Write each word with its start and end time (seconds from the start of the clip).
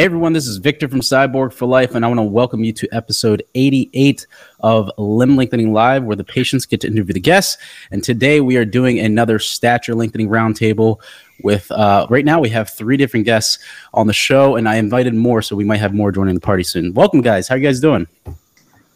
Hey 0.00 0.06
everyone, 0.06 0.32
this 0.32 0.46
is 0.46 0.56
Victor 0.56 0.88
from 0.88 1.00
Cyborg 1.00 1.52
for 1.52 1.66
Life, 1.66 1.94
and 1.94 2.06
I 2.06 2.08
want 2.08 2.16
to 2.16 2.22
welcome 2.22 2.64
you 2.64 2.72
to 2.72 2.88
episode 2.90 3.42
88 3.54 4.26
of 4.60 4.90
Limb 4.96 5.36
Lengthening 5.36 5.74
Live, 5.74 6.04
where 6.04 6.16
the 6.16 6.24
patients 6.24 6.64
get 6.64 6.80
to 6.80 6.86
interview 6.86 7.12
the 7.12 7.20
guests. 7.20 7.58
And 7.90 8.02
today 8.02 8.40
we 8.40 8.56
are 8.56 8.64
doing 8.64 8.98
another 8.98 9.38
stature 9.38 9.94
lengthening 9.94 10.30
roundtable 10.30 11.02
with 11.42 11.70
uh, 11.70 12.06
right 12.08 12.24
now 12.24 12.40
we 12.40 12.48
have 12.48 12.70
three 12.70 12.96
different 12.96 13.26
guests 13.26 13.58
on 13.92 14.06
the 14.06 14.14
show, 14.14 14.56
and 14.56 14.66
I 14.70 14.76
invited 14.76 15.12
more, 15.12 15.42
so 15.42 15.54
we 15.54 15.64
might 15.64 15.80
have 15.80 15.92
more 15.92 16.10
joining 16.10 16.34
the 16.34 16.40
party 16.40 16.62
soon. 16.62 16.94
Welcome, 16.94 17.20
guys. 17.20 17.46
How 17.46 17.56
are 17.56 17.58
you 17.58 17.64
guys 17.64 17.78
doing? 17.78 18.06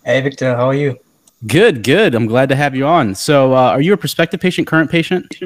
Hey 0.07 0.23
Victor, 0.23 0.57
how 0.57 0.69
are 0.69 0.75
you? 0.75 0.99
Good, 1.47 1.83
good. 1.83 2.15
I'm 2.15 2.27
glad 2.27 2.49
to 2.49 2.57
have 2.57 2.75
you 2.75 2.87
on. 2.87 3.15
So, 3.15 3.53
uh, 3.53 3.73
are 3.73 3.83
you 3.83 3.93
a 3.93 3.99
prospective 3.99 4.41
patient, 4.41 4.67
current 4.67 4.91
patient? 4.91 5.37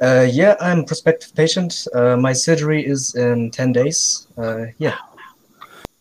Uh, 0.00 0.26
yeah, 0.30 0.54
I'm 0.60 0.80
a 0.80 0.84
prospective 0.84 1.34
patient. 1.34 1.86
Uh, 1.94 2.16
my 2.16 2.32
surgery 2.32 2.86
is 2.86 3.14
in 3.14 3.50
10 3.50 3.72
days. 3.72 4.28
Uh, 4.36 4.66
yeah. 4.78 4.96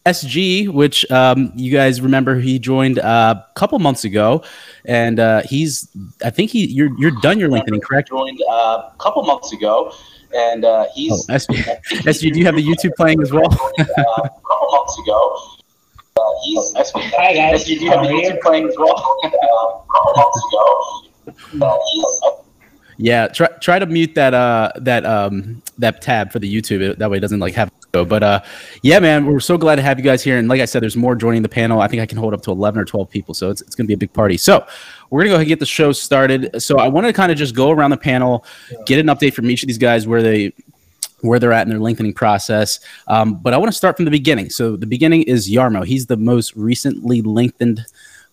SG, 0.06 0.70
which 0.70 1.10
um, 1.12 1.52
you 1.56 1.72
guys 1.72 2.00
remember, 2.00 2.40
he 2.40 2.60
joined 2.60 3.00
uh, 3.00 3.36
a 3.38 3.54
couple 3.56 3.78
months 3.80 4.06
ago, 4.06 4.42
and 4.86 5.20
uh, 5.20 5.42
he's, 5.44 5.90
I 6.24 6.30
think 6.30 6.52
he, 6.52 6.66
you're, 6.68 6.98
you're 6.98 7.20
done 7.22 7.40
your 7.40 7.50
lengthening, 7.50 7.82
correct? 7.82 8.10
Joined 8.10 8.40
uh, 8.50 8.90
a 8.94 8.96
couple 9.00 9.24
months 9.24 9.52
ago, 9.52 9.92
and 10.34 10.64
uh, 10.64 10.86
he's. 10.94 11.12
Oh, 11.30 11.34
SG, 11.34 11.58
SG, 12.04 12.32
do 12.32 12.40
you 12.40 12.46
have 12.46 12.56
the 12.56 12.66
YouTube 12.66 12.96
playing 12.96 13.22
as 13.22 13.34
well? 13.34 13.52
uh, 13.80 13.84
a 13.84 14.30
couple 14.30 14.68
months 14.72 15.00
ago. 15.00 15.42
Uh, 16.16 16.22
he's. 16.46 16.74
Hi 16.76 17.34
guys. 17.34 17.66
SG, 17.66 17.80
do 17.80 17.86
you 17.86 17.92
have 17.92 18.04
the 18.04 18.10
YouTube 18.10 18.42
playing 18.42 18.70
as 18.70 18.78
well? 18.78 18.96
uh, 19.24 19.28
a 19.28 19.86
couple 19.92 20.14
months 20.16 20.42
ago. 21.60 22.47
Yeah, 22.98 23.28
try 23.28 23.48
try 23.62 23.80
to 23.80 23.86
mute 23.86 24.16
that 24.16 24.34
uh 24.34 24.72
that 24.78 25.06
um 25.06 25.62
that 25.78 26.02
tab 26.02 26.32
for 26.32 26.40
the 26.40 26.54
YouTube. 26.54 26.98
That 26.98 27.12
way 27.12 27.18
it 27.18 27.22
doesn't 27.22 27.40
like 27.40 27.54
have 27.54 27.72
go. 27.92 28.04
But 28.04 28.24
uh 28.24 28.42
yeah, 28.82 29.00
man, 29.00 29.26
we're 29.26 29.40
so 29.40 29.58
glad 29.58 29.76
to 29.76 29.84
have 29.84 30.00
you 30.00 30.04
guys 30.04 30.24
here. 30.24 30.38
And 30.38 30.48
like 30.48 30.62
I 30.62 30.66
said, 30.66 30.82
there's 30.82 30.98
more 30.98 31.16
joining 31.16 31.44
the 31.44 31.50
panel. 31.50 31.80
I 31.80 31.88
think 31.88 32.02
I 32.02 32.06
can 32.06 32.18
hold 32.18 32.34
up 32.34 32.42
to 32.44 32.52
11 32.52 32.82
or 32.82 32.86
12 32.86 33.10
people, 33.10 33.34
so 33.34 33.52
it's 33.52 33.62
it's 33.62 33.76
gonna 33.76 33.88
be 33.88 33.94
a 33.94 33.98
big 33.98 34.14
party. 34.14 34.38
So 34.38 34.66
we're 35.10 35.22
gonna 35.22 35.30
go 35.30 35.36
ahead 35.36 35.44
and 35.44 35.50
get 35.50 35.60
the 35.60 35.66
show 35.66 35.92
started. 35.92 36.62
So 36.62 36.80
I 36.80 36.88
want 36.88 37.06
to 37.06 37.14
kind 37.14 37.32
of 37.32 37.38
just 37.38 37.56
go 37.56 37.70
around 37.70 37.92
the 37.92 37.98
panel, 37.98 38.46
get 38.86 39.00
an 39.00 39.08
update 39.08 39.34
from 39.34 39.50
each 39.52 39.64
of 39.64 39.68
these 39.68 39.78
guys 39.78 40.08
where 40.08 40.24
they 40.24 40.54
where 41.22 41.40
they're 41.40 41.54
at 41.54 41.64
in 41.64 41.70
their 41.70 41.80
lengthening 41.80 42.14
process. 42.14 42.80
Um, 43.08 43.36
but 43.36 43.54
I 43.54 43.58
want 43.58 43.72
to 43.72 43.78
start 43.78 43.96
from 43.96 44.06
the 44.06 44.12
beginning. 44.12 44.50
So 44.50 44.76
the 44.76 44.86
beginning 44.86 45.24
is 45.24 45.50
Jarmo. 45.50 45.86
He's 45.86 46.06
the 46.06 46.18
most 46.18 46.56
recently 46.56 47.22
lengthened 47.22 47.86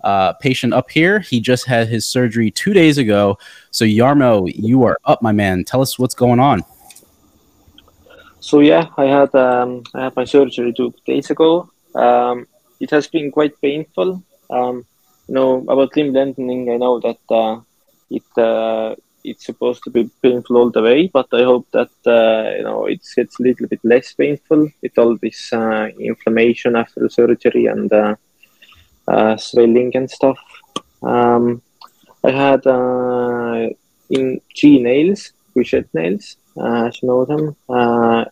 uh, 0.05 0.35
patient 0.35 0.73
up 0.73 0.91
here. 0.91 1.21
He 1.21 1.41
just 1.41 1.67
had 1.67 1.89
his 1.89 2.07
surgery 2.07 2.51
two 2.51 2.73
days 2.73 2.99
ago. 2.99 3.39
So 3.71 3.85
Jarmo, 3.85 4.53
you 4.55 4.85
are 4.85 4.99
up, 5.05 5.23
my 5.23 5.33
man. 5.33 5.65
Tell 5.65 5.81
us 5.81 5.99
what's 5.99 6.15
going 6.15 6.39
on. 6.39 6.63
So 8.41 8.61
yeah, 8.61 8.89
I 8.99 9.07
had 9.07 9.35
um, 9.35 9.83
I 9.95 10.05
had 10.05 10.17
my 10.17 10.25
surgery 10.25 10.73
two 10.73 10.93
days 11.07 11.31
ago. 11.31 11.71
Um, 11.95 12.47
it 12.79 12.91
has 12.91 13.07
been 13.09 13.33
quite 13.33 13.59
painful. 13.61 14.23
Um, 14.51 14.85
you 15.27 15.35
know 15.35 15.65
about 15.67 15.97
limb 15.97 16.13
lengthening. 16.13 16.71
I 16.71 16.77
know 16.77 17.01
that 17.01 17.23
uh, 17.31 17.61
it 18.11 18.29
uh, 18.37 18.95
it's 19.25 19.47
supposed 19.47 19.83
to 19.85 19.91
be 19.91 20.11
painful 20.21 20.59
all 20.59 20.71
the 20.71 20.83
way, 20.83 21.09
but 21.09 21.29
I 21.33 21.45
hope 21.45 21.67
that 21.73 21.95
uh, 22.07 22.57
you 22.59 22.65
know 22.65 22.85
it 22.85 23.01
gets 23.17 23.41
a 23.41 23.43
little 23.43 23.67
bit 23.67 23.81
less 23.83 24.13
painful 24.13 24.69
with 24.83 24.99
all 24.99 25.17
this 25.17 25.51
uh, 25.51 25.89
inflammation 25.99 26.77
after 26.77 27.01
the 27.01 27.09
surgery 27.09 27.65
and 27.65 27.91
uh, 27.91 28.17
swelling 29.37 29.93
and 29.95 30.11
stuff. 30.11 30.39
Um, 31.03 31.63
I 32.25 32.31
had 32.31 32.67
uh, 32.67 33.69
in 34.09 34.41
G 34.55 34.81
nails, 34.81 35.33
Guichet 35.55 35.89
nails, 35.93 36.37
uh, 36.57 36.87
as 36.87 37.03
you 37.03 37.09
know 37.09 37.25
them, 37.25 37.57
uh, 37.69 38.25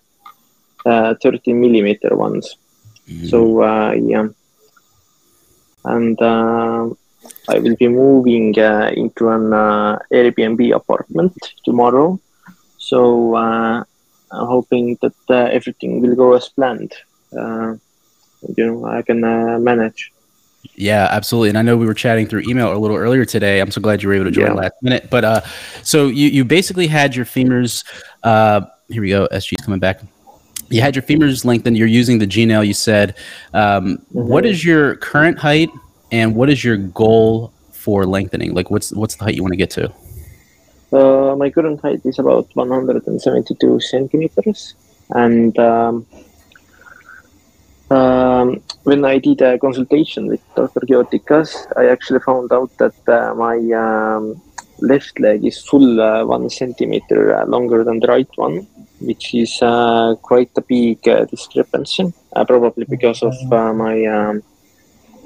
uh, 0.87 1.15
30 1.23 1.53
millimeter 1.53 2.17
ones. 2.17 2.57
Mm-hmm. 3.09 3.27
So 3.27 3.63
uh, 3.63 3.93
yeah, 3.93 4.29
and 5.85 6.21
uh, 6.23 6.89
I 7.49 7.59
will 7.59 7.77
be 7.77 7.89
moving 7.89 8.59
uh, 8.59 8.91
into 8.95 9.29
an 9.29 9.53
uh, 9.53 9.99
Airbnb 10.13 10.75
apartment 10.75 11.37
tomorrow. 11.65 12.19
So 12.79 13.35
uh, 13.37 13.85
I'm 14.33 14.47
hoping 14.47 14.99
that 15.03 15.15
uh, 15.29 15.49
everything 15.53 16.01
will 16.01 16.15
go 16.15 16.33
as 16.35 16.49
planned. 16.49 16.93
Uh, 17.37 17.75
you 18.57 18.67
know, 18.67 18.87
I 18.87 19.03
can 19.03 19.23
uh, 19.25 19.59
manage. 19.59 20.13
Yeah, 20.75 21.09
absolutely. 21.11 21.49
And 21.51 21.59
I 21.59 21.63
know 21.63 21.77
we 21.77 21.87
were 21.87 21.95
chatting 21.95 22.27
through 22.27 22.43
email 22.49 22.77
a 22.77 22.79
little 22.79 22.97
earlier 22.97 23.25
today. 23.25 23.61
I'm 23.61 23.71
so 23.71 23.81
glad 23.81 24.03
you 24.03 24.09
were 24.09 24.15
able 24.15 24.27
to 24.27 24.31
join 24.31 24.47
Yeah. 24.47 24.53
last 24.55 24.75
minute. 24.83 25.09
But 25.11 25.25
uh, 25.25 25.41
so 25.83 26.07
you 26.07 26.29
you 26.29 26.45
basically 26.45 26.87
had 26.87 27.15
your 27.17 27.25
femurs. 27.25 27.85
Uh, 28.23 28.63
here 28.89 29.03
we 29.03 29.09
go. 29.09 29.29
SG's 29.33 29.65
coming 29.65 29.81
back. 29.81 30.01
You 30.69 30.81
had 30.81 30.97
your 30.97 31.03
femurs 31.03 31.45
lengthened. 31.45 31.77
You're 31.77 31.89
using 31.89 32.19
the 32.19 32.27
G 32.27 32.47
nail. 32.47 32.65
You 32.65 32.75
said. 32.75 33.17
Um, 33.53 33.99
what 34.11 34.47
is 34.47 34.65
your 34.65 34.97
current 34.97 35.39
height, 35.39 35.71
and 36.11 36.35
what 36.35 36.49
is 36.49 36.65
your 36.65 36.77
goal 36.77 37.53
for 37.73 38.07
lengthening? 38.07 38.55
Like, 38.55 38.71
what's 38.71 38.93
what's 38.93 39.17
the 39.17 39.25
height 39.25 39.35
you 39.35 39.43
want 39.43 39.53
to 39.53 39.59
get 39.59 39.71
to? 39.71 39.93
Uh, 40.93 41.35
my 41.37 41.51
current 41.51 41.81
height 41.81 42.01
is 42.05 42.19
about 42.19 42.49
172 42.55 43.81
centimeters, 43.81 44.75
and 45.11 45.59
um, 45.59 46.07
um, 47.93 48.63
when 48.85 49.05
I 49.05 49.19
did 49.19 49.41
a 49.43 49.59
consultation 49.59 50.27
with 50.27 50.43
Dr. 50.55 50.81
Giotikas, 50.81 51.51
I 51.77 51.87
actually 51.87 52.21
found 52.21 52.53
out 52.53 52.71
that 52.79 52.99
uh, 53.09 53.35
my 53.35 53.59
um, 53.85 54.41
left 54.81 55.19
leg 55.21 55.45
is 55.45 55.63
full 55.63 56.01
uh, 56.01 56.25
one 56.25 56.49
centimeter 56.51 57.35
uh, 57.37 57.47
longer 57.47 57.85
than 57.85 58.01
the 58.01 58.09
right 58.09 58.29
one, 58.37 58.67
which 59.01 59.35
is 59.35 59.61
uh, 59.63 60.15
quite 60.23 60.51
a 60.57 60.63
big 60.63 61.07
uh, 61.09 61.25
discrepancy, 61.27 62.13
uh, 62.35 62.45
probably 62.45 62.85
because 62.85 63.23
of 63.23 63.35
uh, 63.53 63.73
my 63.73 64.05
um, 64.07 64.43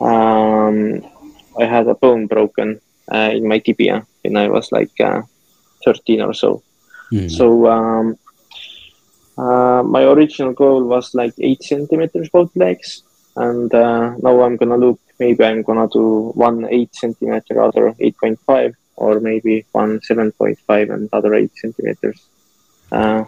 um, 0.00 1.04
I 1.58 1.64
had 1.64 1.88
a 1.88 1.94
bone 1.94 2.26
broken 2.26 2.80
uh, 3.12 3.30
in 3.32 3.48
my 3.48 3.58
tibia 3.58 4.06
when 4.22 4.36
I 4.36 4.48
was 4.48 4.70
like 4.72 5.00
uh, 5.00 5.22
13 5.84 6.20
or 6.20 6.34
so. 6.34 6.62
Hmm. 7.10 7.28
So 7.28 7.66
um, 7.66 8.18
uh, 9.36 9.82
my 9.82 10.02
original 10.04 10.52
goal 10.52 10.84
was 10.84 11.14
like 11.14 11.34
eight 11.38 11.62
centimeters 11.62 12.28
both 12.30 12.54
legs, 12.56 13.02
and 13.36 13.72
uh, 13.74 14.16
now 14.22 14.42
I'm 14.42 14.56
gonna 14.56 14.76
look. 14.76 15.00
Maybe 15.18 15.44
I'm 15.44 15.62
gonna 15.62 15.88
do 15.88 16.32
one 16.34 16.66
eight 16.70 16.94
centimeter, 16.94 17.60
other 17.60 17.94
eight 18.00 18.16
point 18.18 18.38
five, 18.40 18.74
or 18.96 19.20
maybe 19.20 19.66
one 19.72 20.00
seven 20.02 20.32
point 20.32 20.58
five 20.66 20.90
and 20.90 21.08
other 21.12 21.34
eight 21.34 21.52
centimeters. 21.56 22.20
Uh, 22.90 23.24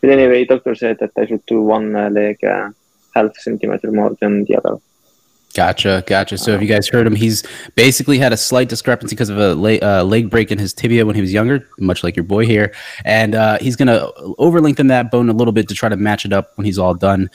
but 0.00 0.10
anyway, 0.10 0.44
doctor 0.44 0.74
said 0.74 0.98
that 1.00 1.12
I 1.16 1.26
should 1.26 1.44
do 1.46 1.60
one 1.60 1.94
uh, 1.94 2.08
leg 2.10 2.42
uh, 2.44 2.70
half 3.14 3.36
centimeter 3.36 3.90
more 3.92 4.16
than 4.20 4.44
the 4.44 4.56
other. 4.56 4.78
Gotcha, 5.52 6.04
gotcha. 6.06 6.38
So 6.38 6.52
if 6.52 6.62
you 6.62 6.68
guys 6.68 6.88
heard 6.88 7.06
him, 7.06 7.16
he's 7.16 7.42
basically 7.74 8.18
had 8.18 8.32
a 8.32 8.36
slight 8.36 8.68
discrepancy 8.68 9.16
because 9.16 9.30
of 9.30 9.38
a 9.38 9.54
leg, 9.54 9.82
uh, 9.82 10.04
leg 10.04 10.30
break 10.30 10.52
in 10.52 10.58
his 10.58 10.72
tibia 10.72 11.04
when 11.04 11.16
he 11.16 11.20
was 11.20 11.32
younger, 11.32 11.68
much 11.80 12.04
like 12.04 12.14
your 12.14 12.24
boy 12.24 12.46
here, 12.46 12.72
and 13.04 13.34
uh, 13.34 13.58
he's 13.58 13.74
gonna 13.74 14.10
over 14.38 14.60
lengthen 14.60 14.86
that 14.88 15.10
bone 15.10 15.28
a 15.28 15.32
little 15.32 15.52
bit 15.52 15.68
to 15.68 15.74
try 15.74 15.88
to 15.88 15.96
match 15.96 16.24
it 16.24 16.32
up 16.32 16.56
when 16.56 16.66
he's 16.66 16.78
all 16.78 16.94
done. 16.94 17.28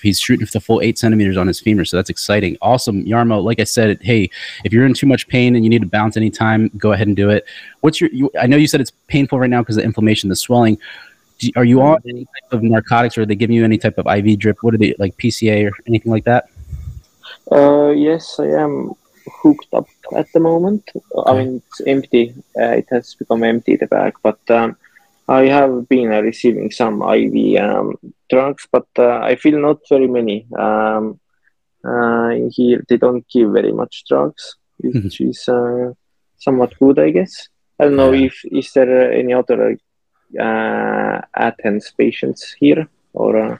He's 0.00 0.18
shooting 0.18 0.46
for 0.46 0.52
the 0.52 0.60
full 0.60 0.80
eight 0.80 0.98
centimeters 0.98 1.36
on 1.36 1.46
his 1.46 1.60
femur, 1.60 1.84
so 1.84 1.98
that's 1.98 2.08
exciting. 2.08 2.56
Awesome, 2.62 3.04
Jarmo. 3.04 3.42
Like 3.42 3.60
I 3.60 3.64
said, 3.64 3.98
hey, 4.00 4.30
if 4.64 4.72
you're 4.72 4.86
in 4.86 4.94
too 4.94 5.06
much 5.06 5.28
pain 5.28 5.54
and 5.54 5.62
you 5.62 5.68
need 5.68 5.82
to 5.82 5.88
bounce 5.88 6.16
anytime, 6.16 6.70
go 6.78 6.92
ahead 6.92 7.06
and 7.06 7.16
do 7.16 7.28
it. 7.28 7.44
What's 7.80 8.00
your? 8.00 8.08
You, 8.10 8.30
I 8.40 8.46
know 8.46 8.56
you 8.56 8.66
said 8.66 8.80
it's 8.80 8.92
painful 9.08 9.38
right 9.38 9.50
now 9.50 9.60
because 9.60 9.76
of 9.76 9.82
the 9.82 9.86
inflammation, 9.86 10.30
the 10.30 10.36
swelling. 10.36 10.78
Do, 11.38 11.50
are 11.54 11.64
you 11.64 11.82
on 11.82 11.98
any 12.08 12.24
type 12.24 12.52
of 12.52 12.62
narcotics, 12.62 13.18
or 13.18 13.22
are 13.22 13.26
they 13.26 13.34
giving 13.34 13.56
you 13.56 13.64
any 13.64 13.76
type 13.76 13.98
of 13.98 14.06
IV 14.06 14.38
drip? 14.38 14.62
What 14.62 14.72
are 14.72 14.78
they 14.78 14.94
like 14.98 15.18
PCA 15.18 15.70
or 15.70 15.74
anything 15.86 16.10
like 16.10 16.24
that? 16.24 16.48
Uh, 17.50 17.90
yes, 17.90 18.38
I 18.38 18.46
am 18.46 18.92
hooked 19.42 19.72
up 19.72 19.88
at 20.16 20.30
the 20.32 20.40
moment. 20.40 20.90
I 21.26 21.32
mean, 21.34 21.62
it's 21.66 21.80
empty. 21.86 22.34
Uh, 22.58 22.76
it 22.80 22.86
has 22.90 23.14
become 23.14 23.42
empty 23.42 23.76
the 23.76 23.86
bag, 23.86 24.14
but 24.22 24.38
um, 24.50 24.76
I 25.28 25.42
have 25.46 25.88
been 25.88 26.12
uh, 26.12 26.20
receiving 26.20 26.70
some 26.70 27.02
IV 27.02 27.60
um, 27.62 27.96
drugs, 28.30 28.66
but 28.70 28.86
uh, 28.98 29.18
I 29.18 29.36
feel 29.36 29.60
not 29.60 29.78
very 29.88 30.06
many. 30.06 30.46
Um, 30.56 31.20
uh, 31.84 32.30
here, 32.50 32.82
they 32.88 32.96
don't 32.96 33.26
give 33.28 33.52
very 33.52 33.72
much 33.72 34.04
drugs, 34.08 34.56
which 34.78 35.20
is 35.20 35.48
uh, 35.48 35.92
somewhat 36.38 36.78
good, 36.78 36.98
I 36.98 37.10
guess. 37.10 37.48
I 37.78 37.84
don't 37.84 37.96
know 37.96 38.12
if 38.12 38.44
is 38.50 38.72
there 38.72 39.12
any 39.12 39.32
other 39.32 39.76
uh, 40.38 41.20
Athens 41.36 41.92
patients 41.96 42.54
here, 42.58 42.88
or 43.12 43.36
uh, 43.36 43.58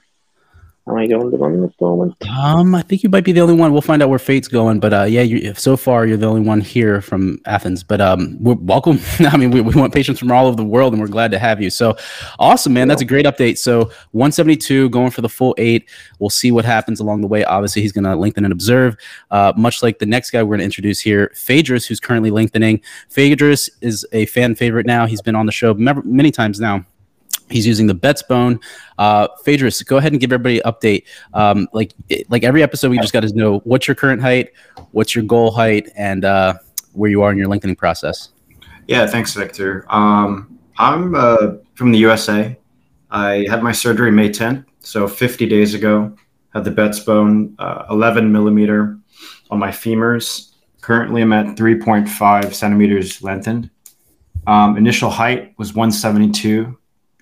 am 0.89 0.97
I 0.97 1.07
the 1.07 1.15
only 1.15 1.37
one 1.37 1.65
at 1.65 1.77
the 1.79 1.85
moment? 1.85 2.17
Um, 2.29 2.75
I 2.75 2.83
think 2.83 3.03
you 3.03 3.09
might 3.09 3.25
be 3.25 3.33
the 3.33 3.41
only 3.41 3.55
one. 3.55 3.73
We'll 3.73 3.83
find 3.83 4.03
out 4.03 4.09
where 4.09 4.19
fate's 4.19 4.49
going, 4.49 4.81
but 4.81 4.93
uh, 4.93 5.05
yeah, 5.05 5.23
you, 5.23 5.55
so 5.55 5.77
far 5.77 6.07
you're 6.07 6.17
the 6.17 6.27
only 6.27 6.41
one 6.41 6.61
here 6.61 7.01
from 7.01 7.41
Athens. 7.47 7.83
But 7.83 8.01
um, 8.01 8.37
we're 8.41 8.55
welcome. 8.55 8.99
I 9.21 9.37
mean, 9.37 9.51
we, 9.51 9.61
we 9.61 9.75
want 9.75 9.93
patients 9.93 10.19
from 10.19 10.31
all 10.33 10.47
over 10.47 10.57
the 10.57 10.65
world, 10.65 10.93
and 10.93 11.01
we're 11.01 11.09
glad 11.09 11.31
to 11.33 11.39
have 11.39 11.61
you. 11.61 11.71
So 11.71 11.97
awesome, 12.39 12.73
man! 12.73 12.89
That's 12.89 13.03
a 13.03 13.07
great 13.07 13.27
update. 13.27 13.59
So 13.59 13.85
172 14.13 14.91
going 14.91 15.11
for 15.11 15.21
the 15.21 15.29
full 15.29 15.55
eight. 15.59 15.89
We'll 16.19 16.31
see 16.31 16.51
what 16.51 16.65
happens 16.65 17.01
along 17.01 17.21
the 17.21 17.29
way. 17.29 17.45
Obviously, 17.45 17.83
he's 17.83 17.93
going 17.93 18.05
to 18.05 18.17
lengthen 18.17 18.45
and 18.45 18.53
observe, 18.53 18.97
uh, 19.31 19.53
much 19.57 19.83
like 19.83 19.99
the 19.99 20.07
next 20.07 20.31
guy 20.31 20.43
we're 20.43 20.57
going 20.57 20.61
to 20.61 20.65
introduce 20.65 21.01
here, 21.01 21.31
Phaedrus, 21.35 21.87
who's 21.87 22.01
currently 22.01 22.31
lengthening. 22.31 22.81
Phaedrus 23.09 23.71
is 23.81 24.07
a 24.13 24.27
fan 24.27 24.55
favorite 24.55 24.87
now. 24.87 25.07
He's 25.07 25.23
been 25.23 25.35
on 25.35 25.47
the 25.47 25.53
show 25.53 25.75
many 25.75 26.31
times 26.31 26.61
now. 26.61 26.85
He's 27.51 27.67
using 27.67 27.87
the 27.87 27.95
Betts 27.95 28.23
bone. 28.23 28.61
Uh, 28.99 29.29
Phaedrus, 29.45 29.83
go 29.83 29.97
ahead 29.97 30.13
and 30.13 30.21
give 30.21 30.33
everybody 30.33 30.61
an 30.61 30.73
update. 30.73 31.05
Um, 31.35 31.69
like 31.73 31.95
like 32.29 32.45
every 32.45 32.63
episode, 32.63 32.91
we 32.91 32.99
just 32.99 33.13
got 33.13 33.21
to 33.21 33.35
know 33.35 33.59
what's 33.61 33.89
your 33.89 33.95
current 33.95 34.21
height, 34.21 34.51
what's 34.93 35.15
your 35.15 35.25
goal 35.25 35.51
height, 35.51 35.89
and 35.97 36.25
uh, 36.25 36.55
where 36.93 37.11
you 37.11 37.23
are 37.23 37.31
in 37.31 37.39
your 37.39 37.49
lengthening 37.49 37.77
process. 37.77 38.31
Yeah, 38.87 39.07
thanks, 39.07 39.35
Victor. 39.35 39.85
Um, 39.89 40.59
I'm 40.79 41.15
uh, 41.15 41.55
from 41.75 41.93
the 41.93 41.99
USA. 41.99 42.57
I 43.11 43.47
had 43.49 43.63
my 43.63 43.73
surgery 43.73 44.11
May 44.11 44.31
10th, 44.31 44.65
so 44.81 45.09
50 45.09 45.47
days 45.47 45.75
ago. 45.75 46.15
Had 46.55 46.65
the 46.65 46.71
Betts 46.71 47.01
bone, 47.01 47.55
uh, 47.59 47.85
11 47.91 48.33
millimeter 48.33 48.99
on 49.51 49.59
my 49.59 49.71
femurs. 49.71 50.53
Currently, 50.81 51.23
I'm 51.23 51.33
at 51.33 51.57
3.5 51.57 52.55
centimeters 52.55 53.23
lengthened. 53.23 53.71
Um, 54.47 54.79
initial 54.79 55.11
height 55.11 55.55
was 55.59 55.75
172 55.75 56.77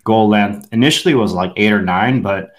goal 0.06 0.28
length 0.28 0.68
initially 0.72 1.14
was 1.14 1.34
like 1.34 1.52
eight 1.56 1.72
or 1.72 1.82
nine, 1.82 2.22
but 2.22 2.54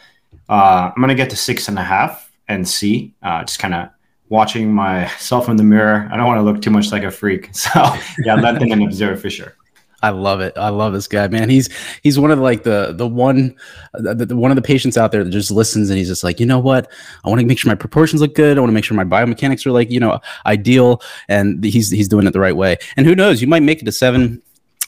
uh, 0.49 0.91
I'm 0.93 1.01
gonna 1.01 1.15
get 1.15 1.31
to 1.31 1.35
six 1.35 1.67
and 1.67 1.79
a 1.79 1.83
half 1.83 2.31
and 2.47 2.67
see. 2.67 3.15
Uh, 3.23 3.43
just 3.43 3.57
kind 3.57 3.73
of 3.73 3.89
watching 4.29 4.71
myself 4.71 5.49
in 5.49 5.55
the 5.55 5.63
mirror. 5.63 6.07
I 6.11 6.17
don't 6.17 6.27
want 6.27 6.37
to 6.37 6.43
look 6.43 6.61
too 6.61 6.69
much 6.69 6.91
like 6.91 7.03
a 7.03 7.09
freak, 7.09 7.49
so 7.55 7.81
yeah, 8.23 8.35
let 8.35 8.59
them 8.59 8.71
and 8.71 8.83
observe 8.83 9.21
for 9.21 9.31
sure. 9.31 9.55
I 10.03 10.09
love 10.11 10.41
it. 10.41 10.55
I 10.55 10.69
love 10.69 10.93
this 10.93 11.07
guy, 11.07 11.27
man. 11.27 11.49
He's 11.49 11.69
he's 12.03 12.19
one 12.19 12.29
of 12.29 12.37
the, 12.37 12.43
like 12.43 12.61
the 12.61 12.93
the 12.95 13.07
one 13.07 13.55
the, 13.93 14.13
the, 14.13 14.35
one 14.35 14.51
of 14.51 14.55
the 14.55 14.61
patients 14.61 14.95
out 14.95 15.11
there 15.11 15.23
that 15.23 15.31
just 15.31 15.49
listens 15.49 15.89
and 15.89 15.97
he's 15.97 16.07
just 16.07 16.23
like, 16.23 16.39
you 16.39 16.45
know 16.45 16.59
what? 16.59 16.91
I 17.25 17.29
want 17.29 17.41
to 17.41 17.47
make 17.47 17.57
sure 17.57 17.71
my 17.71 17.75
proportions 17.75 18.21
look 18.21 18.35
good. 18.35 18.57
I 18.57 18.61
want 18.61 18.69
to 18.69 18.75
make 18.75 18.83
sure 18.83 18.95
my 18.95 19.03
biomechanics 19.03 19.65
are 19.65 19.71
like 19.71 19.89
you 19.89 19.99
know 19.99 20.19
ideal, 20.45 21.01
and 21.29 21.63
he's 21.63 21.89
he's 21.89 22.07
doing 22.07 22.27
it 22.27 22.31
the 22.31 22.39
right 22.39 22.55
way. 22.55 22.77
And 22.95 23.07
who 23.07 23.15
knows? 23.15 23.41
You 23.41 23.47
might 23.47 23.63
make 23.63 23.81
it 23.81 23.85
to 23.85 23.91
seven 23.91 24.41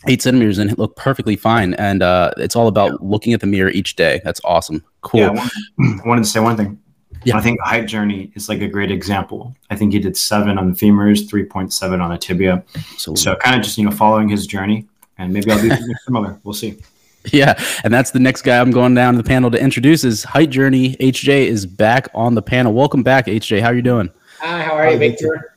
eight 0.07 0.22
centimeters 0.22 0.57
and 0.57 0.78
look 0.78 0.96
perfectly 0.96 1.36
fine. 1.36 1.74
And 1.75 2.01
uh, 2.01 2.31
it's 2.38 2.56
all 2.56 2.68
about 2.68 2.92
yeah. 2.92 2.98
looking 3.01 3.34
at 3.34 3.42
the 3.42 3.48
mirror 3.48 3.69
each 3.69 3.96
day. 3.96 4.22
That's 4.24 4.42
awesome. 4.44 4.84
Cool. 5.01 5.22
Yeah, 5.22 5.50
I 5.80 6.01
wanted 6.06 6.22
to 6.24 6.30
say 6.30 6.40
one 6.40 6.57
thing. 6.57 6.80
Yeah. 7.25 7.38
I 7.38 7.42
think 7.42 7.60
height 7.62 7.86
journey 7.86 8.31
is 8.36 8.48
like 8.48 8.62
a 8.62 8.68
great 8.68 8.92
example. 8.92 9.54
I 9.69 9.75
think 9.75 9.92
he 9.92 10.00
did 10.00 10.16
seven 10.16 10.57
on 10.57 10.72
the 10.72 10.75
femurs, 10.75 11.28
3.7 11.30 12.01
on 12.01 12.12
the 12.12 12.18
tibia. 12.18 12.63
Absolutely. 12.75 13.22
So 13.22 13.36
kind 13.36 13.57
of 13.57 13.62
just, 13.62 13.78
you 13.78 13.84
know, 13.84 13.92
following 13.92 14.30
his 14.30 14.48
journey 14.48 14.88
and 15.18 15.34
maybe 15.34 15.51
I'll 15.51 15.62
do 15.62 15.69
something 15.69 15.96
similar. 16.06 16.40
We'll 16.44 16.54
see. 16.54 16.78
Yeah, 17.34 17.62
and 17.84 17.94
that's 17.94 18.12
the 18.12 18.19
next 18.19 18.44
guy 18.44 18.62
I'm 18.62 18.72
going 18.72 18.95
down 18.95 19.13
to 19.16 19.22
the 19.22 19.28
panel 19.28 19.52
to 19.52 19.62
introduce 19.62 20.06
is 20.06 20.24
Height 20.24 20.50
Journey. 20.50 20.95
HJ 20.95 21.48
is 21.48 21.66
back 21.66 22.07
on 22.13 22.34
the 22.34 22.42
panel. 22.42 22.74
Welcome 22.74 23.04
back, 23.04 23.25
HJ. 23.25 23.60
How 23.60 23.68
are 23.68 23.75
you 23.75 23.81
doing? 23.81 24.10
Hi, 24.40 24.62
how 24.62 24.72
are 24.72 24.90
you, 24.90 24.98
Victor? 24.98 25.54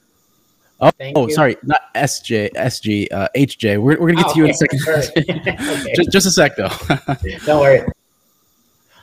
Oh, 0.83 0.91
oh 1.15 1.29
sorry, 1.29 1.57
not 1.63 1.95
SJ, 1.95 2.53
SG, 2.55 3.07
uh, 3.13 3.29
HJ. 3.37 3.81
We're, 3.81 4.01
we're 4.01 4.13
gonna 4.13 4.15
get 4.15 4.27
oh, 4.27 4.33
to 4.33 4.39
you 4.39 4.45
okay. 4.47 4.67
in 4.73 4.99
a 4.99 5.03
second. 5.03 5.49
okay. 5.49 5.95
just, 5.95 6.11
just 6.11 6.27
a 6.27 6.31
sec, 6.33 6.57
though. 6.57 6.73
Don't 7.47 7.61
worry. 7.61 7.87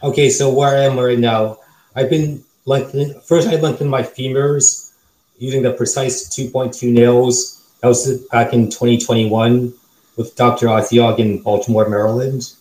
Okay, 0.04 0.30
so 0.30 0.54
where 0.54 0.78
I 0.78 0.84
am 0.84 1.00
right 1.00 1.18
now, 1.18 1.60
I've 1.96 2.10
been 2.10 2.44
lengthening. 2.66 3.18
First, 3.22 3.48
I 3.48 3.56
lengthened 3.56 3.90
my 3.90 4.02
femurs 4.02 4.92
using 5.38 5.64
the 5.64 5.72
Precice 5.72 6.28
2.2 6.28 6.92
nails. 6.92 7.72
That 7.80 7.88
was 7.88 8.26
back 8.26 8.52
in 8.52 8.66
2021 8.66 9.74
with 10.18 10.36
Dr. 10.36 10.68
Asiag 10.68 11.20
in 11.20 11.42
Baltimore, 11.42 11.88
Maryland. 11.88 12.54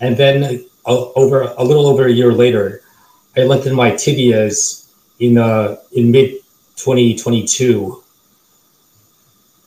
And 0.00 0.14
then 0.14 0.62
uh, 0.84 1.10
over 1.12 1.54
a 1.56 1.64
little 1.64 1.86
over 1.86 2.04
a 2.04 2.12
year 2.12 2.32
later, 2.32 2.82
I 3.34 3.44
lengthened 3.44 3.76
my 3.76 3.92
tibias 3.92 4.92
in 5.20 5.38
uh, 5.38 5.76
in 5.92 6.10
mid 6.10 6.32
2022 6.76 8.02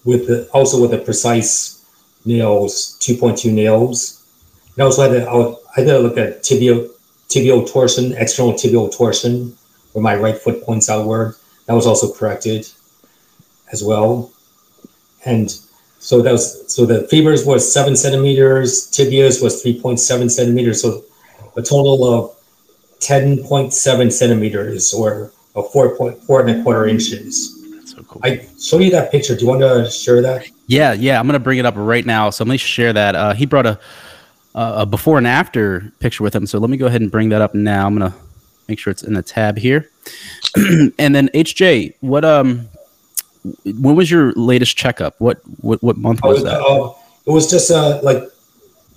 with 0.09 0.27
the, 0.27 0.49
also 0.51 0.81
with 0.81 0.89
the 0.89 0.97
Precice 0.97 1.85
nails, 2.25 2.97
2.2 2.99 3.53
nails. 3.53 4.25
And 4.75 4.83
also 4.83 5.03
had 5.03 5.23
to, 5.23 5.29
I 5.29 5.81
had 5.81 5.87
to 5.87 5.99
look 5.99 6.17
at 6.17 6.41
tibial, 6.41 7.71
torsion, 7.71 8.13
external 8.13 8.53
tibial 8.53 8.91
torsion, 8.91 9.55
where 9.93 10.01
my 10.01 10.15
right 10.15 10.37
foot 10.37 10.63
points 10.63 10.89
outward. 10.89 11.35
That 11.67 11.75
was 11.75 11.85
also 11.85 12.11
corrected 12.11 12.67
as 13.71 13.83
well. 13.83 14.31
And 15.25 15.55
so 15.99 16.21
that 16.23 16.31
was 16.31 16.73
so 16.73 16.85
the 16.85 17.07
femurs 17.11 17.45
was 17.45 17.71
seven 17.71 17.95
centimeters, 17.95 18.89
tibias 18.89 19.43
was 19.43 19.63
3.7 19.63 20.31
centimeters. 20.31 20.81
So 20.81 21.03
a 21.55 21.61
total 21.61 22.03
of 22.05 22.35
10.7 22.99 24.11
centimeters 24.11 24.93
or 24.93 25.31
a 25.55 25.61
four 25.61 25.95
point 25.95 26.23
four 26.23 26.41
and 26.41 26.61
a 26.61 26.63
quarter 26.63 26.87
inches 26.87 27.58
cool. 28.09 28.21
I 28.23 28.45
show 28.59 28.79
you 28.79 28.91
that 28.91 29.11
picture. 29.11 29.35
Do 29.35 29.41
you 29.41 29.47
want 29.47 29.61
to 29.61 29.89
share 29.89 30.21
that? 30.21 30.45
Yeah, 30.67 30.93
yeah. 30.93 31.19
I'm 31.19 31.25
gonna 31.25 31.39
bring 31.39 31.59
it 31.59 31.65
up 31.65 31.75
right 31.77 32.05
now. 32.05 32.29
So 32.29 32.43
let 32.43 32.51
me 32.51 32.57
share 32.57 32.91
that. 32.93 33.15
Uh, 33.15 33.33
he 33.33 33.45
brought 33.45 33.65
a 33.65 33.79
a 34.55 34.85
before 34.85 35.17
and 35.17 35.27
after 35.27 35.91
picture 35.99 36.23
with 36.23 36.35
him. 36.35 36.45
So 36.45 36.59
let 36.59 36.69
me 36.69 36.77
go 36.77 36.87
ahead 36.87 37.01
and 37.01 37.11
bring 37.11 37.29
that 37.29 37.41
up 37.41 37.53
now. 37.53 37.87
I'm 37.87 37.97
gonna 37.97 38.13
make 38.67 38.79
sure 38.79 38.91
it's 38.91 39.03
in 39.03 39.13
the 39.13 39.21
tab 39.21 39.57
here. 39.57 39.89
and 40.55 41.15
then 41.15 41.29
HJ, 41.29 41.95
what 42.01 42.25
um, 42.25 42.67
when 43.65 43.95
was 43.95 44.09
your 44.09 44.33
latest 44.33 44.77
checkup? 44.77 45.15
What 45.19 45.39
what 45.61 45.81
what 45.81 45.97
month 45.97 46.21
was, 46.23 46.43
that? 46.43 46.61
Uh, 46.61 46.93
it 47.25 47.31
was 47.31 47.49
just 47.49 47.71
uh 47.71 47.99
like 48.03 48.23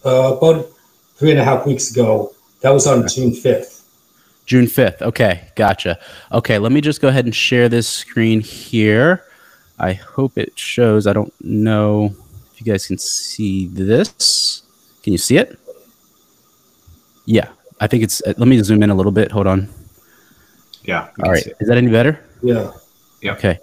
uh, 0.04 0.36
about 0.36 0.68
three 1.16 1.30
and 1.30 1.40
a 1.40 1.44
half 1.44 1.66
weeks 1.66 1.90
ago. 1.90 2.34
That 2.60 2.70
was 2.70 2.86
on 2.86 3.06
June 3.08 3.34
fifth. 3.34 3.81
June 4.46 4.66
5th. 4.66 5.02
Okay, 5.02 5.48
gotcha. 5.54 5.98
Okay, 6.32 6.58
let 6.58 6.72
me 6.72 6.80
just 6.80 7.00
go 7.00 7.08
ahead 7.08 7.24
and 7.24 7.34
share 7.34 7.68
this 7.68 7.88
screen 7.88 8.40
here. 8.40 9.24
I 9.78 9.92
hope 9.92 10.36
it 10.38 10.58
shows. 10.58 11.06
I 11.06 11.12
don't 11.12 11.32
know 11.40 12.14
if 12.52 12.60
you 12.60 12.72
guys 12.72 12.86
can 12.86 12.98
see 12.98 13.66
this. 13.68 14.62
Can 15.02 15.12
you 15.12 15.18
see 15.18 15.38
it? 15.38 15.58
Yeah, 17.24 17.48
I 17.80 17.86
think 17.86 18.02
it's. 18.02 18.20
Let 18.26 18.38
me 18.38 18.60
zoom 18.62 18.82
in 18.82 18.90
a 18.90 18.94
little 18.94 19.12
bit. 19.12 19.30
Hold 19.32 19.46
on. 19.46 19.68
Yeah. 20.84 21.08
All 21.22 21.30
right. 21.30 21.46
Is 21.60 21.68
that 21.68 21.78
any 21.78 21.90
better? 21.90 22.24
Yeah. 22.42 22.72
Yeah. 23.20 23.32
Okay. 23.32 23.58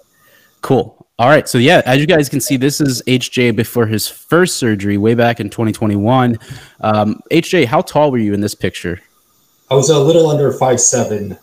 Cool. 0.62 1.06
All 1.18 1.28
right. 1.28 1.46
So 1.48 1.58
yeah, 1.58 1.82
as 1.84 2.00
you 2.00 2.06
guys 2.06 2.28
can 2.28 2.40
see, 2.40 2.56
this 2.56 2.80
is 2.80 3.02
HJ 3.06 3.54
before 3.54 3.86
his 3.86 4.08
first 4.08 4.56
surgery 4.56 4.96
way 4.96 5.14
back 5.14 5.38
in 5.40 5.50
2021. 5.50 6.38
Um, 6.80 7.20
HJ, 7.30 7.66
how 7.66 7.82
tall 7.82 8.10
were 8.10 8.18
you 8.18 8.32
in 8.32 8.40
this 8.40 8.54
picture? 8.54 9.00
I 9.70 9.74
was 9.74 9.88
a 9.88 9.98
little 9.98 10.28
under 10.28 10.52
five 10.52 10.80
seven. 10.80 11.38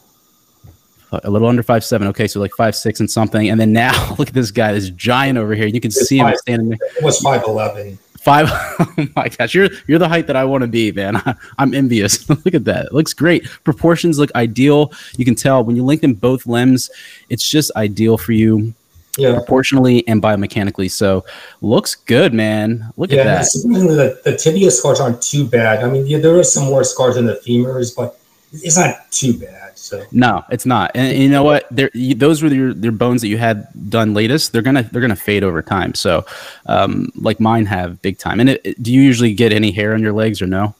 A 1.11 1.29
little 1.29 1.47
under 1.47 1.63
five 1.63 1.85
seven. 1.85 2.07
Okay, 2.09 2.27
so 2.27 2.39
like 2.41 2.51
five 2.57 2.75
six 2.75 2.99
and 2.99 3.09
something. 3.09 3.49
And 3.49 3.59
then 3.59 3.71
now 3.71 4.15
look 4.19 4.27
at 4.27 4.33
this 4.33 4.51
guy, 4.51 4.73
this 4.73 4.89
giant 4.89 5.37
over 5.37 5.55
here. 5.55 5.67
You 5.67 5.79
can 5.79 5.89
it's 5.89 6.07
see 6.07 6.19
five, 6.19 6.33
him 6.33 6.37
standing 6.37 6.69
there. 6.69 6.79
It 6.97 7.03
was 7.03 7.19
five 7.19 7.43
eleven. 7.43 7.97
Five. 8.19 8.49
Oh 8.99 9.07
my 9.15 9.29
gosh, 9.29 9.53
you're 9.53 9.69
you're 9.87 9.99
the 9.99 10.09
height 10.09 10.25
that 10.27 10.35
I 10.35 10.43
want 10.43 10.63
to 10.63 10.67
be, 10.67 10.91
man. 10.91 11.15
I, 11.25 11.35
am 11.59 11.73
envious. 11.73 12.27
look 12.29 12.53
at 12.53 12.65
that. 12.65 12.87
It 12.87 12.93
looks 12.93 13.13
great. 13.13 13.45
Proportions 13.63 14.17
look 14.17 14.33
ideal. 14.33 14.91
You 15.17 15.25
can 15.25 15.35
tell 15.35 15.63
when 15.63 15.75
you 15.75 15.83
lengthen 15.83 16.15
both 16.15 16.47
limbs, 16.47 16.89
it's 17.29 17.47
just 17.47 17.71
ideal 17.75 18.17
for 18.17 18.31
you 18.31 18.73
yeah. 19.17 19.33
proportionally 19.33 20.07
and 20.07 20.21
biomechanically. 20.21 20.89
So 20.89 21.25
looks 21.61 21.95
good, 21.95 22.33
man. 22.33 22.91
Look 22.97 23.11
yeah, 23.11 23.21
at 23.21 23.23
that. 23.23 23.43
The, 23.53 24.21
the 24.23 24.37
tibia 24.37 24.71
scars 24.71 24.99
aren't 24.99 25.21
too 25.21 25.45
bad. 25.47 25.83
I 25.83 25.89
mean, 25.89 26.07
yeah, 26.07 26.19
there 26.19 26.37
are 26.37 26.43
some 26.43 26.65
more 26.65 26.83
scars 26.83 27.17
in 27.17 27.25
the 27.25 27.39
femurs, 27.45 27.95
but 27.95 28.19
it's 28.51 28.77
not 28.77 29.11
too 29.11 29.37
bad. 29.37 29.77
So 29.77 30.03
no, 30.11 30.43
it's 30.49 30.65
not. 30.65 30.91
And 30.95 31.17
you 31.17 31.29
know 31.29 31.43
what? 31.43 31.67
There, 31.69 31.89
those 32.15 32.41
were 32.41 32.49
your, 32.49 32.71
your 32.71 32.91
bones 32.91 33.21
that 33.21 33.27
you 33.27 33.37
had 33.37 33.67
done 33.89 34.13
latest. 34.13 34.53
They're 34.53 34.61
gonna 34.61 34.83
they're 34.83 35.01
gonna 35.01 35.15
fade 35.15 35.43
over 35.43 35.61
time. 35.61 35.93
So, 35.93 36.25
um, 36.65 37.11
like 37.15 37.39
mine 37.39 37.65
have 37.65 38.01
big 38.01 38.17
time. 38.17 38.39
And 38.39 38.49
it, 38.49 38.61
it, 38.63 38.83
do 38.83 38.93
you 38.93 39.01
usually 39.01 39.33
get 39.33 39.51
any 39.51 39.71
hair 39.71 39.93
on 39.93 40.01
your 40.01 40.13
legs 40.13 40.41
or 40.41 40.47
no? 40.47 40.75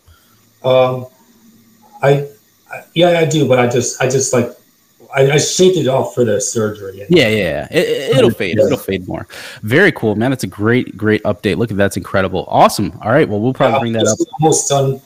Um, 0.64 1.08
I, 2.02 2.28
I 2.72 2.84
yeah, 2.94 3.20
I 3.20 3.26
do, 3.26 3.48
but 3.48 3.60
I 3.60 3.68
just 3.68 4.02
I 4.02 4.10
just 4.10 4.34
like 4.34 4.50
I, 5.16 5.32
I 5.32 5.38
shaped 5.38 5.78
it 5.78 5.88
off 5.88 6.14
for 6.14 6.24
the 6.24 6.40
surgery. 6.40 7.06
Yeah, 7.10 7.28
yeah, 7.28 7.68
it, 7.72 8.22
will 8.22 8.32
fade. 8.32 8.58
It'll 8.58 8.78
fade 8.78 9.08
more. 9.08 9.28
Very 9.62 9.92
cool, 9.92 10.16
man. 10.16 10.32
That's 10.32 10.44
a 10.44 10.48
great, 10.48 10.98
great 10.98 11.24
update. 11.24 11.58
Look 11.58 11.72
at 11.72 11.78
that's 11.78 11.98
incredible. 11.98 12.46
Awesome. 12.48 12.98
All 13.02 13.12
right. 13.12 13.28
Well, 13.28 13.40
we'll 13.40 13.54
probably 13.54 13.76
yeah, 13.76 13.80
bring 13.80 13.94
that 13.94 14.08
up. 14.08 14.18
Almost 14.40 14.70
done. 14.70 15.02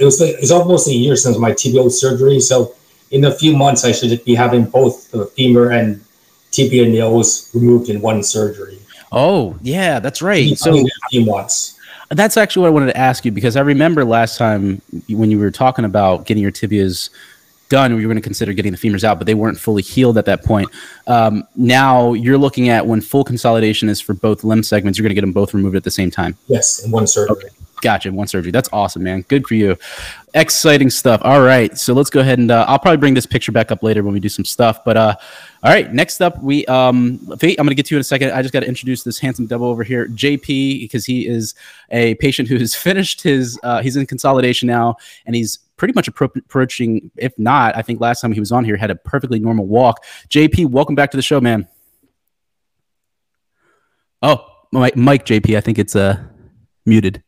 It 0.00 0.04
was 0.04 0.20
like, 0.20 0.34
it's 0.38 0.50
almost 0.50 0.88
a 0.88 0.94
year 0.94 1.14
since 1.14 1.36
my 1.38 1.52
tibial 1.52 1.90
surgery. 1.90 2.40
So 2.40 2.74
in 3.10 3.24
a 3.24 3.32
few 3.32 3.56
months, 3.56 3.84
I 3.84 3.92
should 3.92 4.24
be 4.24 4.34
having 4.34 4.64
both 4.64 5.10
the 5.10 5.26
femur 5.26 5.70
and 5.70 6.02
tibia 6.50 6.88
nails 6.88 7.50
removed 7.54 7.90
in 7.90 8.00
one 8.00 8.22
surgery. 8.22 8.78
Oh, 9.12 9.58
yeah, 9.62 10.00
that's 10.00 10.22
right. 10.22 10.56
So 10.56 10.78
a 10.78 10.84
few 11.10 11.24
months. 11.24 11.78
That's 12.10 12.36
actually 12.36 12.62
what 12.62 12.68
I 12.68 12.70
wanted 12.70 12.86
to 12.86 12.96
ask 12.96 13.24
you 13.24 13.30
because 13.30 13.56
I 13.56 13.60
remember 13.60 14.04
last 14.04 14.38
time 14.38 14.82
when 15.08 15.30
you 15.30 15.38
were 15.38 15.50
talking 15.50 15.84
about 15.84 16.26
getting 16.26 16.42
your 16.42 16.52
tibias 16.52 17.10
done, 17.68 17.94
we 17.94 18.04
were 18.04 18.08
going 18.08 18.16
to 18.16 18.22
consider 18.22 18.52
getting 18.52 18.72
the 18.72 18.78
femurs 18.78 19.04
out, 19.04 19.18
but 19.18 19.26
they 19.26 19.34
weren't 19.34 19.58
fully 19.58 19.82
healed 19.82 20.18
at 20.18 20.24
that 20.26 20.44
point. 20.44 20.68
Um, 21.06 21.46
now 21.54 22.12
you're 22.14 22.38
looking 22.38 22.68
at 22.68 22.86
when 22.86 23.00
full 23.00 23.24
consolidation 23.24 23.88
is 23.88 24.00
for 24.00 24.12
both 24.12 24.44
limb 24.44 24.62
segments, 24.62 24.98
you're 24.98 25.04
going 25.04 25.10
to 25.10 25.14
get 25.14 25.20
them 25.20 25.32
both 25.32 25.54
removed 25.54 25.76
at 25.76 25.84
the 25.84 25.90
same 25.90 26.10
time. 26.10 26.36
Yes, 26.48 26.84
in 26.84 26.90
one 26.90 27.06
surgery. 27.06 27.36
Okay. 27.36 27.48
Gotcha. 27.80 28.12
One 28.12 28.26
surgery. 28.26 28.52
That's 28.52 28.68
awesome, 28.72 29.02
man. 29.02 29.22
Good 29.22 29.46
for 29.46 29.54
you. 29.54 29.76
Exciting 30.34 30.90
stuff. 30.90 31.20
All 31.24 31.40
right. 31.40 31.76
So 31.78 31.94
let's 31.94 32.10
go 32.10 32.20
ahead 32.20 32.38
and 32.38 32.50
uh, 32.50 32.64
I'll 32.68 32.78
probably 32.78 32.98
bring 32.98 33.14
this 33.14 33.26
picture 33.26 33.52
back 33.52 33.72
up 33.72 33.82
later 33.82 34.02
when 34.02 34.12
we 34.12 34.20
do 34.20 34.28
some 34.28 34.44
stuff. 34.44 34.84
But 34.84 34.96
uh, 34.96 35.14
all 35.62 35.72
right. 35.72 35.92
Next 35.92 36.20
up, 36.20 36.42
we 36.42 36.66
um, 36.66 37.18
Fate. 37.38 37.58
I'm 37.58 37.66
to 37.66 37.74
get 37.74 37.86
to 37.86 37.94
you 37.94 37.98
in 37.98 38.00
a 38.00 38.04
second. 38.04 38.32
I 38.32 38.42
just 38.42 38.52
got 38.52 38.60
to 38.60 38.68
introduce 38.68 39.02
this 39.02 39.18
handsome 39.18 39.46
devil 39.46 39.66
over 39.66 39.82
here, 39.82 40.06
JP, 40.08 40.80
because 40.80 41.06
he 41.06 41.26
is 41.26 41.54
a 41.90 42.14
patient 42.16 42.48
who 42.48 42.58
has 42.58 42.74
finished 42.88 43.22
his. 43.22 43.58
Uh, 43.62 43.82
he's 43.82 43.96
in 43.96 44.06
consolidation 44.06 44.66
now, 44.66 44.96
and 45.26 45.34
he's 45.34 45.58
pretty 45.76 45.94
much 45.94 46.06
approaching. 46.08 47.10
If 47.16 47.36
not, 47.38 47.76
I 47.76 47.82
think 47.82 48.00
last 48.00 48.20
time 48.20 48.32
he 48.32 48.40
was 48.40 48.52
on 48.52 48.64
here 48.64 48.76
had 48.76 48.90
a 48.90 48.96
perfectly 48.96 49.40
normal 49.40 49.66
walk. 49.66 50.04
JP, 50.28 50.66
welcome 50.66 50.94
back 50.94 51.10
to 51.12 51.16
the 51.16 51.22
show, 51.22 51.40
man. 51.40 51.66
Oh, 54.22 54.46
Mike, 54.70 54.96
Mike 54.96 55.24
JP. 55.24 55.56
I 55.56 55.60
think 55.62 55.78
it's 55.78 55.96
uh 55.96 56.22
muted. 56.84 57.22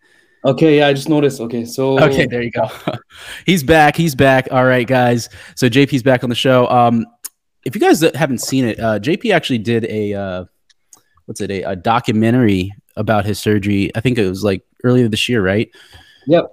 Okay, 0.45 0.79
yeah, 0.79 0.89
I 0.89 0.93
just 0.93 1.09
noticed. 1.09 1.41
Okay, 1.41 1.65
so 1.65 2.03
Okay, 2.03 2.27
there 2.27 2.43
you 2.43 2.51
go. 2.51 2.69
he's 3.47 3.63
back. 3.63 3.97
He's 3.97 4.15
back. 4.15 4.49
All 4.51 4.65
right, 4.65 4.87
guys. 4.87 5.29
So 5.55 5.69
JP's 5.69 6.03
back 6.03 6.25
on 6.25 6.31
the 6.31 6.37
show. 6.37 6.67
Um, 6.69 7.07
if 7.65 7.77
you 7.77 7.81
guys 7.81 8.01
haven't 8.15 8.39
seen 8.39 8.65
it, 8.65 8.81
uh, 8.81 8.99
JP 8.99 9.33
actually 9.33 9.59
did 9.59 9.85
a 9.85 10.15
uh, 10.15 10.45
what's 11.27 11.41
it 11.41 11.51
a, 11.51 11.63
a 11.63 11.77
documentary 11.77 12.73
about 12.97 13.25
his 13.25 13.39
surgery. 13.39 13.91
I 13.95 14.01
think 14.01 14.19
it 14.19 14.29
was 14.29 14.43
like 14.43 14.65
earlier 14.83 15.09
this 15.09 15.29
year, 15.29 15.43
right? 15.43 15.71
Yep. 16.27 16.53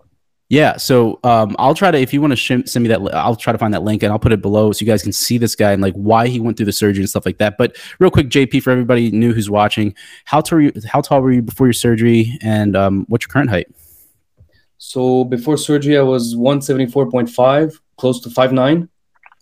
Yeah. 0.50 0.78
So 0.78 1.20
um, 1.24 1.56
I'll 1.60 1.76
try 1.76 1.92
to 1.92 1.98
if 2.00 2.12
you 2.12 2.22
want 2.22 2.32
to 2.32 2.36
sh- 2.36 2.66
send 2.66 2.82
me 2.82 2.90
that, 2.90 3.00
I'll 3.14 3.36
try 3.36 3.54
to 3.54 3.60
find 3.60 3.72
that 3.76 3.84
link 3.84 4.02
and 4.02 4.12
I'll 4.12 4.20
put 4.20 4.32
it 4.32 4.42
below 4.42 4.72
so 4.72 4.82
you 4.84 4.88
guys 4.92 5.04
can 5.04 5.14
see 5.14 5.38
this 5.38 5.56
guy 5.56 5.72
and 5.74 5.82
like 5.82 5.94
why 5.94 6.28
he 6.28 6.40
went 6.40 6.58
through 6.58 6.66
the 6.66 6.72
surgery 6.72 7.04
and 7.04 7.10
stuff 7.10 7.26
like 7.26 7.38
that. 7.38 7.56
But 7.58 7.78
real 8.00 8.10
quick, 8.10 8.30
JP, 8.30 8.64
for 8.64 8.72
everybody 8.72 9.12
new 9.12 9.32
who's 9.32 9.50
watching, 9.50 9.94
how 10.26 10.42
tall 10.42 10.58
were 10.58 10.64
you, 10.64 10.74
how 10.88 11.02
tall 11.02 11.22
were 11.22 11.32
you 11.32 11.44
before 11.44 11.68
your 11.68 11.74
surgery, 11.74 12.38
and 12.42 12.76
um, 12.76 13.06
what's 13.10 13.26
your 13.26 13.32
current 13.32 13.52
height? 13.52 13.68
So 14.80 15.24
before 15.24 15.58
surgery, 15.58 15.98
I 15.98 16.02
was 16.02 16.36
174.5, 16.36 17.80
close 17.98 18.20
to 18.22 18.30
5'9. 18.30 18.88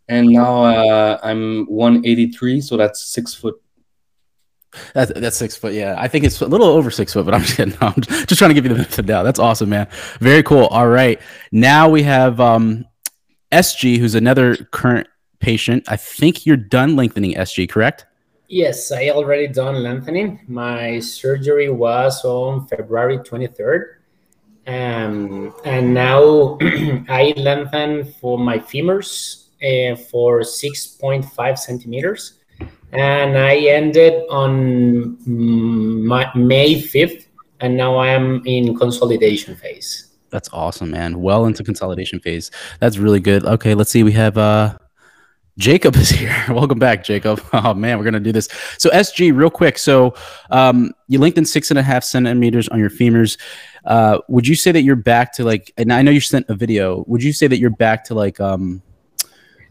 And 0.10 0.28
now 0.28 0.64
uh, 0.64 1.20
I'm 1.22 1.66
183, 1.68 2.62
so 2.62 2.76
that's 2.76 3.04
six 3.04 3.34
foot. 3.34 3.62
That's, 4.94 5.12
that's 5.16 5.38
six 5.38 5.56
foot. 5.56 5.74
Yeah, 5.74 5.96
I 5.98 6.08
think 6.08 6.26
it's 6.26 6.42
a 6.42 6.48
little 6.48 6.68
over 6.68 6.92
six 6.92 7.14
foot, 7.14 7.26
but 7.26 7.34
I'm 7.34 7.42
just 7.44 7.58
kidding. 7.58 7.78
I'm 7.82 7.94
just 8.02 8.38
trying 8.38 8.50
to 8.50 8.54
give 8.54 8.66
you 8.66 8.70
the 8.70 8.76
benefit 8.76 9.00
of 9.00 9.06
the 9.06 9.12
doubt. 9.12 9.24
That's 9.24 9.40
awesome, 9.40 9.70
man. 9.70 9.88
Very 10.20 10.44
cool. 10.44 10.66
All 10.68 10.88
right, 10.88 11.20
now 11.52 11.90
we 11.90 12.04
have 12.04 12.40
um, 12.40 12.86
SG, 13.52 13.98
who's 13.98 14.16
another 14.16 14.56
current 14.56 15.08
patient. 15.40 15.84
I 15.88 15.98
think 15.98 16.46
you're 16.46 16.58
done 16.58 16.96
lengthening 16.96 17.34
SG, 17.36 17.70
correct? 17.70 18.06
Yes, 18.50 18.92
I 18.92 19.10
already 19.10 19.48
done 19.48 19.84
lengthening. 19.84 20.40
My 20.48 21.00
surgery 21.00 21.70
was 21.70 22.24
on 22.24 22.66
February 22.68 23.18
23rd. 23.20 23.96
Um, 24.68 25.54
and 25.66 25.94
now 25.94 26.58
I 26.62 27.34
lengthen 27.36 28.06
for 28.06 28.38
my 28.38 28.60
femurs 28.60 29.48
uh, 29.62 29.96
for 29.96 30.42
6.5 30.42 31.58
centimeters. 31.58 32.37
And 32.94 33.38
I 33.38 33.56
ended 33.58 34.24
on 34.30 35.18
mm, 35.28 36.04
my, 36.04 36.32
May 36.36 36.82
5th. 36.82 37.26
And 37.60 37.76
now 37.76 37.96
I 37.98 38.10
am 38.10 38.42
in 38.46 38.78
consolidation 38.78 39.56
phase. 39.56 40.08
That's 40.30 40.50
awesome, 40.54 40.92
man. 40.92 41.22
Well 41.22 41.46
into 41.46 41.64
consolidation 41.64 42.20
phase. 42.20 42.52
That's 42.80 42.98
really 42.98 43.20
good. 43.20 43.46
Okay, 43.46 43.74
let's 43.74 43.90
see. 43.90 44.04
We 44.04 44.12
have 44.12 44.38
uh 44.38 44.78
Jacob 45.58 45.96
is 45.96 46.10
here. 46.20 46.36
Welcome 46.50 46.80
back, 46.80 47.04
Jacob. 47.04 47.42
Oh 47.54 47.74
man, 47.74 47.98
we're 47.98 48.04
gonna 48.04 48.20
do 48.20 48.32
this. 48.32 48.48
So 48.78 48.90
SG, 48.92 49.36
real 49.36 49.50
quick. 49.50 49.78
So 49.78 50.14
um, 50.52 50.92
you 51.08 51.18
linked 51.20 51.38
in 51.38 51.46
six 51.46 51.72
and 51.72 51.80
a 51.80 51.84
half 51.84 52.04
centimeters 52.04 52.68
on 52.70 52.80
your 52.80 52.90
femurs. 52.92 53.40
Uh, 53.86 54.20
would 54.28 54.48
you 54.48 54.56
say 54.56 54.72
that 54.72 54.82
you're 54.84 54.96
back 54.96 55.34
to 55.34 55.44
like? 55.44 55.74
And 55.78 55.92
I 55.92 56.02
know 56.04 56.12
you 56.12 56.20
sent 56.20 56.46
a 56.50 56.54
video. 56.56 57.04
Would 57.08 57.24
you 57.24 57.34
say 57.34 57.48
that 57.48 57.58
you're 57.58 57.70
back 57.72 58.04
to 58.06 58.14
like? 58.14 58.40
Um, 58.40 58.84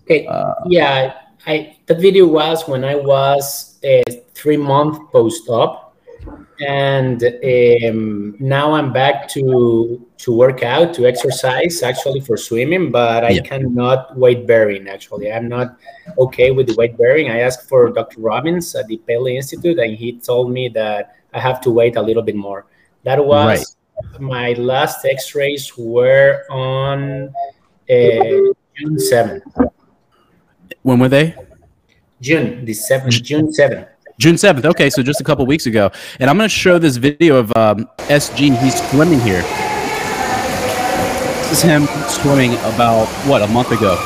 Okay. 0.08 0.26
uh, 0.26 0.54
yeah, 0.66 1.14
I 1.46 1.76
that 1.86 2.00
video 2.00 2.26
was 2.26 2.66
when 2.66 2.84
I 2.84 2.96
was 2.96 3.78
uh, 3.84 4.10
three 4.34 4.56
month 4.56 4.98
post 5.12 5.48
op, 5.48 5.96
and 6.66 7.22
um, 7.22 8.36
now 8.40 8.72
I'm 8.72 8.92
back 8.92 9.28
to 9.30 10.04
to 10.18 10.32
work 10.32 10.62
out 10.62 10.92
to 10.94 11.06
exercise 11.06 11.82
actually 11.82 12.20
for 12.20 12.36
swimming, 12.36 12.90
but 12.90 13.22
I 13.24 13.30
Yeah. 13.30 13.42
cannot 13.42 14.16
weight 14.16 14.46
bearing. 14.46 14.88
Actually, 14.88 15.32
I'm 15.32 15.48
not 15.48 15.76
okay 16.18 16.50
with 16.50 16.66
the 16.66 16.74
weight 16.74 16.96
bearing. 16.98 17.30
I 17.30 17.40
asked 17.40 17.68
for 17.68 17.90
Dr. 17.90 18.20
Robbins 18.20 18.74
at 18.74 18.88
the 18.88 18.96
Paley 19.06 19.36
Institute, 19.36 19.78
and 19.78 19.94
he 19.96 20.18
told 20.18 20.50
me 20.50 20.68
that 20.70 21.14
I 21.32 21.38
have 21.38 21.60
to 21.62 21.70
wait 21.70 21.96
a 21.96 22.02
little 22.02 22.22
bit 22.22 22.36
more. 22.36 22.66
That 23.04 23.24
was 23.24 23.76
my 24.18 24.52
last 24.54 25.04
X-rays 25.04 25.72
were 25.78 26.42
on 26.50 27.30
uh, 27.88 28.52
June 28.74 28.98
seventh. 28.98 29.44
When 30.86 31.00
were 31.00 31.08
they? 31.08 31.34
June 32.20 32.64
the 32.64 32.72
seventh, 32.72 33.20
June 33.22 33.52
seventh. 33.52 33.88
June 34.20 34.38
seventh. 34.38 34.64
Okay, 34.64 34.88
so 34.88 35.02
just 35.02 35.20
a 35.20 35.24
couple 35.24 35.44
weeks 35.44 35.66
ago. 35.66 35.90
And 36.20 36.30
I'm 36.30 36.36
gonna 36.36 36.48
show 36.48 36.78
this 36.78 36.96
video 36.96 37.36
of 37.36 37.54
um, 37.56 37.90
SG. 38.06 38.56
He's 38.62 38.88
swimming 38.90 39.18
here. 39.20 39.42
This 41.48 41.58
is 41.58 41.62
him 41.62 41.86
swimming 42.08 42.52
about 42.72 43.08
what 43.26 43.42
a 43.42 43.48
month 43.48 43.72
ago. 43.72 43.96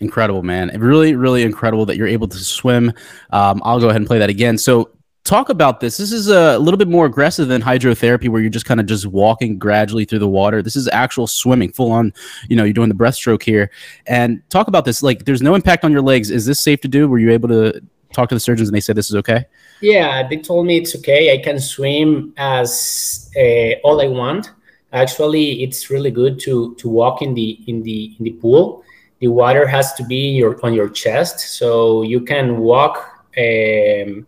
Incredible, 0.00 0.42
man. 0.42 0.68
Really, 0.78 1.16
really 1.16 1.42
incredible 1.42 1.86
that 1.86 1.96
you're 1.96 2.06
able 2.06 2.28
to 2.28 2.38
swim. 2.38 2.92
Um, 3.30 3.62
I'll 3.64 3.80
go 3.80 3.88
ahead 3.88 4.00
and 4.00 4.06
play 4.06 4.18
that 4.18 4.28
again. 4.28 4.58
So, 4.58 4.90
talk 5.24 5.48
about 5.48 5.80
this. 5.80 5.96
This 5.96 6.12
is 6.12 6.28
a 6.28 6.58
little 6.58 6.78
bit 6.78 6.88
more 6.88 7.06
aggressive 7.06 7.48
than 7.48 7.62
hydrotherapy, 7.62 8.28
where 8.28 8.40
you're 8.40 8.50
just 8.50 8.66
kind 8.66 8.78
of 8.78 8.86
just 8.86 9.06
walking 9.06 9.58
gradually 9.58 10.04
through 10.04 10.20
the 10.20 10.28
water. 10.28 10.62
This 10.62 10.76
is 10.76 10.88
actual 10.88 11.26
swimming, 11.26 11.72
full 11.72 11.90
on. 11.92 12.12
You 12.48 12.56
know, 12.56 12.64
you're 12.64 12.74
doing 12.74 12.88
the 12.90 12.94
breaststroke 12.94 13.42
here. 13.42 13.70
And 14.06 14.42
talk 14.50 14.68
about 14.68 14.84
this. 14.84 15.02
Like, 15.02 15.24
there's 15.24 15.42
no 15.42 15.54
impact 15.54 15.84
on 15.84 15.92
your 15.92 16.02
legs. 16.02 16.30
Is 16.30 16.46
this 16.46 16.60
safe 16.60 16.80
to 16.82 16.88
do? 16.88 17.08
Were 17.08 17.18
you 17.18 17.30
able 17.30 17.48
to 17.48 17.80
talk 18.12 18.28
to 18.28 18.34
the 18.34 18.40
surgeons 18.40 18.68
and 18.68 18.76
they 18.76 18.80
said 18.80 18.96
this 18.96 19.10
is 19.10 19.16
okay? 19.16 19.44
Yeah, 19.80 20.26
they 20.28 20.38
told 20.38 20.66
me 20.66 20.78
it's 20.78 20.94
okay. 20.96 21.32
I 21.32 21.38
can 21.42 21.58
swim 21.60 22.32
as 22.36 23.30
uh, 23.36 23.78
all 23.84 24.00
I 24.00 24.08
want. 24.08 24.52
Actually, 24.92 25.62
it's 25.62 25.90
really 25.90 26.10
good 26.10 26.38
to 26.40 26.74
to 26.76 26.88
walk 26.88 27.20
in 27.20 27.34
the 27.34 27.58
in 27.66 27.82
the 27.82 28.14
in 28.18 28.24
the 28.24 28.32
pool. 28.32 28.84
The 29.20 29.28
water 29.28 29.66
has 29.66 29.94
to 29.94 30.04
be 30.04 30.30
your 30.30 30.58
on 30.64 30.74
your 30.74 30.88
chest, 30.88 31.40
so 31.40 32.02
you 32.02 32.20
can 32.20 32.58
walk 32.58 32.98
um, 33.38 34.26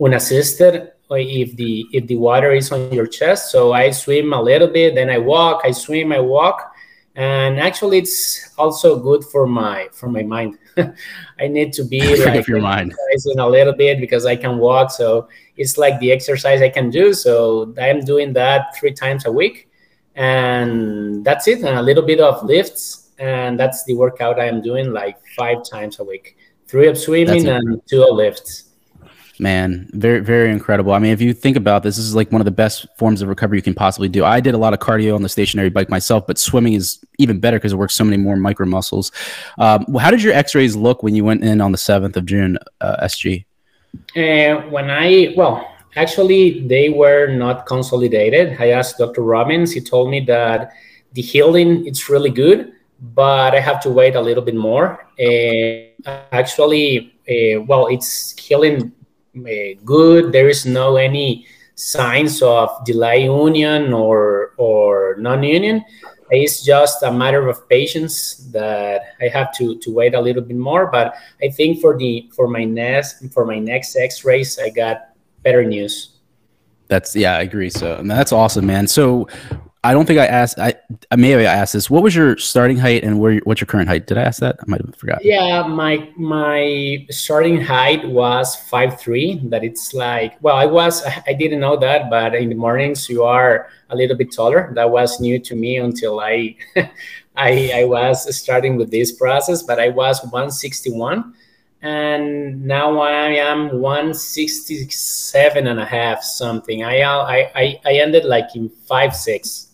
unassisted 0.00 0.92
if 1.10 1.56
the 1.56 1.86
if 1.92 2.06
the 2.06 2.16
water 2.16 2.52
is 2.52 2.70
on 2.70 2.92
your 2.92 3.06
chest. 3.06 3.50
So 3.50 3.72
I 3.72 3.90
swim 3.90 4.32
a 4.32 4.40
little 4.40 4.68
bit, 4.68 4.94
then 4.94 5.10
I 5.10 5.18
walk. 5.18 5.62
I 5.64 5.72
swim, 5.72 6.12
I 6.12 6.20
walk, 6.20 6.72
and 7.16 7.58
actually, 7.58 7.98
it's 7.98 8.50
also 8.56 8.98
good 8.98 9.24
for 9.24 9.46
my 9.46 9.88
for 9.92 10.08
my 10.08 10.22
mind. 10.22 10.58
I 11.38 11.48
need 11.48 11.72
to 11.74 11.84
be 11.84 12.00
like 12.24 12.46
your 12.46 12.60
mind. 12.60 12.94
exercising 13.12 13.40
a 13.40 13.48
little 13.48 13.72
bit 13.72 14.00
because 14.00 14.26
I 14.26 14.36
can 14.36 14.58
walk. 14.58 14.90
So 14.90 15.28
it's 15.56 15.76
like 15.76 15.98
the 16.00 16.12
exercise 16.12 16.62
I 16.62 16.68
can 16.68 16.90
do. 16.90 17.12
So 17.12 17.74
I'm 17.80 18.00
doing 18.00 18.32
that 18.34 18.76
three 18.76 18.92
times 18.92 19.26
a 19.26 19.32
week, 19.32 19.68
and 20.14 21.24
that's 21.24 21.48
it. 21.48 21.58
And 21.58 21.78
a 21.78 21.82
little 21.82 22.04
bit 22.04 22.20
of 22.20 22.44
lifts, 22.44 23.09
and 23.20 23.60
that's 23.60 23.84
the 23.84 23.94
workout 23.94 24.40
I 24.40 24.46
am 24.46 24.62
doing 24.62 24.92
like 24.92 25.18
five 25.36 25.58
times 25.62 26.00
a 26.00 26.04
week. 26.04 26.36
Three 26.66 26.88
of 26.88 26.96
swimming 26.96 27.46
and 27.46 27.80
two 27.86 28.02
of 28.02 28.16
lifts. 28.16 28.64
Man, 29.38 29.88
very, 29.94 30.20
very 30.20 30.50
incredible. 30.50 30.92
I 30.92 30.98
mean, 30.98 31.12
if 31.12 31.20
you 31.20 31.32
think 31.32 31.56
about 31.56 31.82
this, 31.82 31.96
this 31.96 32.04
is 32.04 32.14
like 32.14 32.30
one 32.30 32.42
of 32.42 32.44
the 32.44 32.50
best 32.50 32.86
forms 32.98 33.22
of 33.22 33.28
recovery 33.28 33.58
you 33.58 33.62
can 33.62 33.74
possibly 33.74 34.08
do. 34.08 34.22
I 34.22 34.38
did 34.38 34.54
a 34.54 34.58
lot 34.58 34.74
of 34.74 34.80
cardio 34.80 35.14
on 35.14 35.22
the 35.22 35.30
stationary 35.30 35.70
bike 35.70 35.88
myself, 35.88 36.26
but 36.26 36.36
swimming 36.38 36.74
is 36.74 37.02
even 37.18 37.40
better 37.40 37.56
because 37.56 37.72
it 37.72 37.76
works 37.76 37.94
so 37.94 38.04
many 38.04 38.18
more 38.18 38.36
micro 38.36 38.66
muscles. 38.66 39.12
Um, 39.58 39.86
how 39.98 40.10
did 40.10 40.22
your 40.22 40.34
X-rays 40.34 40.76
look 40.76 41.02
when 41.02 41.14
you 41.14 41.24
went 41.24 41.42
in 41.42 41.62
on 41.62 41.72
the 41.72 41.78
seventh 41.78 42.18
of 42.18 42.26
June, 42.26 42.58
uh, 42.82 43.04
SG? 43.04 43.46
Uh, 44.14 44.68
when 44.68 44.90
I, 44.90 45.32
well, 45.36 45.66
actually, 45.96 46.66
they 46.68 46.90
were 46.90 47.26
not 47.28 47.64
consolidated. 47.64 48.58
I 48.60 48.70
asked 48.70 48.98
Dr. 48.98 49.22
Robbins. 49.22 49.72
He 49.72 49.80
told 49.80 50.10
me 50.10 50.20
that 50.26 50.72
the 51.12 51.22
healing 51.22 51.86
it's 51.86 52.08
really 52.08 52.30
good, 52.30 52.72
but 53.00 53.54
I 53.54 53.60
have 53.60 53.80
to 53.82 53.90
wait 53.90 54.14
a 54.14 54.20
little 54.20 54.42
bit 54.42 54.54
more. 54.54 55.06
Actually, 56.32 57.14
uh, 57.28 57.62
well, 57.62 57.86
it's 57.86 58.38
healing 58.38 58.92
uh, 59.36 59.80
good. 59.84 60.32
There 60.32 60.48
is 60.48 60.66
no 60.66 60.96
any 60.96 61.46
signs 61.74 62.42
of 62.42 62.68
delay 62.84 63.24
union 63.24 63.92
or 63.92 64.54
or 64.56 65.16
non-union. 65.18 65.84
It's 66.32 66.62
just 66.62 67.02
a 67.02 67.10
matter 67.10 67.48
of 67.48 67.68
patience 67.68 68.36
that 68.52 69.14
I 69.20 69.28
have 69.28 69.52
to 69.54 69.78
to 69.78 69.92
wait 69.92 70.14
a 70.14 70.20
little 70.20 70.42
bit 70.42 70.56
more. 70.56 70.86
But 70.86 71.14
I 71.42 71.48
think 71.48 71.80
for 71.80 71.96
the 71.96 72.30
for 72.34 72.48
my 72.48 72.64
next 72.64 73.32
for 73.32 73.44
my 73.44 73.58
next 73.58 73.96
X-rays, 73.96 74.58
I 74.58 74.70
got 74.70 75.10
better 75.42 75.64
news. 75.64 76.20
That's 76.88 77.16
yeah, 77.16 77.36
I 77.36 77.42
agree. 77.42 77.70
So 77.70 78.00
that's 78.04 78.32
awesome, 78.32 78.66
man. 78.66 78.86
So 78.86 79.28
I 79.82 79.94
don't 79.94 80.04
think 80.04 80.18
I 80.18 80.26
asked. 80.26 80.58
I, 80.58 80.74
I 81.10 81.16
may 81.16 81.30
have 81.30 81.40
asked 81.40 81.72
this. 81.72 81.88
What 81.88 82.02
was 82.02 82.14
your 82.14 82.36
starting 82.36 82.76
height 82.76 83.02
and 83.02 83.18
where? 83.18 83.40
What's 83.44 83.62
your 83.62 83.66
current 83.66 83.88
height? 83.88 84.06
Did 84.06 84.18
I 84.18 84.22
ask 84.22 84.40
that? 84.40 84.56
I 84.60 84.64
might 84.66 84.84
have 84.84 84.94
forgot. 84.94 85.24
Yeah, 85.24 85.66
my 85.66 86.06
my 86.16 87.06
starting 87.10 87.62
height 87.62 88.06
was 88.06 88.56
five 88.56 89.00
three. 89.00 89.40
That 89.44 89.64
it's 89.64 89.94
like 89.94 90.36
well, 90.42 90.56
I 90.56 90.66
was 90.66 91.02
I 91.26 91.32
didn't 91.32 91.60
know 91.60 91.78
that, 91.78 92.10
but 92.10 92.34
in 92.34 92.50
the 92.50 92.54
mornings 92.54 93.08
you 93.08 93.22
are 93.24 93.68
a 93.88 93.96
little 93.96 94.16
bit 94.16 94.32
taller. 94.32 94.70
That 94.74 94.90
was 94.90 95.18
new 95.18 95.38
to 95.38 95.56
me 95.56 95.78
until 95.78 96.20
I 96.20 96.56
I 97.36 97.72
I 97.74 97.84
was 97.84 98.36
starting 98.36 98.76
with 98.76 98.90
this 98.90 99.12
process. 99.12 99.62
But 99.62 99.80
I 99.80 99.88
was 99.88 100.22
one 100.30 100.50
sixty 100.50 100.92
one 100.92 101.34
and 101.82 102.62
now 102.66 102.98
I 102.98 103.30
am 103.36 103.80
167 103.80 105.66
and 105.66 105.80
a 105.80 105.84
half 105.86 106.22
something. 106.22 106.84
I 106.84 107.00
I 107.02 107.80
I 107.86 107.92
ended 107.94 108.26
like 108.26 108.54
in 108.54 108.68
five 108.68 109.16
six. 109.16 109.69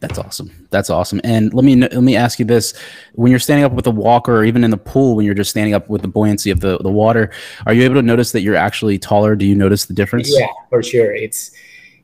That's 0.00 0.18
awesome. 0.18 0.66
That's 0.70 0.90
awesome. 0.90 1.20
And 1.24 1.52
let 1.52 1.64
me 1.64 1.74
let 1.74 2.02
me 2.02 2.14
ask 2.14 2.38
you 2.38 2.44
this: 2.44 2.74
when 3.14 3.30
you're 3.30 3.40
standing 3.40 3.64
up 3.64 3.72
with 3.72 3.86
a 3.86 3.90
walker, 3.90 4.36
or 4.36 4.44
even 4.44 4.62
in 4.62 4.70
the 4.70 4.76
pool, 4.76 5.16
when 5.16 5.26
you're 5.26 5.34
just 5.34 5.50
standing 5.50 5.74
up 5.74 5.88
with 5.88 6.02
the 6.02 6.08
buoyancy 6.08 6.50
of 6.50 6.60
the 6.60 6.78
the 6.78 6.90
water, 6.90 7.32
are 7.66 7.74
you 7.74 7.82
able 7.82 7.96
to 7.96 8.02
notice 8.02 8.32
that 8.32 8.42
you're 8.42 8.54
actually 8.54 8.98
taller? 8.98 9.34
Do 9.34 9.44
you 9.44 9.56
notice 9.56 9.86
the 9.86 9.94
difference? 9.94 10.30
Yeah, 10.32 10.46
for 10.68 10.82
sure. 10.82 11.12
It's 11.12 11.50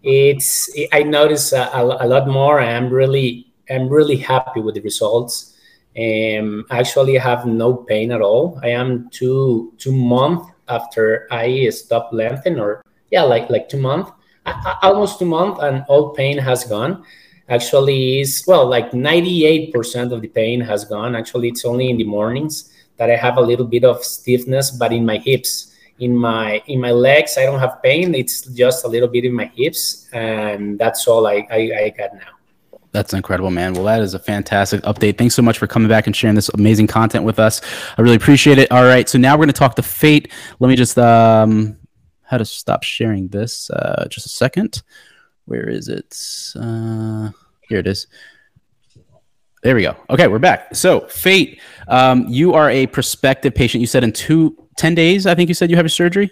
it's 0.03 0.71
I 0.93 1.05
notice 1.05 1.53
a, 1.53 1.71
a, 1.73 2.07
lot 2.07 2.27
more. 2.29 2.61
I'm 2.61 2.91
really 2.91 3.47
I'm 3.71 3.89
really 3.89 4.17
happy 4.17 4.61
with 4.61 4.75
the 4.75 4.81
results 4.81 5.55
um, 5.97 6.65
actually 6.71 7.19
I 7.19 7.23
have 7.23 7.47
no 7.47 7.75
pain 7.75 8.11
at 8.11 8.21
all. 8.21 8.59
I 8.63 8.71
am 8.71 9.09
two 9.11 9.73
two 9.79 9.93
months 9.93 10.51
after 10.69 11.29
I 11.31 11.69
stopped 11.71 12.13
lengthening, 12.13 12.59
or 12.59 12.83
yeah, 13.11 13.23
like 13.23 13.49
like 13.49 13.69
two 13.69 13.79
months, 13.79 14.11
almost 14.83 15.19
two 15.19 15.27
months, 15.27 15.61
and 15.63 15.85
all 15.89 16.11
pain 16.11 16.39
has 16.39 16.65
gone. 16.65 17.05
Actually, 17.49 18.21
is 18.21 18.43
well, 18.47 18.67
like 18.67 18.95
ninety 18.95 19.45
eight 19.45 19.73
percent 19.73 20.13
of 20.13 20.23
the 20.23 20.29
pain 20.29 20.61
has 20.61 20.85
gone. 20.85 21.15
Actually, 21.15 21.49
it's 21.49 21.65
only 21.65 21.91
in 21.91 21.99
the 21.99 22.05
mornings 22.05 22.73
that 22.97 23.11
I 23.11 23.17
have 23.17 23.37
a 23.37 23.41
little 23.43 23.67
bit 23.67 23.85
of 23.85 24.03
stiffness, 24.03 24.71
but 24.71 24.93
in 24.93 25.05
my 25.05 25.19
hips, 25.19 25.75
in 25.99 26.17
my 26.17 26.63
in 26.67 26.81
my 26.81 26.91
legs, 26.91 27.37
I 27.37 27.45
don't 27.45 27.61
have 27.61 27.83
pain. 27.83 28.15
It's 28.15 28.47
just 28.47 28.85
a 28.87 28.89
little 28.89 29.09
bit 29.09 29.27
in 29.27 29.35
my 29.35 29.51
hips, 29.55 30.09
and 30.13 30.79
that's 30.79 31.07
all 31.07 31.27
I 31.27 31.47
I, 31.51 31.59
I 31.85 31.95
got 31.97 32.15
now. 32.15 32.33
That's 32.93 33.13
incredible, 33.13 33.51
man. 33.51 33.75
Well, 33.75 33.85
that 33.85 34.01
is 34.01 34.15
a 34.15 34.21
fantastic 34.21 34.81
update. 34.83 35.19
Thanks 35.19 35.35
so 35.35 35.43
much 35.43 35.59
for 35.59 35.67
coming 35.67 35.89
back 35.89 36.07
and 36.07 36.15
sharing 36.15 36.37
this 36.37 36.49
amazing 36.51 36.87
content 36.87 37.25
with 37.25 37.41
us. 37.41 37.61
I 37.99 38.03
really 38.03 38.15
appreciate 38.15 38.57
it. 38.57 38.71
All 38.71 38.85
right, 38.85 39.09
so 39.09 39.19
now 39.19 39.35
we're 39.35 39.45
going 39.45 39.49
to 39.49 39.53
talk 39.53 39.75
to 39.75 39.83
Fate. 39.83 40.33
Let 40.61 40.69
me 40.69 40.77
just 40.77 40.97
um, 40.97 41.77
how 42.23 42.39
to 42.39 42.45
stop 42.45 42.85
sharing 42.85 43.29
this. 43.29 43.69
Uh, 43.69 44.07
just 44.09 44.27
a 44.27 44.31
second. 44.31 44.83
Where 45.47 45.69
is 45.69 45.89
it? 45.89 46.17
Uh, 46.57 47.31
here 47.69 47.79
it 47.79 47.87
is. 47.87 48.07
There 49.63 49.75
we 49.75 49.83
go. 49.83 49.97
Okay, 50.11 50.27
we're 50.27 50.39
back. 50.39 50.75
So, 50.75 51.01
Fate, 51.09 51.61
um, 51.89 52.27
you 52.29 52.53
are 52.53 52.71
a 52.71 52.87
prospective 52.87 53.55
patient. 53.55 53.81
You 53.81 53.87
said 53.87 54.05
in 54.05 54.13
two, 54.13 54.57
10 54.77 54.95
days, 54.95 55.27
I 55.27 55.35
think 55.35 55.49
you 55.49 55.55
said 55.55 55.71
you 55.71 55.77
have 55.77 55.85
your 55.85 55.91
surgery? 55.91 56.31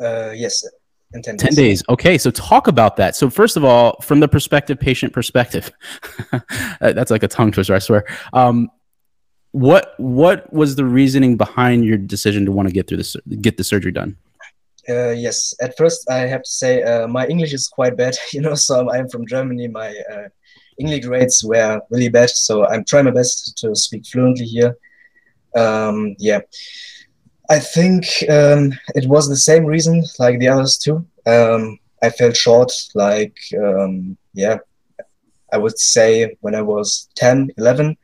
Uh, 0.00 0.30
yes, 0.34 0.64
in 1.12 1.22
10 1.22 1.36
days. 1.36 1.48
10 1.48 1.54
days. 1.54 1.82
Okay. 1.88 2.16
So 2.18 2.30
talk 2.30 2.68
about 2.68 2.96
that. 2.96 3.14
So 3.14 3.28
first 3.28 3.56
of 3.56 3.64
all, 3.64 4.00
from 4.00 4.20
the 4.20 4.28
perspective, 4.28 4.80
patient 4.80 5.12
perspective, 5.12 5.70
that's 6.80 7.10
like 7.10 7.22
a 7.22 7.28
tongue 7.28 7.52
twister, 7.52 7.74
I 7.74 7.78
swear. 7.78 8.06
Um, 8.32 8.70
what, 9.50 9.94
what 9.98 10.50
was 10.52 10.76
the 10.76 10.84
reasoning 10.86 11.36
behind 11.36 11.84
your 11.84 11.98
decision 11.98 12.46
to 12.46 12.52
want 12.52 12.68
to 12.68 12.72
get 12.72 12.88
through 12.88 12.96
this, 12.96 13.16
get 13.42 13.58
the 13.58 13.64
surgery 13.64 13.92
done? 13.92 14.16
Uh, 14.88 15.10
yes, 15.10 15.54
at 15.60 15.76
first 15.76 16.10
I 16.10 16.26
have 16.26 16.42
to 16.42 16.50
say 16.50 16.82
uh, 16.82 17.06
my 17.06 17.26
English 17.26 17.52
is 17.52 17.68
quite 17.68 17.96
bad, 17.96 18.16
you 18.32 18.40
know, 18.40 18.54
so 18.54 18.90
I'm 18.90 19.08
from 19.08 19.26
Germany. 19.26 19.68
My 19.68 19.94
uh, 20.12 20.28
English 20.78 21.04
grades 21.04 21.44
were 21.44 21.80
really 21.90 22.08
bad, 22.08 22.30
so 22.30 22.66
I'm 22.66 22.84
trying 22.84 23.04
my 23.04 23.12
best 23.12 23.56
to 23.58 23.74
speak 23.74 24.06
fluently 24.06 24.46
here. 24.46 24.76
Um, 25.54 26.16
yeah, 26.18 26.40
I 27.50 27.58
think 27.58 28.06
um, 28.30 28.72
it 28.94 29.06
was 29.08 29.28
the 29.28 29.36
same 29.36 29.64
reason 29.66 30.02
like 30.18 30.38
the 30.38 30.48
others 30.48 30.78
too. 30.78 31.06
Um, 31.26 31.78
I 32.02 32.10
felt 32.10 32.36
short, 32.36 32.72
like, 32.94 33.36
um, 33.62 34.16
yeah, 34.34 34.58
I 35.52 35.58
would 35.58 35.78
say 35.78 36.34
when 36.40 36.54
I 36.54 36.62
was 36.62 37.08
10, 37.14 37.50
11, 37.58 37.96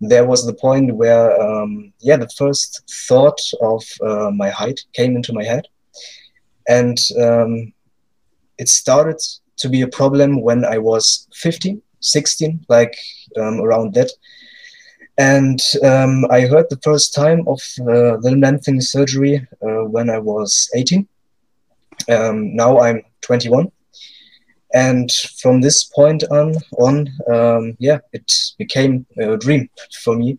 there 0.00 0.26
was 0.26 0.46
the 0.46 0.54
point 0.54 0.94
where, 0.94 1.40
um, 1.40 1.92
yeah, 2.00 2.16
the 2.16 2.28
first 2.36 2.82
thought 3.08 3.40
of 3.60 3.82
uh, 4.02 4.30
my 4.30 4.50
height 4.50 4.80
came 4.92 5.16
into 5.16 5.32
my 5.32 5.42
head. 5.42 5.66
And 6.68 6.98
um, 7.20 7.72
it 8.58 8.68
started 8.68 9.20
to 9.58 9.68
be 9.68 9.82
a 9.82 9.88
problem 9.88 10.42
when 10.42 10.64
I 10.64 10.78
was 10.78 11.28
15, 11.34 11.80
16, 12.00 12.66
like 12.68 12.96
um, 13.36 13.60
around 13.60 13.94
that 13.94 14.10
and 15.16 15.60
um, 15.82 16.24
I 16.30 16.40
heard 16.42 16.66
the 16.70 16.80
first 16.82 17.14
time 17.14 17.46
of 17.46 17.60
uh, 17.80 18.16
limb 18.16 18.40
lengthening 18.40 18.80
surgery 18.80 19.46
uh, 19.62 19.84
when 19.84 20.10
I 20.10 20.18
was 20.18 20.68
18. 20.74 21.06
Um, 22.08 22.56
now 22.56 22.80
I'm 22.80 23.02
21. 23.20 23.70
And 24.74 25.10
from 25.40 25.60
this 25.60 25.84
point 25.84 26.24
on, 26.32 26.54
on 26.80 27.08
um, 27.32 27.76
yeah, 27.78 27.98
it 28.12 28.32
became 28.58 29.06
a 29.16 29.36
dream 29.36 29.70
for 30.02 30.16
me. 30.16 30.38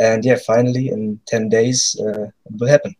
And 0.00 0.24
yeah, 0.24 0.38
finally 0.46 0.88
in 0.88 1.20
10 1.26 1.50
days, 1.50 1.94
uh, 2.00 2.22
it 2.22 2.58
will 2.58 2.68
happen. 2.68 2.94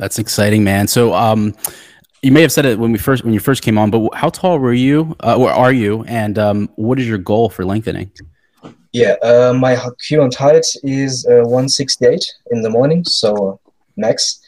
That's 0.00 0.18
exciting, 0.18 0.64
man. 0.64 0.88
So, 0.88 1.12
um, 1.12 1.54
you 2.22 2.32
may 2.32 2.40
have 2.40 2.52
said 2.52 2.64
it 2.64 2.78
when 2.78 2.90
we 2.90 2.96
first 2.98 3.22
when 3.22 3.34
you 3.34 3.40
first 3.40 3.62
came 3.62 3.76
on, 3.76 3.90
but 3.90 4.14
how 4.14 4.30
tall 4.30 4.58
were 4.58 4.72
you, 4.72 5.14
uh, 5.22 5.36
or 5.36 5.50
are 5.50 5.72
you, 5.72 6.04
and 6.04 6.38
um, 6.38 6.70
what 6.76 6.98
is 6.98 7.06
your 7.06 7.18
goal 7.18 7.50
for 7.50 7.66
lengthening? 7.66 8.10
Yeah, 8.92 9.16
uh, 9.22 9.54
my 9.54 9.76
current 10.08 10.34
height 10.34 10.66
is 10.82 11.26
uh, 11.26 11.42
168 11.44 12.24
in 12.50 12.62
the 12.62 12.70
morning, 12.70 13.04
so 13.04 13.60
max. 13.96 14.40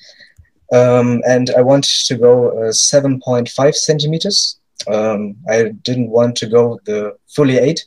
Um, 0.72 1.22
and 1.28 1.50
I 1.50 1.60
want 1.60 1.84
to 2.06 2.16
go 2.16 2.48
uh, 2.50 2.72
7.5 2.72 3.74
centimeters. 3.74 4.58
Um, 4.90 5.36
I 5.48 5.68
didn't 5.82 6.08
want 6.08 6.34
to 6.38 6.46
go 6.46 6.80
the 6.84 7.16
fully 7.28 7.58
eight. 7.58 7.84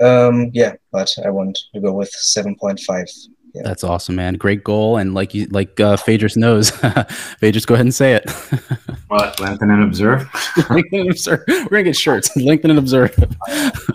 Um, 0.00 0.50
yeah, 0.52 0.74
but 0.90 1.10
I 1.24 1.30
want 1.30 1.58
to 1.74 1.80
go 1.80 1.92
with 1.92 2.12
7.5. 2.12 3.28
Yeah. 3.54 3.62
That's 3.64 3.84
awesome, 3.84 4.14
man. 4.14 4.34
Great 4.34 4.64
goal, 4.64 4.96
and 4.96 5.12
like 5.12 5.34
you, 5.34 5.46
like 5.46 5.78
uh, 5.78 5.96
Phaedrus 5.98 6.38
knows. 6.38 6.70
Phaedrus, 7.38 7.66
go 7.66 7.74
ahead 7.74 7.84
and 7.84 7.94
say 7.94 8.14
it. 8.14 8.30
what? 9.08 9.38
Lengthen 9.40 9.70
and 9.70 9.84
observe. 9.84 10.26
lengthen 10.70 11.00
and 11.00 11.10
observe. 11.10 11.40
We're 11.46 11.68
gonna 11.68 11.82
get 11.82 11.96
shirts. 11.96 12.34
Lengthen 12.34 12.70
and 12.70 12.78
observe. 12.78 13.14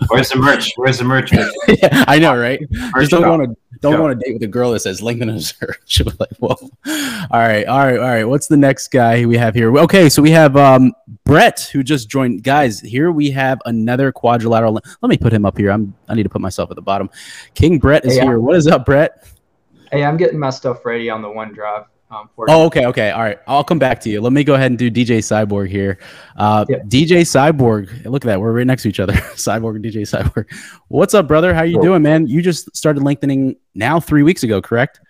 Where's 0.08 0.28
the 0.28 0.36
merch? 0.36 0.72
Where's 0.76 0.98
the 0.98 1.04
merch? 1.04 1.32
yeah, 1.32 2.04
I 2.06 2.20
know, 2.20 2.36
right? 2.36 2.60
Merch 2.70 3.08
Just 3.08 3.10
don't 3.10 3.28
want 3.28 3.50
to 3.50 3.56
don't 3.80 3.96
go 3.96 4.04
on 4.04 4.12
a 4.12 4.14
date 4.14 4.32
with 4.32 4.42
a 4.42 4.48
girl 4.48 4.72
that 4.72 4.80
says 4.80 5.02
lengthen 5.02 5.28
and 5.28 5.38
observe. 5.38 5.76
She'll 5.86 6.06
be 6.06 6.12
like, 6.20 6.36
"Whoa." 6.38 6.54
All 6.54 7.40
right, 7.40 7.66
all 7.66 7.78
right, 7.78 7.98
all 7.98 8.08
right. 8.08 8.24
What's 8.24 8.46
the 8.46 8.56
next 8.56 8.88
guy 8.88 9.26
we 9.26 9.36
have 9.36 9.56
here? 9.56 9.76
Okay, 9.78 10.08
so 10.08 10.22
we 10.22 10.30
have 10.30 10.56
um, 10.56 10.92
Brett 11.24 11.68
who 11.72 11.82
just 11.82 12.08
joined. 12.08 12.44
Guys, 12.44 12.80
here 12.80 13.10
we 13.10 13.30
have 13.32 13.60
another 13.66 14.12
quadrilateral. 14.12 14.74
Let 14.74 15.08
me 15.08 15.16
put 15.16 15.32
him 15.32 15.44
up 15.44 15.58
here. 15.58 15.72
I'm. 15.72 15.94
I 16.08 16.14
need 16.14 16.22
to 16.24 16.28
put 16.28 16.40
myself 16.40 16.70
at 16.70 16.76
the 16.76 16.82
bottom. 16.82 17.10
King 17.54 17.78
Brett 17.78 18.04
is 18.04 18.16
hey, 18.16 18.24
here. 18.24 18.38
What 18.38 18.54
is 18.54 18.68
up, 18.68 18.86
Brett? 18.86 19.24
Hey, 19.90 20.04
I'm 20.04 20.16
getting 20.16 20.38
my 20.38 20.50
stuff 20.50 20.84
ready 20.84 21.10
on 21.10 21.22
the 21.22 21.28
OneDrive. 21.28 21.86
Um, 22.10 22.30
oh, 22.48 22.64
okay, 22.66 22.86
okay, 22.86 23.10
all 23.10 23.20
right. 23.20 23.38
I'll 23.46 23.64
come 23.64 23.78
back 23.78 24.00
to 24.00 24.10
you. 24.10 24.22
Let 24.22 24.32
me 24.32 24.42
go 24.42 24.54
ahead 24.54 24.70
and 24.70 24.78
do 24.78 24.90
DJ 24.90 25.18
Cyborg 25.18 25.68
here. 25.68 25.98
Uh, 26.36 26.64
yep. 26.66 26.86
DJ 26.86 27.20
Cyborg, 27.20 28.04
look 28.06 28.24
at 28.24 28.28
that. 28.28 28.40
We're 28.40 28.52
right 28.52 28.66
next 28.66 28.84
to 28.84 28.88
each 28.88 29.00
other. 29.00 29.12
Cyborg 29.34 29.76
and 29.76 29.84
DJ 29.84 30.02
Cyborg. 30.08 30.50
What's 30.88 31.12
up, 31.12 31.28
brother? 31.28 31.52
How 31.52 31.64
you 31.64 31.74
cool. 31.74 31.84
doing, 31.84 32.02
man? 32.02 32.26
You 32.26 32.40
just 32.40 32.74
started 32.74 33.02
lengthening 33.02 33.56
now 33.74 34.00
three 34.00 34.22
weeks 34.22 34.42
ago, 34.42 34.62
correct? 34.62 35.00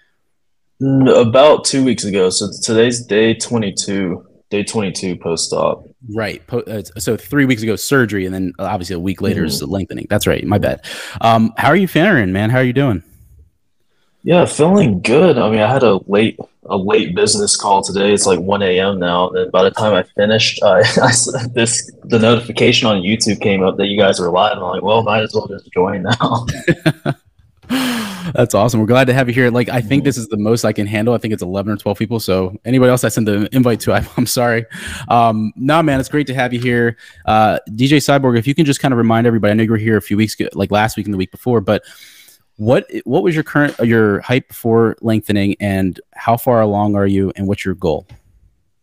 About 0.80 1.64
two 1.64 1.84
weeks 1.84 2.02
ago. 2.02 2.30
So 2.30 2.48
today's 2.62 3.04
day 3.04 3.34
22, 3.34 4.26
day 4.50 4.64
22 4.64 5.16
post 5.16 5.52
op. 5.52 5.88
Right. 6.12 6.42
Uh, 6.52 6.82
so 6.98 7.16
three 7.16 7.44
weeks 7.44 7.62
ago, 7.62 7.76
surgery, 7.76 8.26
and 8.26 8.34
then 8.34 8.52
obviously 8.58 8.94
a 8.94 9.00
week 9.00 9.20
later 9.20 9.42
mm-hmm. 9.42 9.48
is 9.48 9.62
lengthening. 9.62 10.06
That's 10.10 10.26
right. 10.26 10.44
My 10.44 10.58
bad. 10.58 10.84
Um, 11.20 11.52
how 11.56 11.68
are 11.68 11.76
you 11.76 11.88
faring, 11.88 12.32
man? 12.32 12.50
How 12.50 12.58
are 12.58 12.64
you 12.64 12.72
doing? 12.72 13.04
Yeah, 14.22 14.44
feeling 14.44 15.00
good. 15.00 15.38
I 15.38 15.48
mean, 15.50 15.60
I 15.60 15.72
had 15.72 15.82
a 15.82 16.00
late 16.06 16.38
a 16.70 16.76
late 16.76 17.14
business 17.14 17.56
call 17.56 17.82
today. 17.82 18.12
It's 18.12 18.26
like 18.26 18.40
one 18.40 18.62
a.m. 18.62 18.98
now, 18.98 19.30
and 19.30 19.50
by 19.50 19.62
the 19.62 19.70
time 19.70 19.94
I 19.94 20.02
finished, 20.02 20.60
I, 20.62 20.80
I 20.80 21.12
this 21.52 21.90
the 22.04 22.18
notification 22.18 22.88
on 22.88 23.02
YouTube 23.02 23.40
came 23.40 23.62
up 23.62 23.76
that 23.76 23.86
you 23.86 23.98
guys 23.98 24.20
were 24.20 24.30
live. 24.30 24.56
I'm 24.56 24.62
like, 24.62 24.82
well, 24.82 25.02
might 25.02 25.22
as 25.22 25.34
well 25.34 25.46
just 25.46 25.70
join 25.72 26.02
now. 26.02 26.46
That's 28.34 28.54
awesome. 28.54 28.80
We're 28.80 28.86
glad 28.86 29.06
to 29.06 29.14
have 29.14 29.28
you 29.28 29.34
here. 29.34 29.50
Like, 29.50 29.70
I 29.70 29.80
think 29.80 30.04
this 30.04 30.18
is 30.18 30.28
the 30.28 30.36
most 30.36 30.64
I 30.64 30.72
can 30.72 30.86
handle. 30.86 31.14
I 31.14 31.18
think 31.18 31.32
it's 31.32 31.42
11 31.42 31.72
or 31.72 31.76
12 31.76 31.98
people. 31.98 32.20
So, 32.20 32.54
anybody 32.64 32.90
else 32.90 33.02
I 33.02 33.08
send 33.08 33.26
the 33.26 33.48
invite 33.52 33.80
to, 33.80 33.92
I, 33.94 34.06
am 34.18 34.26
sorry. 34.26 34.66
Um, 35.08 35.52
no, 35.56 35.82
man, 35.82 35.98
it's 35.98 36.10
great 36.10 36.26
to 36.26 36.34
have 36.34 36.52
you 36.52 36.60
here. 36.60 36.98
Uh, 37.24 37.58
DJ 37.70 37.98
Cyborg, 37.98 38.38
if 38.38 38.46
you 38.46 38.54
can 38.54 38.66
just 38.66 38.80
kind 38.80 38.92
of 38.92 38.98
remind 38.98 39.26
everybody, 39.26 39.52
I 39.52 39.54
know 39.54 39.62
you 39.62 39.70
were 39.70 39.78
here 39.78 39.96
a 39.96 40.02
few 40.02 40.18
weeks 40.18 40.38
ago, 40.38 40.48
like 40.52 40.70
last 40.70 40.96
week 40.98 41.06
and 41.06 41.14
the 41.14 41.18
week 41.18 41.30
before, 41.30 41.62
but 41.62 41.84
what 42.58 42.86
what 43.04 43.22
was 43.22 43.34
your 43.34 43.44
current 43.44 43.78
your 43.78 44.20
height 44.20 44.48
before 44.48 44.96
lengthening, 45.00 45.56
and 45.60 45.98
how 46.14 46.36
far 46.36 46.60
along 46.60 46.94
are 46.96 47.06
you, 47.06 47.32
and 47.36 47.46
what's 47.46 47.64
your 47.64 47.74
goal? 47.74 48.06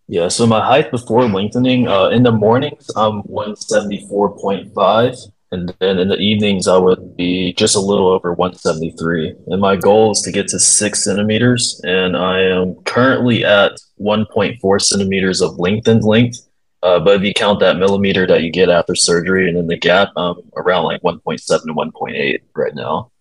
Yeah, 0.08 0.30
so 0.30 0.48
my 0.48 0.64
height 0.64 0.92
before 0.92 1.28
lengthening 1.28 1.88
uh, 1.88 2.10
in 2.10 2.22
the 2.24 2.32
mornings, 2.32 2.90
I'm 2.96 3.24
174.5. 3.24 5.32
And 5.52 5.74
then 5.80 6.00
in 6.00 6.08
the 6.10 6.18
evenings, 6.18 6.68
I 6.68 6.78
would 6.78 7.16
be 7.16 7.54
just 7.54 7.76
a 7.76 7.80
little 7.80 8.10
over 8.10 8.34
173. 8.34 9.36
And 9.48 9.62
my 9.62 9.76
goal 9.76 10.12
is 10.12 10.22
to 10.22 10.32
get 10.32 10.48
to 10.50 10.60
six 10.60 11.04
centimeters. 11.04 11.82
And 11.84 12.16
I 12.18 12.42
am 12.42 12.76
currently 12.84 13.46
at 13.46 13.80
1.4 14.00 14.82
centimeters 14.82 15.42
of 15.42 15.58
lengthened 15.58 16.04
length. 16.04 16.40
Uh, 16.84 17.00
but 17.00 17.16
if 17.16 17.24
you 17.24 17.34
count 17.34 17.60
that 17.62 17.78
millimeter 17.78 18.28
that 18.28 18.44
you 18.44 18.52
get 18.52 18.70
after 18.70 18.94
surgery 18.96 19.48
and 19.48 19.58
then 19.58 19.68
the 19.68 19.78
gap, 19.78 20.10
um, 20.18 20.42
around 20.56 20.84
like 20.84 21.02
1.7 21.02 21.48
to 21.48 21.74
1.8 21.74 22.42
right 22.54 22.76
now. 22.76 23.12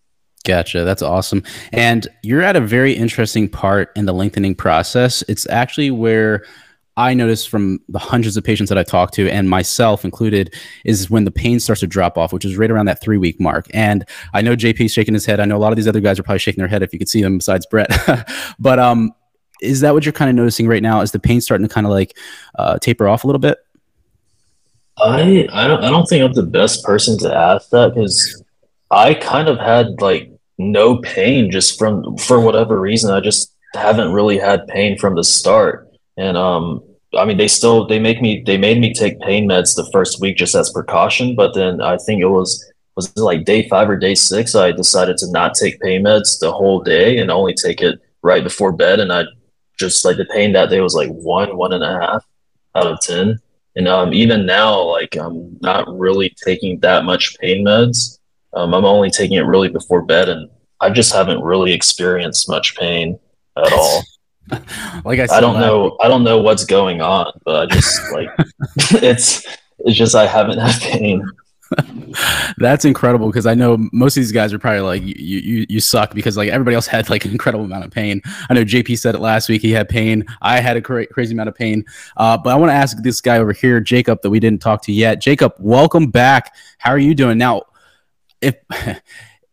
Gotcha. 0.45 0.83
That's 0.83 1.01
awesome. 1.01 1.43
And 1.73 2.07
you're 2.21 2.43
at 2.43 2.55
a 2.55 2.61
very 2.61 2.93
interesting 2.93 3.49
part 3.49 3.91
in 3.95 4.05
the 4.05 4.13
lengthening 4.13 4.55
process. 4.55 5.23
It's 5.27 5.49
actually 5.49 5.91
where 5.91 6.45
I 6.97 7.13
noticed 7.13 7.49
from 7.49 7.79
the 7.89 7.99
hundreds 7.99 8.37
of 8.37 8.43
patients 8.43 8.69
that 8.69 8.77
I 8.77 8.83
talked 8.83 9.15
to, 9.15 9.29
and 9.29 9.49
myself 9.49 10.05
included, 10.05 10.53
is 10.85 11.09
when 11.09 11.25
the 11.25 11.31
pain 11.31 11.59
starts 11.59 11.81
to 11.81 11.87
drop 11.87 12.17
off, 12.17 12.31
which 12.31 12.45
is 12.45 12.57
right 12.57 12.71
around 12.71 12.85
that 12.85 13.01
three 13.01 13.17
week 13.17 13.39
mark. 13.39 13.67
And 13.73 14.05
I 14.33 14.41
know 14.41 14.55
JP's 14.55 14.93
shaking 14.93 15.13
his 15.13 15.25
head. 15.25 15.39
I 15.39 15.45
know 15.45 15.57
a 15.57 15.59
lot 15.59 15.73
of 15.73 15.75
these 15.75 15.87
other 15.87 15.99
guys 15.99 16.19
are 16.19 16.23
probably 16.23 16.39
shaking 16.39 16.61
their 16.61 16.69
head 16.69 16.83
if 16.83 16.93
you 16.93 16.99
could 16.99 17.09
see 17.09 17.21
them 17.21 17.39
besides 17.39 17.65
Brett. 17.65 17.89
but 18.59 18.79
um, 18.79 19.13
is 19.61 19.81
that 19.81 19.93
what 19.93 20.05
you're 20.05 20.13
kind 20.13 20.29
of 20.29 20.35
noticing 20.35 20.67
right 20.67 20.83
now? 20.83 21.01
Is 21.01 21.11
the 21.11 21.19
pain 21.19 21.41
starting 21.41 21.67
to 21.67 21.73
kind 21.73 21.87
of 21.87 21.91
like 21.91 22.17
uh, 22.57 22.77
taper 22.79 23.07
off 23.07 23.23
a 23.23 23.27
little 23.27 23.39
bit? 23.39 23.57
I 24.97 25.49
I 25.51 25.67
don't 25.67 25.83
I 25.83 25.89
don't 25.89 26.05
think 26.05 26.23
I'm 26.23 26.33
the 26.33 26.43
best 26.43 26.83
person 26.85 27.17
to 27.19 27.35
ask 27.35 27.69
that 27.71 27.93
because 27.93 28.41
I 28.91 29.13
kind 29.13 29.49
of 29.49 29.57
had 29.57 29.99
like 29.99 30.31
no 30.57 30.97
pain 30.97 31.51
just 31.51 31.77
from 31.77 32.17
for 32.17 32.39
whatever 32.39 32.79
reason. 32.79 33.11
I 33.11 33.19
just 33.19 33.53
haven't 33.73 34.13
really 34.13 34.37
had 34.37 34.67
pain 34.67 34.97
from 34.97 35.15
the 35.15 35.23
start. 35.23 35.91
And 36.17 36.37
um, 36.37 36.81
I 37.17 37.25
mean, 37.25 37.37
they 37.37 37.47
still 37.47 37.87
they 37.87 37.99
make 37.99 38.21
me 38.21 38.43
they 38.45 38.57
made 38.57 38.79
me 38.79 38.93
take 38.93 39.19
pain 39.19 39.47
meds 39.47 39.75
the 39.75 39.89
first 39.91 40.21
week 40.21 40.37
just 40.37 40.55
as 40.55 40.71
precaution. 40.71 41.35
But 41.35 41.53
then 41.53 41.81
I 41.81 41.97
think 41.97 42.21
it 42.21 42.27
was 42.27 42.63
was 42.95 43.07
it 43.07 43.19
like 43.19 43.45
day 43.45 43.67
five 43.67 43.89
or 43.89 43.97
day 43.97 44.15
six. 44.15 44.55
I 44.55 44.71
decided 44.71 45.17
to 45.17 45.31
not 45.31 45.53
take 45.53 45.81
pain 45.81 46.03
meds 46.03 46.39
the 46.39 46.51
whole 46.51 46.81
day 46.81 47.17
and 47.17 47.29
only 47.29 47.53
take 47.53 47.81
it 47.81 47.99
right 48.21 48.43
before 48.43 48.71
bed. 48.71 48.99
And 48.99 49.11
I 49.11 49.23
just 49.77 50.05
like 50.05 50.17
the 50.17 50.25
pain 50.25 50.53
that 50.53 50.69
day 50.69 50.79
was 50.79 50.95
like 50.95 51.09
one 51.09 51.57
one 51.57 51.73
and 51.73 51.83
a 51.83 51.99
half 51.99 52.25
out 52.75 52.87
of 52.87 53.01
ten. 53.01 53.39
And 53.77 53.89
um, 53.89 54.13
even 54.13 54.45
now, 54.45 54.81
like 54.81 55.17
I'm 55.17 55.57
not 55.61 55.85
really 55.87 56.33
taking 56.43 56.79
that 56.79 57.03
much 57.03 57.37
pain 57.39 57.65
meds. 57.65 58.19
Um, 58.55 58.73
I'm 58.73 58.85
only 58.85 59.11
taking 59.11 59.37
it 59.37 59.41
really 59.41 59.69
before 59.69 60.01
bed, 60.01 60.29
and 60.29 60.49
I 60.79 60.89
just 60.89 61.13
haven't 61.13 61.41
really 61.41 61.73
experienced 61.73 62.49
much 62.49 62.75
pain 62.75 63.19
at 63.57 63.73
all. 63.73 64.03
like 65.05 65.19
I, 65.19 65.27
I 65.29 65.41
don't 65.41 65.59
know, 65.59 65.97
I 66.01 66.07
don't 66.07 66.23
know 66.23 66.41
what's 66.41 66.65
going 66.65 67.01
on, 67.01 67.31
but 67.43 67.63
I 67.63 67.73
just 67.73 68.01
like 68.11 68.29
it's 69.03 69.45
it's 69.79 69.97
just 69.97 70.15
I 70.15 70.25
haven't 70.25 70.59
had 70.59 70.79
pain. 70.81 71.25
That's 72.57 72.85
incredible 72.85 73.27
because 73.27 73.45
I 73.45 73.55
know 73.55 73.77
most 73.91 74.15
of 74.15 74.21
these 74.21 74.31
guys 74.31 74.53
are 74.53 74.59
probably 74.59 74.81
like 74.81 75.01
you, 75.01 75.39
you 75.39 75.65
you 75.67 75.79
suck 75.79 76.13
because 76.13 76.37
like 76.37 76.49
everybody 76.49 76.75
else 76.75 76.87
had 76.87 77.09
like 77.09 77.25
an 77.25 77.31
incredible 77.31 77.65
amount 77.65 77.83
of 77.83 77.91
pain. 77.91 78.21
I 78.49 78.53
know 78.53 78.63
JP 78.63 78.97
said 78.99 79.15
it 79.15 79.19
last 79.19 79.49
week; 79.49 79.61
he 79.61 79.71
had 79.71 79.89
pain. 79.89 80.25
I 80.41 80.61
had 80.61 80.77
a 80.77 80.81
cra- 80.81 81.07
crazy 81.07 81.33
amount 81.33 81.49
of 81.49 81.55
pain. 81.55 81.83
Uh, 82.15 82.37
but 82.37 82.51
I 82.51 82.55
want 82.55 82.69
to 82.69 82.75
ask 82.75 83.01
this 83.01 83.19
guy 83.19 83.39
over 83.39 83.51
here, 83.51 83.81
Jacob, 83.81 84.21
that 84.21 84.29
we 84.29 84.39
didn't 84.39 84.61
talk 84.61 84.83
to 84.83 84.93
yet. 84.93 85.19
Jacob, 85.19 85.55
welcome 85.59 86.11
back. 86.11 86.55
How 86.77 86.91
are 86.91 86.99
you 86.99 87.15
doing 87.15 87.37
now? 87.37 87.63
If 88.45 88.55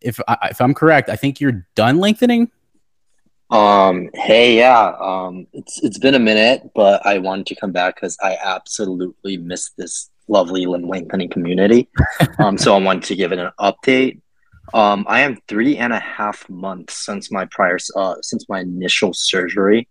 if 0.00 0.20
I, 0.28 0.48
if 0.50 0.60
I'm 0.60 0.74
correct, 0.74 1.08
I 1.08 1.16
think 1.16 1.40
you're 1.40 1.66
done 1.74 1.98
lengthening. 1.98 2.50
Um, 3.50 4.08
hey, 4.14 4.56
yeah. 4.56 4.94
Um, 4.98 5.46
it's 5.52 5.82
it's 5.82 5.98
been 5.98 6.14
a 6.14 6.18
minute, 6.18 6.70
but 6.74 7.04
I 7.04 7.18
wanted 7.18 7.46
to 7.46 7.54
come 7.54 7.72
back 7.72 7.96
because 7.96 8.16
I 8.22 8.36
absolutely 8.42 9.36
missed 9.36 9.76
this 9.76 10.10
lovely 10.28 10.66
lengthening 10.66 11.28
community. 11.28 11.88
um, 12.38 12.56
so 12.56 12.74
I 12.74 12.78
wanted 12.78 13.04
to 13.04 13.16
give 13.16 13.32
it 13.32 13.38
an 13.38 13.50
update. 13.60 14.20
Um, 14.72 15.04
I 15.08 15.20
am 15.20 15.38
three 15.48 15.76
and 15.76 15.92
a 15.92 15.98
half 15.98 16.48
months 16.48 17.04
since 17.04 17.30
my 17.30 17.44
prior 17.46 17.78
uh, 17.96 18.14
since 18.22 18.48
my 18.48 18.60
initial 18.60 19.12
surgery, 19.12 19.88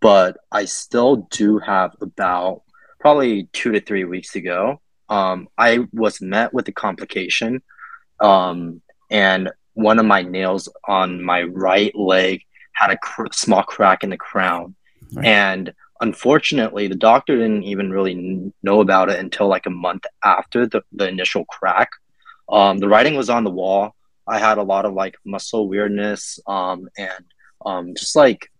but 0.00 0.36
I 0.50 0.64
still 0.64 1.28
do 1.30 1.58
have 1.58 1.94
about 2.00 2.62
probably 2.98 3.48
two 3.52 3.70
to 3.72 3.80
three 3.80 4.04
weeks 4.04 4.32
to 4.32 4.40
go. 4.40 4.80
Um, 5.08 5.48
I 5.58 5.86
was 5.92 6.20
met 6.20 6.52
with 6.52 6.66
a 6.68 6.72
complication, 6.72 7.62
um, 8.20 8.82
and 9.10 9.50
one 9.74 9.98
of 9.98 10.06
my 10.06 10.22
nails 10.22 10.68
on 10.86 11.22
my 11.22 11.42
right 11.42 11.94
leg 11.94 12.42
had 12.72 12.90
a 12.90 12.98
cr- 12.98 13.26
small 13.32 13.62
crack 13.62 14.04
in 14.04 14.10
the 14.10 14.16
crown, 14.16 14.74
right. 15.12 15.26
and 15.26 15.74
unfortunately, 16.00 16.88
the 16.88 16.94
doctor 16.94 17.36
didn't 17.36 17.64
even 17.64 17.90
really 17.90 18.52
know 18.62 18.80
about 18.80 19.10
it 19.10 19.18
until 19.18 19.48
like 19.48 19.66
a 19.66 19.70
month 19.70 20.04
after 20.24 20.66
the, 20.66 20.82
the 20.92 21.08
initial 21.08 21.44
crack. 21.46 21.90
Um, 22.48 22.78
the 22.78 22.88
writing 22.88 23.14
was 23.16 23.30
on 23.30 23.44
the 23.44 23.50
wall. 23.50 23.94
I 24.26 24.38
had 24.38 24.58
a 24.58 24.62
lot 24.62 24.84
of 24.84 24.94
like 24.94 25.16
muscle 25.24 25.68
weirdness 25.68 26.38
um, 26.46 26.88
and 26.98 27.24
um, 27.64 27.94
just 27.94 28.16
like 28.16 28.50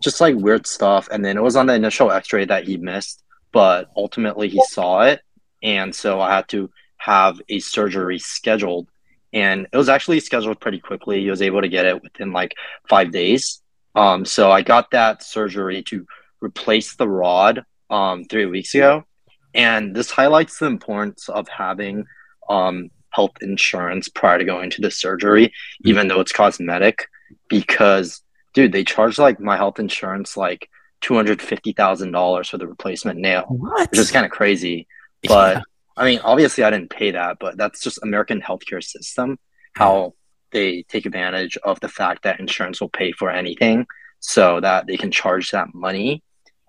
just 0.00 0.20
like 0.20 0.34
weird 0.36 0.66
stuff. 0.66 1.08
And 1.10 1.24
then 1.24 1.36
it 1.36 1.42
was 1.42 1.56
on 1.56 1.66
the 1.66 1.74
initial 1.74 2.10
X-ray 2.10 2.46
that 2.46 2.64
he 2.64 2.76
missed, 2.76 3.22
but 3.52 3.90
ultimately 3.96 4.48
he 4.48 4.62
saw 4.64 5.02
it, 5.02 5.20
and 5.62 5.94
so 5.94 6.20
I 6.20 6.34
had 6.34 6.48
to 6.48 6.70
have 6.98 7.40
a 7.48 7.60
surgery 7.60 8.18
scheduled. 8.18 8.88
And 9.32 9.66
it 9.72 9.76
was 9.76 9.88
actually 9.88 10.20
scheduled 10.20 10.60
pretty 10.60 10.80
quickly. 10.80 11.20
He 11.20 11.30
was 11.30 11.42
able 11.42 11.60
to 11.60 11.68
get 11.68 11.86
it 11.86 12.02
within 12.02 12.32
like 12.32 12.54
five 12.88 13.12
days. 13.12 13.62
Um, 13.94 14.24
so 14.24 14.50
I 14.50 14.62
got 14.62 14.90
that 14.90 15.22
surgery 15.22 15.82
to 15.84 16.06
replace 16.40 16.96
the 16.96 17.08
rod 17.08 17.64
um, 17.90 18.24
three 18.24 18.46
weeks 18.46 18.74
ago. 18.74 19.04
And 19.54 19.94
this 19.94 20.10
highlights 20.10 20.58
the 20.58 20.66
importance 20.66 21.28
of 21.28 21.48
having 21.48 22.06
um, 22.48 22.90
health 23.10 23.32
insurance 23.40 24.08
prior 24.08 24.38
to 24.38 24.44
going 24.44 24.70
to 24.70 24.80
the 24.80 24.90
surgery, 24.90 25.52
even 25.84 26.08
though 26.08 26.20
it's 26.20 26.32
cosmetic, 26.32 27.06
because, 27.48 28.22
dude, 28.54 28.72
they 28.72 28.84
charge 28.84 29.18
like 29.18 29.40
my 29.40 29.56
health 29.56 29.78
insurance 29.78 30.36
like 30.36 30.68
$250,000 31.02 32.48
for 32.48 32.58
the 32.58 32.66
replacement 32.66 33.18
nail, 33.18 33.44
what? 33.48 33.90
which 33.90 34.00
is 34.00 34.10
kind 34.10 34.24
of 34.24 34.30
crazy. 34.30 34.86
But 35.26 35.56
yeah. 35.56 35.62
I 35.96 36.04
mean, 36.04 36.20
obviously, 36.20 36.64
I 36.64 36.70
didn't 36.70 36.90
pay 36.90 37.10
that, 37.12 37.38
but 37.40 37.56
that's 37.56 37.80
just 37.80 38.02
American 38.02 38.40
healthcare 38.40 38.82
system, 38.82 39.38
how 39.74 40.14
they 40.52 40.82
take 40.84 41.06
advantage 41.06 41.56
of 41.58 41.78
the 41.80 41.88
fact 41.88 42.22
that 42.22 42.40
insurance 42.40 42.80
will 42.80 42.88
pay 42.88 43.12
for 43.12 43.30
anything 43.30 43.86
so 44.20 44.60
that 44.60 44.86
they 44.86 44.96
can 44.96 45.10
charge 45.10 45.50
that 45.50 45.74
money 45.74 46.22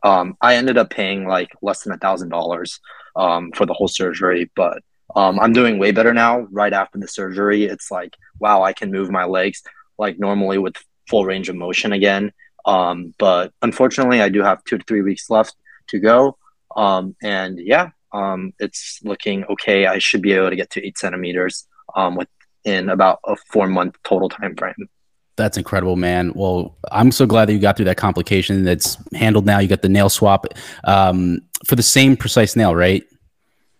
um, 0.03 0.35
I 0.41 0.55
ended 0.55 0.77
up 0.77 0.89
paying 0.89 1.27
like 1.27 1.49
less 1.61 1.83
than 1.83 1.93
a 1.93 1.97
thousand 1.97 2.29
dollars 2.29 2.79
um, 3.15 3.51
for 3.51 3.65
the 3.65 3.73
whole 3.73 3.87
surgery, 3.87 4.49
but 4.55 4.81
um, 5.15 5.39
I'm 5.39 5.53
doing 5.53 5.77
way 5.77 5.91
better 5.91 6.13
now. 6.13 6.47
Right 6.51 6.73
after 6.73 6.97
the 6.97 7.07
surgery, 7.07 7.65
it's 7.65 7.91
like 7.91 8.15
wow, 8.39 8.63
I 8.63 8.73
can 8.73 8.91
move 8.91 9.11
my 9.11 9.25
legs 9.25 9.61
like 9.97 10.17
normally 10.17 10.57
with 10.57 10.75
full 11.09 11.25
range 11.25 11.49
of 11.49 11.55
motion 11.55 11.93
again. 11.93 12.31
Um, 12.65 13.13
but 13.17 13.53
unfortunately, 13.61 14.21
I 14.21 14.29
do 14.29 14.41
have 14.41 14.63
two 14.63 14.77
to 14.77 14.83
three 14.85 15.01
weeks 15.01 15.29
left 15.29 15.55
to 15.87 15.99
go, 15.99 16.37
um, 16.75 17.15
and 17.21 17.59
yeah, 17.59 17.89
um, 18.13 18.53
it's 18.59 18.99
looking 19.03 19.45
okay. 19.45 19.85
I 19.85 19.99
should 19.99 20.21
be 20.21 20.33
able 20.33 20.49
to 20.49 20.55
get 20.55 20.69
to 20.71 20.85
eight 20.85 20.97
centimeters 20.97 21.67
um, 21.95 22.15
within 22.15 22.89
about 22.89 23.19
a 23.25 23.35
four 23.51 23.67
month 23.67 23.95
total 24.03 24.29
time 24.29 24.55
frame. 24.55 24.89
That's 25.37 25.57
incredible, 25.57 25.95
man. 25.95 26.33
Well, 26.35 26.77
I'm 26.91 27.11
so 27.11 27.25
glad 27.25 27.47
that 27.47 27.53
you 27.53 27.59
got 27.59 27.77
through 27.77 27.85
that 27.85 27.97
complication. 27.97 28.63
That's 28.63 28.97
handled 29.13 29.45
now. 29.45 29.59
You 29.59 29.67
got 29.67 29.81
the 29.81 29.89
nail 29.89 30.09
swap 30.09 30.45
um, 30.83 31.39
for 31.65 31.75
the 31.75 31.83
same 31.83 32.17
Precice 32.17 32.55
nail, 32.55 32.75
right? 32.75 33.03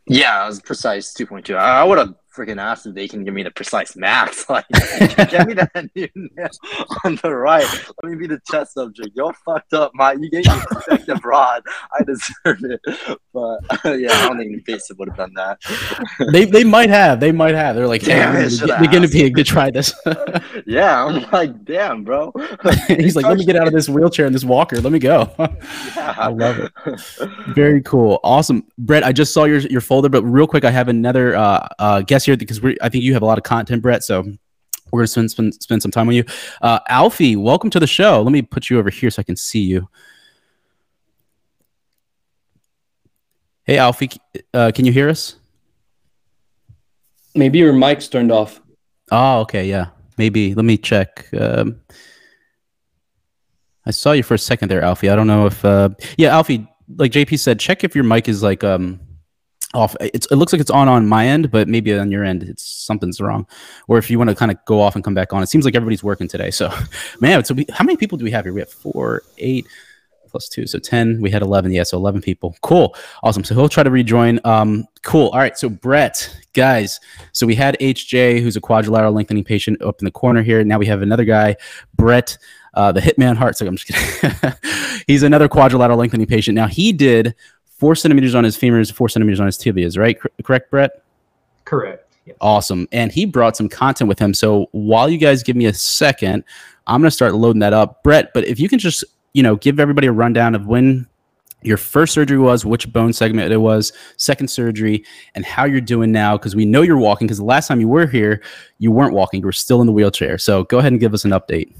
Yeah, 0.07 0.43
it 0.43 0.47
was 0.47 0.61
Precice 0.61 1.13
2.2. 1.13 1.55
I, 1.55 1.81
I 1.81 1.83
would 1.83 1.97
have 1.97 2.15
freaking 2.35 2.59
asked 2.59 2.85
if 2.85 2.95
they 2.95 3.07
can 3.07 3.23
give 3.23 3.33
me 3.33 3.43
the 3.43 3.51
Precice 3.51 3.95
MAX. 3.95 4.45
Like, 4.51 4.67
get 5.29 5.47
me 5.47 5.53
that 5.53 5.71
new 5.95 6.09
nail 6.13 6.49
on 7.05 7.17
the 7.23 7.33
right. 7.33 7.65
Let 8.03 8.11
me 8.11 8.17
be 8.17 8.27
the 8.27 8.41
test 8.45 8.73
subject. 8.73 9.11
You're 9.15 9.31
fucked 9.45 9.73
up, 9.73 9.91
Mike. 9.93 10.17
You 10.19 10.29
gave 10.29 10.45
me 10.45 10.51
a 10.51 10.75
defective 10.75 11.23
rod. 11.23 11.63
I 11.97 12.03
deserve 12.03 12.59
it. 12.63 12.81
But 13.31 13.85
uh, 13.85 13.93
yeah, 13.93 14.11
I 14.11 14.27
don't 14.27 14.37
think 14.37 14.67
NuVasive 14.67 14.97
would 14.97 15.07
have 15.07 15.17
done 15.17 15.33
that. 15.35 15.59
they 16.33 16.43
they 16.43 16.65
might 16.65 16.89
have. 16.89 17.21
They 17.21 17.31
might 17.31 17.55
have. 17.55 17.77
They're 17.77 17.87
like, 17.87 18.03
damn, 18.03 18.35
hey, 18.35 18.49
the 18.49 18.89
guinea 18.91 19.07
pig 19.07 19.37
to 19.37 19.43
try 19.45 19.71
this. 19.71 19.93
yeah, 20.65 21.05
I'm 21.05 21.23
like, 21.31 21.63
damn, 21.63 22.03
bro. 22.03 22.33
He's 22.87 23.15
like, 23.15 23.25
let 23.25 23.37
me 23.37 23.45
get 23.45 23.55
out 23.55 23.67
of 23.67 23.73
this 23.73 23.87
wheelchair 23.87 24.25
and 24.25 24.35
this 24.35 24.43
walker. 24.43 24.81
Let 24.81 24.91
me 24.91 24.99
go. 24.99 25.33
yeah. 25.39 26.15
I 26.17 26.27
love 26.27 26.59
it. 26.59 26.71
Very 27.55 27.81
cool. 27.83 28.19
Awesome. 28.21 28.65
Brett, 28.77 29.05
I 29.05 29.13
just 29.13 29.33
saw 29.33 29.45
your 29.45 29.59
your 29.59 29.81
folder, 29.81 30.09
but 30.09 30.23
real 30.23 30.47
quick, 30.47 30.65
I 30.65 30.71
have 30.71 30.89
another 30.89 31.37
uh, 31.37 31.67
uh, 31.79 32.01
guest 32.01 32.20
here 32.25 32.37
because 32.37 32.61
we 32.61 32.77
I 32.81 32.89
think 32.89 33.03
you 33.03 33.13
have 33.13 33.21
a 33.21 33.25
lot 33.25 33.37
of 33.37 33.43
content, 33.43 33.81
Brett. 33.81 34.03
So 34.03 34.23
we're 34.91 35.01
gonna 35.01 35.07
spend 35.07 35.31
spend, 35.31 35.53
spend 35.55 35.81
some 35.81 35.91
time 35.91 36.07
with 36.07 36.17
you. 36.17 36.23
Uh, 36.61 36.79
Alfie, 36.89 37.35
welcome 37.35 37.69
to 37.69 37.79
the 37.79 37.87
show. 37.87 38.21
Let 38.21 38.31
me 38.31 38.41
put 38.41 38.69
you 38.69 38.79
over 38.79 38.89
here 38.89 39.09
so 39.09 39.21
I 39.21 39.23
can 39.23 39.35
see 39.35 39.61
you. 39.61 39.87
Hey, 43.63 43.77
Alfie, 43.77 44.09
uh, 44.53 44.71
can 44.73 44.85
you 44.85 44.91
hear 44.91 45.07
us? 45.07 45.35
Maybe 47.35 47.59
your 47.59 47.73
mic's 47.73 48.07
turned 48.07 48.31
off. 48.31 48.59
Oh, 49.11 49.41
okay, 49.41 49.65
yeah, 49.65 49.87
maybe. 50.17 50.53
Let 50.53 50.65
me 50.65 50.77
check. 50.77 51.27
Um, 51.33 51.79
I 53.85 53.91
saw 53.91 54.11
you 54.11 54.23
for 54.23 54.33
a 54.33 54.39
second 54.39 54.69
there, 54.69 54.81
Alfie. 54.81 55.09
I 55.09 55.15
don't 55.15 55.27
know 55.27 55.45
if, 55.45 55.63
uh, 55.63 55.89
yeah, 56.17 56.29
Alfie, 56.29 56.67
like 56.97 57.11
JP 57.11 57.39
said, 57.39 57.59
check 57.59 57.83
if 57.83 57.95
your 57.95 58.03
mic 58.03 58.27
is 58.27 58.43
like 58.43 58.63
um 58.63 58.99
off. 59.73 59.95
It's, 59.99 60.27
it 60.27 60.35
looks 60.35 60.53
like 60.53 60.61
it's 60.61 60.69
on 60.69 60.87
on 60.87 61.07
my 61.07 61.25
end, 61.27 61.51
but 61.51 61.67
maybe 61.67 61.97
on 61.97 62.11
your 62.11 62.23
end, 62.23 62.43
it's 62.43 62.63
something's 62.63 63.21
wrong. 63.21 63.47
Or 63.87 63.97
if 63.97 64.09
you 64.09 64.17
want 64.17 64.29
to 64.29 64.35
kind 64.35 64.51
of 64.51 64.57
go 64.65 64.81
off 64.81 64.95
and 64.95 65.03
come 65.03 65.13
back 65.13 65.33
on, 65.33 65.43
it 65.43 65.47
seems 65.47 65.65
like 65.65 65.75
everybody's 65.75 66.03
working 66.03 66.27
today. 66.27 66.51
So, 66.51 66.71
man, 67.19 67.43
so 67.45 67.53
we, 67.53 67.65
how 67.69 67.83
many 67.83 67.97
people 67.97 68.17
do 68.17 68.23
we 68.23 68.31
have 68.31 68.45
here? 68.45 68.53
We 68.53 68.61
have 68.61 68.71
four, 68.71 69.23
eight 69.37 69.67
plus 70.27 70.47
two, 70.47 70.65
so 70.65 70.79
ten. 70.79 71.21
We 71.21 71.29
had 71.29 71.41
eleven. 71.41 71.71
Yeah, 71.71 71.83
so 71.83 71.97
eleven 71.97 72.21
people. 72.21 72.55
Cool, 72.61 72.95
awesome. 73.23 73.43
So 73.43 73.53
he'll 73.55 73.69
try 73.69 73.83
to 73.83 73.91
rejoin. 73.91 74.39
Um, 74.43 74.87
cool. 75.03 75.29
All 75.29 75.39
right. 75.39 75.57
So 75.57 75.69
Brett, 75.69 76.35
guys. 76.53 76.99
So 77.33 77.45
we 77.45 77.55
had 77.55 77.77
HJ, 77.79 78.41
who's 78.41 78.55
a 78.55 78.61
quadrilateral 78.61 79.13
lengthening 79.13 79.43
patient, 79.43 79.81
up 79.81 79.99
in 79.99 80.05
the 80.05 80.11
corner 80.11 80.41
here. 80.41 80.63
Now 80.63 80.79
we 80.79 80.85
have 80.87 81.01
another 81.01 81.25
guy, 81.25 81.57
Brett. 81.95 82.37
Uh, 82.73 82.89
the 82.89 83.01
Hitman 83.01 83.35
Hart. 83.35 83.57
So 83.57 83.67
I'm 83.67 83.75
just 83.75 83.87
kidding. 84.21 84.53
He's 85.07 85.23
another 85.23 85.49
quadrilateral 85.49 85.99
lengthening 85.99 86.25
patient. 86.25 86.55
Now 86.55 86.67
he 86.67 86.93
did 86.93 87.35
four 87.81 87.95
centimeters 87.95 88.35
on 88.35 88.43
his 88.43 88.55
femurs, 88.55 88.93
four 88.93 89.09
centimeters 89.09 89.39
on 89.39 89.47
his 89.47 89.57
tibias, 89.57 89.97
right? 89.97 90.21
Cor- 90.21 90.29
correct, 90.43 90.69
Brett? 90.69 91.01
Correct. 91.65 92.15
Yes. 92.27 92.37
Awesome. 92.39 92.87
And 92.91 93.11
he 93.11 93.25
brought 93.25 93.57
some 93.57 93.67
content 93.67 94.07
with 94.07 94.19
him. 94.19 94.35
So 94.35 94.67
while 94.71 95.09
you 95.09 95.17
guys 95.17 95.41
give 95.41 95.55
me 95.55 95.65
a 95.65 95.73
second, 95.73 96.43
I'm 96.85 97.01
going 97.01 97.07
to 97.07 97.15
start 97.15 97.33
loading 97.33 97.61
that 97.61 97.73
up. 97.73 98.03
Brett, 98.03 98.35
but 98.35 98.45
if 98.45 98.59
you 98.59 98.69
can 98.69 98.77
just, 98.77 99.03
you 99.33 99.41
know, 99.41 99.55
give 99.55 99.79
everybody 99.79 100.05
a 100.05 100.11
rundown 100.11 100.53
of 100.53 100.67
when 100.67 101.07
your 101.63 101.77
first 101.77 102.13
surgery 102.13 102.37
was, 102.37 102.65
which 102.67 102.93
bone 102.93 103.13
segment 103.13 103.51
it 103.51 103.57
was, 103.57 103.93
second 104.17 104.49
surgery, 104.49 105.03
and 105.33 105.43
how 105.43 105.65
you're 105.65 105.81
doing 105.81 106.11
now. 106.11 106.37
Because 106.37 106.55
we 106.55 106.65
know 106.65 106.83
you're 106.83 106.99
walking. 106.99 107.25
Because 107.25 107.39
the 107.39 107.45
last 107.45 107.67
time 107.67 107.79
you 107.79 107.87
were 107.87 108.05
here, 108.05 108.43
you 108.77 108.91
weren't 108.91 109.15
walking. 109.15 109.39
You 109.39 109.47
were 109.47 109.51
still 109.51 109.81
in 109.81 109.87
the 109.87 109.93
wheelchair. 109.93 110.37
So 110.37 110.65
go 110.65 110.77
ahead 110.77 110.91
and 110.91 111.01
give 111.01 111.15
us 111.15 111.25
an 111.25 111.31
update. 111.31 111.75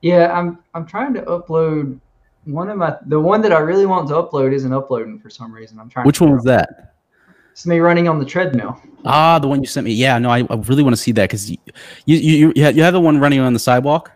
Yeah, 0.00 0.36
I'm 0.36 0.58
I'm 0.74 0.86
trying 0.86 1.14
to 1.14 1.22
upload 1.22 2.00
one 2.44 2.70
of 2.70 2.76
my 2.78 2.96
the 3.06 3.20
one 3.20 3.42
that 3.42 3.52
I 3.52 3.58
really 3.58 3.86
want 3.86 4.08
to 4.08 4.14
upload 4.14 4.52
isn't 4.52 4.72
uploading 4.72 5.18
for 5.18 5.30
some 5.30 5.52
reason. 5.52 5.78
I'm 5.78 5.88
trying. 5.88 6.06
Which 6.06 6.20
one 6.20 6.32
was 6.32 6.44
that? 6.44 6.94
It's 7.52 7.66
me 7.66 7.78
running 7.78 8.08
on 8.08 8.18
the 8.18 8.24
treadmill. 8.24 8.80
Ah, 9.04 9.38
the 9.38 9.48
one 9.48 9.60
you 9.60 9.66
sent 9.66 9.84
me. 9.84 9.92
Yeah, 9.92 10.18
no, 10.18 10.30
I, 10.30 10.46
I 10.48 10.54
really 10.54 10.82
want 10.82 10.94
to 10.94 11.00
see 11.00 11.12
that 11.12 11.24
because 11.24 11.50
you, 11.50 11.58
you 12.06 12.16
you 12.16 12.52
you 12.56 12.62
have, 12.62 12.76
you 12.76 12.82
have 12.82 12.94
the 12.94 13.00
one 13.00 13.18
running 13.18 13.40
on 13.40 13.52
the 13.52 13.58
sidewalk. 13.58 14.10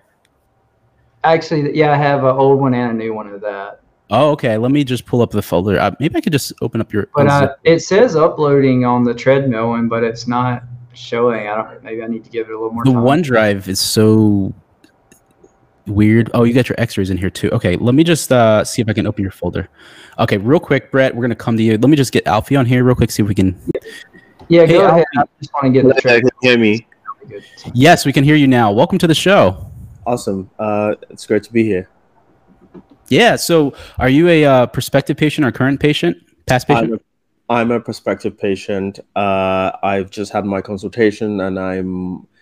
Actually, 1.25 1.77
yeah, 1.77 1.93
I 1.93 1.97
have 1.97 2.25
an 2.25 2.37
old 2.37 2.61
one 2.61 2.75
and 2.75 2.93
a 2.93 2.95
new 2.95 3.15
one 3.15 3.27
of 3.29 3.41
that. 3.41 3.81
Oh, 4.11 4.31
okay. 4.33 4.59
Let 4.59 4.71
me 4.71 4.85
just 4.85 5.07
pull 5.07 5.23
up 5.23 5.31
the 5.31 5.43
folder. 5.43 5.79
Uh, 5.79 5.93
maybe 5.99 6.17
I 6.17 6.21
could 6.21 6.33
just 6.33 6.53
open 6.61 6.81
up 6.81 6.93
your. 6.93 7.09
But 7.15 7.27
uh, 7.27 7.55
it 7.65 7.81
says 7.81 8.15
uploading 8.17 8.85
on 8.85 9.05
the 9.05 9.15
treadmill 9.15 9.71
one, 9.71 9.89
but 9.89 10.05
it's 10.05 10.29
not 10.29 10.63
showing. 10.93 11.49
I 11.49 11.57
don't. 11.57 11.83
Maybe 11.83 12.03
I 12.03 12.07
need 12.07 12.25
to 12.25 12.31
give 12.31 12.49
it 12.49 12.53
a 12.53 12.59
little 12.59 12.73
more. 12.73 12.85
the 12.85 12.93
time. 12.93 13.03
OneDrive 13.03 13.69
is 13.69 13.81
so 13.81 14.53
weird. 15.87 16.31
Oh, 16.35 16.45
you 16.45 16.55
got 16.55 16.69
your 16.69 16.81
X-rays 16.81 17.11
in 17.11 17.17
here 17.17 17.31
too. 17.31 17.51
Okay, 17.51 17.77
let 17.77 17.95
me 17.95 18.05
just 18.05 18.33
uh, 18.33 18.65
see 18.65 18.83
if 18.83 18.89
I 18.89 18.93
can 18.93 19.07
open 19.07 19.23
your 19.23 19.31
folder. 19.31 19.69
Okay, 20.19 20.39
real 20.39 20.61
quick, 20.61 20.91
Brett. 20.91 21.15
We're 21.15 21.23
gonna 21.23 21.35
come 21.35 21.57
to 21.57 21.63
you. 21.63 21.73
Let 21.73 21.89
me 21.89 21.97
just 21.97 22.13
get 22.13 22.27
Alfie 22.27 22.57
on 22.57 22.67
here 22.67 22.85
real 22.85 22.95
quick. 22.95 23.11
See 23.11 23.23
if 23.23 23.29
we 23.29 23.35
can. 23.35 23.59
Yeah, 24.49 24.67
Hey, 24.67 24.75
go 24.75 24.87
ahead. 24.87 25.05
I 25.17 25.25
just 25.41 25.53
want 25.55 25.75
to 25.75 25.83
get 25.83 25.95
the 25.95 26.01
Can 26.03 26.29
hear 26.43 26.59
me? 26.59 26.87
Yes, 27.73 28.05
we 28.05 28.13
can 28.13 28.25
hear 28.25 28.37
you 28.37 28.47
now. 28.47 28.71
Welcome 28.71 28.99
to 28.99 29.07
the 29.07 29.15
show. 29.15 29.71
Awesome. 30.07 30.51
Uh, 30.59 30.95
it's 31.09 31.27
great 31.27 31.43
to 31.45 31.53
be 31.53 31.65
here. 31.65 31.89
Yeah. 33.09 33.37
So, 33.37 33.75
are 33.99 34.11
you 34.11 34.29
a 34.29 34.45
uh, 34.45 34.67
prospective 34.67 35.17
patient 35.17 35.47
or 35.47 35.53
current 35.53 35.81
patient? 35.81 36.19
Past 36.47 36.67
patient. 36.67 36.93
I'm 37.49 37.57
a, 37.57 37.61
I'm 37.61 37.71
a 37.71 37.81
prospective 37.81 38.37
patient. 38.37 39.01
Uh, 39.17 39.73
I've 39.83 40.11
just 40.11 40.33
had 40.33 40.45
my 40.45 40.61
consultation, 40.61 41.41
and 41.41 41.59
I'm 41.59 42.27
pro- 42.27 42.34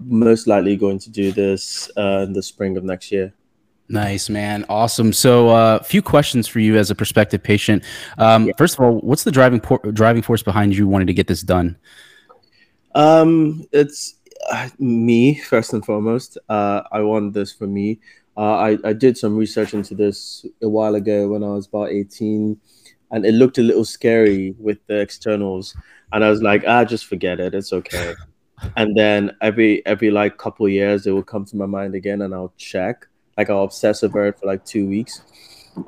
most 0.00 0.46
likely 0.46 0.76
going 0.76 0.98
to 1.00 1.10
do 1.10 1.32
this 1.32 1.90
uh, 1.96 2.24
in 2.26 2.32
the 2.32 2.42
spring 2.42 2.76
of 2.76 2.84
next 2.84 3.12
year. 3.12 3.32
Nice, 3.88 4.28
man. 4.28 4.64
Awesome. 4.68 5.12
So, 5.12 5.50
a 5.50 5.54
uh, 5.54 5.82
few 5.82 6.02
questions 6.02 6.48
for 6.48 6.58
you 6.58 6.76
as 6.76 6.90
a 6.90 6.94
prospective 6.94 7.42
patient. 7.42 7.84
Um, 8.18 8.50
First 8.58 8.74
of 8.74 8.80
all, 8.80 8.98
what's 8.98 9.22
the 9.22 9.30
driving 9.30 9.60
por- 9.60 9.78
driving 9.92 10.22
force 10.22 10.42
behind 10.42 10.76
you 10.76 10.88
wanting 10.88 11.06
to 11.06 11.14
get 11.14 11.28
this 11.28 11.42
done? 11.42 11.76
Um, 12.96 13.64
it's 13.72 14.14
uh, 14.50 14.68
me 14.78 15.36
first 15.38 15.72
and 15.72 15.84
foremost. 15.84 16.36
Uh, 16.48 16.82
I 16.90 17.02
want 17.02 17.32
this 17.34 17.52
for 17.52 17.66
me. 17.66 18.00
Uh, 18.36 18.56
I 18.56 18.78
I 18.84 18.92
did 18.92 19.16
some 19.16 19.36
research 19.36 19.72
into 19.72 19.94
this 19.94 20.44
a 20.62 20.68
while 20.68 20.96
ago 20.96 21.28
when 21.28 21.44
I 21.44 21.48
was 21.48 21.66
about 21.66 21.90
eighteen, 21.90 22.60
and 23.12 23.24
it 23.24 23.32
looked 23.32 23.58
a 23.58 23.62
little 23.62 23.84
scary 23.84 24.56
with 24.58 24.78
the 24.88 24.98
externals, 24.98 25.76
and 26.12 26.24
I 26.24 26.30
was 26.30 26.42
like, 26.42 26.64
ah, 26.66 26.84
just 26.84 27.06
forget 27.06 27.38
it. 27.38 27.54
It's 27.54 27.72
okay. 27.72 28.14
And 28.76 28.96
then 28.96 29.36
every 29.40 29.84
every 29.86 30.10
like 30.10 30.38
couple 30.38 30.68
years, 30.68 31.06
it 31.06 31.12
will 31.12 31.22
come 31.22 31.44
to 31.46 31.56
my 31.56 31.66
mind 31.66 31.94
again, 31.94 32.22
and 32.22 32.34
I'll 32.34 32.52
check. 32.56 33.06
Like 33.36 33.50
I'll 33.50 33.64
obsess 33.64 34.02
over 34.02 34.26
it 34.26 34.38
for 34.38 34.46
like 34.46 34.64
two 34.64 34.86
weeks, 34.88 35.22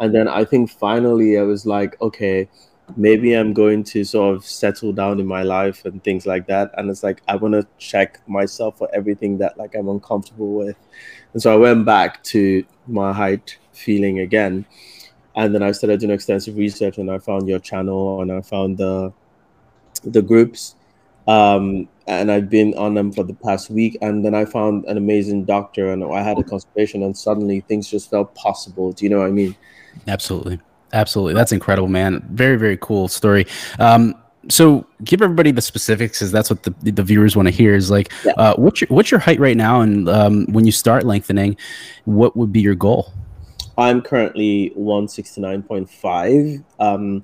and 0.01 0.15
then 0.15 0.29
I 0.29 0.45
think 0.45 0.71
finally 0.71 1.39
I 1.39 1.43
was 1.43 1.67
like, 1.67 2.01
okay, 2.01 2.49
maybe 2.97 3.35
I'm 3.35 3.53
going 3.53 3.85
to 3.85 4.05
sort 4.05 4.37
of 4.37 4.45
settle 4.45 4.93
down 4.93 5.21
in 5.21 5.27
my 5.27 5.43
life 5.43 5.85
and 5.85 6.03
things 6.03 6.27
like 6.27 6.47
that. 6.47 6.71
And 6.77 6.91
it's 6.91 7.03
like 7.03 7.23
I 7.29 7.37
want 7.37 7.55
to 7.55 7.67
check 7.79 8.21
myself 8.29 8.79
for 8.79 8.89
everything 8.95 9.39
that 9.39 9.59
like 9.59 9.75
I'm 9.75 9.89
uncomfortable 9.89 10.55
with. 10.55 10.77
And 11.33 11.43
so 11.43 11.53
I 11.53 11.57
went 11.57 11.85
back 11.85 12.23
to 12.25 12.65
my 12.87 13.13
height 13.13 13.59
feeling 13.73 14.21
again. 14.21 14.67
And 15.37 15.55
then 15.55 15.63
I 15.63 15.73
started 15.73 16.01
doing 16.01 16.13
extensive 16.13 16.57
research 16.57 16.99
and 16.99 17.11
I 17.11 17.19
found 17.19 17.49
your 17.49 17.61
channel 17.61 18.23
and 18.23 18.33
I 18.33 18.41
found 18.41 18.79
the 18.79 19.13
the 20.05 20.23
groups. 20.23 20.75
Um, 21.29 21.89
and 22.09 22.33
I've 22.33 22.49
been 22.49 22.75
on 22.75 22.95
them 22.95 23.13
for 23.13 23.23
the 23.23 23.35
past 23.35 23.71
week. 23.71 23.99
And 24.01 24.25
then 24.25 24.35
I 24.35 24.47
found 24.47 24.87
an 24.87 24.97
amazing 24.97 25.45
doctor 25.45 25.93
and 25.93 26.03
I 26.03 26.23
had 26.23 26.39
a 26.39 26.43
consultation 26.43 27.03
and 27.03 27.17
suddenly 27.17 27.61
things 27.61 27.89
just 27.89 28.11
felt 28.11 28.35
possible. 28.35 28.93
Do 28.93 29.05
you 29.05 29.11
know 29.11 29.19
what 29.19 29.27
I 29.27 29.31
mean? 29.31 29.55
Absolutely. 30.07 30.59
Absolutely. 30.95 31.35
That's 31.35 31.53
incredible, 31.53 31.89
man. 31.89 32.27
Very, 32.31 32.57
very 32.57 32.79
cool 32.79 33.09
story. 33.09 33.47
Um, 33.79 34.15
so 34.49 34.87
give 35.05 35.21
everybody 35.21 35.51
the 35.51 35.61
specifics 35.61 36.19
because 36.19 36.33
that's 36.33 36.49
what 36.49 36.63
the, 36.63 36.71
the 36.91 37.03
viewers 37.03 37.37
want 37.37 37.47
to 37.49 37.53
hear 37.53 37.75
is 37.75 37.91
like, 37.91 38.11
uh, 38.39 38.55
what's 38.57 38.81
your, 38.81 38.89
what's 38.89 39.11
your 39.11 39.21
height 39.21 39.39
right 39.39 39.57
now? 39.57 39.83
And 39.83 40.09
um, 40.09 40.47
when 40.47 40.65
you 40.65 40.73
start 40.73 41.05
lengthening, 41.05 41.59
what 42.07 42.35
would 42.39 42.51
be 42.53 42.63
your 42.63 42.75
goal? 42.75 43.13
I'm 43.77 44.01
currently 44.01 44.73
169.5. 44.79 46.65
Um, 46.81 47.23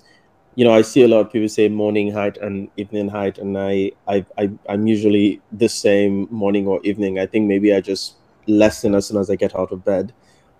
you 0.56 0.64
know, 0.64 0.72
I 0.72 0.82
see 0.82 1.02
a 1.02 1.08
lot 1.08 1.20
of 1.20 1.32
people 1.32 1.48
say 1.48 1.68
morning 1.68 2.12
height 2.12 2.36
and 2.36 2.68
evening 2.76 3.08
height, 3.08 3.38
and 3.38 3.58
I, 3.58 3.92
I, 4.06 4.24
I, 4.38 4.50
I'm 4.68 4.86
usually 4.86 5.40
the 5.50 5.68
same 5.68 6.28
morning 6.30 6.66
or 6.66 6.80
evening. 6.84 7.18
I 7.18 7.26
think 7.26 7.46
maybe 7.46 7.74
I 7.74 7.80
just 7.80 8.14
lessen 8.46 8.94
as 8.94 9.06
soon 9.06 9.16
as 9.16 9.30
I 9.30 9.36
get 9.36 9.56
out 9.56 9.72
of 9.72 9.84
bed, 9.84 10.12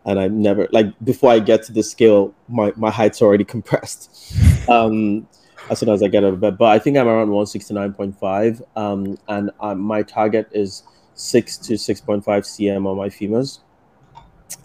and 0.04 0.18
I'm 0.18 0.42
never 0.42 0.68
like 0.72 0.87
before 1.04 1.30
I 1.30 1.38
get 1.38 1.62
to 1.64 1.72
the 1.72 1.83
scale, 1.83 2.35
my 2.48 2.72
my 2.76 2.90
height's 2.90 3.22
already 3.22 3.44
compressed. 3.54 4.35
Um, 4.68 5.28
as 5.70 5.78
soon 5.78 5.88
as 5.88 6.02
I 6.02 6.09
get 6.09 6.24
out 6.24 6.35
of 6.35 6.40
bed, 6.40 6.59
but 6.59 6.66
I 6.66 6.78
think 6.78 6.98
I'm 6.98 7.09
around 7.09 7.28
169.5, 7.28 8.62
um, 8.76 9.16
and 9.28 9.50
uh, 9.61 9.74
my 9.74 10.02
target 10.02 10.48
is 10.52 10.83
six 11.14 11.57
to 11.57 11.74
6.5 11.74 12.22
cm 12.24 12.87
on 12.87 12.96
my 12.96 13.09
femurs. 13.09 13.61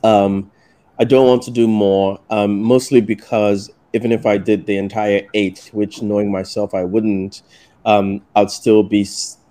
Um, 0.04 0.52
I 1.00 1.06
don't 1.06 1.26
want 1.26 1.44
to 1.44 1.52
do 1.52 1.68
more, 1.68 2.20
um, 2.30 2.62
mostly 2.62 3.00
because 3.00 3.72
even 3.94 4.12
if 4.12 4.26
I 4.26 4.38
did 4.38 4.66
the 4.66 4.78
entire 4.78 5.28
eight, 5.34 5.70
which 5.74 6.02
knowing 6.02 6.32
myself 6.32 6.74
I 6.74 6.84
wouldn't, 6.84 7.42
um, 7.86 8.22
I'd 8.36 8.52
still 8.52 8.84
be 8.84 9.08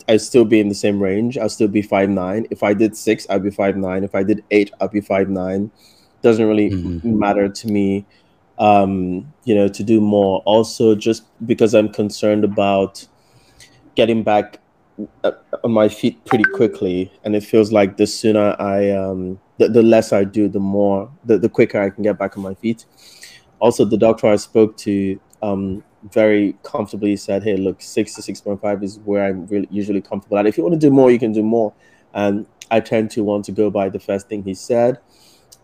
I'd 0.08 0.20
still 0.22 0.44
be 0.44 0.60
in 0.60 0.68
the 0.68 0.74
same 0.74 1.00
range. 1.02 1.36
I'd 1.36 1.50
still 1.50 1.68
be 1.68 1.82
five 1.82 2.08
nine. 2.08 2.46
If 2.50 2.62
I 2.62 2.72
did 2.74 2.96
six, 2.96 3.26
I'd 3.28 3.42
be 3.42 3.50
five 3.50 3.76
nine. 3.76 4.04
If 4.04 4.14
I 4.14 4.22
did 4.22 4.44
eight, 4.50 4.72
I'd 4.80 4.90
be 4.90 5.00
five 5.00 5.28
nine. 5.28 5.70
Doesn't 6.22 6.46
really 6.46 6.70
matter 7.04 7.48
to 7.48 7.68
me, 7.68 8.04
um, 8.58 9.32
you 9.44 9.54
know, 9.54 9.68
to 9.68 9.82
do 9.84 10.00
more. 10.00 10.42
Also, 10.46 10.94
just 10.94 11.24
because 11.46 11.74
I'm 11.74 11.88
concerned 11.90 12.42
about 12.42 13.06
getting 13.94 14.22
back 14.22 14.60
uh, 15.22 15.32
on 15.62 15.72
my 15.72 15.88
feet 15.88 16.24
pretty 16.24 16.44
quickly, 16.44 17.12
and 17.24 17.36
it 17.36 17.44
feels 17.44 17.70
like 17.70 17.96
the 17.98 18.06
sooner 18.06 18.56
I 18.58 18.90
um, 18.90 19.38
the, 19.58 19.68
the 19.68 19.82
less 19.82 20.12
I 20.12 20.24
do, 20.24 20.48
the 20.48 20.60
more 20.60 21.10
the, 21.24 21.38
the 21.38 21.48
quicker 21.48 21.80
I 21.80 21.90
can 21.90 22.02
get 22.02 22.18
back 22.18 22.36
on 22.36 22.42
my 22.42 22.54
feet. 22.54 22.86
Also, 23.60 23.84
the 23.84 23.96
doctor 23.96 24.26
I 24.26 24.36
spoke 24.36 24.76
to 24.78 25.20
um, 25.42 25.82
very 26.12 26.56
comfortably 26.62 27.16
said, 27.16 27.42
"Hey, 27.42 27.56
look, 27.56 27.80
six 27.80 28.14
to 28.14 28.22
six 28.22 28.40
point 28.40 28.60
five 28.60 28.82
is 28.82 28.98
where 29.04 29.24
I'm 29.24 29.46
really 29.46 29.68
usually 29.70 30.00
comfortable 30.00 30.38
at. 30.38 30.46
If 30.46 30.56
you 30.56 30.64
want 30.64 30.74
to 30.74 30.78
do 30.78 30.90
more, 30.90 31.10
you 31.10 31.18
can 31.18 31.32
do 31.32 31.42
more." 31.42 31.72
And 32.14 32.46
I 32.70 32.80
tend 32.80 33.10
to 33.12 33.22
want 33.22 33.44
to 33.46 33.52
go 33.52 33.70
by 33.70 33.88
the 33.88 33.98
first 33.98 34.28
thing 34.28 34.42
he 34.42 34.54
said. 34.54 34.98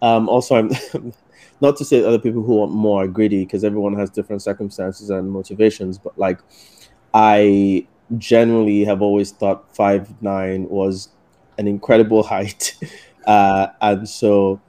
Um, 0.03 0.29
also, 0.29 0.57
I'm 0.57 0.71
not 1.61 1.77
to 1.77 1.85
say 1.85 2.05
other 2.05 2.19
people 2.19 2.43
who 2.43 2.57
want 2.57 2.73
more 2.73 3.05
are 3.05 3.09
greedy 3.09 3.45
because 3.45 3.65
everyone 3.65 3.95
has 3.95 4.11
different 4.11 4.43
circumstances 4.43 5.11
and 5.11 5.31
motivations, 5.31 5.99
but 5.99 6.19
like 6.19 6.41
I 7.13 7.87
generally 8.19 8.85
have 8.85 9.03
always 9.03 9.31
thought 9.31 9.75
five 9.75 10.21
nine 10.23 10.69
was 10.69 11.09
an 11.59 11.69
incredible 11.69 12.23
height, 12.35 12.77
uh, 13.27 13.69
and 13.81 14.09
so 14.09 14.61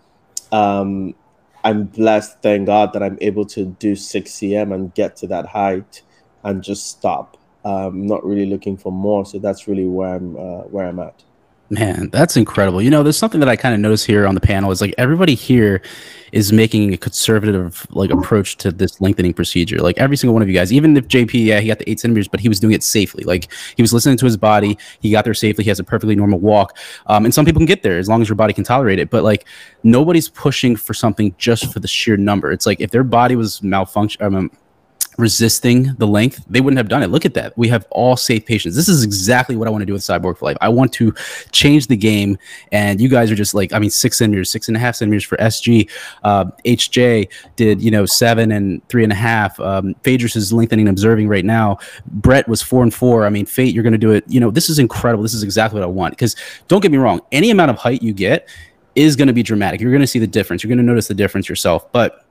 um, 0.52 1.16
I'm 1.66 1.86
blessed, 1.86 2.42
thank 2.42 2.68
God, 2.68 2.94
that 2.94 3.04
I'm 3.04 3.18
able 3.22 3.46
to 3.48 3.66
do 3.66 3.96
six 3.98 4.32
cm 4.32 4.74
and 4.74 4.94
get 4.94 5.18
to 5.18 5.28
that 5.28 5.48
height 5.48 6.02
and 6.46 6.64
just 6.64 6.88
stop. 6.88 7.38
Um, 7.66 8.06
not 8.08 8.24
really 8.26 8.46
looking 8.46 8.78
for 8.78 8.92
more, 8.92 9.26
so 9.26 9.40
that's 9.40 9.68
really 9.68 9.88
where 9.88 10.16
I'm 10.16 10.38
uh, 10.38 10.64
where 10.74 10.88
I'm 10.88 11.00
at. 11.00 11.24
Man, 11.70 12.10
that's 12.12 12.38
incredible. 12.38 12.80
You 12.80 12.92
know, 12.92 13.02
there's 13.02 13.18
something 13.18 13.40
that 13.40 13.50
I 13.50 13.56
kind 13.56 13.74
of 13.74 13.82
notice 13.82 14.06
here 14.06 14.28
on 14.28 14.36
the 14.36 14.42
panel 14.42 14.70
is 14.70 14.82
like 14.82 14.94
everybody 15.00 15.34
here 15.34 15.82
is 16.32 16.54
making 16.54 16.94
a 16.94 16.98
conservative 16.98 17.88
like 17.90 18.12
approach 18.12 18.58
to 18.58 18.70
this 18.70 19.02
lengthening 19.02 19.34
procedure. 19.34 19.78
Like 19.78 19.98
every 19.98 20.16
single 20.16 20.34
one 20.34 20.44
of 20.44 20.48
you 20.48 20.54
guys, 20.54 20.72
even 20.72 20.96
if 20.96 21.08
JP, 21.08 21.44
yeah, 21.44 21.60
he 21.62 21.68
got 21.68 21.80
the 21.80 21.90
eight 21.90 22.00
centimeters, 22.00 22.28
but 22.28 22.40
he 22.40 22.50
was 22.50 22.60
doing 22.60 22.74
it 22.74 22.84
safely. 22.84 23.24
Like 23.24 23.52
he 23.76 23.82
was 23.82 23.94
listening 23.94 24.18
to 24.18 24.26
his 24.26 24.38
body. 24.38 24.78
He 25.00 25.10
got 25.10 25.24
there 25.24 25.34
safely. 25.34 25.64
He 25.64 25.70
has 25.72 25.80
a 25.80 25.84
perfectly 25.84 26.16
normal 26.16 26.38
walk. 26.40 26.78
Um, 27.08 27.26
and 27.26 27.34
some 27.34 27.46
people 27.46 27.62
can 27.62 27.66
get 27.66 27.82
there 27.82 27.98
as 27.98 28.08
long 28.08 28.22
as 28.22 28.30
your 28.30 28.36
body 28.36 28.54
can 28.54 28.64
tolerate 28.64 29.00
it. 29.00 29.10
But 29.10 29.24
like 29.24 29.48
nobody's 29.82 30.30
pushing 30.30 30.76
for 30.76 30.94
something 30.94 31.34
just 31.40 31.74
for 31.74 31.80
the 31.80 31.88
sheer 31.88 32.16
number. 32.16 32.52
It's 32.52 32.68
like 32.68 32.80
if 32.80 32.92
their 32.92 33.04
body 33.04 33.36
was 33.36 33.64
malfunction, 33.64 34.22
um, 34.22 34.52
resisting 35.18 35.94
the 35.98 36.08
length, 36.08 36.44
they 36.50 36.62
wouldn't 36.62 36.78
have 36.78 36.90
done 36.90 37.04
it. 37.04 37.08
Look 37.08 37.26
at 37.26 37.34
that. 37.36 37.58
We 37.58 37.68
have 37.70 37.88
all 37.92 38.18
safe 38.18 38.46
patients. 38.46 38.76
This 38.76 38.90
is 38.90 39.04
exactly 39.04 39.56
what 39.56 39.68
I 39.68 39.72
want 39.72 39.82
to 39.82 39.86
do 39.86 39.94
with 39.94 40.02
Cyborg 40.02 40.38
for 40.38 40.46
Life. 40.46 40.58
I 40.62 40.70
want 40.70 40.94
to 40.94 41.14
change 41.52 41.88
the 41.88 41.98
game. 41.98 42.38
And 42.72 43.00
you 43.00 43.10
guys 43.10 43.32
are 43.32 43.36
just 43.36 43.54
like, 43.54 43.74
I 43.74 43.80
mean, 43.80 43.90
six 43.90 44.18
centimeters, 44.18 44.50
six 44.50 44.68
and 44.68 44.78
a 44.78 44.80
half 44.80 44.96
centimeters 44.96 45.24
for 45.24 45.38
SG. 45.38 45.90
Uh, 46.24 46.46
HJ 46.66 47.30
did, 47.56 47.82
you 47.82 47.92
know, 47.92 48.06
seven 48.06 48.52
and 48.52 48.88
three 48.90 49.04
and 49.04 49.12
a 49.12 49.16
half. 49.16 49.60
Um, 49.60 49.96
Phaedrus 50.04 50.36
is 50.36 50.52
lengthening 50.52 50.88
observing 50.88 51.28
right 51.28 51.46
now. 51.46 51.78
Brett 52.08 52.48
was 52.48 52.62
four 52.62 52.84
and 52.84 52.94
four. 52.94 53.26
I 53.26 53.30
mean, 53.30 53.46
Fate, 53.46 53.74
you're 53.74 53.84
going 53.84 53.94
to 53.94 53.98
do 53.98 54.12
it. 54.12 54.24
You 54.28 54.40
know, 54.40 54.52
this 54.52 54.70
is 54.70 54.80
incredible. 54.80 55.24
This 55.24 55.34
is 55.34 55.44
exactly 55.44 55.80
what 55.80 55.86
I 55.86 55.90
want. 55.90 56.12
Because 56.14 56.36
don't 56.68 56.82
get 56.82 56.92
me 56.92 56.98
wrong, 56.98 57.22
any 57.32 57.52
amount 57.52 57.72
of 57.72 57.78
height 57.78 58.02
you 58.02 58.14
get 58.14 58.50
is 58.96 59.16
going 59.16 59.28
to 59.28 59.34
be 59.34 59.44
dramatic. 59.44 59.82
You're 59.82 59.92
going 59.92 60.02
to 60.02 60.08
see 60.08 60.20
the 60.20 60.28
difference. 60.28 60.64
You're 60.64 60.70
going 60.70 60.78
to 60.78 60.84
notice 60.84 61.08
the 61.08 61.14
difference 61.14 61.50
yourself. 61.50 61.92
But 61.92 62.25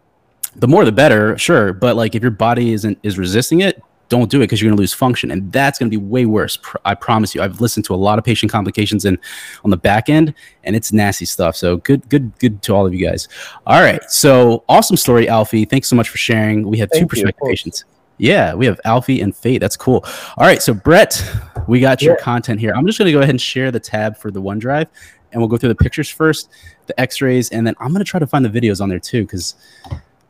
the 0.56 0.68
more 0.68 0.84
the 0.84 0.92
better, 0.92 1.36
sure. 1.38 1.72
But 1.72 1.96
like 1.96 2.14
if 2.14 2.22
your 2.22 2.30
body 2.30 2.72
isn't 2.72 2.98
is 3.02 3.18
resisting 3.18 3.60
it, 3.60 3.82
don't 4.10 4.30
do 4.30 4.38
it 4.38 4.44
because 4.44 4.60
you're 4.60 4.68
going 4.68 4.76
to 4.76 4.80
lose 4.80 4.92
function, 4.92 5.30
and 5.30 5.50
that's 5.50 5.78
going 5.78 5.90
to 5.90 5.98
be 5.98 6.02
way 6.02 6.26
worse. 6.26 6.58
Pr- 6.58 6.76
I 6.84 6.94
promise 6.94 7.34
you. 7.34 7.42
I've 7.42 7.60
listened 7.60 7.84
to 7.86 7.94
a 7.94 7.96
lot 7.96 8.18
of 8.18 8.24
patient 8.24 8.52
complications 8.52 9.04
and 9.06 9.18
on 9.64 9.70
the 9.70 9.76
back 9.76 10.08
end, 10.08 10.34
and 10.62 10.76
it's 10.76 10.92
nasty 10.92 11.24
stuff. 11.24 11.56
So 11.56 11.78
good, 11.78 12.08
good, 12.08 12.38
good 12.38 12.62
to 12.62 12.74
all 12.74 12.86
of 12.86 12.94
you 12.94 13.04
guys. 13.04 13.28
All 13.66 13.80
right, 13.80 14.02
so 14.10 14.62
awesome 14.68 14.96
story, 14.96 15.28
Alfie. 15.28 15.64
Thanks 15.64 15.88
so 15.88 15.96
much 15.96 16.10
for 16.10 16.18
sharing. 16.18 16.68
We 16.68 16.78
have 16.78 16.90
two 16.90 16.98
Thank 16.98 17.04
of 17.04 17.08
prospective 17.08 17.48
patients. 17.48 17.84
Yeah, 18.18 18.54
we 18.54 18.66
have 18.66 18.80
Alfie 18.84 19.20
and 19.22 19.34
Fate. 19.34 19.58
That's 19.58 19.76
cool. 19.76 20.04
All 20.36 20.46
right, 20.46 20.62
so 20.62 20.74
Brett, 20.74 21.20
we 21.66 21.80
got 21.80 22.02
your 22.02 22.14
Yeah. 22.14 22.22
content 22.22 22.60
here. 22.60 22.72
I'm 22.76 22.86
just 22.86 22.98
going 22.98 23.06
to 23.06 23.12
go 23.12 23.18
ahead 23.18 23.30
and 23.30 23.40
share 23.40 23.72
the 23.72 23.80
tab 23.80 24.16
for 24.16 24.30
the 24.30 24.40
OneDrive, 24.40 24.86
and 25.32 25.40
we'll 25.40 25.48
go 25.48 25.56
through 25.56 25.70
the 25.70 25.74
pictures 25.74 26.08
first, 26.08 26.50
the 26.86 27.00
X-rays, 27.00 27.50
and 27.50 27.66
then 27.66 27.74
I'm 27.80 27.88
going 27.88 28.04
to 28.04 28.08
try 28.08 28.20
to 28.20 28.26
find 28.26 28.44
the 28.44 28.50
videos 28.50 28.80
on 28.80 28.88
there 28.88 29.00
too. 29.00 29.22
Because 29.22 29.56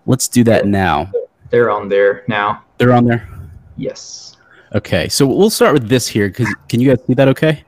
let's 0.06 0.28
do 0.28 0.44
that 0.44 0.66
now. 0.66 1.10
They're 1.50 1.70
on 1.70 1.88
there 1.88 2.24
now. 2.28 2.64
They're 2.78 2.92
on 2.92 3.04
there. 3.04 3.28
Yes. 3.76 4.36
Okay, 4.74 5.08
so 5.08 5.26
we'll 5.26 5.50
start 5.50 5.72
with 5.72 5.88
this 5.88 6.08
here. 6.08 6.28
Because 6.28 6.52
can 6.68 6.80
you 6.80 6.88
guys 6.88 7.04
see 7.06 7.14
that? 7.14 7.28
Okay. 7.28 7.64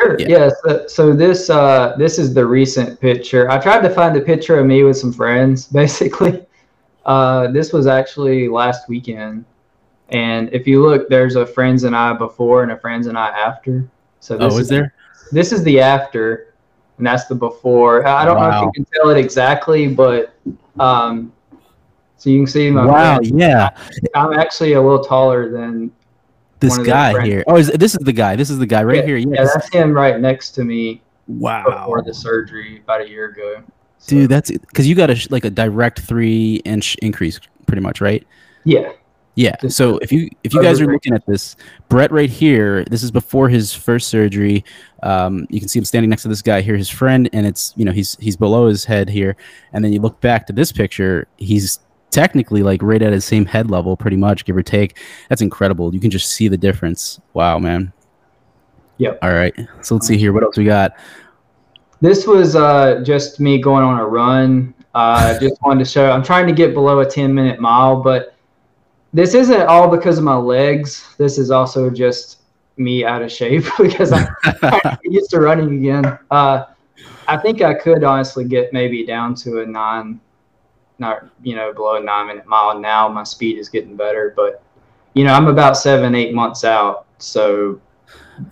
Sure. 0.00 0.16
Yeah. 0.18 0.28
Yeah. 0.28 0.50
so, 0.64 0.86
so 0.86 1.12
this 1.12 1.50
uh 1.50 1.94
this 1.98 2.18
is 2.18 2.34
the 2.34 2.44
recent 2.44 3.00
picture. 3.00 3.50
I 3.50 3.58
tried 3.58 3.82
to 3.82 3.90
find 3.90 4.16
a 4.16 4.20
picture 4.20 4.58
of 4.58 4.66
me 4.66 4.82
with 4.84 4.96
some 4.96 5.12
friends, 5.12 5.66
basically. 5.80 6.44
Uh 7.04 7.48
this 7.48 7.72
was 7.72 7.86
actually 7.86 8.48
last 8.48 8.88
weekend. 8.88 9.44
And 10.08 10.52
if 10.52 10.66
you 10.66 10.82
look, 10.82 11.08
there's 11.08 11.36
a 11.36 11.46
friends 11.46 11.84
and 11.84 11.96
I 11.96 12.12
before 12.14 12.62
and 12.62 12.72
a 12.72 12.78
friends 12.78 13.06
and 13.06 13.18
I 13.18 13.28
after. 13.28 13.88
So 14.20 14.36
this 14.36 14.54
Oh, 14.54 14.58
is 14.58 14.68
there? 14.68 14.94
This 15.30 15.52
is 15.52 15.62
the 15.64 15.80
after, 15.80 16.51
and 16.98 17.06
that's 17.06 17.26
the 17.26 17.34
before. 17.34 18.06
I 18.06 18.24
don't 18.24 18.38
know 18.38 18.48
if 18.48 18.62
you 18.62 18.84
can 18.84 18.86
tell 18.94 19.10
it 19.10 19.18
exactly, 19.18 19.88
but 19.88 20.34
um 20.78 21.32
so 22.16 22.30
you 22.30 22.38
can 22.38 22.46
see 22.46 22.70
my 22.70 22.86
Wow. 22.86 23.16
friend. 23.16 23.40
Yeah. 23.40 23.70
I'm 24.14 24.32
actually 24.34 24.74
a 24.74 24.80
little 24.80 25.02
taller 25.02 25.50
than 25.50 25.90
This 26.60 26.70
one 26.70 26.80
of 26.80 26.86
their 26.86 26.94
guy 26.94 27.24
here. 27.24 27.44
Oh, 27.48 27.56
is, 27.56 27.66
this 27.72 27.94
is 27.94 28.04
the 28.04 28.12
guy. 28.12 28.36
This 28.36 28.48
is 28.48 28.58
the 28.58 28.66
guy 28.66 28.84
right 28.84 28.98
yeah, 28.98 29.06
here. 29.06 29.16
Yeah, 29.16 29.26
Yes. 29.34 29.54
that's 29.54 29.68
him 29.70 29.92
right 29.92 30.20
next 30.20 30.52
to 30.52 30.64
me 30.64 31.02
wow. 31.26 31.64
before 31.64 32.02
the 32.02 32.14
surgery 32.14 32.80
about 32.84 33.00
a 33.00 33.08
year 33.08 33.30
ago. 33.30 33.64
Dude, 34.06 34.28
that's 34.28 34.52
because 34.52 34.86
you 34.86 34.94
got 34.94 35.10
a 35.10 35.26
like 35.30 35.44
a 35.44 35.50
direct 35.50 36.00
three 36.00 36.62
inch 36.64 36.96
increase, 37.02 37.40
pretty 37.66 37.82
much, 37.82 38.00
right? 38.00 38.24
Yeah. 38.64 38.92
Yeah. 39.34 39.56
So 39.68 39.96
if 39.98 40.12
you 40.12 40.28
if 40.44 40.52
you 40.52 40.62
guys 40.62 40.80
are 40.80 40.86
looking 40.86 41.14
at 41.14 41.24
this, 41.26 41.56
Brett 41.88 42.12
right 42.12 42.28
here, 42.28 42.84
this 42.84 43.02
is 43.02 43.10
before 43.10 43.48
his 43.48 43.72
first 43.72 44.08
surgery. 44.08 44.64
Um, 45.02 45.46
you 45.48 45.58
can 45.58 45.68
see 45.68 45.78
him 45.78 45.86
standing 45.86 46.10
next 46.10 46.22
to 46.22 46.28
this 46.28 46.42
guy 46.42 46.60
here, 46.60 46.76
his 46.76 46.90
friend, 46.90 47.30
and 47.32 47.46
it's 47.46 47.72
you 47.76 47.84
know 47.84 47.92
he's 47.92 48.16
he's 48.16 48.36
below 48.36 48.68
his 48.68 48.84
head 48.84 49.08
here, 49.08 49.36
and 49.72 49.82
then 49.82 49.92
you 49.92 50.00
look 50.00 50.20
back 50.20 50.46
to 50.48 50.52
this 50.52 50.70
picture, 50.70 51.26
he's 51.38 51.80
technically 52.10 52.62
like 52.62 52.82
right 52.82 53.00
at 53.00 53.12
his 53.12 53.24
same 53.24 53.46
head 53.46 53.70
level, 53.70 53.96
pretty 53.96 54.18
much, 54.18 54.44
give 54.44 54.56
or 54.56 54.62
take. 54.62 54.98
That's 55.30 55.40
incredible. 55.40 55.94
You 55.94 56.00
can 56.00 56.10
just 56.10 56.30
see 56.30 56.48
the 56.48 56.58
difference. 56.58 57.20
Wow, 57.32 57.58
man. 57.58 57.92
Yep. 58.98 59.18
All 59.22 59.32
right. 59.32 59.54
So 59.80 59.94
let's 59.94 60.06
see 60.06 60.18
here. 60.18 60.32
What 60.32 60.42
else 60.42 60.58
we 60.58 60.64
got? 60.64 60.92
This 62.02 62.26
was 62.26 62.54
uh, 62.54 63.00
just 63.02 63.40
me 63.40 63.60
going 63.60 63.82
on 63.82 63.98
a 63.98 64.06
run. 64.06 64.74
Uh, 64.94 65.38
just 65.40 65.60
wanted 65.62 65.84
to 65.84 65.90
show. 65.90 66.10
I'm 66.10 66.22
trying 66.22 66.46
to 66.46 66.52
get 66.52 66.74
below 66.74 67.00
a 67.00 67.06
10 67.06 67.34
minute 67.34 67.58
mile, 67.58 68.02
but 68.02 68.31
this 69.12 69.34
isn't 69.34 69.62
all 69.62 69.88
because 69.88 70.18
of 70.18 70.24
my 70.24 70.36
legs. 70.36 71.14
This 71.18 71.38
is 71.38 71.50
also 71.50 71.90
just 71.90 72.42
me 72.76 73.04
out 73.04 73.22
of 73.22 73.30
shape 73.30 73.64
because 73.78 74.12
I'm 74.12 74.26
trying 74.42 74.80
to 74.80 74.98
get 75.02 75.12
used 75.12 75.30
to 75.30 75.40
running 75.40 75.78
again. 75.78 76.18
Uh, 76.30 76.64
I 77.28 77.36
think 77.36 77.62
I 77.62 77.74
could 77.74 78.04
honestly 78.04 78.44
get 78.44 78.72
maybe 78.72 79.04
down 79.04 79.34
to 79.36 79.60
a 79.60 79.66
nine, 79.66 80.20
not 80.98 81.26
you 81.42 81.54
know 81.54 81.72
below 81.72 81.96
a 81.96 82.00
nine 82.00 82.28
minute 82.28 82.46
mile 82.46 82.78
now. 82.78 83.08
My 83.08 83.24
speed 83.24 83.58
is 83.58 83.68
getting 83.68 83.96
better, 83.96 84.32
but 84.34 84.62
you 85.14 85.24
know 85.24 85.32
I'm 85.32 85.46
about 85.46 85.76
seven 85.76 86.14
eight 86.14 86.34
months 86.34 86.64
out, 86.64 87.06
so 87.18 87.80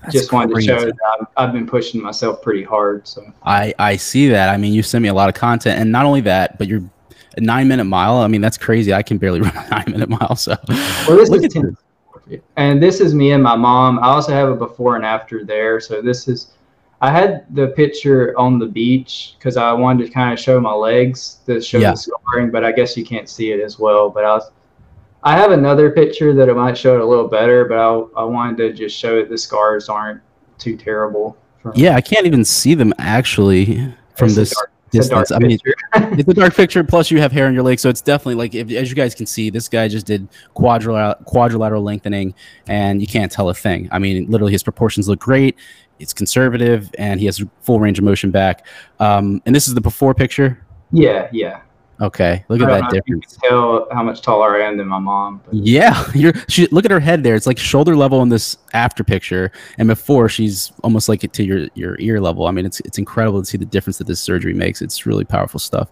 That's 0.03 0.13
just 0.13 0.33
wanted 0.33 0.55
to 0.55 0.61
show 0.61 0.85
that 0.85 0.95
I've, 1.21 1.27
I've 1.37 1.53
been 1.53 1.67
pushing 1.67 2.03
myself 2.03 2.43
pretty 2.43 2.63
hard. 2.63 3.09
So. 3.09 3.33
I 3.43 3.75
I 3.79 3.97
see 3.97 4.29
that. 4.29 4.51
I 4.51 4.57
mean, 4.57 4.73
you 4.73 4.83
send 4.83 5.03
me 5.03 5.09
a 5.09 5.15
lot 5.15 5.29
of 5.29 5.35
content, 5.35 5.81
and 5.81 5.91
not 5.91 6.05
only 6.05 6.21
that, 6.23 6.59
but 6.59 6.69
you're 6.69 6.83
a 7.37 7.41
nine 7.41 7.69
minute 7.69 7.85
mile. 7.85 8.17
I 8.17 8.27
mean, 8.29 8.41
that's 8.41 8.59
crazy. 8.59 8.93
I 8.93 9.03
can 9.03 9.19
barely 9.19 9.41
run 9.43 9.57
a 9.57 9.69
nine 9.71 9.85
minute 9.89 10.09
mile. 10.09 10.37
So, 10.37 10.57
Well, 10.69 11.17
this 11.17 11.29
Look 11.29 11.41
is 11.45 11.57
at 11.57 11.63
10. 11.63 11.77
And 12.57 12.83
this 12.83 13.01
is 13.01 13.15
me 13.15 13.33
and 13.33 13.43
my 13.43 13.57
mom. 13.57 13.99
I 13.99 14.09
also 14.09 14.33
have 14.33 14.49
a 14.49 14.55
before 14.55 14.97
and 14.97 15.05
after 15.05 15.45
there. 15.45 15.81
So 15.81 16.01
this 16.01 16.29
is, 16.29 16.53
I 17.01 17.11
had 17.11 17.45
the 17.55 17.69
picture 17.69 18.39
on 18.39 18.59
the 18.59 18.67
beach 18.67 19.35
because 19.39 19.57
I 19.57 19.73
wanted 19.73 20.07
to 20.07 20.13
kind 20.13 20.33
of 20.33 20.39
show 20.39 20.61
my 20.61 20.73
legs 20.73 21.39
to 21.47 21.61
show 21.61 21.79
Yeah. 21.79 21.93
the 21.93 21.97
scarring, 21.97 22.51
but 22.51 22.65
I 22.65 22.73
guess 22.73 22.97
you 22.97 23.05
can't 23.05 23.29
see 23.29 23.51
it 23.53 23.61
as 23.61 23.79
well. 23.79 24.11
But 24.11 24.25
I 24.25 24.35
was, 24.35 24.51
I 25.23 25.37
have 25.37 25.51
another 25.51 25.91
picture 25.91 26.33
that 26.35 26.49
it 26.49 26.55
might 26.57 26.79
show 26.79 26.95
it 26.95 27.01
a 27.01 27.05
little 27.07 27.29
better, 27.29 27.65
but 27.65 27.79
I, 27.79 28.23
I 28.23 28.25
wanted 28.25 28.57
to 28.59 28.73
just 28.73 28.97
show 28.97 29.17
that 29.17 29.29
the 29.29 29.37
scars 29.39 29.89
aren't 29.89 30.21
too 30.59 30.77
terrible. 30.77 31.37
From, 31.63 31.73
yeah, 31.75 31.95
I 31.97 32.01
can't 32.01 32.27
even 32.27 32.45
see 32.45 32.75
them 32.75 32.95
actually 32.99 33.77
from 34.17 34.27
It's 34.29 34.37
this 34.37 34.55
dark- 34.93 35.01
it's 35.01 35.07
a 35.07 35.11
dark 35.11 35.23
distance. 35.23 35.37
I 35.37 35.39
mean, 35.39 35.59
picture. 35.59 36.15
it's 36.21 36.29
a 36.29 36.35
dark 36.35 36.55
picture. 36.55 36.85
Plus, 36.85 37.11
you 37.11 37.21
have 37.21 37.33
hair 37.33 37.47
on 37.47 37.55
your 37.55 37.63
leg, 37.63 37.79
so 37.79 37.89
it's 37.89 38.01
definitely 38.01 38.35
like 38.35 38.55
if, 38.55 38.71
as 38.71 38.91
you 38.91 38.97
guys 38.97 39.15
can 39.15 39.27
see, 39.27 39.51
this 39.51 39.69
guy 39.69 39.89
just 39.89 40.07
did 40.07 40.29
quadrilateral 40.55 41.25
quadrilateral 41.25 41.83
lengthening, 41.83 42.35
and 42.67 43.01
you 43.01 43.07
can't 43.07 43.31
tell 43.31 43.49
a 43.49 43.55
thing. 43.55 43.89
I 43.93 43.99
mean, 43.99 44.31
literally, 44.31 44.53
his 44.53 44.63
proportions 44.63 45.09
look 45.09 45.21
great. 45.21 45.57
It's 45.99 46.13
conservative, 46.13 46.91
and 46.99 47.21
he 47.21 47.27
has 47.27 47.45
full 47.61 47.79
range 47.81 47.99
of 47.99 48.05
motion 48.05 48.31
back. 48.31 48.67
Um, 48.99 49.43
and 49.47 49.55
this 49.55 49.69
is 49.69 49.75
the 49.75 49.81
before 49.81 50.15
picture. 50.15 50.65
yeah, 50.93 51.29
yeah. 51.33 51.61
Okay, 52.01 52.45
look 52.49 52.63
at 52.63 52.67
that 52.67 52.81
know 52.81 52.89
if 52.89 53.03
you 53.07 53.17
difference. 53.17 53.37
can 53.37 53.51
tell 53.51 53.89
how 53.93 54.03
much 54.03 54.23
taller 54.23 54.57
I 54.57 54.67
am 54.67 54.79
than 54.79 54.89
my 54.89 54.99
mom. 54.99 55.43
But 55.45 55.55
Yeah, 55.55 56.03
you're. 56.15 56.33
She 56.49 56.67
look 56.69 56.87
at 56.87 56.91
her 56.91 57.01
head 57.01 57.23
there. 57.23 57.35
It's 57.35 57.47
like 57.47 57.59
shoulder 57.59 57.95
level 57.95 58.23
in 58.23 58.31
this 58.31 58.57
after 58.73 59.05
picture, 59.05 59.53
and 59.77 59.87
before 59.87 60.29
she's 60.29 60.73
almost 60.83 61.09
like 61.11 61.25
it 61.25 61.35
to 61.35 61.45
your 61.45 61.69
your 61.75 62.01
ear 62.01 62.21
level. 62.21 62.47
I 62.47 62.53
mean, 62.53 62.65
it's 62.65 62.81
it's 62.81 62.97
incredible 62.97 63.41
to 63.41 63.47
see 63.47 63.59
the 63.59 63.67
difference 63.67 63.99
that 63.99 64.07
this 64.07 64.21
surgery 64.21 64.55
makes. 64.55 64.81
It's 64.81 65.05
really 65.05 65.25
powerful 65.25 65.61
stuff. 65.61 65.91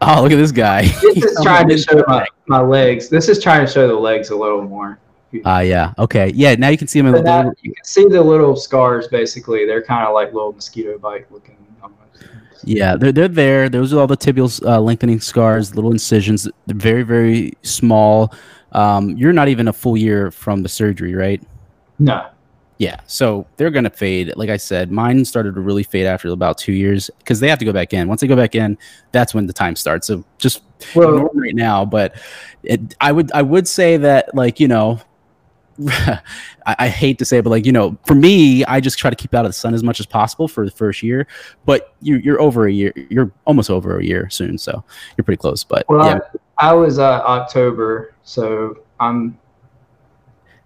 Oh, 0.00 0.22
look 0.22 0.32
at 0.32 0.36
this 0.36 0.52
guy. 0.52 0.82
this 0.82 1.24
is 1.24 1.38
trying 1.42 1.68
to 1.68 1.78
show 1.78 2.04
my, 2.06 2.26
my 2.46 2.60
legs. 2.60 3.08
This 3.08 3.28
is 3.28 3.42
trying 3.42 3.66
to 3.66 3.72
show 3.72 3.88
the 3.88 3.94
legs 3.94 4.30
a 4.30 4.36
little 4.36 4.62
more. 4.62 4.98
Ah, 5.44 5.60
yeah. 5.60 5.92
Okay. 5.98 6.32
Yeah. 6.34 6.54
Now 6.54 6.68
you 6.68 6.78
can 6.78 6.88
see 6.88 7.00
them. 7.00 7.08
in 7.08 7.12
But 7.12 7.24
the 7.24 7.42
now 7.42 7.52
you 7.62 7.72
can 7.72 7.84
see 7.84 8.06
the 8.06 8.22
little 8.22 8.56
scars. 8.56 9.08
Basically, 9.08 9.66
they're 9.66 9.82
kind 9.82 10.06
of 10.06 10.14
like 10.14 10.32
little 10.32 10.52
mosquito 10.52 10.98
bite 10.98 11.30
looking. 11.30 11.56
Yeah, 12.64 12.96
they're 12.96 13.12
they're 13.12 13.28
there. 13.28 13.68
Those 13.68 13.92
are 13.92 14.00
all 14.00 14.06
the 14.06 14.16
tibial 14.16 14.64
uh, 14.66 14.80
lengthening 14.80 15.20
scars, 15.20 15.74
little 15.74 15.92
incisions. 15.92 16.48
They're 16.66 16.76
very 16.76 17.02
very 17.02 17.52
small. 17.62 18.32
Um, 18.72 19.16
you're 19.16 19.32
not 19.32 19.48
even 19.48 19.68
a 19.68 19.72
full 19.72 19.96
year 19.96 20.30
from 20.30 20.62
the 20.62 20.68
surgery, 20.68 21.14
right? 21.14 21.42
No. 21.98 22.28
Yeah, 22.78 23.00
so 23.06 23.44
they're 23.56 23.70
gonna 23.70 23.90
fade. 23.90 24.32
Like 24.36 24.50
I 24.50 24.56
said, 24.56 24.92
mine 24.92 25.24
started 25.24 25.56
to 25.56 25.60
really 25.60 25.82
fade 25.82 26.06
after 26.06 26.28
about 26.28 26.58
two 26.58 26.72
years 26.72 27.10
because 27.18 27.40
they 27.40 27.48
have 27.48 27.58
to 27.58 27.64
go 27.64 27.72
back 27.72 27.92
in. 27.92 28.06
Once 28.06 28.20
they 28.20 28.28
go 28.28 28.36
back 28.36 28.54
in, 28.54 28.78
that's 29.10 29.34
when 29.34 29.46
the 29.46 29.52
time 29.52 29.74
starts. 29.74 30.06
So 30.06 30.24
just 30.38 30.62
Well- 30.94 31.28
right 31.34 31.56
now. 31.56 31.84
But 31.84 32.14
it, 32.62 32.94
I 33.00 33.10
would 33.10 33.32
I 33.32 33.42
would 33.42 33.66
say 33.66 33.96
that 33.96 34.32
like 34.34 34.60
you 34.60 34.68
know, 34.68 35.00
I, 35.88 36.20
I 36.66 36.88
hate 36.88 37.18
to 37.18 37.24
say 37.24 37.38
it, 37.38 37.42
but 37.42 37.50
like 37.50 37.66
you 37.66 37.72
know, 37.72 37.96
for 38.06 38.14
me, 38.14 38.64
I 38.64 38.80
just 38.80 38.98
try 38.98 39.10
to 39.10 39.16
keep 39.16 39.34
out 39.34 39.44
of 39.44 39.50
the 39.50 39.54
sun 39.54 39.74
as 39.74 39.82
much 39.82 40.00
as 40.00 40.06
possible 40.06 40.48
for 40.48 40.64
the 40.64 40.70
first 40.70 41.02
year. 41.02 41.26
But 41.64 41.94
you 42.00 42.16
you're 42.16 42.40
over 42.40 42.66
a 42.66 42.72
year. 42.72 42.92
You're 43.10 43.32
almost 43.44 43.70
over 43.70 43.98
a 43.98 44.04
year 44.04 44.28
soon, 44.30 44.58
so 44.58 44.84
you're 45.16 45.24
pretty 45.24 45.40
close. 45.40 45.62
But 45.64 45.88
Well, 45.88 46.06
yeah, 46.06 46.18
I, 46.58 46.70
I 46.70 46.72
was 46.72 46.98
uh, 46.98 47.22
October, 47.24 48.14
so 48.24 48.78
I'm 48.98 49.38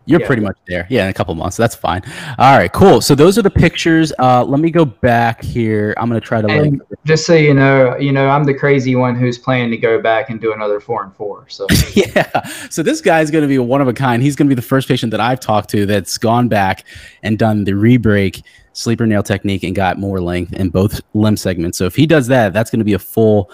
You're 0.04 0.20
Yeah. 0.20 0.26
pretty 0.26 0.42
much 0.42 0.56
there. 0.66 0.86
Yeah, 0.90 1.04
in 1.04 1.10
a 1.10 1.12
couple 1.12 1.34
months. 1.34 1.56
That's 1.56 1.74
fine. 1.74 2.02
All 2.38 2.56
right, 2.58 2.72
cool. 2.72 3.00
So 3.00 3.14
those 3.14 3.38
are 3.38 3.42
the 3.42 3.50
pictures. 3.50 4.12
Uh, 4.18 4.44
let 4.44 4.60
me 4.60 4.70
go 4.70 4.84
back 4.84 5.42
here. 5.42 5.94
I'm 5.96 6.08
gonna 6.08 6.20
try 6.20 6.40
to 6.40 6.48
like. 6.48 6.72
Just 7.04 7.24
so 7.26 7.34
you 7.34 7.54
know, 7.54 7.96
you 7.96 8.12
know, 8.12 8.28
I'm 8.28 8.44
the 8.44 8.54
crazy 8.54 8.96
one 8.96 9.14
who's 9.14 9.38
planning 9.38 9.70
to 9.70 9.76
go 9.76 10.00
back 10.00 10.30
and 10.30 10.40
do 10.40 10.52
another 10.52 10.80
four 10.80 11.04
and 11.04 11.14
four. 11.14 11.44
So 11.48 11.66
yeah. 11.94 12.46
So 12.70 12.82
this 12.82 13.00
guy's 13.00 13.30
going 13.30 13.42
to 13.42 13.48
be 13.48 13.58
one 13.58 13.80
of 13.80 13.88
a 13.88 13.92
kind. 13.92 14.22
He's 14.22 14.36
going 14.36 14.46
to 14.46 14.50
be 14.50 14.54
the 14.56 14.66
first 14.66 14.88
patient 14.88 15.10
that 15.12 15.20
I've 15.20 15.40
talked 15.40 15.70
to 15.70 15.86
that's 15.86 16.18
gone 16.18 16.48
back 16.48 16.84
and 17.22 17.38
done 17.38 17.64
the 17.64 17.74
re-break 17.74 18.42
sleeper 18.72 19.06
nail 19.06 19.22
technique 19.22 19.62
and 19.62 19.74
got 19.74 19.98
more 19.98 20.20
length 20.20 20.52
in 20.52 20.70
both 20.70 21.00
limb 21.14 21.36
segments. 21.36 21.78
So 21.78 21.84
if 21.86 21.94
he 21.94 22.06
does 22.06 22.26
that, 22.28 22.52
that's 22.52 22.70
going 22.70 22.80
to 22.80 22.84
be 22.84 22.94
a 22.94 22.98
full 22.98 23.50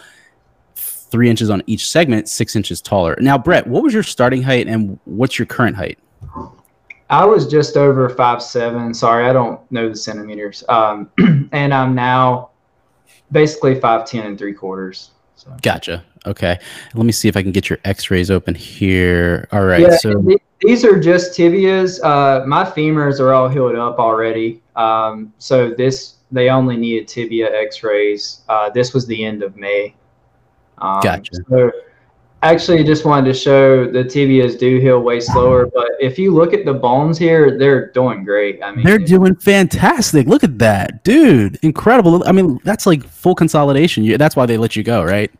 three 0.74 1.30
inches 1.30 1.50
on 1.50 1.62
each 1.66 1.88
segment, 1.88 2.28
six 2.28 2.54
inches 2.54 2.80
taller. 2.80 3.16
Now, 3.20 3.38
Brett, 3.38 3.66
what 3.66 3.82
was 3.82 3.94
your 3.94 4.02
starting 4.02 4.42
height 4.42 4.66
and 4.66 4.98
what's 5.04 5.38
your 5.38 5.46
current 5.46 5.76
height? 5.76 5.98
I 7.10 7.24
was 7.24 7.46
just 7.46 7.76
over 7.76 8.08
five 8.08 8.42
seven. 8.42 8.92
Sorry, 8.92 9.26
I 9.26 9.32
don't 9.32 9.60
know 9.72 9.88
the 9.88 9.96
centimeters. 9.96 10.62
Um, 10.68 11.10
and 11.52 11.72
I'm 11.72 11.94
now 11.94 12.50
basically 13.32 13.80
five 13.80 14.04
ten 14.04 14.26
and 14.26 14.38
three 14.38 14.52
quarters. 14.52 15.10
So 15.36 15.54
Gotcha. 15.62 16.04
Okay. 16.26 16.58
Let 16.94 17.06
me 17.06 17.12
see 17.12 17.28
if 17.28 17.36
I 17.36 17.42
can 17.42 17.52
get 17.52 17.70
your 17.70 17.78
X-rays 17.84 18.30
open 18.30 18.54
here. 18.54 19.48
All 19.52 19.64
right. 19.64 19.80
yeah, 19.80 19.96
so 19.96 20.20
th- 20.20 20.42
these 20.60 20.84
are 20.84 20.98
just 20.98 21.38
tibias. 21.38 22.02
Uh, 22.02 22.44
my 22.44 22.64
femurs 22.64 23.20
are 23.20 23.32
all 23.32 23.48
healed 23.48 23.76
up 23.76 23.98
already. 23.98 24.60
Um, 24.76 25.32
so 25.38 25.70
this 25.70 26.16
they 26.30 26.50
only 26.50 26.76
needed 26.76 27.08
tibia 27.08 27.54
X-rays. 27.54 28.42
Uh, 28.48 28.68
this 28.70 28.92
was 28.92 29.06
the 29.06 29.24
end 29.24 29.42
of 29.42 29.56
May. 29.56 29.94
Um, 30.78 31.00
Gotcha. 31.00 31.36
So 31.48 31.72
actually, 32.42 32.84
just 32.84 33.04
wanted 33.04 33.26
to 33.32 33.34
show 33.34 33.90
the 33.90 34.04
tibias 34.04 34.58
do 34.58 34.78
heal 34.78 35.00
way 35.00 35.20
slower. 35.20 35.66
But 35.66 35.92
if 36.00 36.18
you 36.18 36.32
look 36.32 36.52
at 36.52 36.64
the 36.64 36.74
bones 36.74 37.18
here, 37.18 37.58
they're 37.58 37.90
doing 37.90 38.24
great. 38.24 38.62
I 38.62 38.72
mean, 38.72 38.84
they're 38.84 38.98
doing 38.98 39.34
fantastic. 39.36 40.26
Look 40.26 40.44
at 40.44 40.58
that, 40.58 41.04
dude! 41.04 41.58
Incredible. 41.62 42.22
I 42.26 42.32
mean, 42.32 42.60
that's 42.64 42.86
like 42.86 43.04
full 43.04 43.34
consolidation. 43.34 44.06
That's 44.18 44.36
why 44.36 44.46
they 44.46 44.56
let 44.56 44.76
you 44.76 44.82
go, 44.82 45.02
right? 45.02 45.30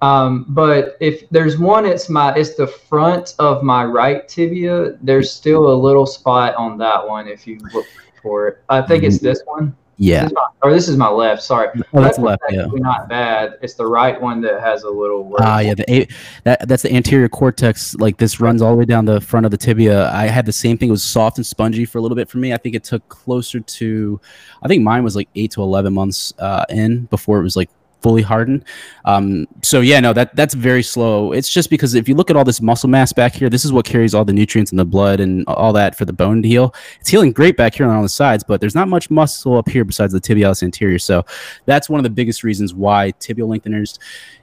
Um, 0.00 0.46
but 0.48 0.96
if 1.00 1.28
there's 1.30 1.58
one, 1.58 1.84
it's 1.84 2.08
my 2.08 2.34
it's 2.34 2.54
the 2.54 2.66
front 2.66 3.34
of 3.38 3.62
my 3.62 3.84
right 3.84 4.28
tibia. 4.28 4.96
There's 5.02 5.32
still 5.32 5.72
a 5.72 5.74
little 5.74 6.06
spot 6.06 6.54
on 6.54 6.78
that 6.78 7.06
one 7.06 7.26
if 7.26 7.46
you 7.46 7.58
look 7.74 7.86
for 8.22 8.48
it. 8.48 8.58
I 8.68 8.82
think 8.82 9.04
it's 9.04 9.18
this 9.18 9.42
one. 9.44 9.76
Yeah. 10.00 10.22
This 10.22 10.32
my, 10.32 10.46
or 10.62 10.72
this 10.72 10.88
is 10.88 10.96
my 10.96 11.08
left. 11.08 11.42
Sorry. 11.42 11.68
Oh, 11.92 12.00
that's 12.00 12.18
Left 12.18 12.40
yeah. 12.50 12.66
Not 12.72 13.08
bad. 13.08 13.58
It's 13.62 13.74
the 13.74 13.86
right 13.86 14.20
one 14.20 14.40
that 14.42 14.60
has 14.60 14.84
a 14.84 14.90
little. 14.90 15.34
Ah, 15.40 15.58
yeah, 15.58 15.74
the 15.74 16.08
that 16.44 16.68
that's 16.68 16.84
the 16.84 16.92
anterior 16.92 17.28
cortex. 17.28 17.96
Like 17.96 18.16
this 18.16 18.38
runs 18.38 18.62
all 18.62 18.70
the 18.70 18.76
way 18.76 18.84
down 18.84 19.06
the 19.06 19.20
front 19.20 19.44
of 19.44 19.50
the 19.50 19.56
tibia. 19.56 20.08
I 20.12 20.26
had 20.26 20.46
the 20.46 20.52
same 20.52 20.78
thing. 20.78 20.88
It 20.88 20.92
was 20.92 21.02
soft 21.02 21.38
and 21.38 21.44
spongy 21.44 21.84
for 21.84 21.98
a 21.98 22.00
little 22.00 22.14
bit 22.14 22.28
for 22.28 22.38
me. 22.38 22.52
I 22.52 22.58
think 22.58 22.76
it 22.76 22.84
took 22.84 23.08
closer 23.08 23.58
to, 23.58 24.20
I 24.62 24.68
think 24.68 24.84
mine 24.84 25.02
was 25.02 25.16
like 25.16 25.28
eight 25.34 25.50
to 25.52 25.62
eleven 25.62 25.94
months 25.94 26.32
uh, 26.38 26.64
in 26.68 27.06
before 27.06 27.40
it 27.40 27.42
was 27.42 27.56
like 27.56 27.68
fully 28.00 28.22
hardened. 28.22 28.64
Um, 29.04 29.46
so 29.62 29.80
yeah, 29.80 30.00
no, 30.00 30.12
that 30.12 30.34
that's 30.36 30.54
very 30.54 30.82
slow. 30.82 31.32
It's 31.32 31.48
just 31.48 31.70
because 31.70 31.94
if 31.94 32.08
you 32.08 32.14
look 32.14 32.30
at 32.30 32.36
all 32.36 32.44
this 32.44 32.60
muscle 32.60 32.88
mass 32.88 33.12
back 33.12 33.34
here, 33.34 33.48
this 33.48 33.64
is 33.64 33.72
what 33.72 33.84
carries 33.84 34.14
all 34.14 34.24
the 34.24 34.32
nutrients 34.32 34.70
in 34.70 34.78
the 34.78 34.84
blood 34.84 35.20
and 35.20 35.44
all 35.46 35.72
that 35.72 35.96
for 35.96 36.04
the 36.04 36.12
bone 36.12 36.42
to 36.42 36.48
heal. 36.48 36.74
It's 37.00 37.08
healing 37.08 37.32
great 37.32 37.56
back 37.56 37.74
here 37.74 37.88
on 37.88 38.02
the 38.02 38.08
sides, 38.08 38.44
but 38.44 38.60
there's 38.60 38.74
not 38.74 38.88
much 38.88 39.10
muscle 39.10 39.56
up 39.56 39.68
here 39.68 39.84
besides 39.84 40.12
the 40.12 40.20
tibialis 40.20 40.62
anterior. 40.62 40.98
So 40.98 41.24
that's 41.66 41.88
one 41.88 41.98
of 41.98 42.04
the 42.04 42.10
biggest 42.10 42.44
reasons 42.44 42.74
why 42.74 43.12
tibial 43.20 43.48
lengtheners. 43.48 43.98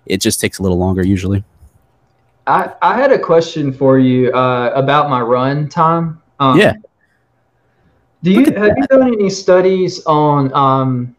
It 0.06 0.22
just 0.22 0.40
takes 0.40 0.60
a 0.60 0.64
little 0.64 0.78
longer 0.78 1.06
usually. 1.06 1.44
I 2.48 2.74
I 2.82 2.96
had 2.96 3.12
a 3.12 3.20
question 3.20 3.74
for 3.74 3.98
you 3.98 4.32
uh, 4.34 4.72
about 4.76 5.10
my 5.10 5.22
run 5.22 5.70
time. 5.70 6.22
Um, 6.40 6.60
Yeah. 6.60 6.74
Do 8.24 8.32
you 8.32 8.46
have 8.56 8.76
you 8.76 8.88
done 8.88 9.14
any 9.14 9.30
studies 9.30 10.04
on 10.06 10.52
um, 10.54 11.16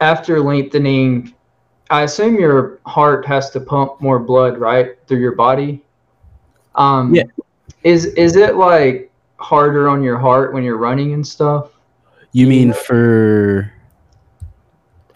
after 0.00 0.40
lengthening? 0.40 1.34
I 1.90 2.02
assume 2.02 2.38
your 2.38 2.78
heart 2.86 3.26
has 3.26 3.50
to 3.50 3.60
pump 3.60 4.00
more 4.00 4.18
blood, 4.18 4.58
right, 4.58 4.96
through 5.06 5.18
your 5.18 5.34
body. 5.34 5.82
Um, 6.74 7.14
Yeah. 7.14 7.24
Is 7.82 8.06
is 8.06 8.36
it 8.36 8.56
like 8.56 9.10
harder 9.36 9.88
on 9.88 10.02
your 10.02 10.18
heart 10.18 10.52
when 10.52 10.62
you're 10.62 10.76
running 10.76 11.14
and 11.14 11.26
stuff? 11.26 11.70
You 12.32 12.46
mean 12.46 12.72
for? 12.74 13.72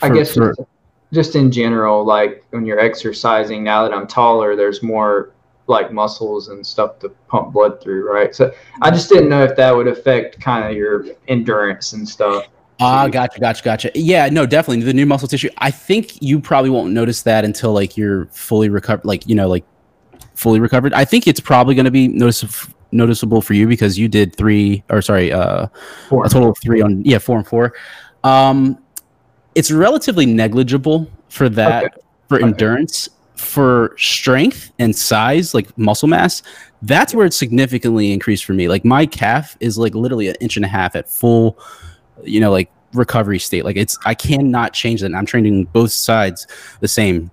I 0.01 0.09
guess 0.09 0.35
for- 0.35 0.55
just, 0.55 0.69
just 1.13 1.37
in 1.37 1.51
general, 1.53 2.05
like 2.05 2.45
when 2.51 2.65
you're 2.65 2.81
exercising. 2.81 3.63
Now 3.63 3.83
that 3.83 3.93
I'm 3.95 4.07
taller, 4.07 4.57
there's 4.57 4.83
more 4.83 5.33
like 5.67 5.93
muscles 5.93 6.49
and 6.49 6.67
stuff 6.67 6.99
to 7.01 7.09
pump 7.29 7.53
blood 7.53 7.83
through, 7.83 8.11
right? 8.11 8.35
So 8.35 8.53
I 8.83 8.91
just 8.91 9.09
didn't 9.09 9.29
know 9.29 9.45
if 9.45 9.57
that 9.57 9.75
would 9.75 9.87
affect 9.89 10.41
kind 10.41 10.65
of 10.67 10.77
your 10.77 11.07
endurance 11.29 11.93
and 11.93 12.09
stuff. 12.09 12.49
Ah, 12.85 13.09
gotcha, 13.09 13.41
gotcha, 13.41 13.65
gotcha. 13.65 13.91
Yeah, 13.95 14.29
no, 14.29 14.47
definitely 14.47 14.85
the 14.85 14.93
new 14.93 15.07
muscle 15.07 15.29
tissue. 15.29 15.49
I 15.59 15.71
think 15.71 16.21
you 16.23 16.41
probably 16.41 16.71
won't 16.71 16.93
notice 16.93 17.23
that 17.23 17.45
until 17.45 17.73
like 17.73 17.97
you're 17.97 18.27
fully 18.27 18.69
recovered, 18.69 19.05
like 19.05 19.27
you 19.27 19.35
know, 19.35 19.49
like 19.49 19.65
fully 20.35 20.61
recovered. 20.61 20.93
I 20.93 21.05
think 21.05 21.27
it's 21.27 21.41
probably 21.41 21.75
going 21.75 21.85
to 21.85 21.91
be 21.91 22.09
notice- 22.09 22.67
noticeable 22.93 23.41
for 23.41 23.55
you 23.55 23.67
because 23.67 23.99
you 23.99 24.09
did 24.09 24.37
three, 24.37 24.83
or 24.91 25.03
sorry, 25.03 25.33
uh, 25.33 25.67
Four. 26.09 26.27
a 26.27 26.29
total 26.29 26.51
of 26.51 26.59
three 26.59 26.83
on 26.83 27.03
yeah, 27.05 27.19
four 27.19 27.39
and 27.39 27.47
four. 27.47 27.75
Um, 28.23 28.79
it's 29.55 29.71
relatively 29.71 30.27
negligible 30.27 31.11
for 31.29 31.49
that 31.51 32.01
for 32.29 32.41
endurance. 32.41 33.09
For 33.37 33.95
strength 33.99 34.73
and 34.79 34.97
size, 34.97 35.55
like 35.55 35.77
muscle 35.77 36.09
mass, 36.09 36.43
that's 36.83 37.15
where 37.15 37.27
it's 37.27 37.37
significantly 37.37 38.13
increased 38.13 38.45
for 38.45 38.55
me. 38.55 38.69
Like 38.69 38.85
my 38.85 39.07
calf 39.07 39.57
is 39.61 39.77
like 39.77 39.95
literally 39.95 40.29
an 40.29 40.37
inch 40.41 40.57
and 40.57 40.65
a 40.65 40.69
half 40.69 40.97
at 40.97 41.11
full 41.11 41.59
you 42.23 42.41
know 42.41 42.51
like 42.51 42.71
recovery 42.95 43.39
state. 43.39 43.65
Like 43.65 43.77
it's 43.77 43.99
i 44.05 44.15
cannot 44.15 44.73
change 44.73 45.01
that. 45.01 45.07
And 45.07 45.17
i'm 45.17 45.27
training 45.27 45.65
both 45.67 45.93
sides 45.93 46.47
the 46.81 46.89
same. 46.89 47.31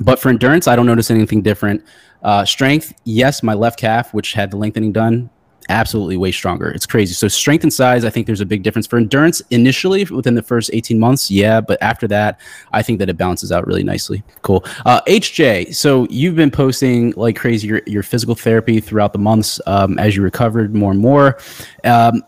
But 0.00 0.18
for 0.18 0.28
endurance 0.28 0.68
i 0.68 0.76
don't 0.76 0.86
notice 0.86 1.10
anything 1.10 1.42
different. 1.42 1.84
Uh 2.22 2.44
strength 2.44 2.92
yes 3.04 3.42
my 3.42 3.54
left 3.54 3.78
calf 3.78 4.12
which 4.14 4.32
had 4.32 4.50
the 4.50 4.56
lengthening 4.56 4.92
done 4.92 5.30
absolutely 5.68 6.16
way 6.16 6.30
stronger. 6.30 6.70
It's 6.70 6.86
crazy. 6.86 7.12
So 7.12 7.28
strength 7.28 7.62
and 7.62 7.72
size 7.72 8.04
i 8.04 8.10
think 8.10 8.26
there's 8.26 8.40
a 8.40 8.46
big 8.46 8.62
difference. 8.62 8.86
For 8.86 8.98
endurance 8.98 9.40
initially 9.50 10.04
within 10.04 10.34
the 10.34 10.42
first 10.42 10.70
18 10.72 10.98
months 10.98 11.30
yeah 11.30 11.60
but 11.60 11.80
after 11.82 12.06
that 12.08 12.40
i 12.72 12.82
think 12.82 12.98
that 13.00 13.08
it 13.08 13.16
balances 13.16 13.52
out 13.52 13.66
really 13.66 13.82
nicely. 13.82 14.22
Cool. 14.42 14.64
Uh 14.84 15.00
hj 15.02 15.74
so 15.74 16.06
you've 16.10 16.36
been 16.36 16.50
posting 16.50 17.12
like 17.16 17.36
crazy 17.36 17.68
your, 17.68 17.80
your 17.86 18.02
physical 18.02 18.34
therapy 18.34 18.80
throughout 18.80 19.12
the 19.12 19.18
months 19.18 19.60
um, 19.66 19.98
as 19.98 20.16
you 20.16 20.22
recovered 20.22 20.74
more 20.74 20.90
and 20.92 21.00
more. 21.00 21.38
Um, 21.84 22.22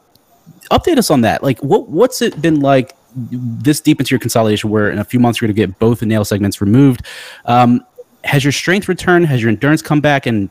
update 0.70 0.98
us 0.98 1.10
on 1.10 1.22
that. 1.22 1.42
Like, 1.42 1.58
what 1.60 1.88
what's 1.88 2.22
it 2.22 2.40
been 2.40 2.60
like 2.60 2.94
this 3.14 3.80
deep 3.80 4.00
into 4.00 4.10
your 4.10 4.20
consolidation, 4.20 4.70
where 4.70 4.90
in 4.90 4.98
a 4.98 5.04
few 5.04 5.18
months 5.20 5.40
you're 5.40 5.48
going 5.48 5.56
to 5.56 5.66
get 5.66 5.78
both 5.78 6.00
the 6.00 6.06
nail 6.06 6.24
segments 6.24 6.60
removed? 6.60 7.02
Um, 7.44 7.84
has 8.24 8.44
your 8.44 8.52
strength 8.52 8.88
returned? 8.88 9.26
Has 9.26 9.40
your 9.42 9.50
endurance 9.50 9.82
come 9.82 10.00
back? 10.00 10.26
And 10.26 10.50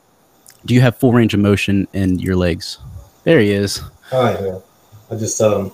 do 0.66 0.74
you 0.74 0.80
have 0.80 0.96
full 0.96 1.12
range 1.12 1.34
of 1.34 1.40
motion 1.40 1.86
in 1.92 2.18
your 2.18 2.36
legs? 2.36 2.78
There 3.24 3.40
he 3.40 3.50
is. 3.52 3.80
Hi, 4.10 4.32
yeah. 4.44 4.58
I 5.10 5.16
just 5.16 5.40
um, 5.40 5.70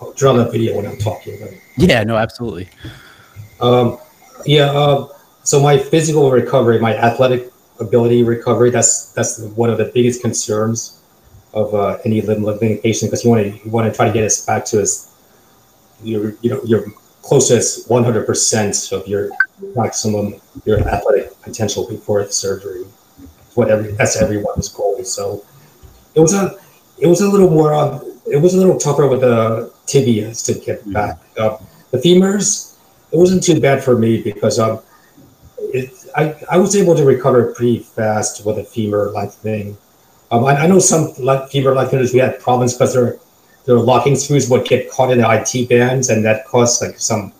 I'll 0.00 0.12
draw 0.12 0.32
that 0.34 0.52
video 0.52 0.76
when 0.76 0.86
I'm 0.86 0.98
talking. 0.98 1.38
But, 1.40 1.50
Yeah, 1.76 2.04
no, 2.04 2.16
absolutely. 2.16 2.68
um, 3.60 3.98
yeah. 4.46 4.70
Uh, 4.70 5.08
so 5.42 5.60
my 5.60 5.78
physical 5.78 6.30
recovery, 6.30 6.78
my 6.78 6.96
athletic 6.96 7.50
ability 7.80 8.22
recovery, 8.22 8.70
that's 8.70 9.12
that's 9.12 9.40
one 9.40 9.68
of 9.70 9.78
the 9.78 9.90
biggest 9.94 10.22
concerns 10.22 11.00
of 11.54 11.74
uh, 11.74 11.98
any 12.04 12.20
patient 12.20 13.10
because 13.10 13.24
you 13.24 13.30
want 13.30 13.42
to 13.42 13.64
you 13.64 13.70
want 13.70 13.90
to 13.90 13.96
try 13.96 14.06
to 14.08 14.12
get 14.12 14.24
us 14.24 14.44
back 14.44 14.64
to 14.66 14.80
as 14.80 15.10
your 16.02 16.34
you 16.42 16.50
know 16.50 16.60
your 16.64 16.84
closest 17.22 17.88
100 17.88 18.26
percent 18.26 18.92
of 18.92 19.06
your 19.06 19.30
maximum 19.74 20.34
your 20.64 20.80
athletic 20.88 21.40
potential 21.42 21.88
before 21.88 22.22
the 22.24 22.32
surgery. 22.32 22.84
It's 23.46 23.56
what 23.56 23.70
every 23.70 23.92
that's 23.92 24.20
everyone's 24.20 24.68
goal. 24.68 25.02
So 25.04 25.44
it 26.14 26.20
was 26.20 26.34
a 26.34 26.58
it 26.98 27.06
was 27.06 27.20
a 27.20 27.28
little 27.28 27.50
more 27.50 27.72
uh, 27.72 28.00
it 28.26 28.36
was 28.36 28.54
a 28.54 28.58
little 28.58 28.78
tougher 28.78 29.06
with 29.06 29.20
the 29.20 29.72
tibias 29.86 30.44
to 30.46 30.54
get 30.54 30.90
back. 30.92 31.18
Uh, 31.38 31.58
the 31.90 31.98
femurs, 31.98 32.76
it 33.12 33.16
wasn't 33.16 33.42
too 33.42 33.60
bad 33.60 33.84
for 33.84 33.96
me 33.96 34.22
because 34.22 34.58
um, 34.58 34.80
it, 35.58 35.92
I, 36.16 36.34
I 36.50 36.58
was 36.58 36.74
able 36.74 36.96
to 36.96 37.04
recover 37.04 37.52
pretty 37.54 37.78
fast 37.78 38.44
with 38.44 38.58
a 38.58 38.64
femur 38.64 39.10
lengthening. 39.10 39.76
Um, 40.30 40.44
I, 40.44 40.56
I 40.56 40.66
know 40.66 40.78
some 40.78 41.12
like 41.18 41.50
femur 41.50 41.74
lengtheners 41.74 42.12
we 42.12 42.20
had 42.20 42.40
problems 42.40 42.74
because 42.74 42.94
their 42.94 43.18
their 43.66 43.78
locking 43.78 44.16
screws 44.16 44.48
would 44.50 44.66
get 44.66 44.90
caught 44.90 45.10
in 45.10 45.18
the 45.18 45.30
IT 45.30 45.68
bands 45.68 46.10
and 46.10 46.24
that 46.24 46.44
caused 46.46 46.82
like 46.82 46.98
some 46.98 47.32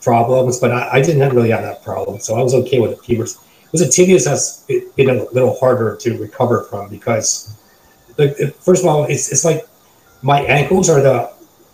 problems. 0.00 0.58
But 0.60 0.72
I, 0.72 0.90
I 0.94 1.02
didn't 1.02 1.34
really 1.34 1.50
have 1.50 1.62
that 1.62 1.82
problem, 1.82 2.20
so 2.20 2.36
I 2.36 2.42
was 2.42 2.54
okay 2.54 2.80
with 2.80 2.96
the 2.96 3.02
femurs. 3.02 3.36
It 3.64 3.72
was 3.72 3.80
the 3.80 3.86
tibias 3.86 4.24
that's 4.24 4.64
been 4.96 5.10
a 5.10 5.24
little 5.30 5.58
harder 5.58 5.96
to 5.96 6.18
recover 6.18 6.64
from 6.64 6.90
because, 6.90 7.56
like, 8.18 8.36
first 8.60 8.82
of 8.82 8.88
all, 8.88 9.04
it's 9.04 9.32
it's 9.32 9.44
like 9.44 9.66
my 10.22 10.42
ankles 10.42 10.90
are 10.90 11.00
the 11.00 11.32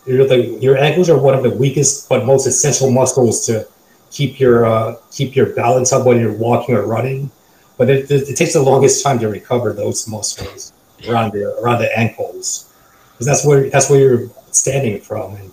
you 0.09 0.17
know, 0.17 0.27
the, 0.27 0.59
your 0.61 0.79
ankles 0.79 1.11
are 1.11 1.19
one 1.19 1.35
of 1.35 1.43
the 1.43 1.51
weakest 1.51 2.09
but 2.09 2.25
most 2.25 2.47
essential 2.47 2.91
muscles 2.91 3.45
to 3.47 3.69
keep 4.11 4.41
your 4.41 4.65
uh, 4.65 4.97
keep 5.11 5.37
your 5.37 5.47
balance 5.55 5.93
up 5.93 6.07
when 6.07 6.19
you're 6.19 6.33
walking 6.33 6.75
or 6.75 6.87
running. 6.87 7.31
But 7.79 7.89
it, 7.91 8.11
it, 8.11 8.29
it 8.31 8.37
takes 8.37 8.53
the 8.55 8.63
longest 8.63 9.03
time 9.05 9.19
to 9.21 9.29
recover 9.29 9.73
those 9.73 10.07
muscles. 10.09 10.73
around 11.09 11.33
the 11.33 11.57
around 11.61 11.79
the 11.79 11.91
ankles, 11.97 12.73
because 13.13 13.27
that's 13.27 13.45
where 13.47 13.71
that's 13.71 13.89
where 13.89 14.01
you're 14.01 14.31
standing 14.51 15.01
from, 15.01 15.37
and 15.37 15.53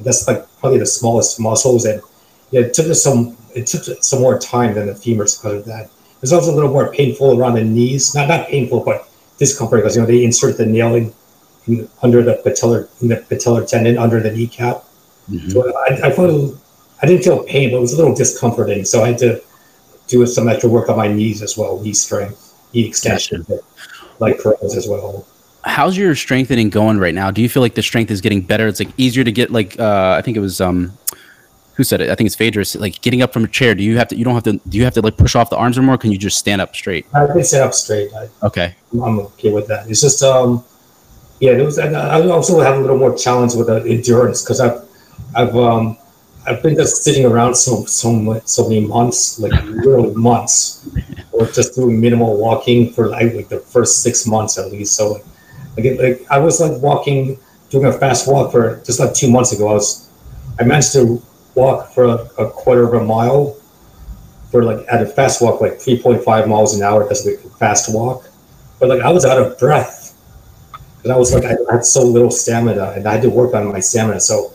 that's 0.00 0.26
like 0.26 0.44
probably 0.58 0.78
the 0.80 0.86
smallest 0.86 1.38
muscles. 1.38 1.84
And 1.84 2.02
yeah, 2.50 2.62
it 2.62 2.74
took 2.74 2.86
us 2.88 3.02
some 3.02 3.36
it 3.54 3.66
took 3.66 3.82
some 4.02 4.20
more 4.20 4.36
time 4.38 4.74
than 4.74 4.86
the 4.86 4.94
femurs 4.94 5.38
because 5.38 5.60
of 5.60 5.64
that. 5.66 5.84
It 5.86 6.20
was 6.20 6.32
also 6.32 6.50
a 6.52 6.56
little 6.56 6.72
more 6.72 6.92
painful 6.92 7.38
around 7.38 7.54
the 7.54 7.64
knees. 7.64 8.14
Not 8.14 8.28
not 8.28 8.48
painful, 8.48 8.80
but 8.84 9.08
discomfort 9.38 9.78
because 9.80 9.94
you 9.94 10.02
know 10.02 10.08
they 10.08 10.24
insert 10.24 10.56
the 10.58 10.66
nail 10.66 10.94
in, 10.96 11.12
in 11.68 11.88
under 12.02 12.22
the 12.22 12.42
patellar 12.44 12.88
in 13.00 13.08
the 13.08 13.16
patellar 13.30 13.66
tendon 13.66 13.96
under 13.96 14.18
the 14.20 14.32
kneecap. 14.32 14.82
Mhm. 15.30 15.52
So 15.52 15.72
I, 15.86 16.08
I 16.08 16.10
felt 16.10 16.58
I 17.02 17.06
didn't 17.06 17.22
feel 17.22 17.44
pain, 17.44 17.70
but 17.70 17.76
it 17.78 17.80
was 17.80 17.92
a 17.94 17.96
little 17.96 18.14
discomforting. 18.14 18.84
So 18.84 19.04
I 19.04 19.08
had 19.08 19.18
to 19.18 19.40
do 20.10 20.26
some 20.26 20.48
extra 20.48 20.68
work 20.68 20.88
on 20.88 20.96
my 20.96 21.08
knees 21.08 21.42
as 21.42 21.56
well, 21.56 21.80
knee 21.80 21.94
strength, 21.94 22.54
knee 22.74 22.86
extension, 22.86 23.46
like 24.18 24.38
pros 24.38 24.76
as 24.76 24.88
well. 24.88 25.26
How's 25.64 25.96
your 25.96 26.14
strengthening 26.14 26.70
going 26.70 26.98
right 26.98 27.14
now? 27.14 27.30
Do 27.30 27.42
you 27.42 27.48
feel 27.48 27.62
like 27.62 27.74
the 27.74 27.82
strength 27.82 28.10
is 28.10 28.20
getting 28.20 28.40
better? 28.40 28.66
It's 28.66 28.80
like 28.80 28.92
easier 28.96 29.24
to 29.24 29.32
get 29.32 29.50
like 29.50 29.78
uh 29.78 30.16
I 30.18 30.22
think 30.22 30.36
it 30.36 30.40
was 30.40 30.60
um 30.60 30.96
who 31.74 31.84
said 31.84 32.02
it? 32.02 32.10
I 32.10 32.14
think 32.14 32.26
it's 32.26 32.36
Phaedrus. 32.36 32.76
Like 32.76 33.00
getting 33.00 33.22
up 33.22 33.32
from 33.32 33.44
a 33.44 33.48
chair. 33.48 33.74
Do 33.74 33.82
you 33.82 33.96
have 33.96 34.08
to? 34.08 34.16
You 34.16 34.22
don't 34.22 34.34
have 34.34 34.42
to. 34.44 34.60
Do 34.68 34.76
you 34.76 34.84
have 34.84 34.92
to 34.94 35.00
like 35.00 35.16
push 35.16 35.34
off 35.34 35.48
the 35.48 35.56
arms 35.56 35.78
or 35.78 35.82
more? 35.82 35.96
Can 35.96 36.12
you 36.12 36.18
just 36.18 36.36
stand 36.36 36.60
up 36.60 36.76
straight? 36.76 37.06
I 37.14 37.26
can 37.26 37.42
stand 37.42 37.64
up 37.64 37.72
straight. 37.72 38.12
I, 38.12 38.28
Okay. 38.42 38.74
I'm 38.92 39.20
okay 39.20 39.50
with 39.50 39.66
that. 39.68 39.88
It's 39.88 40.02
just 40.02 40.22
um, 40.22 40.62
yeah. 41.40 41.52
It 41.52 41.64
was. 41.64 41.78
I 41.78 41.90
I 41.90 42.28
also 42.28 42.60
have 42.60 42.76
a 42.76 42.80
little 42.80 42.98
more 42.98 43.16
challenge 43.16 43.54
with 43.54 43.68
the 43.68 43.82
endurance 43.88 44.42
because 44.42 44.60
I've 44.60 44.82
I've 45.34 45.56
um 45.56 45.96
I've 46.46 46.62
been 46.62 46.74
just 46.74 47.04
sitting 47.04 47.24
around 47.26 47.54
so 47.54 47.84
so 47.84 48.40
so 48.44 48.68
many 48.68 48.86
months, 48.86 49.38
like 49.38 49.52
literally 49.64 50.14
months, 50.14 50.88
or 51.32 51.46
just 51.46 51.74
doing 51.74 52.00
minimal 52.00 52.36
walking 52.38 52.92
for 52.92 53.08
like, 53.08 53.34
like 53.34 53.48
the 53.48 53.60
first 53.60 54.02
six 54.02 54.26
months 54.26 54.58
at 54.58 54.72
least. 54.72 54.96
So 54.96 55.12
like, 55.12 55.24
like, 55.76 55.98
like 55.98 56.26
I 56.30 56.38
was 56.38 56.60
like 56.60 56.80
walking, 56.80 57.38
doing 57.68 57.86
a 57.86 57.92
fast 57.92 58.26
walk 58.26 58.52
for 58.52 58.80
just 58.84 59.00
like 59.00 59.14
two 59.14 59.30
months 59.30 59.52
ago. 59.52 59.68
I 59.68 59.74
was 59.74 60.08
I 60.58 60.64
managed 60.64 60.92
to 60.92 61.22
walk 61.54 61.92
for 61.92 62.04
a, 62.38 62.50
quarter 62.50 62.84
of 62.84 62.94
a 62.94 63.04
mile 63.04 63.56
for 64.50 64.62
like 64.64 64.84
at 64.88 65.02
a 65.02 65.06
fast 65.06 65.42
walk 65.42 65.60
like 65.60 65.74
3.5 65.74 66.48
miles 66.48 66.74
an 66.74 66.82
hour 66.82 67.04
like 67.04 67.10
a 67.10 67.48
fast 67.58 67.92
walk 67.92 68.28
but 68.78 68.88
like 68.88 69.00
i 69.00 69.10
was 69.10 69.24
out 69.24 69.40
of 69.40 69.58
breath 69.58 70.16
and 71.02 71.12
i 71.12 71.16
was 71.16 71.32
like 71.34 71.44
i 71.44 71.54
had 71.70 71.84
so 71.84 72.02
little 72.02 72.30
stamina 72.30 72.92
and 72.96 73.06
i 73.06 73.12
had 73.12 73.22
to 73.22 73.30
work 73.30 73.54
on 73.54 73.68
my 73.68 73.80
stamina 73.80 74.20
so 74.20 74.52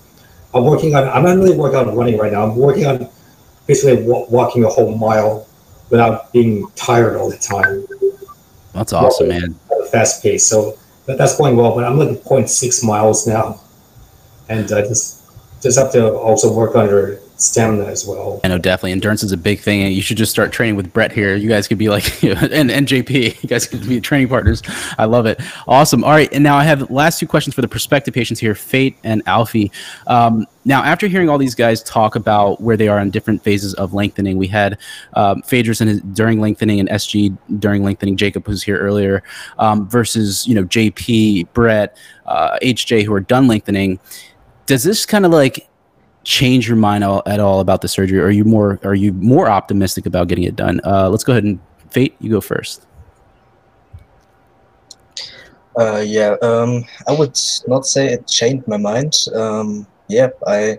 i'm 0.56 0.64
working 0.66 0.95
on 0.95 1.08
i'm 1.10 1.24
not 1.24 1.38
really 1.38 1.56
working 1.56 1.78
on 1.78 1.95
running 1.95 2.18
right 2.18 2.32
now. 2.32 2.43
I'm 2.43 2.56
working 2.56 2.86
on 2.86 3.10
basically 3.68 4.03
wa- 4.03 4.26
walking 4.30 4.64
a 4.64 4.70
whole 4.70 4.95
mile 4.97 5.47
without 5.89 6.32
being 6.34 6.68
tired 6.76 7.16
all 7.18 7.30
the 7.30 7.38
time. 7.38 7.86
That's 8.74 8.93
awesome, 8.93 9.28
man. 9.30 9.60
at 9.72 9.82
a 9.82 9.86
fast 9.86 10.24
pace 10.24 10.45
so 10.45 10.78
that, 11.06 11.18
that's 11.18 11.38
going 11.38 11.56
well 11.56 11.76
but 11.76 11.84
i'm 11.84 11.97
like 11.99 12.10
0.6 12.24 12.84
miles 12.84 13.28
now. 13.28 13.62
And 14.49 14.72
i 14.72 14.82
just 14.82 15.22
just 15.62 15.78
have 15.80 15.91
to 15.93 16.14
also 16.16 16.51
work 16.53 16.76
on 16.76 16.88
your 16.88 17.20
stamina 17.38 17.86
as 17.86 18.06
well 18.06 18.40
I 18.44 18.48
know 18.48 18.58
definitely 18.58 18.92
endurance 18.92 19.24
is 19.24 19.32
a 19.32 19.38
big 19.38 19.60
thing, 19.60 19.82
and 19.82 19.94
you 19.94 20.02
should 20.02 20.18
just 20.18 20.32
start 20.32 20.52
training 20.52 20.76
with 20.76 20.94
Brett 20.94 21.12
here. 21.12 21.36
You 21.36 21.50
guys 21.50 21.68
could 21.68 21.78
be 21.78 21.90
like, 21.90 22.24
and 22.24 22.72
and 22.72 22.88
JP, 22.88 23.42
you 23.42 23.50
guys 23.50 23.66
could 23.66 23.88
be 23.88 24.00
training 24.00 24.28
partners. 24.28 24.62
I 24.98 25.06
love 25.06 25.26
it. 25.26 25.42
Awesome. 25.68 26.04
All 26.04 26.12
right, 26.12 26.32
and 26.32 26.44
now 26.44 26.58
I 26.58 26.64
have 26.64 26.92
last 26.92 27.20
two 27.20 27.28
questions 27.28 27.56
for 27.56 27.62
the 27.62 27.68
prospective 27.68 28.14
patients 28.14 28.40
here, 28.40 28.54
Fate 28.54 28.98
and 29.04 29.24
Alfie. 29.26 29.72
Um, 30.08 30.46
now, 30.64 30.84
after 30.84 31.08
hearing 31.08 31.30
all 31.30 31.38
these 31.38 31.56
guys 31.56 31.82
talk 31.84 32.16
about 32.16 32.62
where 32.62 32.78
they 32.78 32.88
are 32.88 33.00
in 33.00 33.10
different 33.10 33.44
phases 33.44 33.74
of 33.76 33.94
lengthening, 33.94 34.38
we 34.38 34.48
had 34.48 34.78
um, 35.14 35.42
Phaedrus 35.42 35.82
in 35.82 35.88
his, 35.88 36.02
during 36.02 36.40
lengthening 36.40 36.80
and 36.80 36.90
SG 36.90 37.36
during 37.60 37.84
lengthening. 37.84 38.18
Jacob 38.18 38.46
who's 38.46 38.62
here 38.62 38.78
earlier 38.78 39.24
um, 39.58 39.88
versus 39.90 40.48
you 40.48 40.54
know 40.54 40.66
JP, 40.66 41.52
Brett, 41.54 41.98
uh, 42.26 42.60
HJ 42.62 43.06
who 43.06 43.14
are 43.14 43.22
done 43.22 43.48
lengthening. 43.48 44.00
Does 44.68 44.84
this 44.84 45.06
kind 45.06 45.26
of 45.26 45.32
like 45.32 45.68
change 46.26 46.68
your 46.68 46.76
mind 46.76 47.04
all, 47.04 47.24
at 47.26 47.40
all 47.40 47.62
about 47.62 47.82
the 47.82 47.88
surgery? 47.88 48.20
Are 48.20 48.32
you 48.32 48.44
more 48.44 48.80
are 48.84 48.96
you 48.96 49.14
more 49.14 49.48
optimistic 49.48 50.06
about 50.06 50.28
getting 50.28 50.44
it 50.44 50.58
done? 50.58 50.82
Uh, 50.84 51.08
let's 51.10 51.24
go 51.24 51.32
ahead 51.32 51.46
and 51.46 51.60
Fate, 51.96 52.14
you 52.20 52.30
go 52.30 52.42
first. 52.42 52.86
Uh, 55.80 56.04
yeah, 56.06 56.36
um, 56.42 56.84
I 57.08 57.14
would 57.14 57.40
not 57.68 57.86
say 57.86 58.08
it 58.08 58.28
changed 58.28 58.68
my 58.68 58.76
mind. 58.76 59.14
Um, 59.34 59.88
yeah, 60.10 60.30
I 60.46 60.78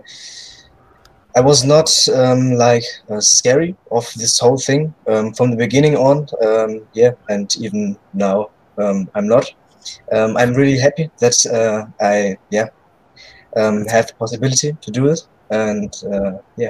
I 1.35 1.41
was 1.41 1.63
not 1.63 1.89
um, 2.09 2.53
like 2.53 2.83
uh, 3.09 3.19
scary 3.19 3.75
of 3.91 4.05
this 4.15 4.37
whole 4.37 4.59
thing 4.59 4.93
um, 5.07 5.33
from 5.33 5.49
the 5.49 5.57
beginning 5.57 5.95
on. 5.95 6.27
Um, 6.45 6.85
yeah, 6.93 7.13
and 7.29 7.55
even 7.57 7.97
now 8.13 8.51
um, 8.77 9.09
I'm 9.15 9.27
not. 9.27 9.51
I'm 10.11 10.53
really 10.53 10.77
happy 10.77 11.09
that 11.19 11.37
uh, 11.47 11.87
I 11.99 12.37
yeah 12.51 12.69
have 13.55 14.07
the 14.07 14.13
possibility 14.19 14.77
to 14.81 14.91
do 14.91 15.07
it, 15.07 15.21
and 15.49 15.93
uh, 16.11 16.37
yeah. 16.57 16.69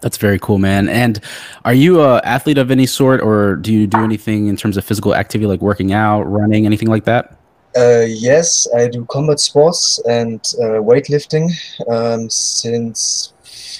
That's 0.00 0.18
very 0.18 0.38
cool, 0.38 0.58
man. 0.58 0.88
And 0.88 1.20
are 1.64 1.74
you 1.74 2.00
a 2.00 2.18
athlete 2.18 2.58
of 2.58 2.70
any 2.70 2.86
sort, 2.86 3.20
or 3.20 3.56
do 3.56 3.72
you 3.72 3.86
do 3.86 3.98
anything 4.04 4.46
in 4.46 4.56
terms 4.56 4.76
of 4.76 4.84
physical 4.84 5.14
activity, 5.14 5.46
like 5.46 5.60
working 5.60 5.92
out, 5.92 6.22
running, 6.24 6.66
anything 6.66 6.88
like 6.88 7.04
that? 7.04 7.36
Uh, 7.76 8.04
yes, 8.06 8.66
I 8.74 8.88
do 8.88 9.04
combat 9.06 9.40
sports 9.40 9.98
and 10.08 10.40
uh, 10.60 10.80
weightlifting 10.80 11.50
um, 11.88 12.30
since 12.30 13.32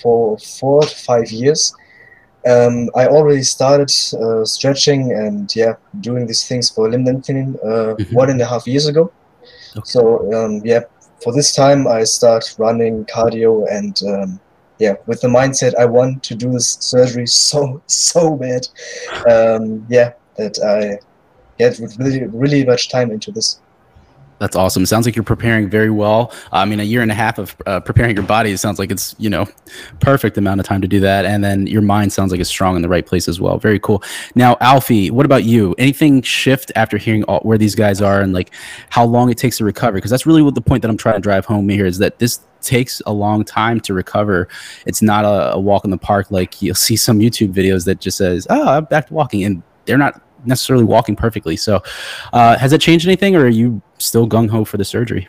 for 0.02 0.38
four 0.38 0.82
to 0.82 0.96
five 0.96 1.30
years. 1.30 1.74
Um, 2.46 2.90
I 2.94 3.06
already 3.08 3.42
started 3.42 3.90
uh, 4.20 4.44
stretching 4.44 5.12
and 5.12 5.54
yeah, 5.56 5.74
doing 6.00 6.26
these 6.26 6.46
things 6.46 6.70
for 6.70 6.88
limb 6.88 7.04
lengthening 7.04 7.56
uh, 7.64 7.94
Mhm. 7.98 8.12
one 8.12 8.30
and 8.30 8.40
a 8.40 8.46
half 8.46 8.66
years 8.66 8.86
ago. 8.86 9.10
So 9.84 10.32
um, 10.34 10.62
yeah, 10.64 10.80
for 11.26 11.32
this 11.32 11.52
time 11.52 11.88
I 11.88 12.04
start 12.04 12.54
running 12.56 13.04
cardio 13.06 13.66
and 13.68 14.00
um, 14.06 14.40
yeah, 14.78 14.94
with 15.06 15.22
the 15.22 15.26
mindset 15.26 15.74
I 15.74 15.84
want 15.84 16.22
to 16.22 16.36
do 16.36 16.52
this 16.52 16.74
surgery 16.78 17.26
so 17.26 17.82
so 17.88 18.36
bad. 18.36 18.68
Um, 19.28 19.84
yeah, 19.90 20.12
that 20.36 20.56
I 20.62 21.00
get 21.58 21.80
really 21.98 22.28
really 22.28 22.64
much 22.64 22.90
time 22.90 23.10
into 23.10 23.32
this. 23.32 23.60
That's 24.38 24.54
awesome. 24.54 24.84
Sounds 24.84 25.06
like 25.06 25.16
you're 25.16 25.24
preparing 25.24 25.70
very 25.70 25.90
well. 25.90 26.32
I 26.52 26.66
mean, 26.66 26.78
a 26.78 26.82
year 26.82 27.00
and 27.00 27.10
a 27.10 27.14
half 27.14 27.38
of 27.38 27.56
uh, 27.64 27.80
preparing 27.80 28.14
your 28.14 28.24
body 28.24 28.50
it 28.50 28.58
sounds 28.58 28.78
like 28.78 28.90
it's 28.90 29.14
you 29.18 29.30
know 29.30 29.46
perfect 30.00 30.36
amount 30.36 30.60
of 30.60 30.66
time 30.66 30.82
to 30.82 30.88
do 30.88 31.00
that, 31.00 31.24
and 31.24 31.42
then 31.42 31.66
your 31.66 31.82
mind 31.82 32.12
sounds 32.12 32.32
like 32.32 32.40
it's 32.40 32.50
strong 32.50 32.76
in 32.76 32.82
the 32.82 32.88
right 32.88 33.06
place 33.06 33.28
as 33.28 33.40
well. 33.40 33.58
Very 33.58 33.78
cool. 33.78 34.02
Now, 34.34 34.56
Alfie, 34.60 35.10
what 35.10 35.24
about 35.24 35.44
you? 35.44 35.74
Anything 35.78 36.20
shift 36.22 36.70
after 36.76 36.98
hearing 36.98 37.24
all, 37.24 37.40
where 37.40 37.56
these 37.56 37.74
guys 37.74 38.02
are 38.02 38.20
and 38.20 38.32
like 38.34 38.52
how 38.90 39.04
long 39.04 39.30
it 39.30 39.38
takes 39.38 39.56
to 39.58 39.64
recover? 39.64 39.94
Because 39.94 40.10
that's 40.10 40.26
really 40.26 40.42
what 40.42 40.54
the 40.54 40.60
point 40.60 40.82
that 40.82 40.90
I'm 40.90 40.98
trying 40.98 41.16
to 41.16 41.20
drive 41.20 41.46
home 41.46 41.68
here 41.68 41.86
is 41.86 41.98
that 41.98 42.18
this 42.18 42.40
takes 42.60 43.00
a 43.06 43.12
long 43.12 43.44
time 43.44 43.80
to 43.80 43.94
recover. 43.94 44.48
It's 44.86 45.00
not 45.00 45.24
a, 45.24 45.54
a 45.54 45.58
walk 45.58 45.84
in 45.84 45.90
the 45.90 45.98
park 45.98 46.30
like 46.30 46.60
you'll 46.60 46.74
see 46.88 46.96
some 46.96 47.20
YouTube 47.20 47.54
videos 47.54 47.86
that 47.86 48.00
just 48.00 48.18
says, 48.18 48.46
"Oh, 48.50 48.68
I'm 48.68 48.84
back 48.84 49.06
to 49.06 49.14
walking," 49.14 49.44
and 49.44 49.62
they're 49.86 49.96
not 49.96 50.20
necessarily 50.46 50.84
walking 50.84 51.16
perfectly. 51.16 51.56
So, 51.56 51.82
uh, 52.32 52.56
has 52.58 52.72
it 52.72 52.80
changed 52.80 53.06
anything, 53.06 53.36
or 53.36 53.44
are 53.44 53.48
you 53.48 53.82
still 53.98 54.28
gung 54.28 54.48
ho 54.48 54.64
for 54.64 54.76
the 54.76 54.84
surgery? 54.84 55.28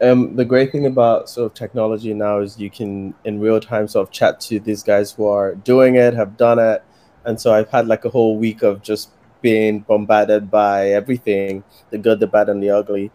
Um, 0.00 0.36
the 0.36 0.44
great 0.44 0.70
thing 0.70 0.86
about 0.86 1.28
sort 1.28 1.46
of 1.46 1.54
technology 1.54 2.14
now 2.14 2.38
is 2.38 2.58
you 2.58 2.70
can 2.70 3.14
in 3.24 3.40
real 3.40 3.58
time 3.58 3.88
sort 3.88 4.06
of 4.06 4.12
chat 4.12 4.40
to 4.42 4.60
these 4.60 4.82
guys 4.82 5.10
who 5.10 5.26
are 5.26 5.56
doing 5.56 5.96
it, 5.96 6.14
have 6.14 6.36
done 6.36 6.58
it, 6.58 6.84
and 7.24 7.40
so 7.40 7.52
I've 7.52 7.68
had 7.68 7.88
like 7.88 8.04
a 8.04 8.08
whole 8.08 8.38
week 8.38 8.62
of 8.62 8.82
just 8.82 9.10
being 9.40 9.80
bombarded 9.80 10.50
by 10.50 10.90
everything, 10.90 11.64
the 11.90 11.98
good, 11.98 12.20
the 12.20 12.26
bad, 12.26 12.48
and 12.48 12.62
the 12.62 12.70
ugly. 12.70 13.10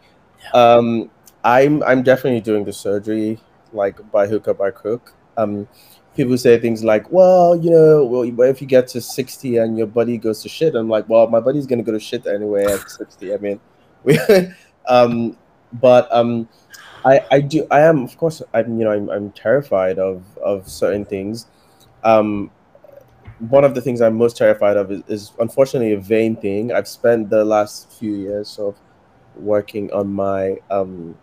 Um, 0.53 1.09
I'm 1.43 1.83
I'm 1.83 2.03
definitely 2.03 2.41
doing 2.41 2.63
the 2.65 2.73
surgery 2.73 3.39
like 3.71 3.99
by 4.11 4.27
hook 4.27 4.47
or 4.47 4.53
by 4.53 4.71
crook. 4.71 5.13
Um, 5.37 5.67
people 6.15 6.37
say 6.37 6.59
things 6.59 6.83
like, 6.83 7.11
"Well, 7.11 7.55
you 7.55 7.69
know, 7.71 8.05
well, 8.05 8.23
if 8.49 8.61
you 8.61 8.67
get 8.67 8.87
to 8.89 9.01
60 9.01 9.57
and 9.57 9.77
your 9.77 9.87
body 9.87 10.17
goes 10.17 10.41
to 10.43 10.49
shit?" 10.49 10.75
I'm 10.75 10.89
like, 10.89 11.07
"Well, 11.09 11.27
my 11.27 11.39
body's 11.39 11.65
gonna 11.65 11.83
go 11.83 11.91
to 11.91 11.99
shit 11.99 12.27
anyway 12.27 12.65
at 12.65 12.89
60." 12.89 13.33
I 13.33 13.37
mean, 13.37 13.59
we, 14.03 14.17
um, 14.87 15.37
but 15.73 16.11
um, 16.11 16.47
I 17.05 17.25
I 17.31 17.41
do 17.41 17.67
I 17.71 17.81
am 17.81 18.03
of 18.03 18.17
course 18.17 18.41
I'm 18.53 18.77
you 18.77 18.85
know 18.85 18.91
I'm 18.91 19.09
I'm 19.09 19.31
terrified 19.31 19.99
of 19.99 20.23
of 20.37 20.67
certain 20.67 21.05
things. 21.05 21.47
Um, 22.03 22.51
one 23.49 23.63
of 23.63 23.75
the 23.75 23.81
things 23.81 24.01
I'm 24.01 24.15
most 24.15 24.37
terrified 24.37 24.77
of 24.77 24.91
is, 24.91 25.03
is 25.07 25.31
unfortunately 25.39 25.93
a 25.93 25.99
vain 25.99 26.35
thing. 26.35 26.71
I've 26.71 26.87
spent 26.87 27.29
the 27.29 27.43
last 27.43 27.91
few 27.91 28.13
years 28.13 28.57
of 28.59 28.75
working 29.35 29.91
on 29.91 30.13
my 30.13 30.57
um 30.69 31.17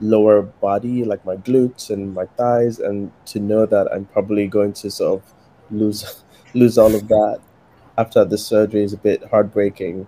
lower 0.00 0.42
body, 0.42 1.04
like 1.04 1.24
my 1.24 1.36
glutes 1.36 1.90
and 1.90 2.14
my 2.14 2.26
thighs, 2.36 2.78
and 2.78 3.10
to 3.26 3.40
know 3.40 3.66
that 3.66 3.88
I'm 3.92 4.06
probably 4.06 4.46
going 4.46 4.72
to 4.74 4.90
sort 4.90 5.22
of 5.22 5.34
lose 5.70 6.22
lose 6.54 6.78
all 6.78 6.94
of 6.94 7.08
that 7.08 7.40
after 7.98 8.24
the 8.24 8.38
surgery 8.38 8.82
is 8.82 8.92
a 8.92 8.96
bit 8.96 9.24
heartbreaking. 9.24 10.06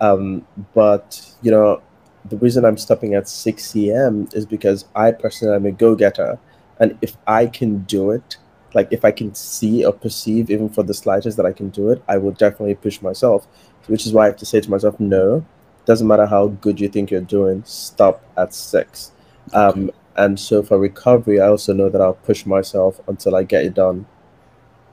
Um, 0.00 0.46
but 0.74 1.34
you 1.42 1.50
know, 1.50 1.82
the 2.24 2.36
reason 2.38 2.64
I'm 2.64 2.78
stopping 2.78 3.14
at 3.14 3.28
6 3.28 3.76
a.m. 3.76 4.28
is 4.32 4.46
because 4.46 4.86
I 4.94 5.12
personally 5.12 5.56
am 5.56 5.66
a 5.66 5.72
go-getter, 5.72 6.38
and 6.78 6.98
if 7.02 7.16
I 7.26 7.46
can 7.46 7.80
do 7.84 8.10
it, 8.10 8.36
like 8.74 8.88
if 8.90 9.04
I 9.04 9.10
can 9.12 9.34
see 9.34 9.84
or 9.84 9.92
perceive 9.92 10.50
even 10.50 10.68
for 10.68 10.82
the 10.82 10.94
slightest 10.94 11.36
that 11.36 11.46
I 11.46 11.52
can 11.52 11.70
do 11.70 11.90
it, 11.90 12.02
I 12.08 12.18
will 12.18 12.32
definitely 12.32 12.74
push 12.74 13.00
myself. 13.02 13.46
Which 13.86 14.06
is 14.06 14.12
why 14.14 14.24
I 14.24 14.26
have 14.28 14.36
to 14.38 14.46
say 14.46 14.60
to 14.60 14.70
myself, 14.70 14.98
no, 14.98 15.44
doesn't 15.84 16.06
matter 16.06 16.26
how 16.26 16.48
good 16.48 16.80
you 16.80 16.88
think 16.88 17.10
you're 17.10 17.20
doing, 17.20 17.62
stop 17.66 18.22
at 18.36 18.54
six. 18.54 19.12
Um, 19.52 19.90
and 20.16 20.38
so 20.38 20.62
for 20.62 20.78
recovery, 20.78 21.40
I 21.40 21.48
also 21.48 21.72
know 21.72 21.88
that 21.88 22.00
I'll 22.00 22.14
push 22.14 22.46
myself 22.46 23.00
until 23.08 23.36
I 23.36 23.42
get 23.42 23.64
it 23.64 23.74
done. 23.74 24.06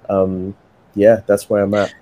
Um, 0.10 0.56
yeah, 0.96 1.22
that's 1.26 1.50
where 1.50 1.64
I'm 1.64 1.74
at. 1.74 1.94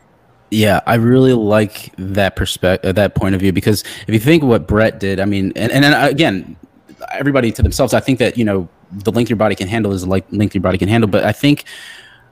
Yeah, 0.51 0.79
I 0.87 0.95
really 0.95 1.33
like 1.33 1.93
that 1.97 2.35
perspective, 2.35 2.95
that 2.95 3.13
point 3.13 3.35
of 3.35 3.41
view, 3.41 3.51
because 3.53 3.83
if 4.07 4.13
you 4.13 4.19
think 4.19 4.41
what 4.41 4.67
Brett 4.67 4.99
did, 4.99 5.19
I 5.19 5.25
mean, 5.25 5.53
and, 5.55 5.71
and 5.71 5.83
then 5.83 6.09
again, 6.09 6.55
everybody 7.11 7.51
to 7.51 7.61
themselves, 7.61 7.93
I 7.93 7.99
think 7.99 8.17
that, 8.19 8.37
you 8.37 8.45
know, 8.45 8.67
the 8.91 9.11
length 9.11 9.29
your 9.29 9.37
body 9.37 9.53
can 9.53 9.67
handle 9.67 9.91
is 9.91 10.07
like 10.07 10.25
length 10.31 10.55
your 10.55 10.63
body 10.63 10.79
can 10.79 10.89
handle. 10.89 11.07
But 11.07 11.23
I 11.23 11.33
think, 11.33 11.65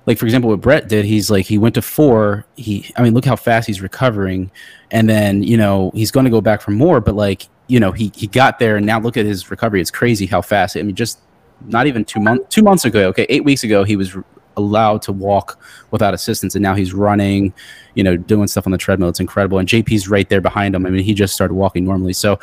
like, 0.08 0.18
for 0.18 0.26
example, 0.26 0.50
what 0.50 0.62
Brett 0.62 0.88
did, 0.88 1.06
he's 1.06 1.30
like, 1.30 1.46
he 1.46 1.60
went 1.60 1.76
to 1.76 1.82
four. 1.82 2.46
He, 2.56 2.90
I 2.96 3.04
mean, 3.04 3.14
look 3.14 3.26
how 3.26 3.36
fast 3.36 3.68
he's 3.68 3.82
recovering. 3.82 4.50
And 4.90 5.08
then, 5.08 5.44
you 5.44 5.58
know, 5.58 5.92
he's 5.94 6.10
going 6.10 6.24
to 6.24 6.32
go 6.32 6.42
back 6.42 6.62
for 6.62 6.72
more, 6.72 7.00
but 7.02 7.14
like, 7.14 7.48
you 7.68 7.80
know, 7.80 7.92
he, 7.92 8.12
he 8.16 8.28
got 8.28 8.60
there 8.60 8.78
and 8.78 8.86
now 8.86 9.00
look 9.00 9.18
at 9.18 9.26
his 9.26 9.50
recovery. 9.52 9.82
It's 9.82 9.92
crazy 9.92 10.26
how 10.26 10.42
fast. 10.42 10.78
I 10.78 10.82
mean, 10.82 10.96
just 10.96 11.20
not 11.66 11.88
even 11.88 12.06
two 12.06 12.20
months, 12.20 12.46
two 12.54 12.62
months 12.62 12.86
ago, 12.86 13.08
okay, 13.10 13.26
eight 13.30 13.44
weeks 13.44 13.64
ago, 13.64 13.84
he 13.84 13.96
was 13.96 14.16
allowed 14.58 15.02
to 15.04 15.12
walk 15.14 15.60
without 15.92 16.14
assistance 16.14 16.56
and 16.56 16.64
now 16.64 16.74
he's 16.74 16.94
running 16.94 17.54
you 17.94 18.04
know 18.04 18.18
doing 18.18 18.48
stuff 18.48 18.68
on 18.68 18.72
the 18.72 18.78
treadmill. 18.78 19.08
It's 19.08 19.20
incredible. 19.20 19.60
And 19.60 19.70
jp's 19.70 20.10
right 20.10 20.28
there 20.28 20.42
behind 20.42 20.76
him. 20.76 20.86
I 20.86 20.90
mean 20.90 21.04
he 21.04 21.14
just 21.14 21.34
started 21.34 21.54
walking 21.54 21.86
normally. 21.86 22.14
So 22.14 22.40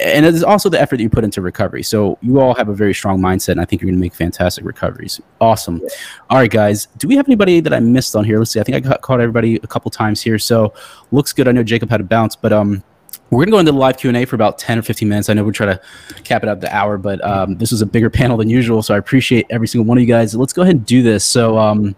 and 0.00 0.24
it's 0.24 0.42
also 0.42 0.70
the 0.70 0.80
effort 0.80 0.96
that 0.96 1.02
you 1.02 1.10
put 1.10 1.24
into 1.24 1.42
recovery. 1.42 1.82
So 1.82 2.18
you 2.22 2.40
all 2.40 2.54
have 2.54 2.70
a 2.70 2.74
very 2.74 2.94
strong 2.94 3.20
mindset 3.20 3.50
and 3.50 3.60
i 3.60 3.64
think 3.64 3.82
you're 3.82 3.90
going 3.90 3.98
to 3.98 4.00
make 4.00 4.14
fantastic 4.14 4.64
recoveries. 4.64 5.20
Awesome. 5.40 5.80
All 6.30 6.38
right 6.38 6.50
guys. 6.50 6.86
Do 6.96 7.06
we 7.06 7.16
have 7.16 7.28
anybody 7.28 7.60
that 7.60 7.72
i 7.72 7.78
missed 7.78 8.16
on 8.16 8.24
here? 8.24 8.38
Let's 8.38 8.50
see. 8.50 8.60
I 8.60 8.62
think 8.62 8.76
i 8.76 8.80
got, 8.80 9.02
caught 9.02 9.20
everybody 9.20 9.56
a 9.56 9.66
couple 9.66 9.90
times 9.90 10.22
here. 10.22 10.38
So 10.38 10.72
looks 11.12 11.32
good. 11.32 11.46
I 11.46 11.52
know 11.52 11.62
jacob 11.62 11.90
had 11.90 12.00
a 12.00 12.04
bounce 12.04 12.34
but 12.34 12.52
um 12.52 12.82
we're 13.30 13.44
gonna 13.44 13.52
go 13.52 13.58
into 13.58 13.72
the 13.72 13.78
live 13.78 13.96
Q 13.96 14.10
and 14.10 14.16
A 14.16 14.24
for 14.24 14.34
about 14.34 14.58
ten 14.58 14.78
or 14.78 14.82
fifteen 14.82 15.08
minutes. 15.08 15.28
I 15.28 15.34
know 15.34 15.44
we're 15.44 15.52
trying 15.52 15.76
to 15.76 16.22
cap 16.22 16.42
it 16.42 16.48
up 16.48 16.60
the 16.60 16.74
hour, 16.74 16.98
but 16.98 17.24
um, 17.24 17.56
this 17.56 17.70
was 17.70 17.80
a 17.80 17.86
bigger 17.86 18.10
panel 18.20 18.36
than 18.36 18.50
usual, 18.50 18.82
so 18.82 18.94
I 18.94 18.98
appreciate 18.98 19.46
every 19.50 19.68
single 19.68 19.86
one 19.86 19.98
of 19.98 20.02
you 20.02 20.08
guys. 20.08 20.34
Let's 20.34 20.52
go 20.52 20.62
ahead 20.62 20.76
and 20.76 20.86
do 20.86 21.02
this. 21.02 21.24
So, 21.24 21.58
um, 21.58 21.94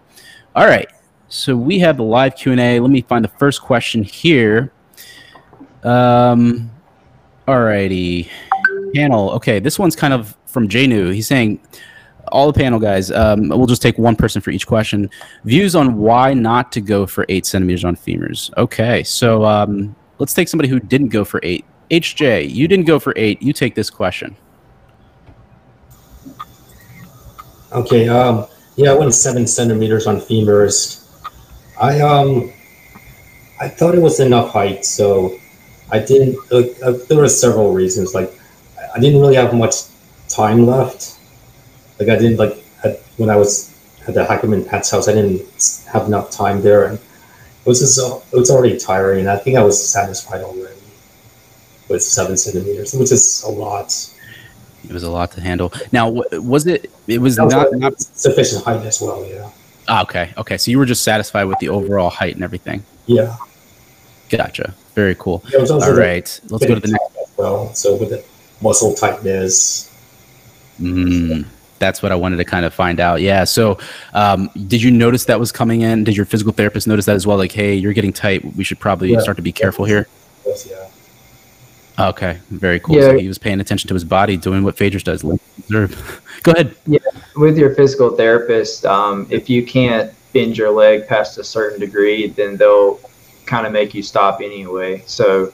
all 0.55 0.65
right, 0.65 0.87
so 1.27 1.55
we 1.55 1.79
have 1.79 1.97
the 1.97 2.03
live 2.03 2.35
Q 2.35 2.51
and 2.51 2.61
A. 2.61 2.79
Let 2.79 2.91
me 2.91 3.01
find 3.01 3.23
the 3.23 3.29
first 3.29 3.61
question 3.61 4.03
here. 4.03 4.71
Um, 5.83 6.71
all 7.47 7.61
righty, 7.61 8.29
panel. 8.93 9.31
Okay, 9.31 9.59
this 9.59 9.79
one's 9.79 9.95
kind 9.95 10.13
of 10.13 10.37
from 10.45 10.67
Janu. 10.69 11.13
He's 11.13 11.27
saying, 11.27 11.59
all 12.27 12.51
the 12.51 12.57
panel 12.57 12.79
guys, 12.79 13.11
um, 13.11 13.49
we'll 13.49 13.67
just 13.67 13.81
take 13.81 13.97
one 13.97 14.15
person 14.15 14.41
for 14.41 14.51
each 14.51 14.65
question. 14.67 15.09
Views 15.43 15.75
on 15.75 15.97
why 15.97 16.33
not 16.33 16.71
to 16.73 16.81
go 16.81 17.05
for 17.05 17.25
eight 17.29 17.45
centimeters 17.45 17.83
on 17.83 17.95
femurs. 17.95 18.55
Okay, 18.57 19.03
so 19.03 19.43
um, 19.45 19.95
let's 20.23 20.33
take 20.33 20.47
somebody 20.47 20.69
who 20.69 20.79
didn't 20.79 21.09
go 21.09 21.25
for 21.25 21.41
eight. 21.43 21.65
HJ, 21.91 22.49
you 22.49 22.65
didn't 22.69 22.85
go 22.85 22.97
for 22.97 23.11
eight. 23.17 23.41
You 23.41 23.51
take 23.51 23.75
this 23.75 23.89
question. 23.89 24.37
Okay. 27.73 28.07
Um, 28.07 28.47
yeah, 28.77 28.91
I 28.91 28.93
went 28.93 29.13
seven 29.13 29.45
centimeters 29.45 30.07
on 30.07 30.21
femurs. 30.21 31.05
I 31.77 31.99
um, 31.99 32.53
I 33.59 33.67
thought 33.67 33.95
it 33.95 34.01
was 34.01 34.21
enough 34.21 34.51
height, 34.51 34.85
so 34.85 35.37
I 35.91 35.99
didn't. 35.99 36.37
Uh, 36.49 36.71
uh, 36.81 36.97
there 37.09 37.17
were 37.17 37.27
several 37.27 37.73
reasons. 37.73 38.13
Like, 38.13 38.31
I 38.95 39.01
didn't 39.01 39.19
really 39.19 39.35
have 39.35 39.53
much 39.53 39.75
time 40.29 40.65
left. 40.65 41.19
Like, 41.99 42.07
I 42.07 42.15
didn't 42.15 42.37
like 42.37 42.63
when 43.17 43.29
I 43.29 43.35
was 43.35 43.75
at 44.07 44.13
the 44.13 44.23
Hackerman 44.23 44.65
Pat's 44.69 44.89
house. 44.89 45.09
I 45.09 45.13
didn't 45.15 45.41
have 45.91 46.07
enough 46.07 46.31
time 46.31 46.61
there, 46.61 46.85
and 46.85 46.97
it 47.65 47.69
was 47.69 47.79
just 47.79 47.97
it 47.97 48.37
was 48.37 48.51
already 48.51 48.77
tiring. 48.77 49.27
I 49.27 49.37
think 49.37 49.57
I 49.57 49.63
was 49.63 49.89
satisfied 49.89 50.41
already 50.41 50.75
with 51.87 52.03
seven 52.03 52.35
centimeters, 52.35 52.93
which 52.93 53.11
is 53.11 53.43
a 53.43 53.49
lot. 53.49 54.09
It 54.83 54.91
was 54.91 55.03
a 55.03 55.09
lot 55.09 55.31
to 55.31 55.41
handle. 55.41 55.71
Now, 55.93 56.09
was 56.09 56.67
it? 56.67 56.91
It 57.07 57.19
was, 57.19 57.39
was 57.39 57.53
not, 57.53 57.73
not 57.73 58.01
sufficient 58.01 58.65
height 58.65 58.85
as 58.85 58.99
well. 58.99 59.25
Yeah. 59.25 59.49
Ah, 59.87 60.03
okay. 60.03 60.33
Okay. 60.37 60.57
So 60.57 60.71
you 60.71 60.77
were 60.77 60.85
just 60.85 61.03
satisfied 61.03 61.45
with 61.45 61.59
the 61.59 61.69
overall 61.69 62.09
height 62.09 62.35
and 62.35 62.43
everything. 62.43 62.83
Yeah. 63.05 63.37
Gotcha. 64.29 64.73
Very 64.95 65.15
cool. 65.15 65.43
Yeah, 65.51 65.65
All 65.69 65.93
right. 65.93 66.39
Let's 66.49 66.65
go 66.65 66.75
to 66.75 66.81
the 66.81 66.89
next. 66.89 67.37
Well, 67.37 67.73
so 67.73 67.95
with 67.95 68.09
the 68.09 68.23
muscle 68.61 68.93
tightness. 68.93 69.89
Mm, 70.79 71.45
that's 71.83 72.01
what 72.01 72.13
I 72.13 72.15
wanted 72.15 72.37
to 72.37 72.45
kind 72.45 72.65
of 72.65 72.73
find 72.73 73.01
out. 73.01 73.19
Yeah. 73.19 73.43
So, 73.43 73.77
um, 74.13 74.49
did 74.67 74.81
you 74.81 74.89
notice 74.89 75.25
that 75.25 75.37
was 75.37 75.51
coming 75.51 75.81
in? 75.81 76.05
Did 76.05 76.15
your 76.15 76.25
physical 76.25 76.53
therapist 76.53 76.87
notice 76.87 77.05
that 77.07 77.17
as 77.17 77.27
well? 77.27 77.35
Like, 77.35 77.51
hey, 77.51 77.75
you're 77.75 77.91
getting 77.91 78.13
tight. 78.13 78.45
We 78.55 78.63
should 78.63 78.79
probably 78.79 79.11
yeah. 79.11 79.19
start 79.19 79.35
to 79.35 79.43
be 79.43 79.51
careful 79.51 79.83
here. 79.83 80.07
Yes, 80.45 80.65
yeah. 80.65 82.07
Okay, 82.07 82.39
very 82.49 82.79
cool. 82.79 82.95
Yeah. 82.95 83.01
So 83.01 83.19
he 83.19 83.27
was 83.27 83.37
paying 83.37 83.59
attention 83.59 83.89
to 83.89 83.93
his 83.93 84.05
body, 84.05 84.37
doing 84.37 84.63
what 84.63 84.77
Phaedrus 84.77 85.03
does. 85.03 85.23
Go 86.43 86.51
ahead. 86.53 86.75
Yeah, 86.87 86.99
with 87.35 87.57
your 87.57 87.75
physical 87.75 88.15
therapist, 88.15 88.85
um, 88.85 89.27
if 89.29 89.49
you 89.49 89.65
can't 89.65 90.11
bend 90.31 90.57
your 90.57 90.71
leg 90.71 91.05
past 91.05 91.37
a 91.37 91.43
certain 91.43 91.81
degree, 91.81 92.27
then 92.27 92.55
they'll 92.55 92.99
kind 93.45 93.67
of 93.67 93.73
make 93.73 93.93
you 93.93 94.01
stop 94.01 94.39
anyway. 94.41 95.03
So, 95.05 95.51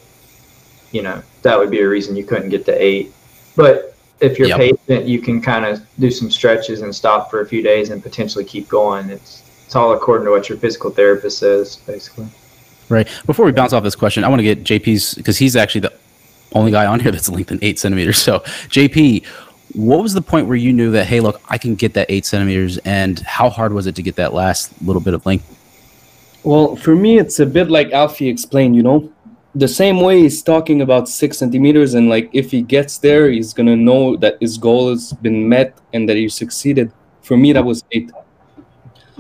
you 0.92 1.02
know, 1.02 1.22
that 1.42 1.58
would 1.58 1.72
be 1.72 1.82
a 1.82 1.90
reason 1.90 2.16
you 2.16 2.24
couldn't 2.24 2.50
get 2.50 2.66
to 2.68 2.82
eight. 2.82 3.12
But 3.56 3.89
if 4.22 4.38
you're 4.38 4.48
yep. 4.48 4.58
patient, 4.58 5.08
you 5.08 5.20
can 5.20 5.42
kind 5.42 5.66
of 5.66 5.86
do 6.00 6.12
some 6.12 6.30
stretches 6.30 6.82
and 6.82 6.94
stop 6.94 7.30
for 7.30 7.42
a 7.42 7.46
few 7.46 7.62
days 7.62 7.90
and 7.90 8.02
potentially 8.04 8.44
keep 8.44 8.68
going. 8.68 9.10
It's 9.10 9.44
it's 9.66 9.76
all 9.76 9.94
according 9.94 10.26
to 10.26 10.32
what 10.32 10.50
your 10.50 10.58
physical 10.58 10.90
therapist 10.90 11.38
says, 11.38 11.76
basically. 11.76 12.28
Right. 12.90 13.08
Before 13.28 13.46
we 13.46 13.52
bounce 13.52 13.72
off 13.72 13.84
this 13.84 13.96
question, 13.96 14.24
I 14.24 14.28
want 14.28 14.40
to 14.40 14.44
get 14.44 14.64
JP's 14.64 15.14
because 15.14 15.38
he's 15.38 15.56
actually 15.56 15.82
the 15.82 15.94
only 16.54 16.72
guy 16.72 16.88
on 16.88 17.00
here 17.00 17.12
that's 17.12 17.30
lengthened 17.30 17.64
eight 17.64 17.78
centimeters. 17.78 18.18
So, 18.18 18.40
JP, 18.40 19.26
what 19.74 20.02
was 20.02 20.14
the 20.14 20.22
point 20.22 20.48
where 20.48 20.58
you 20.58 20.74
knew 20.74 20.92
that, 20.92 21.06
hey, 21.06 21.20
look, 21.20 21.40
I 21.50 21.60
can 21.60 21.76
get 21.76 21.94
that 21.94 22.08
eight 22.10 22.26
centimeters, 22.26 22.80
and 22.80 23.20
how 23.20 23.50
hard 23.50 23.74
was 23.74 23.86
it 23.86 23.96
to 23.96 24.02
get 24.02 24.16
that 24.16 24.34
last 24.34 24.74
little 24.82 25.02
bit 25.02 25.14
of 25.14 25.26
length? 25.26 25.46
Well, 26.44 26.76
for 26.76 26.96
me, 26.96 27.20
it's 27.20 27.40
a 27.40 27.46
bit 27.46 27.70
like 27.70 27.92
Alfie 27.92 28.28
explained, 28.28 28.76
you 28.76 28.82
know, 28.82 29.12
the 29.56 29.68
same 29.68 30.02
way 30.02 30.22
he's 30.22 30.42
talking 30.42 30.82
about 30.82 31.10
six 31.10 31.38
centimeters, 31.38 31.94
and 31.94 32.10
like 32.10 32.30
if 32.34 32.52
he 32.52 32.62
gets 32.62 32.98
there, 32.98 33.30
he's 33.30 33.54
gonna 33.54 33.76
know 33.76 34.16
that 34.18 34.38
his 34.40 34.58
goal 34.58 34.90
has 34.90 35.14
been 35.14 35.48
met 35.48 35.78
and 35.94 36.08
that 36.08 36.18
he 36.18 36.30
succeeded. 36.30 36.92
For 37.22 37.38
me, 37.38 37.54
that 37.54 37.64
was 37.64 37.84
eight. 37.92 38.12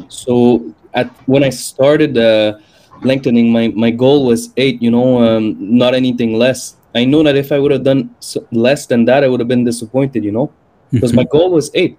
So, 0.07 0.73
at 0.93 1.07
when 1.27 1.43
I 1.43 1.49
started 1.49 2.17
uh, 2.17 2.57
lengthening, 3.03 3.51
my, 3.51 3.67
my 3.69 3.91
goal 3.91 4.25
was 4.25 4.53
eight, 4.57 4.81
you 4.81 4.91
know, 4.91 5.21
um, 5.23 5.57
not 5.59 5.93
anything 5.93 6.33
less 6.33 6.75
I 6.95 7.05
know 7.05 7.21
that 7.23 7.35
if 7.35 7.51
I 7.51 7.59
would 7.59 7.71
have 7.71 7.83
done 7.83 8.15
less 8.51 8.85
than 8.87 9.05
that, 9.05 9.23
I 9.23 9.27
would 9.27 9.39
have 9.39 9.47
been 9.47 9.63
disappointed, 9.63 10.23
you 10.23 10.31
know, 10.31 10.51
because 10.91 11.13
my 11.13 11.23
goal 11.23 11.51
was 11.51 11.69
eight. 11.73 11.97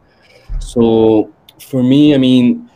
So 0.59 1.33
for 1.61 1.83
me, 1.83 2.15
I 2.15 2.19
mean, 2.19 2.69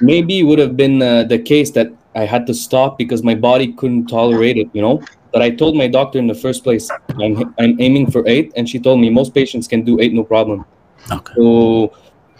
maybe 0.00 0.40
it 0.40 0.42
would 0.42 0.58
have 0.58 0.76
been 0.76 1.00
uh, 1.00 1.24
the 1.24 1.38
case 1.38 1.70
that 1.72 1.92
I 2.16 2.24
had 2.24 2.46
to 2.48 2.54
stop 2.54 2.98
because 2.98 3.22
my 3.22 3.34
body 3.34 3.72
couldn't 3.74 4.06
tolerate 4.06 4.56
it, 4.56 4.68
you 4.72 4.82
know. 4.82 5.02
But 5.32 5.42
I 5.42 5.50
told 5.50 5.76
my 5.76 5.86
doctor 5.86 6.18
in 6.18 6.26
the 6.26 6.34
first 6.34 6.64
place, 6.64 6.90
I'm, 7.20 7.54
I'm 7.58 7.80
aiming 7.80 8.10
for 8.10 8.26
eight, 8.26 8.52
and 8.56 8.68
she 8.68 8.80
told 8.80 9.00
me 9.00 9.10
most 9.10 9.34
patients 9.34 9.68
can 9.68 9.84
do 9.84 10.00
eight, 10.00 10.12
no 10.12 10.24
problem. 10.24 10.64
Okay. 11.12 11.34
So 11.36 11.92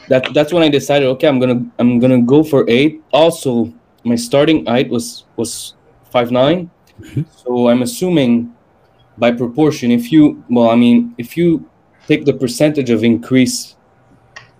that 0.08 0.32
that's 0.34 0.52
when 0.52 0.62
I 0.62 0.68
decided, 0.68 1.06
okay, 1.08 1.28
I'm 1.28 1.38
gonna 1.38 1.60
I'm 1.78 2.00
gonna 2.00 2.22
go 2.22 2.42
for 2.42 2.64
eight. 2.68 3.02
Also, 3.12 3.72
my 4.02 4.16
starting 4.16 4.64
height 4.66 4.88
was 4.88 5.24
was 5.36 5.74
five 6.10 6.32
nine, 6.32 6.70
mm-hmm. 7.00 7.22
so 7.30 7.68
I'm 7.68 7.82
assuming 7.82 8.56
by 9.18 9.30
proportion 9.30 9.90
if 9.90 10.12
you 10.12 10.42
well 10.48 10.70
i 10.70 10.76
mean 10.76 11.14
if 11.18 11.36
you 11.36 11.68
take 12.06 12.24
the 12.24 12.32
percentage 12.32 12.90
of 12.90 13.02
increase 13.02 13.76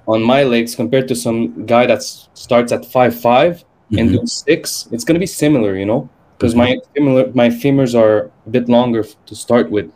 on 0.09 0.23
my 0.23 0.43
legs 0.43 0.75
compared 0.75 1.07
to 1.09 1.14
some 1.14 1.67
guy 1.67 1.87
that 1.87 2.03
starts 2.03 2.73
at 2.73 2.85
five 2.87 3.19
five 3.19 3.64
mm-hmm. 3.91 3.99
and 3.99 4.11
do 4.12 4.26
six 4.26 4.89
it's 4.93 5.05
going 5.05 5.14
to 5.14 5.20
be 5.20 5.26
similar 5.26 5.76
you 5.76 5.87
know 5.87 6.09
because 6.37 6.55
mm-hmm. 6.55 6.74
my 6.74 6.78
similar 6.95 7.32
my 7.34 7.49
femurs 7.49 7.99
are 7.99 8.30
a 8.47 8.51
bit 8.51 8.68
longer 8.68 9.05
to 9.26 9.34
start 9.34 9.70
with 9.70 9.91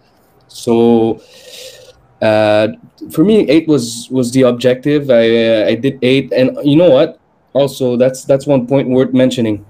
so 0.48 1.20
uh, 2.22 2.68
for 3.10 3.24
me 3.24 3.48
eight 3.48 3.66
was 3.68 4.08
was 4.10 4.30
the 4.32 4.42
objective 4.42 5.10
i 5.10 5.24
uh, 5.46 5.66
i 5.66 5.74
did 5.74 5.98
eight 6.02 6.32
and 6.32 6.56
you 6.64 6.76
know 6.76 6.90
what 6.90 7.18
also 7.52 7.96
that's 7.96 8.24
that's 8.24 8.46
one 8.46 8.66
point 8.66 8.88
worth 8.88 9.12
mentioning 9.12 9.64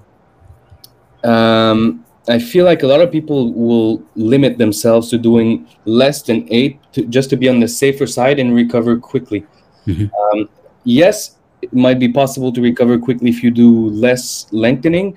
um 1.24 2.04
I 2.28 2.38
feel 2.38 2.64
like 2.64 2.82
a 2.82 2.86
lot 2.86 3.00
of 3.00 3.10
people 3.10 3.52
will 3.52 4.02
limit 4.14 4.58
themselves 4.58 5.10
to 5.10 5.18
doing 5.18 5.66
less 5.84 6.22
than 6.22 6.46
eight 6.50 6.78
to, 6.92 7.04
just 7.06 7.30
to 7.30 7.36
be 7.36 7.48
on 7.48 7.60
the 7.60 7.68
safer 7.68 8.06
side 8.06 8.38
and 8.38 8.54
recover 8.54 8.98
quickly. 8.98 9.44
Mm-hmm. 9.86 10.14
Um, 10.14 10.48
yes, 10.84 11.36
it 11.62 11.72
might 11.72 11.98
be 11.98 12.08
possible 12.08 12.52
to 12.52 12.60
recover 12.60 12.98
quickly 12.98 13.30
if 13.30 13.42
you 13.42 13.50
do 13.50 13.90
less 13.90 14.46
lengthening. 14.52 15.16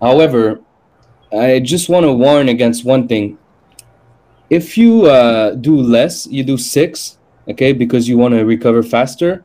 However, 0.00 0.60
I 1.32 1.60
just 1.60 1.88
want 1.88 2.04
to 2.04 2.12
warn 2.12 2.48
against 2.48 2.84
one 2.84 3.08
thing. 3.08 3.38
If 4.48 4.78
you 4.78 5.06
uh, 5.06 5.54
do 5.54 5.76
less, 5.76 6.26
you 6.26 6.44
do 6.44 6.56
six, 6.56 7.18
okay, 7.48 7.72
because 7.72 8.08
you 8.08 8.16
want 8.16 8.34
to 8.34 8.44
recover 8.44 8.82
faster. 8.82 9.44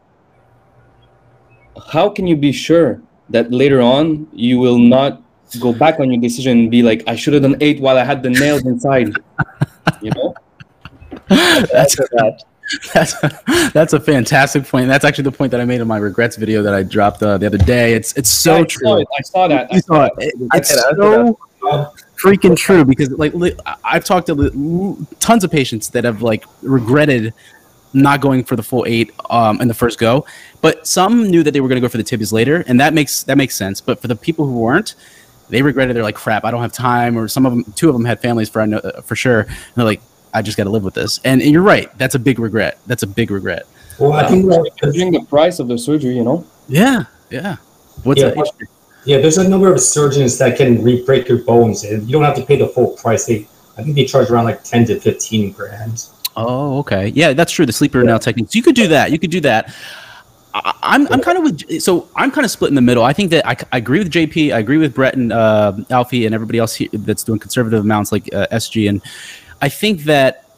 How 1.91 2.09
can 2.09 2.27
you 2.27 2.35
be 2.35 2.51
sure 2.51 3.01
that 3.29 3.51
later 3.51 3.81
on 3.81 4.27
you 4.31 4.59
will 4.59 4.77
not 4.77 5.23
go 5.59 5.73
back 5.73 5.99
on 5.99 6.11
your 6.11 6.21
decision 6.21 6.59
and 6.59 6.71
be 6.71 6.83
like, 6.83 7.03
I 7.07 7.15
should 7.15 7.33
have 7.33 7.41
done 7.41 7.57
eight 7.61 7.79
while 7.79 7.97
I 7.97 8.03
had 8.03 8.21
the 8.21 8.29
nails 8.29 8.65
inside. 8.65 9.13
you 10.01 10.11
know? 10.11 10.33
that's 11.27 11.97
that's 12.11 12.43
that's 13.73 13.93
a 13.93 13.99
fantastic 13.99 14.65
point. 14.65 14.87
That's 14.87 15.05
actually 15.05 15.25
the 15.25 15.31
point 15.31 15.51
that 15.51 15.61
I 15.61 15.65
made 15.65 15.81
in 15.81 15.87
my 15.87 15.97
regrets 15.97 16.35
video 16.35 16.61
that 16.63 16.73
I 16.73 16.83
dropped 16.83 17.21
uh, 17.23 17.37
the 17.37 17.47
other 17.47 17.57
day. 17.57 17.93
It's 17.93 18.13
it's 18.17 18.29
so 18.29 18.57
I 18.57 18.63
true. 18.63 18.97
It. 19.01 19.07
I 19.17 19.21
saw 19.21 19.47
that. 19.47 19.67
I 19.71 19.79
saw 19.79 20.05
it. 20.05 20.13
it. 20.17 20.33
It's 20.53 20.69
so 20.73 21.39
freaking 22.21 22.55
true 22.55 22.85
because 22.85 23.09
like 23.11 23.33
li- 23.33 23.57
I've 23.83 24.03
talked 24.03 24.27
to 24.27 24.35
li- 24.35 25.05
tons 25.19 25.43
of 25.43 25.51
patients 25.51 25.89
that 25.89 26.03
have 26.03 26.21
like 26.21 26.45
regretted 26.61 27.33
not 27.93 28.21
going 28.21 28.43
for 28.43 28.55
the 28.55 28.63
full 28.63 28.85
eight 28.87 29.11
um, 29.29 29.59
in 29.59 29.67
the 29.67 29.73
first 29.73 29.99
go, 29.99 30.25
but 30.61 30.87
some 30.87 31.29
knew 31.29 31.43
that 31.43 31.51
they 31.51 31.61
were 31.61 31.67
going 31.67 31.81
to 31.81 31.85
go 31.85 31.89
for 31.89 31.97
the 31.97 32.03
tibias 32.03 32.31
later, 32.31 32.63
and 32.67 32.79
that 32.79 32.93
makes 32.93 33.23
that 33.23 33.37
makes 33.37 33.55
sense. 33.55 33.81
But 33.81 33.99
for 33.99 34.07
the 34.07 34.15
people 34.15 34.45
who 34.45 34.59
weren't, 34.59 34.95
they 35.49 35.61
regretted. 35.61 35.95
They're 35.95 36.03
like, 36.03 36.15
"Crap, 36.15 36.45
I 36.45 36.51
don't 36.51 36.61
have 36.61 36.71
time." 36.71 37.17
Or 37.17 37.27
some 37.27 37.45
of 37.45 37.51
them, 37.51 37.71
two 37.75 37.89
of 37.89 37.93
them 37.93 38.05
had 38.05 38.21
families 38.21 38.49
for 38.49 38.61
I 38.61 38.65
know 38.65 38.77
uh, 38.77 39.01
for 39.01 39.15
sure. 39.15 39.41
And 39.41 39.75
they're 39.75 39.85
like, 39.85 40.01
"I 40.33 40.41
just 40.41 40.57
got 40.57 40.65
to 40.65 40.69
live 40.69 40.83
with 40.83 40.93
this." 40.93 41.19
And, 41.23 41.41
and 41.41 41.51
you're 41.51 41.61
right. 41.61 41.95
That's 41.97 42.15
a 42.15 42.19
big 42.19 42.39
regret. 42.39 42.79
That's 42.87 43.03
a 43.03 43.07
big 43.07 43.31
regret. 43.31 43.65
Well, 43.99 44.13
I 44.13 44.27
think 44.27 44.45
that, 44.47 44.71
Considering 44.79 45.11
the 45.13 45.21
price 45.25 45.59
of 45.59 45.67
the 45.67 45.77
surgery, 45.77 46.15
you 46.15 46.23
know. 46.23 46.45
Yeah, 46.67 47.03
yeah. 47.29 47.57
What's 48.03 48.21
Yeah, 48.21 48.29
that? 48.29 48.35
but- 48.35 48.51
yeah, 49.03 49.17
there's 49.17 49.39
a 49.39 49.47
number 49.47 49.73
of 49.73 49.79
surgeons 49.81 50.37
that 50.37 50.57
can 50.57 50.83
re-break 50.83 51.27
your 51.27 51.39
bones, 51.39 51.83
and 51.83 52.05
you 52.05 52.11
don't 52.11 52.23
have 52.23 52.35
to 52.35 52.43
pay 52.45 52.55
the 52.55 52.67
full 52.67 52.89
price. 52.97 53.25
They, 53.25 53.47
I 53.77 53.81
think 53.83 53.95
they 53.95 54.05
charge 54.05 54.29
around 54.29 54.45
like 54.45 54.63
ten 54.63 54.85
to 54.85 54.99
fifteen 54.99 55.51
grand. 55.51 56.05
Oh, 56.37 56.77
okay. 56.79 57.07
Yeah, 57.09 57.33
that's 57.33 57.51
true. 57.51 57.65
The 57.65 57.73
sleeper 57.73 58.03
nail 58.03 58.19
techniques. 58.19 58.53
You 58.55 58.61
could 58.61 58.75
do 58.75 58.87
that. 58.89 59.11
You 59.11 59.17
could 59.19 59.31
do 59.31 59.41
that. 59.41 59.73
I, 60.53 60.73
I'm, 60.83 61.07
I'm 61.07 61.21
kind 61.21 61.37
of 61.37 61.43
with, 61.43 61.81
so 61.81 62.07
I'm 62.15 62.29
kind 62.31 62.45
of 62.45 62.51
split 62.51 62.69
in 62.69 62.75
the 62.75 62.81
middle. 62.81 63.03
I 63.03 63.11
think 63.13 63.31
that 63.31 63.45
I, 63.47 63.55
I 63.71 63.77
agree 63.77 63.99
with 63.99 64.11
JP. 64.11 64.53
I 64.53 64.59
agree 64.59 64.77
with 64.77 64.93
Brett 64.93 65.15
and 65.15 65.33
uh, 65.33 65.73
Alfie 65.89 66.25
and 66.25 66.35
everybody 66.35 66.59
else 66.59 66.75
here 66.75 66.89
that's 66.93 67.23
doing 67.23 67.39
conservative 67.39 67.81
amounts 67.81 68.11
like 68.11 68.33
uh, 68.33 68.47
SG. 68.51 68.87
And 68.87 69.01
I 69.61 69.69
think 69.69 70.01
that 70.03 70.49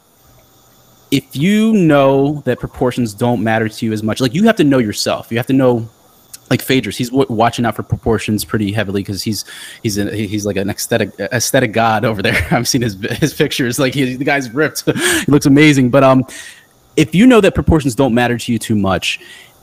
if 1.10 1.36
you 1.36 1.72
know 1.72 2.42
that 2.44 2.58
proportions 2.58 3.14
don't 3.14 3.42
matter 3.42 3.68
to 3.68 3.86
you 3.86 3.92
as 3.92 4.02
much, 4.02 4.20
like 4.20 4.34
you 4.34 4.44
have 4.44 4.56
to 4.56 4.64
know 4.64 4.78
yourself. 4.78 5.30
You 5.30 5.36
have 5.36 5.46
to 5.46 5.52
know 5.52 5.88
like 6.50 6.60
Phaedrus, 6.60 6.96
he's 6.96 7.10
w- 7.10 7.26
watching 7.28 7.64
out 7.64 7.76
for 7.76 7.82
proportions 7.82 8.44
pretty 8.44 8.72
heavily 8.72 9.02
because 9.02 9.22
he's 9.22 9.44
he's 9.82 9.98
a, 9.98 10.14
he's 10.14 10.44
like 10.44 10.56
an 10.56 10.70
aesthetic 10.70 11.18
aesthetic 11.18 11.72
god 11.72 12.04
over 12.04 12.22
there. 12.22 12.46
I've 12.50 12.68
seen 12.68 12.82
his 12.82 12.94
his 13.18 13.34
pictures. 13.34 13.78
Like 13.78 13.94
he, 13.94 14.16
the 14.16 14.24
guy's 14.24 14.50
ripped. 14.50 14.84
he 14.90 15.32
looks 15.32 15.46
amazing. 15.46 15.90
But 15.90 16.04
um, 16.04 16.24
if 16.96 17.14
you 17.14 17.26
know 17.26 17.40
that 17.40 17.54
proportions 17.54 17.94
don't 17.94 18.14
matter 18.14 18.36
to 18.36 18.52
you 18.52 18.58
too 18.58 18.76
much, 18.76 19.20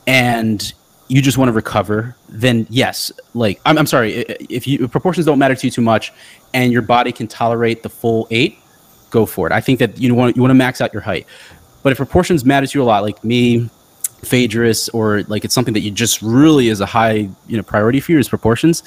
and 0.07 0.73
you 1.07 1.21
just 1.21 1.37
want 1.37 1.49
to 1.49 1.53
recover, 1.53 2.15
then 2.29 2.65
yes, 2.69 3.11
like 3.33 3.59
I'm, 3.65 3.77
I'm 3.77 3.87
sorry, 3.87 4.13
if 4.49 4.67
you 4.67 4.85
if 4.85 4.91
proportions 4.91 5.25
don't 5.25 5.39
matter 5.39 5.55
to 5.55 5.67
you 5.67 5.71
too 5.71 5.81
much, 5.81 6.13
and 6.53 6.71
your 6.71 6.81
body 6.81 7.11
can 7.11 7.27
tolerate 7.27 7.83
the 7.83 7.89
full 7.89 8.27
eight, 8.31 8.57
go 9.12 9.26
for 9.26 9.45
it. 9.45 9.53
I 9.53 9.62
think 9.62 9.80
that 9.80 9.99
you 9.99 10.16
want 10.16 10.36
you 10.36 10.41
want 10.41 10.49
to 10.49 10.55
max 10.55 10.82
out 10.82 10.91
your 10.93 11.03
height. 11.03 11.28
But 11.84 11.91
if 11.91 11.97
proportions 11.97 12.43
matter 12.43 12.66
to 12.66 12.80
you 12.80 12.84
a 12.84 12.86
lot, 12.86 13.03
like 13.03 13.24
me, 13.24 13.70
Phaedrus, 14.24 14.89
or 14.93 15.24
like 15.24 15.45
it's 15.45 15.53
something 15.53 15.74
that 15.74 15.82
you 15.82 15.91
just 15.91 16.22
really 16.22 16.70
is 16.70 16.82
a 16.82 16.86
high 16.86 17.30
you 17.47 17.57
know 17.57 17.64
priority 17.64 17.99
for 17.99 18.14
you 18.14 18.20
is 18.20 18.30
proportions, 18.30 18.84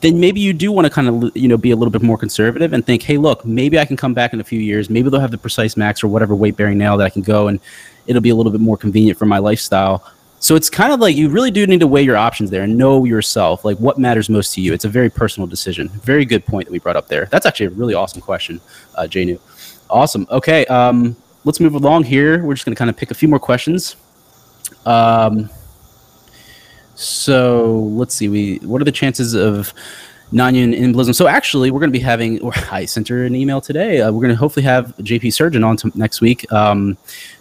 then 0.00 0.20
maybe 0.20 0.40
you 0.40 0.52
do 0.52 0.72
want 0.72 0.86
to 0.86 0.90
kind 0.90 1.08
of 1.08 1.36
you 1.36 1.48
know 1.48 1.56
be 1.56 1.70
a 1.70 1.76
little 1.76 1.92
bit 1.92 2.02
more 2.02 2.18
conservative 2.18 2.72
and 2.72 2.84
think, 2.84 3.02
hey, 3.02 3.16
look, 3.16 3.44
maybe 3.44 3.78
I 3.78 3.84
can 3.86 3.96
come 3.96 4.12
back 4.12 4.32
in 4.32 4.40
a 4.40 4.44
few 4.44 4.60
years. 4.60 4.90
Maybe 4.90 5.08
they'll 5.08 5.20
have 5.20 5.30
the 5.30 5.38
Precice 5.38 5.76
MAX 5.76 6.04
or 6.04 6.08
whatever 6.08 6.34
weight 6.34 6.56
bearing 6.56 6.78
nail 6.78 6.96
that 6.98 7.04
I 7.04 7.10
can 7.10 7.22
go 7.22 7.48
and 7.48 7.60
it'll 8.06 8.22
be 8.22 8.30
a 8.30 8.34
little 8.34 8.52
bit 8.52 8.60
more 8.60 8.76
convenient 8.76 9.18
for 9.18 9.26
my 9.26 9.38
lifestyle. 9.38 10.04
So 10.40 10.56
it's 10.56 10.70
kind 10.70 10.90
of 10.90 11.00
like 11.00 11.16
you 11.16 11.28
really 11.28 11.50
do 11.50 11.66
need 11.66 11.80
to 11.80 11.86
weigh 11.86 12.02
your 12.02 12.16
options 12.16 12.48
there 12.48 12.62
and 12.62 12.78
know 12.78 13.04
yourself, 13.04 13.62
like 13.62 13.76
what 13.76 13.98
matters 13.98 14.30
most 14.30 14.54
to 14.54 14.62
you. 14.62 14.72
It's 14.72 14.86
a 14.86 14.88
very 14.88 15.10
personal 15.10 15.46
decision. 15.46 15.90
Very 16.02 16.24
good 16.24 16.46
point 16.46 16.66
that 16.66 16.72
we 16.72 16.78
brought 16.78 16.96
up 16.96 17.08
there. 17.08 17.26
That's 17.26 17.44
actually 17.44 17.66
a 17.66 17.70
really 17.70 17.92
awesome 17.92 18.22
question, 18.22 18.60
uh, 18.94 19.02
Janu. 19.02 19.38
Awesome. 19.90 20.26
Okay, 20.30 20.64
um, 20.66 21.16
let's 21.44 21.58
move 21.58 21.74
along 21.74 22.04
here. 22.04 22.44
We're 22.44 22.54
just 22.54 22.64
going 22.64 22.74
to 22.74 22.78
kind 22.78 22.90
of 22.90 22.96
pick 22.96 23.10
a 23.10 23.14
few 23.14 23.28
more 23.28 23.40
questions. 23.40 23.96
Um, 24.86 25.50
so 26.94 27.74
let's 27.94 28.14
see. 28.14 28.28
We 28.28 28.56
what 28.58 28.80
are 28.80 28.84
the 28.84 28.92
chances 28.92 29.34
of 29.34 29.72
non-union 30.32 30.94
embolism? 30.94 31.12
So 31.12 31.26
actually, 31.26 31.72
we're 31.72 31.80
going 31.80 31.90
to 31.90 31.98
be 31.98 32.04
having. 32.04 32.40
Or 32.40 32.52
I 32.70 32.84
sent 32.84 33.08
her 33.08 33.24
an 33.24 33.34
email 33.34 33.60
today. 33.60 34.00
Uh, 34.00 34.12
we're 34.12 34.20
going 34.20 34.34
to 34.34 34.36
hopefully 34.36 34.64
have 34.64 34.94
JP 34.98 35.32
Surgeon 35.32 35.64
on 35.64 35.76
to 35.78 35.90
next 35.96 36.20
week 36.20 36.50
um, 36.52 36.96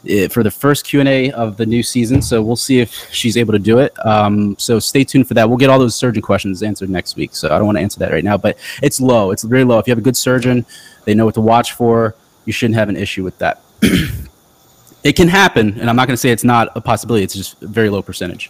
eh, 0.07 0.27
for 0.27 0.41
the 0.41 0.51
first 0.51 0.85
Q 0.85 1.01
and 1.01 1.09
A 1.09 1.31
of 1.31 1.57
the 1.57 1.65
new 1.67 1.83
season. 1.83 2.21
So 2.21 2.41
we'll 2.41 2.55
see 2.55 2.79
if 2.79 2.91
she's 3.13 3.37
able 3.37 3.53
to 3.53 3.59
do 3.59 3.77
it. 3.77 3.93
Um, 4.05 4.57
so 4.57 4.79
stay 4.79 5.03
tuned 5.03 5.27
for 5.27 5.35
that. 5.35 5.47
We'll 5.47 5.57
get 5.57 5.69
all 5.69 5.77
those 5.77 5.95
surgeon 5.95 6.23
questions 6.23 6.63
answered 6.63 6.89
next 6.89 7.15
week. 7.15 7.35
So 7.35 7.53
I 7.53 7.57
don't 7.57 7.67
want 7.67 7.77
to 7.77 7.81
answer 7.81 7.99
that 7.99 8.11
right 8.11 8.23
now, 8.23 8.37
but 8.37 8.57
it's 8.81 8.99
low. 8.99 9.31
It's 9.31 9.43
very 9.43 9.65
low. 9.65 9.77
If 9.77 9.87
you 9.87 9.91
have 9.91 9.99
a 9.99 10.01
good 10.01 10.17
surgeon, 10.17 10.65
they 11.05 11.13
know 11.13 11.25
what 11.25 11.35
to 11.35 11.41
watch 11.41 11.73
for. 11.73 12.15
You 12.49 12.53
shouldn't 12.53 12.79
have 12.79 12.89
an 12.89 12.97
issue 12.97 13.23
with 13.23 13.37
that. 13.37 13.61
it 15.03 15.15
can 15.15 15.27
happen, 15.27 15.79
and 15.79 15.87
I'm 15.87 15.95
not 15.95 16.07
going 16.07 16.15
to 16.15 16.17
say 16.17 16.31
it's 16.31 16.43
not 16.43 16.71
a 16.75 16.81
possibility. 16.81 17.23
It's 17.23 17.35
just 17.35 17.61
a 17.61 17.67
very 17.67 17.91
low 17.91 18.01
percentage. 18.01 18.49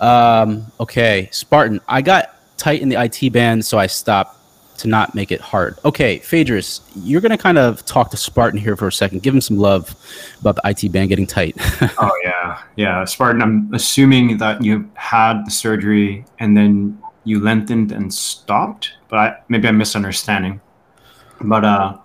Um, 0.00 0.66
okay, 0.80 1.28
Spartan. 1.30 1.80
I 1.86 2.02
got 2.02 2.34
tight 2.56 2.82
in 2.82 2.88
the 2.88 3.00
IT 3.00 3.32
band, 3.32 3.64
so 3.64 3.78
I 3.78 3.86
stopped 3.86 4.40
to 4.78 4.88
not 4.88 5.14
make 5.14 5.30
it 5.30 5.40
hard. 5.40 5.78
Okay, 5.84 6.18
Phaedrus, 6.18 6.80
you're 6.96 7.20
going 7.20 7.30
to 7.30 7.38
kind 7.38 7.58
of 7.58 7.86
talk 7.86 8.10
to 8.10 8.16
Spartan 8.16 8.58
here 8.58 8.76
for 8.76 8.88
a 8.88 8.92
second. 8.92 9.22
Give 9.22 9.32
him 9.32 9.40
some 9.40 9.56
love 9.56 9.94
about 10.40 10.56
the 10.56 10.62
IT 10.64 10.90
band 10.90 11.08
getting 11.08 11.28
tight. 11.28 11.54
oh 12.00 12.10
yeah, 12.24 12.60
yeah, 12.74 13.04
Spartan. 13.04 13.40
I'm 13.40 13.72
assuming 13.72 14.36
that 14.38 14.64
you 14.64 14.90
had 14.94 15.46
the 15.46 15.52
surgery 15.52 16.24
and 16.40 16.56
then 16.56 17.00
you 17.22 17.38
lengthened 17.38 17.92
and 17.92 18.12
stopped, 18.12 18.94
but 19.06 19.16
I, 19.16 19.36
maybe 19.48 19.68
I'm 19.68 19.78
misunderstanding. 19.78 20.60
But 21.40 21.64
uh, 21.64 21.98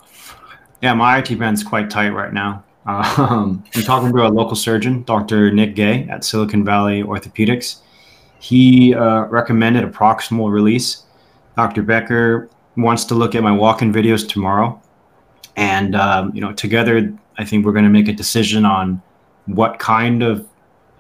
yeah, 0.82 0.94
my 0.94 1.20
IT 1.20 1.38
band's 1.40 1.64
quite 1.64 1.90
tight 1.90 2.10
right 2.10 2.34
now. 2.34 2.64
Um, 2.86 3.64
I'm 3.76 3.84
talking 3.84 4.12
to 4.14 4.28
a 4.28 4.30
local 4.30 4.56
surgeon, 4.56 5.04
Dr. 5.04 5.52
Nick 5.52 5.76
Gay 5.76 6.08
at 6.10 6.24
Silicon 6.24 6.64
Valley 6.64 7.04
Orthopedics. 7.04 7.82
He 8.40 8.94
uh, 8.94 9.26
recommended 9.26 9.84
a 9.84 9.88
proximal 9.88 10.52
release. 10.52 11.04
Dr. 11.56 11.82
Becker 11.82 12.50
wants 12.76 13.06
to 13.06 13.16
look 13.16 13.34
at 13.34 13.42
my 13.42 13.52
walk-in 13.52 13.92
videos 13.92 14.28
tomorrow, 14.28 14.80
and 15.56 15.96
um, 15.96 16.32
you 16.36 16.42
know, 16.42 16.54
together, 16.54 17.12
I 17.40 17.46
think 17.46 17.66
we're 17.66 17.72
going 17.72 17.86
to 17.86 17.90
make 17.90 18.08
a 18.08 18.14
decision 18.14 18.64
on 18.64 19.02
what 19.48 19.80
kind 19.80 20.22
of 20.22 20.48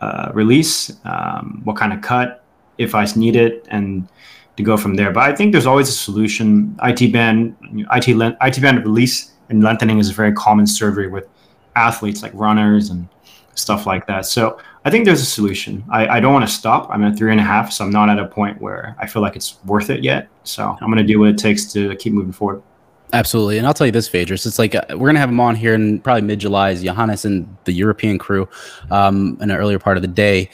uh, 0.01 0.31
release, 0.33 0.91
um, 1.05 1.61
what 1.63 1.75
kind 1.75 1.93
of 1.93 2.01
cut, 2.01 2.43
if 2.79 2.95
I 2.95 3.05
need 3.15 3.35
it, 3.35 3.67
and 3.69 4.07
to 4.55 4.63
go 4.63 4.77
from 4.77 4.95
there. 4.95 5.11
But 5.11 5.29
I 5.29 5.35
think 5.35 5.51
there's 5.51 5.67
always 5.67 5.89
a 5.89 5.93
solution. 5.93 6.75
IT 6.81 7.13
band, 7.13 7.55
IT 7.91 8.07
IT 8.07 8.61
band 8.61 8.83
release 8.83 9.33
and 9.49 9.63
lengthening 9.63 9.99
is 9.99 10.09
a 10.09 10.13
very 10.13 10.33
common 10.33 10.67
surgery 10.67 11.07
with 11.07 11.27
athletes 11.75 12.21
like 12.23 12.31
runners 12.33 12.89
and 12.89 13.07
stuff 13.55 13.85
like 13.85 14.05
that. 14.07 14.25
So 14.25 14.59
I 14.85 14.89
think 14.89 15.05
there's 15.05 15.21
a 15.21 15.25
solution. 15.25 15.83
I, 15.89 16.07
I 16.07 16.19
don't 16.19 16.33
want 16.33 16.47
to 16.47 16.51
stop. 16.51 16.89
I'm 16.91 17.03
at 17.03 17.17
three 17.17 17.31
and 17.31 17.39
a 17.39 17.43
half, 17.43 17.71
so 17.71 17.83
I'm 17.85 17.91
not 17.91 18.09
at 18.09 18.19
a 18.19 18.25
point 18.25 18.61
where 18.61 18.95
I 18.99 19.07
feel 19.07 19.21
like 19.21 19.35
it's 19.35 19.63
worth 19.65 19.89
it 19.89 20.03
yet. 20.03 20.29
So 20.43 20.77
I'm 20.79 20.87
going 20.87 20.97
to 20.97 21.03
do 21.03 21.19
what 21.19 21.29
it 21.29 21.37
takes 21.37 21.71
to 21.73 21.95
keep 21.95 22.13
moving 22.13 22.31
forward. 22.31 22.61
Absolutely, 23.13 23.57
and 23.57 23.65
I'll 23.65 23.73
tell 23.73 23.87
you 23.87 23.93
this, 23.93 24.09
Phaedrus. 24.09 24.45
It's 24.45 24.59
like 24.59 24.75
uh, 24.75 24.81
we're 24.89 25.07
gonna 25.07 25.19
have 25.19 25.29
him 25.29 25.39
on 25.39 25.55
here 25.55 25.73
in 25.73 26.01
probably 26.01 26.23
mid-July. 26.23 26.71
Is 26.71 26.83
Johannes 26.83 27.23
and 27.23 27.47
the 27.63 27.71
European 27.71 28.17
crew 28.17 28.49
um, 28.91 29.37
in 29.39 29.49
an 29.49 29.55
earlier 29.55 29.79
part 29.79 29.95
of 29.95 30.01
the 30.01 30.09
day, 30.09 30.49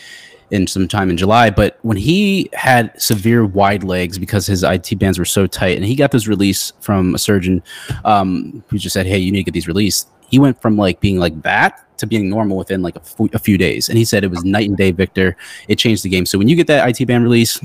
in 0.54 0.68
some 0.68 0.88
time 0.88 1.10
in 1.10 1.18
July. 1.18 1.50
But 1.50 1.80
when 1.82 1.98
he 1.98 2.50
had 2.54 2.94
severe 3.02 3.44
wide 3.44 3.84
legs 3.84 4.20
because 4.20 4.46
his 4.46 4.64
IT 4.64 5.00
bands 5.00 5.18
were 5.18 5.26
so 5.26 5.48
tight, 5.48 5.76
and 5.76 5.84
he 5.84 5.96
got 5.96 6.12
this 6.12 6.28
release 6.28 6.72
from 6.80 7.16
a 7.16 7.18
surgeon 7.18 7.64
um, 8.06 8.64
who 8.70 8.78
just 8.78 8.94
said, 8.94 9.08
"Hey, 9.08 9.18
you 9.18 9.32
need 9.32 9.40
to 9.40 9.44
get 9.44 9.54
these 9.54 9.68
released." 9.68 10.10
He 10.30 10.40
went 10.40 10.62
from 10.62 10.78
like 10.78 11.00
being 11.00 11.18
like 11.18 11.42
that 11.42 11.86
to 11.98 12.08
being 12.08 12.30
normal 12.30 12.58
within 12.58 12.82
like 12.82 12.96
a, 12.96 13.02
f- 13.02 13.34
a 13.34 13.40
few 13.40 13.58
days, 13.58 13.90
and 13.90 13.98
he 13.98 14.06
said 14.06 14.24
it 14.24 14.30
was 14.30 14.46
night 14.46 14.70
and 14.70 14.78
day. 14.78 14.92
Victor, 14.92 15.36
it 15.68 15.78
changed 15.78 16.04
the 16.04 16.10
game. 16.10 16.26
So 16.26 16.38
when 16.38 16.48
you 16.48 16.56
get 16.56 16.68
that 16.68 16.88
IT 16.88 17.06
band 17.08 17.24
release, 17.24 17.60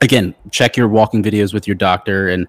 again 0.00 0.34
check 0.50 0.76
your 0.76 0.88
walking 0.88 1.22
videos 1.22 1.54
with 1.54 1.66
your 1.66 1.74
doctor 1.74 2.28
and 2.28 2.48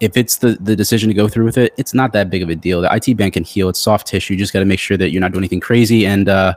if 0.00 0.16
it's 0.16 0.36
the 0.36 0.56
the 0.60 0.74
decision 0.74 1.08
to 1.08 1.14
go 1.14 1.28
through 1.28 1.44
with 1.44 1.58
it 1.58 1.72
it's 1.76 1.94
not 1.94 2.12
that 2.12 2.30
big 2.30 2.42
of 2.42 2.48
a 2.48 2.54
deal 2.54 2.80
the 2.80 2.92
it 2.92 3.16
band 3.16 3.32
can 3.32 3.44
heal 3.44 3.68
it's 3.68 3.78
soft 3.78 4.06
tissue 4.06 4.34
you 4.34 4.38
just 4.38 4.52
got 4.52 4.60
to 4.60 4.64
make 4.64 4.78
sure 4.78 4.96
that 4.96 5.10
you're 5.10 5.20
not 5.20 5.30
doing 5.30 5.42
anything 5.42 5.60
crazy 5.60 6.06
and 6.06 6.28
uh, 6.28 6.54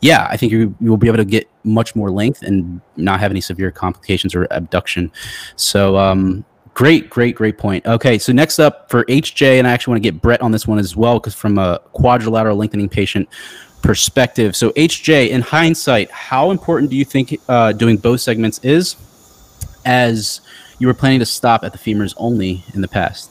yeah 0.00 0.26
i 0.30 0.36
think 0.36 0.52
you, 0.52 0.74
you 0.80 0.90
will 0.90 0.96
be 0.96 1.08
able 1.08 1.16
to 1.16 1.24
get 1.24 1.48
much 1.64 1.94
more 1.96 2.10
length 2.10 2.42
and 2.42 2.80
not 2.96 3.20
have 3.20 3.30
any 3.30 3.40
severe 3.40 3.70
complications 3.70 4.34
or 4.34 4.46
abduction 4.50 5.10
so 5.56 5.96
um 5.96 6.44
great 6.74 7.10
great 7.10 7.34
great 7.34 7.58
point 7.58 7.84
okay 7.86 8.18
so 8.18 8.32
next 8.32 8.58
up 8.58 8.88
for 8.90 9.04
hj 9.04 9.58
and 9.58 9.66
i 9.66 9.70
actually 9.70 9.92
want 9.92 10.02
to 10.02 10.12
get 10.12 10.20
brett 10.20 10.40
on 10.40 10.52
this 10.52 10.66
one 10.66 10.78
as 10.78 10.96
well 10.96 11.18
because 11.18 11.34
from 11.34 11.58
a 11.58 11.80
quadrilateral 11.92 12.56
lengthening 12.56 12.88
patient 12.88 13.28
perspective 13.82 14.54
so 14.54 14.70
hj 14.70 15.28
in 15.28 15.40
hindsight 15.40 16.10
how 16.10 16.50
important 16.50 16.90
do 16.90 16.96
you 16.96 17.04
think 17.04 17.38
uh, 17.48 17.72
doing 17.72 17.96
both 17.96 18.20
segments 18.20 18.58
is 18.64 18.96
as 19.84 20.40
you 20.78 20.86
were 20.86 20.94
planning 20.94 21.18
to 21.18 21.26
stop 21.26 21.64
at 21.64 21.72
the 21.72 21.78
femurs 21.78 22.14
only 22.16 22.62
in 22.74 22.80
the 22.80 22.88
past? 22.88 23.30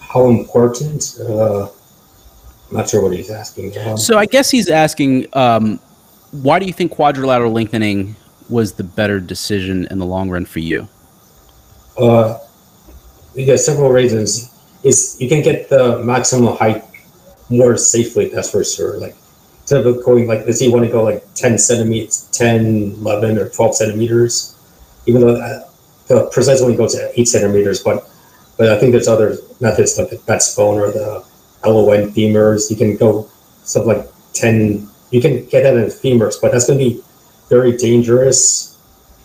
How 0.00 0.28
important? 0.28 1.18
Uh, 1.20 1.68
I'm 2.70 2.76
not 2.76 2.88
sure 2.88 3.02
what 3.02 3.16
he's 3.16 3.30
asking. 3.30 3.72
So 3.96 4.18
I 4.18 4.26
guess 4.26 4.50
he's 4.50 4.68
asking, 4.68 5.26
um, 5.32 5.78
why 6.32 6.58
do 6.58 6.66
you 6.66 6.72
think 6.72 6.92
quadrilateral 6.92 7.52
lengthening 7.52 8.16
was 8.48 8.74
the 8.74 8.84
better 8.84 9.20
decision 9.20 9.86
in 9.90 9.98
the 9.98 10.06
long 10.06 10.28
run 10.28 10.44
for 10.44 10.58
you? 10.58 10.88
uh, 11.98 12.38
you 13.34 13.56
several 13.56 13.90
reasons. 13.90 14.54
Is 14.84 15.16
you 15.20 15.28
can 15.28 15.42
get 15.42 15.68
the 15.68 16.02
maximum 16.04 16.56
height 16.56 16.84
more 17.50 17.76
safely. 17.76 18.28
That's 18.28 18.50
for 18.50 18.62
sure. 18.62 18.98
Like 18.98 19.16
instead 19.62 19.84
of 19.84 20.04
going 20.04 20.26
like 20.28 20.46
let's 20.46 20.60
say 20.60 20.66
you 20.66 20.72
want 20.72 20.84
to 20.84 20.90
go 20.90 21.02
like 21.02 21.24
10 21.34 21.58
centimeters, 21.58 22.28
10, 22.32 22.94
11, 22.98 23.38
or 23.38 23.48
12 23.48 23.74
centimeters, 23.74 24.56
even 25.06 25.20
though 25.20 25.34
uh, 25.34 25.68
the 26.06 26.28
Precice 26.30 26.62
only 26.62 26.76
goes 26.76 26.94
to 26.94 27.20
eight 27.20 27.26
centimeters, 27.26 27.82
but 27.82 28.08
but 28.56 28.68
I 28.70 28.78
think 28.78 28.92
there's 28.92 29.08
other 29.08 29.36
methods 29.60 29.98
like 29.98 30.10
the 30.10 30.54
bone 30.56 30.78
or 30.78 30.90
the 30.90 31.24
LON 31.64 32.12
femurs. 32.12 32.70
You 32.70 32.76
can 32.76 32.96
go 32.96 33.28
something 33.64 33.96
like 33.96 34.06
10, 34.34 34.88
you 35.10 35.20
can 35.20 35.44
get 35.46 35.62
that 35.62 35.74
in 35.76 35.86
femurs, 35.86 36.40
but 36.40 36.52
that's 36.52 36.66
going 36.66 36.78
to 36.78 36.84
be 36.84 37.02
very 37.48 37.76
dangerous 37.76 38.78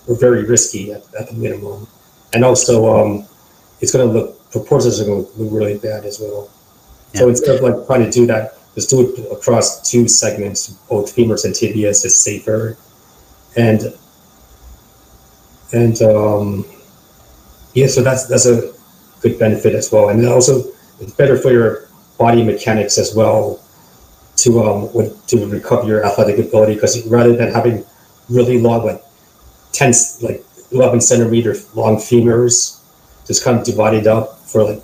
or 0.07 0.15
very 0.17 0.43
risky 0.45 0.91
at, 0.91 1.03
at 1.15 1.29
the 1.29 1.33
minimum. 1.33 1.87
And 2.33 2.43
also, 2.43 2.93
um, 2.93 3.25
it's 3.79 3.91
going 3.91 4.07
to 4.07 4.13
look, 4.13 4.51
proportions 4.51 4.99
are 4.99 5.05
going 5.05 5.25
to 5.25 5.31
look 5.31 5.53
really 5.53 5.77
bad 5.77 6.05
as 6.05 6.19
well. 6.19 6.49
So 7.13 7.29
instead 7.29 7.57
of 7.57 7.61
like 7.61 7.85
trying 7.85 8.03
to 8.03 8.11
do 8.11 8.25
that, 8.27 8.57
just 8.73 8.89
do 8.89 9.13
it 9.13 9.31
across 9.31 9.89
two 9.89 10.07
segments, 10.07 10.69
both 10.89 11.15
femurs 11.15 11.45
and 11.45 11.53
tibias 11.53 12.03
is 12.05 12.17
safer. 12.17 12.77
And, 13.55 13.93
and, 15.73 16.01
um, 16.01 16.65
yeah, 17.73 17.87
so 17.87 18.01
that's, 18.01 18.25
that's 18.25 18.47
a 18.47 18.73
good 19.21 19.37
benefit 19.37 19.75
as 19.75 19.91
well. 19.91 20.09
And 20.09 20.23
then 20.23 20.31
also 20.31 20.63
it's 20.99 21.13
better 21.13 21.37
for 21.37 21.51
your 21.51 21.87
body 22.23 22.41
mechanics 22.41 22.97
as 22.97 23.13
well 23.13 23.59
to 24.37 24.49
um 24.63 24.79
to 25.27 25.35
recover 25.47 25.85
your 25.85 26.05
athletic 26.05 26.37
ability 26.45 26.75
because 26.75 27.05
rather 27.07 27.35
than 27.35 27.51
having 27.51 27.83
really 28.29 28.57
long 28.67 28.85
like 28.85 29.01
10 29.73 29.91
like 30.21 30.41
11 30.71 31.01
centimeter 31.01 31.53
long 31.73 31.97
femurs 31.97 32.79
just 33.27 33.43
kind 33.43 33.59
of 33.59 33.65
divided 33.65 34.07
up 34.07 34.39
for 34.51 34.63
like 34.63 34.81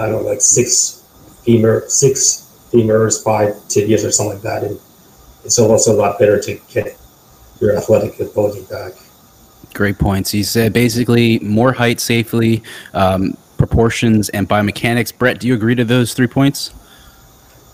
i 0.00 0.06
don't 0.06 0.22
know 0.22 0.28
like 0.32 0.42
six 0.42 1.02
femur 1.44 1.82
six 1.88 2.18
femurs 2.70 3.24
five 3.24 3.48
tibias 3.72 4.04
or 4.06 4.12
something 4.12 4.34
like 4.34 4.42
that 4.42 4.62
and 4.62 4.78
it's 5.44 5.58
also 5.58 5.92
a 5.96 5.98
lot 6.04 6.18
better 6.18 6.38
to 6.38 6.60
get 6.68 6.96
your 7.58 7.74
athletic 7.74 8.20
ability 8.20 8.64
back 8.70 8.92
Great 9.74 9.98
points. 9.98 10.30
He 10.30 10.42
said 10.42 10.74
basically 10.74 11.38
more 11.38 11.72
height 11.72 11.98
safely, 11.98 12.62
um, 12.92 13.38
proportions, 13.56 14.28
and 14.30 14.46
biomechanics. 14.46 15.16
Brett, 15.16 15.40
do 15.40 15.46
you 15.48 15.54
agree 15.54 15.74
to 15.74 15.84
those 15.84 16.12
three 16.12 16.26
points? 16.26 16.74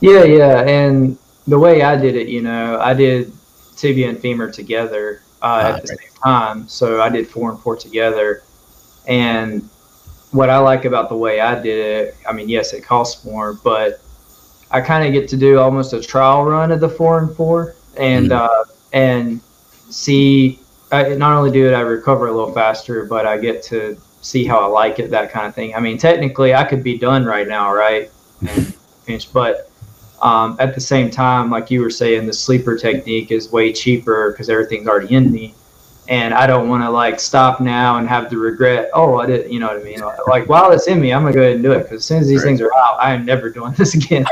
Yeah, 0.00 0.24
yeah. 0.24 0.62
And 0.62 1.18
the 1.46 1.58
way 1.58 1.82
I 1.82 1.96
did 1.96 2.14
it, 2.14 2.28
you 2.28 2.42
know, 2.42 2.78
I 2.80 2.94
did 2.94 3.32
tibia 3.76 4.08
and 4.08 4.18
femur 4.18 4.50
together 4.50 5.22
uh, 5.42 5.44
Ah, 5.44 5.76
at 5.76 5.82
the 5.82 5.88
same 5.88 5.98
time. 6.22 6.68
So 6.68 7.00
I 7.00 7.08
did 7.08 7.28
four 7.28 7.50
and 7.50 7.60
four 7.60 7.76
together. 7.76 8.42
And 9.06 9.68
what 10.32 10.50
I 10.50 10.58
like 10.58 10.84
about 10.84 11.08
the 11.08 11.16
way 11.16 11.40
I 11.40 11.60
did 11.60 11.78
it, 11.78 12.16
I 12.28 12.32
mean, 12.32 12.48
yes, 12.48 12.72
it 12.72 12.82
costs 12.82 13.24
more, 13.24 13.54
but 13.54 14.00
I 14.70 14.80
kind 14.80 15.06
of 15.06 15.12
get 15.12 15.28
to 15.30 15.36
do 15.36 15.58
almost 15.58 15.92
a 15.92 16.00
trial 16.00 16.44
run 16.44 16.70
of 16.72 16.80
the 16.80 16.88
four 16.88 17.18
and 17.18 17.34
four, 17.34 17.74
and 17.96 18.32
uh, 18.32 18.64
and 18.92 19.40
see. 19.90 20.60
I 20.90 21.14
not 21.14 21.36
only 21.36 21.50
do 21.50 21.68
it, 21.68 21.74
I 21.74 21.80
recover 21.80 22.28
a 22.28 22.32
little 22.32 22.52
faster, 22.52 23.04
but 23.04 23.26
I 23.26 23.38
get 23.38 23.62
to 23.64 23.98
see 24.20 24.44
how 24.44 24.60
I 24.60 24.66
like 24.66 24.98
it, 24.98 25.10
that 25.10 25.30
kind 25.30 25.46
of 25.46 25.54
thing. 25.54 25.74
I 25.74 25.80
mean, 25.80 25.98
technically, 25.98 26.54
I 26.54 26.64
could 26.64 26.82
be 26.82 26.98
done 26.98 27.24
right 27.24 27.48
now, 27.48 27.72
right? 27.72 28.10
And 28.48 28.74
finish, 29.04 29.24
but 29.24 29.67
um, 30.22 30.56
at 30.58 30.74
the 30.74 30.80
same 30.80 31.10
time, 31.10 31.50
like 31.50 31.70
you 31.70 31.80
were 31.80 31.90
saying, 31.90 32.26
the 32.26 32.32
sleeper 32.32 32.76
technique 32.76 33.30
is 33.30 33.50
way 33.52 33.72
cheaper 33.72 34.32
because 34.32 34.48
everything's 34.48 34.88
already 34.88 35.14
in 35.14 35.30
me, 35.30 35.54
and 36.08 36.34
I 36.34 36.46
don't 36.46 36.68
want 36.68 36.82
to 36.82 36.90
like 36.90 37.20
stop 37.20 37.60
now 37.60 37.98
and 37.98 38.08
have 38.08 38.30
the 38.30 38.36
regret. 38.36 38.90
Oh, 38.94 39.18
I 39.18 39.26
did, 39.26 39.52
you 39.52 39.60
know 39.60 39.68
what 39.68 39.80
I 39.80 39.82
mean? 39.82 40.00
Like 40.26 40.48
while 40.48 40.72
it's 40.72 40.88
in 40.88 41.00
me, 41.00 41.12
I'm 41.12 41.22
gonna 41.22 41.34
go 41.34 41.40
ahead 41.42 41.54
and 41.54 41.62
do 41.62 41.72
it 41.72 41.84
because 41.84 41.98
as 41.98 42.04
soon 42.04 42.18
as 42.18 42.28
these 42.28 42.42
things 42.42 42.60
are 42.60 42.74
out, 42.74 42.98
I 43.00 43.14
am 43.14 43.24
never 43.24 43.50
doing 43.58 43.72
this 43.74 43.94
again. 43.94 44.26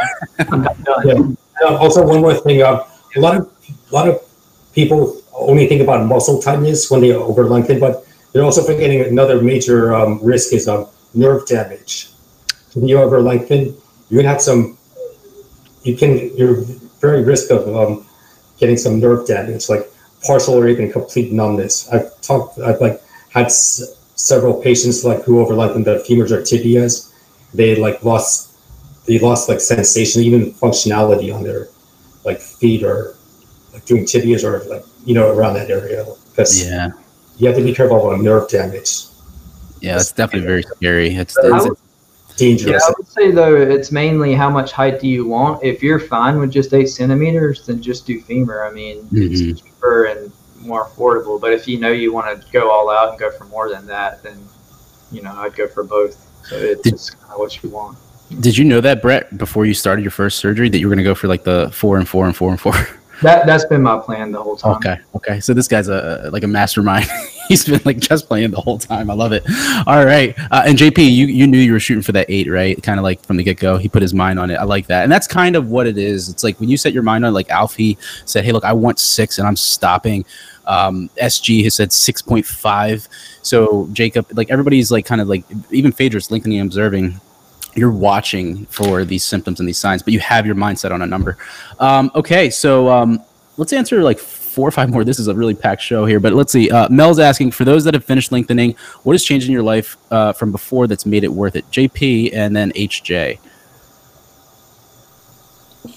I'm 0.51 0.63
not 0.63 0.83
done. 0.85 1.07
Yeah. 1.07 1.69
Uh, 1.69 1.77
also, 1.77 2.07
one 2.07 2.21
more 2.21 2.35
thing. 2.35 2.63
Uh, 2.63 2.85
a 3.17 3.21
lot 3.21 3.37
of 3.37 3.51
a 3.91 3.95
lot 3.95 4.09
of 4.09 4.23
people 4.73 5.23
only 5.33 5.67
think 5.67 5.83
about 5.83 6.05
muscle 6.07 6.41
tightness 6.41 6.91
when 6.91 7.01
they 7.01 7.13
over 7.13 7.45
lengthen, 7.45 7.81
but 7.81 8.07
they're 8.33 8.45
also 8.45 8.63
forgetting 8.63 9.01
another 9.03 9.41
major 9.41 9.95
um, 9.95 10.21
risk 10.23 10.53
is 10.53 10.69
um, 10.69 10.87
nerve 11.15 11.47
damage. 11.47 12.11
When 12.75 12.87
you 12.87 12.99
over 12.99 13.21
lengthen, 13.21 13.75
you're 14.09 14.23
gonna 14.23 14.33
have 14.33 14.43
some. 14.43 14.76
You 15.87 15.97
can. 15.97 16.37
You're 16.37 16.63
very 17.01 17.23
risk 17.23 17.51
of 17.51 17.63
um, 17.75 18.05
getting 18.59 18.77
some 18.77 18.99
nerve 18.99 19.27
damage, 19.27 19.69
like 19.69 19.89
partial 20.27 20.55
or 20.55 20.67
even 20.69 20.91
complete 20.91 21.33
numbness. 21.33 21.89
I've 21.93 22.11
talked. 22.23 22.59
I've 22.59 22.81
like 22.81 23.01
had 23.31 23.47
s- 23.47 23.95
several 24.17 24.61
patients 24.61 25.05
like 25.05 25.23
who 25.23 25.39
over 25.41 25.55
lengthened 25.55 25.85
the 25.85 26.05
femurs 26.09 26.33
or 26.33 26.41
tibias. 26.43 27.13
They 27.55 27.77
like 27.77 28.03
lost. 28.03 28.51
They 29.07 29.21
lost 29.21 29.49
like 29.49 29.61
sensation, 29.61 30.23
even 30.23 30.53
functionality 30.55 31.33
on 31.33 31.45
their 31.45 31.69
like 32.25 32.41
feet 32.41 32.83
or 32.83 33.15
like 33.73 33.85
doing 33.85 34.05
tibias 34.05 34.43
or 34.43 34.65
like 34.69 34.83
you 35.05 35.15
know 35.15 35.31
around 35.33 35.55
that 35.55 35.71
area 35.71 36.05
because 36.31 36.67
Yeah. 36.69 36.91
you 37.39 37.47
have 37.47 37.57
to 37.57 37.63
be 37.63 37.73
careful 37.73 38.03
about 38.11 38.21
nerve 38.21 38.49
damage. 38.51 39.05
Yeah, 39.81 39.99
that's 39.99 40.11
definitely 40.11 40.49
very 40.49 40.63
scary. 40.65 41.15
It's, 41.15 41.39
I 41.39 41.55
it's, 41.57 41.69
would- 41.69 41.79
Dangerous. 42.37 42.83
Yeah, 42.85 42.89
I 42.89 42.93
would 42.99 43.09
say 43.09 43.31
though 43.31 43.57
it's 43.57 43.91
mainly 43.91 44.35
how 44.35 44.51
much 44.51 44.73
height 44.73 45.01
do 45.01 45.09
you 45.09 45.27
want. 45.27 45.63
If 45.65 45.83
you're 45.83 45.99
fine 45.99 46.39
with 46.39 46.51
just 46.51 46.75
eight 46.75 46.87
centimeters, 46.89 47.67
then 47.67 47.81
just 47.83 48.07
do 48.07 48.21
femur. 48.21 48.65
I 48.65 48.73
mean, 48.73 49.05
Mhm. 49.13 49.31
it's 49.53 49.61
cheaper 49.63 50.05
and 50.05 50.31
more 50.61 50.87
affordable. 50.87 51.41
But 51.41 51.53
if 51.53 51.67
you 51.67 51.79
know 51.79 51.91
you 51.91 52.13
want 52.13 52.41
to 52.41 52.47
go 52.53 52.71
all 52.71 52.91
out 52.91 53.11
and 53.11 53.19
go 53.19 53.31
for 53.31 53.45
more 53.45 53.71
than 53.71 53.87
that, 53.87 54.23
then 54.23 54.39
you 55.13 55.23
know 55.23 55.33
I'd 55.37 55.55
go 55.57 55.67
for 55.67 55.83
both. 55.85 56.17
So 56.49 56.57
it's 56.57 56.83
Did- 56.83 56.93
just 56.93 57.19
kind 57.21 57.33
of 57.33 57.39
what 57.39 57.63
you 57.63 57.71
want. 57.71 57.97
Did 58.41 58.59
you 58.59 58.65
know 58.65 58.81
that, 58.81 59.01
Brett, 59.03 59.39
before 59.39 59.67
you 59.67 59.73
started 59.75 60.03
your 60.03 60.11
first 60.11 60.39
surgery, 60.39 60.69
that 60.69 60.79
you 60.81 60.89
were 60.89 60.91
going 60.95 61.05
to 61.05 61.09
go 61.09 61.15
for 61.15 61.29
like 61.29 61.45
the 61.45 61.71
four 61.73 61.97
and 61.97 62.09
four 62.09 62.27
and 62.27 62.35
four 62.37 62.51
and 62.51 62.61
four? 62.61 62.75
That 63.23 63.47
that's 63.47 63.65
been 63.65 63.81
my 63.83 63.99
plan 63.99 64.31
the 64.33 64.43
whole 64.43 64.57
time. 64.57 64.75
Okay. 64.77 64.99
Okay. 65.15 65.41
So 65.41 65.55
this 65.55 65.69
guy's 65.69 65.89
a 65.89 66.29
like 66.35 66.43
a 66.43 66.47
mastermind. 66.49 67.07
He's 67.49 67.65
been 67.65 67.81
like 67.85 67.99
just 67.99 68.27
playing 68.27 68.51
the 68.51 68.61
whole 68.61 68.79
time. 68.79 69.11
I 69.11 69.15
love 69.15 69.33
it. 69.33 69.45
All 69.87 70.05
right. 70.05 70.35
Uh, 70.51 70.65
and 70.67 70.79
JP, 70.79 70.99
you 70.99 71.27
you 71.27 71.47
knew 71.47 71.59
you 71.59 71.73
were 71.73 71.81
shooting 71.81 72.03
for 72.03 72.13
that 72.13 72.27
eight, 72.29 72.51
right? 72.51 72.81
Kind 72.83 72.99
of 72.99 73.05
like 73.05 73.25
from 73.25 73.37
the 73.37 73.43
get 73.43 73.59
go. 73.59 73.77
He 73.79 73.89
put 73.89 74.03
his 74.03 74.15
mind 74.15 74.39
on 74.39 74.51
it. 74.51 74.57
I 74.57 74.65
like 74.65 74.87
that. 74.89 75.05
And 75.05 75.13
that's 75.13 75.27
kind 75.27 75.57
of 75.57 75.71
what 75.71 75.87
it 75.87 75.99
is. 75.99 76.29
It's 76.29 76.43
like 76.45 76.59
when 76.61 76.69
you 76.69 76.77
set 76.77 76.93
your 76.93 77.03
mind 77.03 77.25
on, 77.25 77.33
like 77.33 77.51
Alfie 77.51 77.99
said, 78.25 78.45
"Hey, 78.45 78.53
look, 78.53 78.65
I 78.65 78.73
want 78.73 78.99
six, 78.99 79.39
and 79.39 79.47
I'm 79.47 79.57
stopping." 79.57 80.25
Um, 80.67 81.09
SG 81.23 81.63
has 81.65 81.75
said 81.75 81.93
six 81.93 82.21
point 82.21 82.45
five. 82.45 83.09
So 83.43 83.89
Jacob, 83.93 84.27
like 84.33 84.51
everybody's 84.51 84.91
like 84.91 85.07
kind 85.07 85.21
of 85.21 85.29
like 85.29 85.45
even 85.71 85.93
Phaedrus 85.93 86.31
lengthening 86.31 86.61
observing 86.61 87.21
you're 87.77 87.93
watching 87.93 88.65
for 88.67 89.05
these 89.05 89.23
symptoms 89.23 89.61
and 89.61 89.69
these 89.69 89.79
signs, 89.79 90.03
but 90.03 90.13
you 90.13 90.21
have 90.21 90.47
your 90.47 90.55
mindset 90.55 90.93
on 90.93 91.03
a 91.03 91.07
number. 91.07 91.37
Um, 91.79 92.11
okay, 92.15 92.49
so 92.49 92.89
um, 92.91 93.23
let's 93.59 93.73
answer 93.73 94.03
like 94.03 94.19
four 94.57 94.67
or 94.67 94.71
five 94.71 94.89
more. 94.89 95.05
This 95.05 95.19
is 95.19 95.29
a 95.29 95.35
really 95.35 95.55
packed 95.55 95.83
show 95.83 96.07
here, 96.07 96.19
but 96.19 96.33
let's 96.33 96.51
see. 96.51 96.71
Uh, 96.71 96.89
Mel's 96.89 97.19
asking 97.19 97.51
for 97.51 97.67
those 97.67 97.85
that 97.85 97.93
have 97.93 98.07
finished 98.07 98.33
lengthening, 98.33 98.75
what 99.03 99.13
has 99.13 99.23
changed 99.23 99.47
in 99.47 99.53
your 99.53 99.63
life 99.63 99.99
uh, 100.11 100.33
from 100.33 100.51
before 100.51 100.87
that's 100.87 101.05
made 101.05 101.25
it 101.25 101.33
worth 101.33 101.57
it? 101.57 101.71
JP 101.71 102.33
and 102.33 102.57
then 102.57 102.73
HJ. 102.73 103.39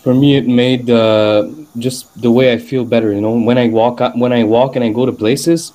for 0.04 0.14
me 0.14 0.38
it 0.38 0.48
made 0.48 0.90
uh, 0.90 1.50
just 1.78 2.02
the 2.22 2.32
way 2.32 2.54
i 2.54 2.58
feel 2.58 2.86
better 2.86 3.12
you 3.12 3.22
know 3.22 3.36
when 3.50 3.58
i 3.58 3.68
walk 3.68 4.02
out 4.02 4.16
when 4.24 4.32
i 4.32 4.44
walk 4.44 4.76
and 4.76 4.86
i 4.86 4.90
go 4.90 5.04
to 5.06 5.12
places 5.12 5.74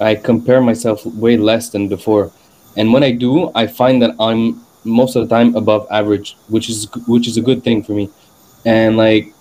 i 0.00 0.14
compare 0.14 0.60
myself 0.60 1.04
way 1.06 1.36
less 1.36 1.70
than 1.70 1.88
before 1.88 2.30
and 2.76 2.92
when 2.92 3.02
i 3.02 3.10
do 3.10 3.50
i 3.54 3.66
find 3.66 4.02
that 4.02 4.14
i'm 4.20 4.60
most 4.84 5.16
of 5.16 5.26
the 5.26 5.34
time 5.34 5.56
above 5.56 5.86
average 5.90 6.36
which 6.48 6.68
is 6.68 6.78
which 7.06 7.26
is 7.26 7.36
a 7.36 7.40
good 7.40 7.64
thing 7.64 7.82
for 7.82 7.92
me 7.92 8.08
and 8.64 8.96
like 8.96 9.32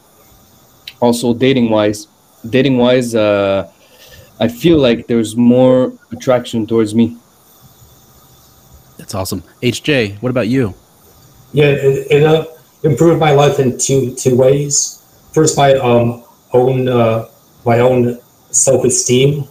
also 1.01 1.33
dating 1.33 1.69
wise 1.69 2.07
dating 2.49 2.77
wise 2.77 3.15
uh 3.15 3.69
i 4.39 4.47
feel 4.47 4.77
like 4.77 5.07
there's 5.07 5.35
more 5.35 5.93
attraction 6.11 6.65
towards 6.67 6.93
me 6.93 7.17
That's 8.97 9.15
awesome. 9.15 9.43
HJ, 9.61 10.21
what 10.21 10.29
about 10.29 10.47
you? 10.47 10.73
Yeah, 11.51 11.65
it, 11.75 12.07
it 12.11 12.23
uh, 12.23 12.45
improved 12.83 13.19
my 13.19 13.31
life 13.31 13.59
in 13.59 13.77
two 13.77 14.15
two 14.15 14.35
ways. 14.37 15.01
First, 15.33 15.57
my 15.57 15.73
um 15.75 16.23
own 16.53 16.87
uh, 16.87 17.27
my 17.65 17.79
own 17.79 18.19
self 18.51 18.85
esteem, 18.85 19.47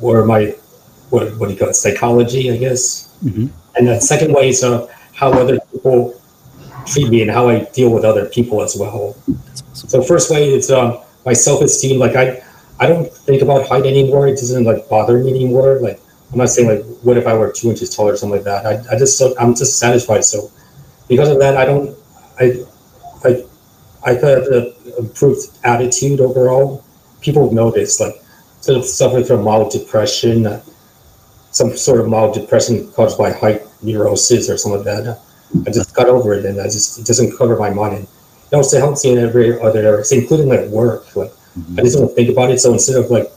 or 0.00 0.24
my 0.24 0.54
what 1.10 1.24
what 1.38 1.46
do 1.46 1.52
you 1.54 1.58
call 1.60 1.68
it 1.70 1.76
psychology, 1.76 2.50
I 2.50 2.56
guess. 2.56 3.08
Mhm. 3.22 3.50
And 3.76 3.86
the 3.88 4.00
second 4.00 4.32
way 4.34 4.48
is 4.48 4.64
uh, 4.64 4.88
how 5.14 5.30
other 5.32 5.58
people 5.70 6.18
treat 6.90 7.08
me 7.08 7.22
and 7.22 7.30
how 7.30 7.48
I 7.48 7.68
deal 7.78 7.90
with 7.94 8.04
other 8.04 8.26
people 8.26 8.62
as 8.62 8.74
well. 8.76 9.14
So 9.72 10.02
first 10.02 10.30
way 10.32 10.50
is 10.56 10.70
um, 10.70 10.98
my 11.26 11.34
self 11.34 11.60
esteem. 11.60 11.98
Like 11.98 12.16
I 12.16 12.42
I 12.78 12.86
don't 12.86 13.12
think 13.12 13.42
about 13.42 13.68
height 13.68 13.84
anymore. 13.84 14.28
It 14.28 14.36
doesn't 14.36 14.64
like 14.64 14.88
bother 14.88 15.18
me 15.18 15.30
anymore. 15.30 15.80
Like 15.80 16.00
I'm 16.32 16.38
not 16.38 16.48
saying 16.48 16.68
like 16.68 16.84
what 17.02 17.18
if 17.18 17.26
I 17.26 17.34
were 17.34 17.52
two 17.52 17.68
inches 17.68 17.94
taller 17.94 18.14
or 18.14 18.16
something 18.16 18.36
like 18.36 18.44
that. 18.44 18.64
I, 18.64 18.94
I 18.94 18.98
just 18.98 19.20
I'm 19.38 19.54
just 19.54 19.78
satisfied. 19.78 20.24
So 20.24 20.50
because 21.08 21.28
of 21.28 21.38
that, 21.40 21.56
I 21.56 21.66
don't 21.66 21.96
I 22.40 22.64
I 23.24 23.44
I 24.04 24.14
got 24.14 24.46
an 24.46 24.72
improved 24.98 25.50
attitude 25.64 26.20
overall. 26.20 26.84
People 27.20 27.52
notice 27.52 28.00
like 28.00 28.14
sort 28.60 28.78
of 28.78 28.84
suffering 28.84 29.24
from 29.24 29.42
mild 29.42 29.72
depression, 29.72 30.46
uh, 30.46 30.62
some 31.50 31.76
sort 31.76 32.00
of 32.00 32.08
mild 32.08 32.34
depression 32.34 32.90
caused 32.92 33.18
by 33.18 33.32
height 33.32 33.62
neurosis 33.82 34.48
or 34.48 34.56
something 34.56 34.84
like 34.84 35.04
that. 35.04 35.20
I 35.66 35.70
just 35.70 35.94
got 35.94 36.08
over 36.08 36.34
it, 36.34 36.44
and 36.44 36.60
I 36.60 36.64
just 36.64 36.98
it 36.98 37.06
doesn't 37.06 37.36
cover 37.36 37.56
my 37.56 37.70
mind. 37.70 38.06
It 38.50 38.54
also 38.54 38.78
helps 38.78 39.04
me 39.04 39.12
in 39.12 39.18
every 39.18 39.60
other 39.60 39.80
area, 39.80 40.04
including 40.10 40.48
like 40.48 40.66
work. 40.66 41.14
Like 41.16 41.32
I 41.76 41.82
just 41.82 41.98
don't 41.98 42.14
think 42.14 42.30
about 42.30 42.50
it. 42.50 42.60
So 42.60 42.72
instead 42.72 42.96
of 42.96 43.10
like 43.10 43.30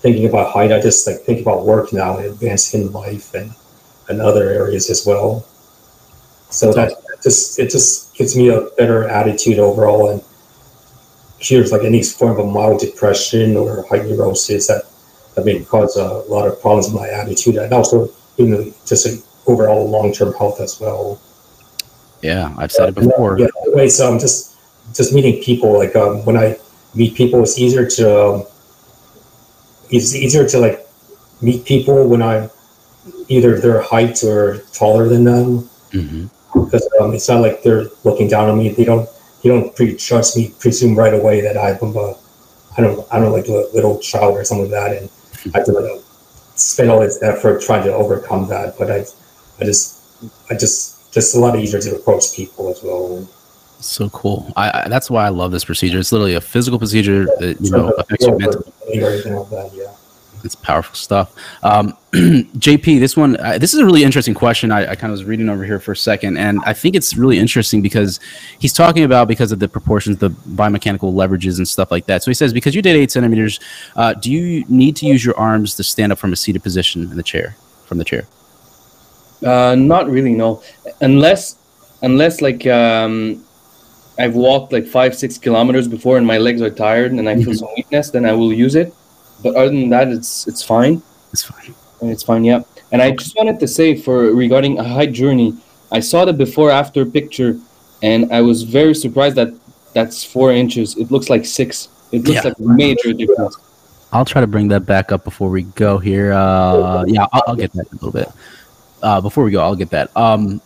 thinking 0.00 0.26
about 0.26 0.52
height, 0.52 0.72
I 0.72 0.80
just 0.80 1.06
like 1.06 1.20
think 1.20 1.40
about 1.40 1.64
work 1.64 1.92
now 1.92 2.16
and 2.16 2.26
advancing 2.26 2.82
in 2.82 2.92
life 2.92 3.34
and 3.34 3.52
and 4.08 4.20
other 4.20 4.48
areas 4.48 4.90
as 4.90 5.04
well. 5.06 5.44
So 6.50 6.72
that 6.72 6.92
just 7.22 7.58
it 7.58 7.70
just 7.70 8.14
gives 8.14 8.36
me 8.36 8.48
a 8.48 8.62
better 8.78 9.08
attitude 9.08 9.58
overall 9.58 10.10
and 10.10 10.22
cures 11.38 11.72
like 11.72 11.82
any 11.82 12.02
form 12.02 12.38
of 12.38 12.46
mild 12.46 12.80
depression 12.80 13.56
or 13.56 13.84
height 13.88 14.06
neurosis 14.06 14.68
that 14.68 14.84
that 15.34 15.44
may 15.44 15.62
cause 15.64 15.96
a 15.96 16.08
lot 16.30 16.46
of 16.48 16.60
problems 16.60 16.88
in 16.88 16.94
my 16.94 17.08
attitude 17.08 17.56
and 17.56 17.72
also 17.72 18.08
you 18.36 18.46
know 18.46 18.72
just 18.86 19.06
a 19.06 19.22
overall 19.46 19.88
long 19.88 20.12
term 20.12 20.32
health 20.34 20.60
as 20.60 20.80
well. 20.80 21.20
Yeah, 22.22 22.54
I've 22.56 22.72
said 22.72 22.88
it 22.88 22.94
before. 22.94 23.38
Yeah, 23.38 23.46
anyway, 23.66 23.88
so 23.88 24.10
I'm 24.10 24.18
just 24.18 24.55
just 24.96 25.12
meeting 25.12 25.42
people. 25.42 25.76
Like 25.76 25.94
um, 25.96 26.24
when 26.24 26.36
I 26.36 26.58
meet 26.94 27.14
people, 27.14 27.42
it's 27.42 27.58
easier 27.58 27.86
to 27.86 28.24
um, 28.24 28.46
it's 29.90 30.14
easier 30.14 30.48
to 30.48 30.58
like 30.58 30.86
meet 31.40 31.64
people 31.64 32.08
when 32.08 32.22
I'm 32.22 32.50
either 33.28 33.60
their 33.60 33.82
height 33.82 34.22
or 34.24 34.58
taller 34.72 35.08
than 35.08 35.24
them. 35.24 35.68
Because 36.54 36.88
um, 37.00 37.12
it's 37.12 37.28
not 37.28 37.42
like 37.42 37.62
they're 37.62 37.86
looking 38.04 38.28
down 38.28 38.48
on 38.48 38.58
me. 38.58 38.70
They 38.70 38.84
don't 38.84 39.08
they 39.42 39.50
don't 39.50 39.74
prejudge 39.76 40.34
me, 40.36 40.54
presume 40.58 40.96
right 40.96 41.14
away 41.14 41.40
that 41.42 41.56
I'm 41.56 41.96
a 41.96 42.14
I 42.76 42.82
don't 42.82 43.06
I 43.12 43.18
don't 43.18 43.32
like 43.32 43.48
a 43.48 43.68
little 43.74 43.98
child 44.00 44.34
or 44.36 44.44
something 44.44 44.70
like 44.70 44.80
that, 44.80 44.96
and 44.96 45.10
I 45.54 45.58
have 45.58 45.66
to 45.66 45.72
like 45.72 46.02
spend 46.54 46.90
all 46.90 47.00
this 47.00 47.22
effort 47.22 47.60
trying 47.62 47.84
to 47.84 47.92
overcome 47.92 48.48
that. 48.48 48.78
But 48.78 48.90
I 48.90 49.04
I 49.60 49.64
just 49.64 50.02
I 50.50 50.54
just 50.54 51.12
just 51.12 51.34
a 51.34 51.38
lot 51.38 51.58
easier 51.58 51.80
to 51.80 51.96
approach 51.96 52.34
people 52.34 52.68
as 52.70 52.82
well. 52.82 53.26
So 53.80 54.08
cool. 54.10 54.52
I, 54.56 54.84
I 54.84 54.88
that's 54.88 55.10
why 55.10 55.26
I 55.26 55.28
love 55.28 55.52
this 55.52 55.64
procedure. 55.64 55.98
It's 55.98 56.12
literally 56.12 56.34
a 56.34 56.40
physical 56.40 56.78
procedure 56.78 57.26
that 57.40 57.58
you 57.60 57.70
know 57.70 57.90
affects 57.90 58.26
your 58.26 58.38
mental. 58.38 58.72
Everything 58.92 59.34
like 59.34 59.50
that, 59.50 59.70
yeah. 59.74 59.92
It's 60.44 60.54
powerful 60.54 60.94
stuff. 60.94 61.34
Um, 61.62 61.96
JP, 62.12 63.00
this 63.00 63.16
one, 63.16 63.36
uh, 63.38 63.58
this 63.58 63.74
is 63.74 63.80
a 63.80 63.84
really 63.84 64.04
interesting 64.04 64.32
question. 64.32 64.70
I, 64.70 64.92
I 64.92 64.94
kind 64.94 65.10
of 65.10 65.18
was 65.18 65.24
reading 65.24 65.48
over 65.48 65.64
here 65.64 65.80
for 65.80 65.92
a 65.92 65.96
second, 65.96 66.36
and 66.36 66.60
I 66.64 66.72
think 66.72 66.94
it's 66.94 67.16
really 67.16 67.38
interesting 67.38 67.82
because 67.82 68.20
he's 68.58 68.72
talking 68.72 69.02
about 69.02 69.28
because 69.28 69.50
of 69.50 69.58
the 69.58 69.68
proportions, 69.68 70.18
the 70.18 70.30
biomechanical 70.30 71.12
leverages 71.12 71.58
and 71.58 71.66
stuff 71.66 71.90
like 71.90 72.06
that. 72.06 72.22
So 72.22 72.30
he 72.30 72.34
says, 72.34 72.52
because 72.52 72.74
you 72.74 72.82
did 72.82 72.96
eight 72.96 73.10
centimeters, 73.10 73.58
uh, 73.96 74.14
do 74.14 74.30
you 74.30 74.64
need 74.68 74.94
to 74.96 75.06
use 75.06 75.24
your 75.24 75.36
arms 75.36 75.74
to 75.76 75.84
stand 75.84 76.12
up 76.12 76.18
from 76.18 76.32
a 76.32 76.36
seated 76.36 76.62
position 76.62 77.02
in 77.02 77.16
the 77.16 77.22
chair, 77.22 77.56
from 77.86 77.98
the 77.98 78.04
chair? 78.04 78.26
Uh, 79.44 79.74
not 79.74 80.08
really, 80.08 80.32
no. 80.32 80.62
Unless, 81.00 81.56
unless 82.02 82.40
like 82.40 82.66
um, 82.66 83.44
I've 84.18 84.34
walked 84.34 84.72
like 84.72 84.86
five, 84.86 85.14
six 85.14 85.36
kilometers 85.38 85.86
before, 85.88 86.16
and 86.16 86.26
my 86.26 86.38
legs 86.38 86.62
are 86.62 86.70
tired, 86.70 87.12
and 87.12 87.28
I 87.28 87.36
feel 87.42 87.54
some 87.54 87.68
weakness, 87.76 88.10
then 88.10 88.24
I 88.24 88.32
will 88.32 88.52
use 88.52 88.74
it. 88.74 88.94
But 89.42 89.54
other 89.56 89.68
than 89.68 89.90
that, 89.90 90.08
it's 90.08 90.46
it's 90.46 90.62
fine. 90.62 91.02
It's 91.32 91.42
fine. 91.42 91.74
And 92.00 92.10
it's 92.10 92.22
fine, 92.22 92.44
yeah. 92.44 92.62
And 92.92 93.02
I 93.02 93.10
just 93.10 93.36
wanted 93.36 93.60
to 93.60 93.68
say 93.68 93.94
for 93.96 94.32
regarding 94.32 94.78
a 94.78 94.84
high 94.84 95.06
journey, 95.06 95.54
I 95.92 96.00
saw 96.00 96.24
the 96.24 96.32
before 96.32 96.70
after 96.70 97.04
picture, 97.04 97.58
and 98.02 98.32
I 98.32 98.40
was 98.40 98.62
very 98.62 98.94
surprised 98.94 99.36
that 99.36 99.52
that's 99.92 100.24
four 100.24 100.52
inches. 100.52 100.96
It 100.96 101.10
looks 101.10 101.28
like 101.28 101.44
six. 101.44 101.88
It 102.12 102.24
looks 102.24 102.44
Yeah. 102.44 102.48
like 102.48 102.58
a 102.58 102.62
major 102.62 103.12
difference. 103.12 103.56
I'll 104.12 104.24
try 104.24 104.40
to 104.40 104.46
bring 104.46 104.68
that 104.68 104.86
back 104.86 105.10
up 105.12 105.24
before 105.24 105.50
we 105.50 105.62
go 105.74 105.98
here. 105.98 106.32
Uh, 106.32 107.04
yeah, 107.06 107.26
I'll, 107.32 107.42
I'll 107.48 107.56
get 107.56 107.72
that 107.72 107.86
in 107.90 107.98
a 107.98 108.04
little 108.04 108.12
bit. 108.12 108.28
Uh, 109.02 109.20
before 109.20 109.44
we 109.44 109.50
go, 109.50 109.60
I'll 109.60 109.76
get 109.76 109.90
that. 109.90 110.16
Um, 110.16 110.60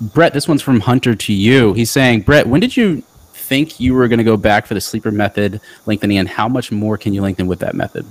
Brett, 0.00 0.34
this 0.34 0.46
one's 0.46 0.62
from 0.62 0.80
Hunter 0.80 1.14
to 1.14 1.32
you. 1.32 1.72
He's 1.72 1.90
saying, 1.90 2.22
Brett, 2.22 2.46
when 2.46 2.60
did 2.60 2.76
you 2.76 3.02
think 3.32 3.80
you 3.80 3.94
were 3.94 4.08
going 4.08 4.18
to 4.18 4.24
go 4.24 4.36
back 4.36 4.66
for 4.66 4.74
the 4.74 4.80
sleeper 4.80 5.10
method 5.10 5.60
lengthening, 5.86 6.18
and 6.18 6.28
how 6.28 6.48
much 6.48 6.70
more 6.70 6.98
can 6.98 7.14
you 7.14 7.22
lengthen 7.22 7.46
with 7.46 7.60
that 7.60 7.74
method? 7.74 8.04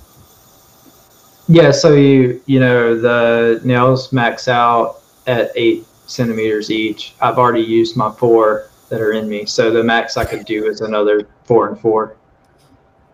Yeah, 1.48 1.72
so 1.72 1.94
you 1.94 2.42
you 2.48 2.60
know 2.60 3.00
the 3.00 3.62
nails 3.64 4.12
max 4.12 4.48
out 4.48 5.02
at 5.28 5.52
eight 5.56 5.86
centimeters 6.08 6.72
each. 6.72 7.14
I've 7.22 7.38
already 7.38 7.62
used 7.62 7.96
my 7.96 8.12
four 8.12 8.70
that 8.90 9.00
are 9.02 9.12
in 9.12 9.30
me, 9.30 9.46
so 9.46 9.70
the 9.70 9.84
max 9.84 10.18
I 10.18 10.26
could 10.26 10.46
do 10.46 10.66
is 10.66 10.82
another 10.82 11.28
four 11.44 11.68
and 11.68 11.80
four, 11.80 12.16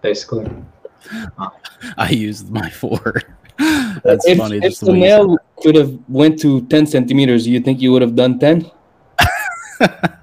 basically. 0.02 0.50
I 1.98 2.10
used 2.10 2.50
my 2.50 2.70
four. 2.70 3.22
That's 4.04 4.28
if, 4.28 4.38
funny. 4.38 4.58
If 4.58 4.64
Just 4.64 4.80
the 4.82 4.88
the 4.88 4.92
way 4.94 5.00
you 5.00 5.08
said 5.08 5.18
nail 5.18 5.38
could 5.62 5.76
have 5.76 5.98
went 6.08 6.40
to 6.42 6.62
ten 6.68 6.86
centimeters, 6.86 7.48
you 7.48 7.60
think 7.60 7.82
you 7.82 7.92
would 7.92 8.02
have 8.02 8.16
done 8.16 8.40
ten? 8.40 8.70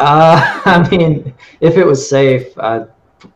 Uh, 0.00 0.60
I 0.64 0.88
mean, 0.90 1.34
if 1.60 1.76
it 1.76 1.84
was 1.84 2.08
safe, 2.08 2.56
I, 2.58 2.84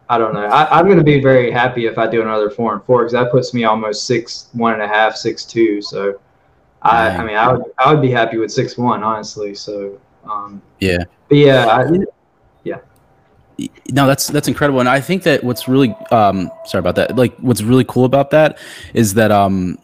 I 0.09 0.18
don't 0.18 0.35
know. 0.35 0.45
I, 0.45 0.78
I'm 0.78 0.87
going 0.87 0.99
to 0.99 1.05
be 1.05 1.20
very 1.20 1.51
happy 1.51 1.87
if 1.87 1.99
I 1.99 2.07
do 2.07 2.22
another 2.22 2.51
four 2.51 2.72
and 2.72 2.83
four 2.85 2.99
because 3.01 3.12
that 3.12 3.30
puts 3.30 3.53
me 3.53 3.64
almost 3.64 4.07
six 4.07 4.49
one 4.53 4.74
and 4.74 4.83
a 4.83 4.89
half, 4.89 5.16
six 5.16 5.45
two. 5.45 5.83
So, 5.83 6.20
I, 6.83 7.09
I 7.09 7.24
mean, 7.24 7.37
I 7.37 7.53
would, 7.53 7.62
I 7.78 7.93
would 7.93 8.03
be 8.03 8.11
happy 8.11 8.39
with 8.39 8.53
six 8.53 8.76
one, 8.78 9.03
honestly. 9.03 9.55
So, 9.55 9.99
um, 10.24 10.62
Yeah. 10.78 11.05
but 11.28 11.39
yeah, 11.39 11.66
I, 11.66 11.91
yeah. 11.91 12.05
No 13.90 14.07
that's 14.07 14.26
that's 14.28 14.48
incredible. 14.48 14.80
And 14.80 14.88
i 14.88 15.00
think 15.00 15.22
that 15.24 15.44
what's 15.44 15.68
really 15.68 15.94
um 16.11 16.50
sorry 16.64 16.80
about 16.80 16.96
that. 16.96 17.16
Like 17.16 17.36
what's 17.38 17.62
really 17.62 17.84
cool 17.84 18.05
about 18.05 18.30
that 18.30 18.59
is 18.94 19.14
that 19.14 19.30
um 19.30 19.78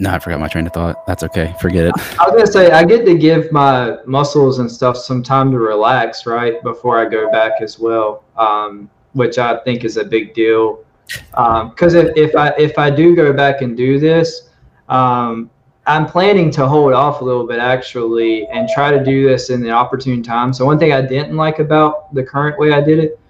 no 0.00 0.10
i 0.10 0.18
forgot 0.18 0.40
my 0.40 0.48
train 0.48 0.66
of 0.66 0.72
thought. 0.72 1.06
That's 1.06 1.22
okay. 1.24 1.54
Forget 1.60 1.86
it. 1.86 1.94
I 2.18 2.28
was 2.28 2.32
gonna 2.32 2.46
say 2.46 2.70
I 2.70 2.84
get 2.84 3.04
to 3.06 3.16
give 3.16 3.52
my 3.52 3.98
muscles 4.06 4.58
and 4.58 4.70
stuff 4.70 4.96
some 4.96 5.22
time 5.22 5.50
to 5.52 5.58
relax, 5.58 6.26
right, 6.26 6.62
before 6.62 6.98
I 6.98 7.08
go 7.08 7.30
back 7.30 7.60
as 7.60 7.78
well, 7.78 8.24
um, 8.36 8.90
which 9.12 9.38
I 9.38 9.58
think 9.64 9.84
is 9.84 9.96
a 9.96 10.04
big 10.04 10.34
deal. 10.34 10.84
Because 11.30 11.94
if, 11.94 12.16
if 12.16 12.34
I 12.34 12.48
if 12.58 12.78
I 12.78 12.90
do 12.90 13.14
go 13.14 13.32
back 13.32 13.60
and 13.60 13.76
do 13.76 13.98
this, 14.00 14.48
um, 14.88 15.50
I'm 15.86 16.06
planning 16.06 16.50
to 16.52 16.66
hold 16.66 16.94
off 16.94 17.20
a 17.20 17.24
little 17.24 17.46
bit 17.46 17.58
actually 17.58 18.46
and 18.48 18.68
try 18.68 18.90
to 18.90 19.04
do 19.04 19.28
this 19.28 19.50
in 19.50 19.62
the 19.62 19.70
opportune 19.70 20.22
time. 20.22 20.52
So 20.52 20.64
one 20.64 20.78
thing 20.78 20.92
I 20.92 21.02
didn't 21.02 21.36
like 21.36 21.58
about 21.58 22.14
the 22.14 22.22
current 22.22 22.58
way 22.58 22.72
I 22.72 22.80
did 22.80 22.98
it, 22.98 23.20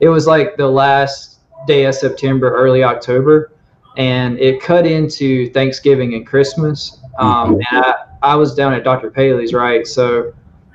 it 0.00 0.08
was 0.08 0.26
like 0.26 0.56
the 0.56 0.68
last 0.68 1.40
day 1.66 1.86
of 1.86 1.94
September, 1.94 2.54
early 2.54 2.84
October, 2.84 3.52
and 3.96 4.38
it 4.38 4.62
cut 4.62 4.86
into 4.86 5.50
Thanksgiving 5.50 6.14
and 6.14 6.26
Christmas. 6.26 7.00
Um, 7.18 7.54
and 7.54 7.84
I, 7.84 7.94
I 8.22 8.36
was 8.36 8.54
down 8.54 8.72
at 8.74 8.84
Dr. 8.84 9.10
Paley's, 9.10 9.52
right? 9.52 9.86
So 9.86 10.32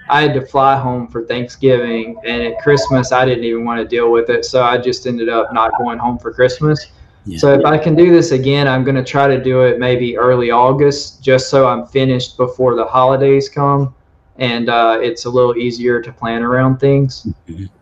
I 0.09 0.21
had 0.21 0.33
to 0.33 0.45
fly 0.45 0.77
home 0.77 1.07
for 1.07 1.25
Thanksgiving, 1.25 2.19
and 2.25 2.41
at 2.41 2.59
Christmas 2.61 3.11
I 3.11 3.25
didn't 3.25 3.43
even 3.43 3.63
want 3.63 3.79
to 3.79 3.87
deal 3.87 4.11
with 4.11 4.29
it, 4.29 4.43
so 4.43 4.63
I 4.63 4.77
just 4.77 5.05
ended 5.05 5.29
up 5.29 5.53
not 5.53 5.71
going 5.77 5.99
home 5.99 6.17
for 6.17 6.33
Christmas. 6.33 6.87
So 7.38 7.53
if 7.53 7.65
I 7.65 7.78
can 7.78 7.95
do 7.95 8.11
this 8.11 8.32
again, 8.32 8.67
I'm 8.67 8.84
going 8.84 8.95
to 8.95 9.03
try 9.03 9.28
to 9.28 9.41
do 9.41 9.61
it 9.61 9.80
maybe 9.80 10.17
early 10.17 10.51
August, 10.51 11.22
just 11.22 11.49
so 11.49 11.67
I'm 11.67 11.86
finished 11.86 12.38
before 12.38 12.76
the 12.76 12.86
holidays 12.86 13.49
come, 13.49 13.93
and 14.38 14.70
uh, 14.70 14.99
it's 15.01 15.26
a 15.26 15.30
little 15.30 15.55
easier 15.57 16.01
to 16.01 16.11
plan 16.11 16.41
around 16.43 16.80
things. 16.80 17.28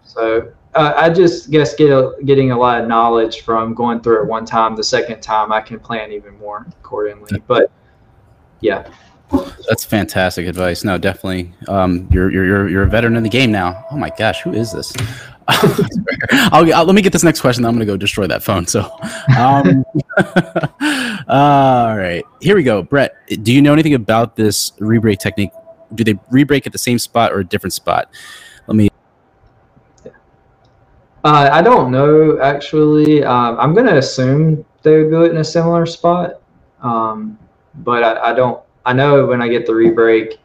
So 0.03 0.51
uh, 0.75 0.93
I 0.95 1.09
just 1.09 1.49
guess 1.49 1.75
get 1.75 1.91
a, 1.91 2.13
getting 2.25 2.51
a 2.51 2.57
lot 2.57 2.81
of 2.81 2.87
knowledge 2.87 3.41
from 3.41 3.73
going 3.73 4.01
through 4.01 4.23
it 4.23 4.27
one 4.27 4.45
time. 4.45 4.75
The 4.75 4.83
second 4.83 5.21
time, 5.21 5.51
I 5.51 5.61
can 5.61 5.79
plan 5.79 6.11
even 6.11 6.37
more 6.39 6.67
accordingly. 6.79 7.39
But 7.47 7.71
yeah. 8.59 8.89
that's 9.67 9.83
fantastic 9.83 10.47
advice 10.47 10.85
no 10.85 10.97
definitely 10.97 11.53
um 11.67 12.07
you're 12.09 12.31
you're 12.31 12.45
you're, 12.45 12.69
you're 12.69 12.83
a 12.83 12.87
veteran 12.87 13.17
in 13.17 13.23
the 13.23 13.29
game 13.29 13.51
now 13.51 13.83
oh 13.91 13.97
my 13.97 14.09
gosh 14.17 14.41
who 14.41 14.53
is 14.53 14.71
this 14.71 14.93
I'll, 15.49 16.73
I'll 16.73 16.85
let 16.85 16.93
me 16.95 17.01
get 17.01 17.13
this 17.13 17.23
next 17.23 17.41
question 17.41 17.63
i'm 17.65 17.73
gonna 17.73 17.85
go 17.85 17.95
destroy 17.95 18.27
that 18.27 18.43
phone 18.43 18.67
so 18.67 18.81
um 19.37 19.85
all 21.27 21.97
right 21.97 22.23
here 22.41 22.55
we 22.55 22.63
go 22.63 22.83
brett 22.83 23.15
do 23.43 23.53
you 23.53 23.61
know 23.61 23.71
anything 23.71 23.93
about 23.93 24.35
this 24.35 24.73
re-break 24.79 25.19
technique 25.19 25.51
do 25.95 26.03
they 26.03 26.19
re-break 26.29 26.65
at 26.65 26.73
the 26.73 26.77
same 26.77 26.99
spot 26.99 27.31
or 27.31 27.39
a 27.39 27.45
different 27.45 27.73
spot 27.73 28.09
let 28.67 28.75
me 28.75 28.89
Uh, 31.27 31.49
I 31.51 31.61
don't 31.61 31.91
know 31.91 32.39
actually. 32.39 33.21
Um, 33.21 33.59
I'm 33.59 33.73
gonna 33.73 33.97
assume 33.97 34.63
they 34.81 35.03
would 35.03 35.09
do 35.09 35.23
it 35.23 35.31
in 35.31 35.37
a 35.37 35.43
similar 35.43 35.85
spot, 35.85 36.41
um, 36.81 37.37
but 37.83 38.01
I, 38.01 38.31
I 38.31 38.33
don't. 38.33 38.63
I 38.85 38.93
know 38.93 39.25
when 39.25 39.41
I 39.41 39.49
get 39.49 39.65
the 39.65 39.73
rebreak, 39.73 40.37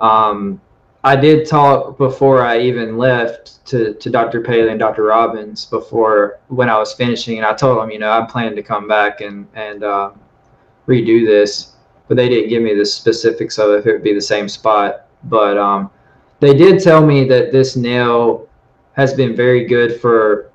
um, 0.00 0.60
I 1.04 1.16
did 1.16 1.46
talk 1.46 1.98
before 1.98 2.42
I 2.42 2.60
even 2.60 2.96
left 2.96 3.64
to, 3.66 3.92
to 3.92 4.10
Dr. 4.10 4.40
Paley 4.40 4.70
and 4.70 4.78
Dr. 4.80 5.02
Robbins 5.02 5.66
before 5.66 6.40
when 6.48 6.70
I 6.70 6.78
was 6.78 6.94
finishing, 6.94 7.36
and 7.36 7.46
I 7.46 7.52
told 7.52 7.78
them, 7.78 7.90
you 7.90 7.98
know, 7.98 8.10
I'm 8.10 8.26
planning 8.26 8.56
to 8.56 8.62
come 8.62 8.88
back 8.88 9.20
and 9.20 9.46
and 9.54 9.84
um, 9.84 10.18
redo 10.88 11.26
this, 11.26 11.72
but 12.08 12.16
they 12.16 12.30
didn't 12.30 12.48
give 12.48 12.62
me 12.62 12.74
the 12.74 12.86
specifics 12.86 13.58
of 13.58 13.70
if 13.72 13.86
it 13.86 13.92
would 13.92 14.02
be 14.02 14.14
the 14.14 14.20
same 14.20 14.48
spot. 14.48 15.06
But 15.24 15.58
um, 15.58 15.90
they 16.40 16.54
did 16.54 16.82
tell 16.82 17.04
me 17.04 17.28
that 17.28 17.52
this 17.52 17.76
nail 17.76 18.48
has 18.94 19.12
been 19.12 19.36
very 19.36 19.66
good 19.66 20.00
for 20.00 20.50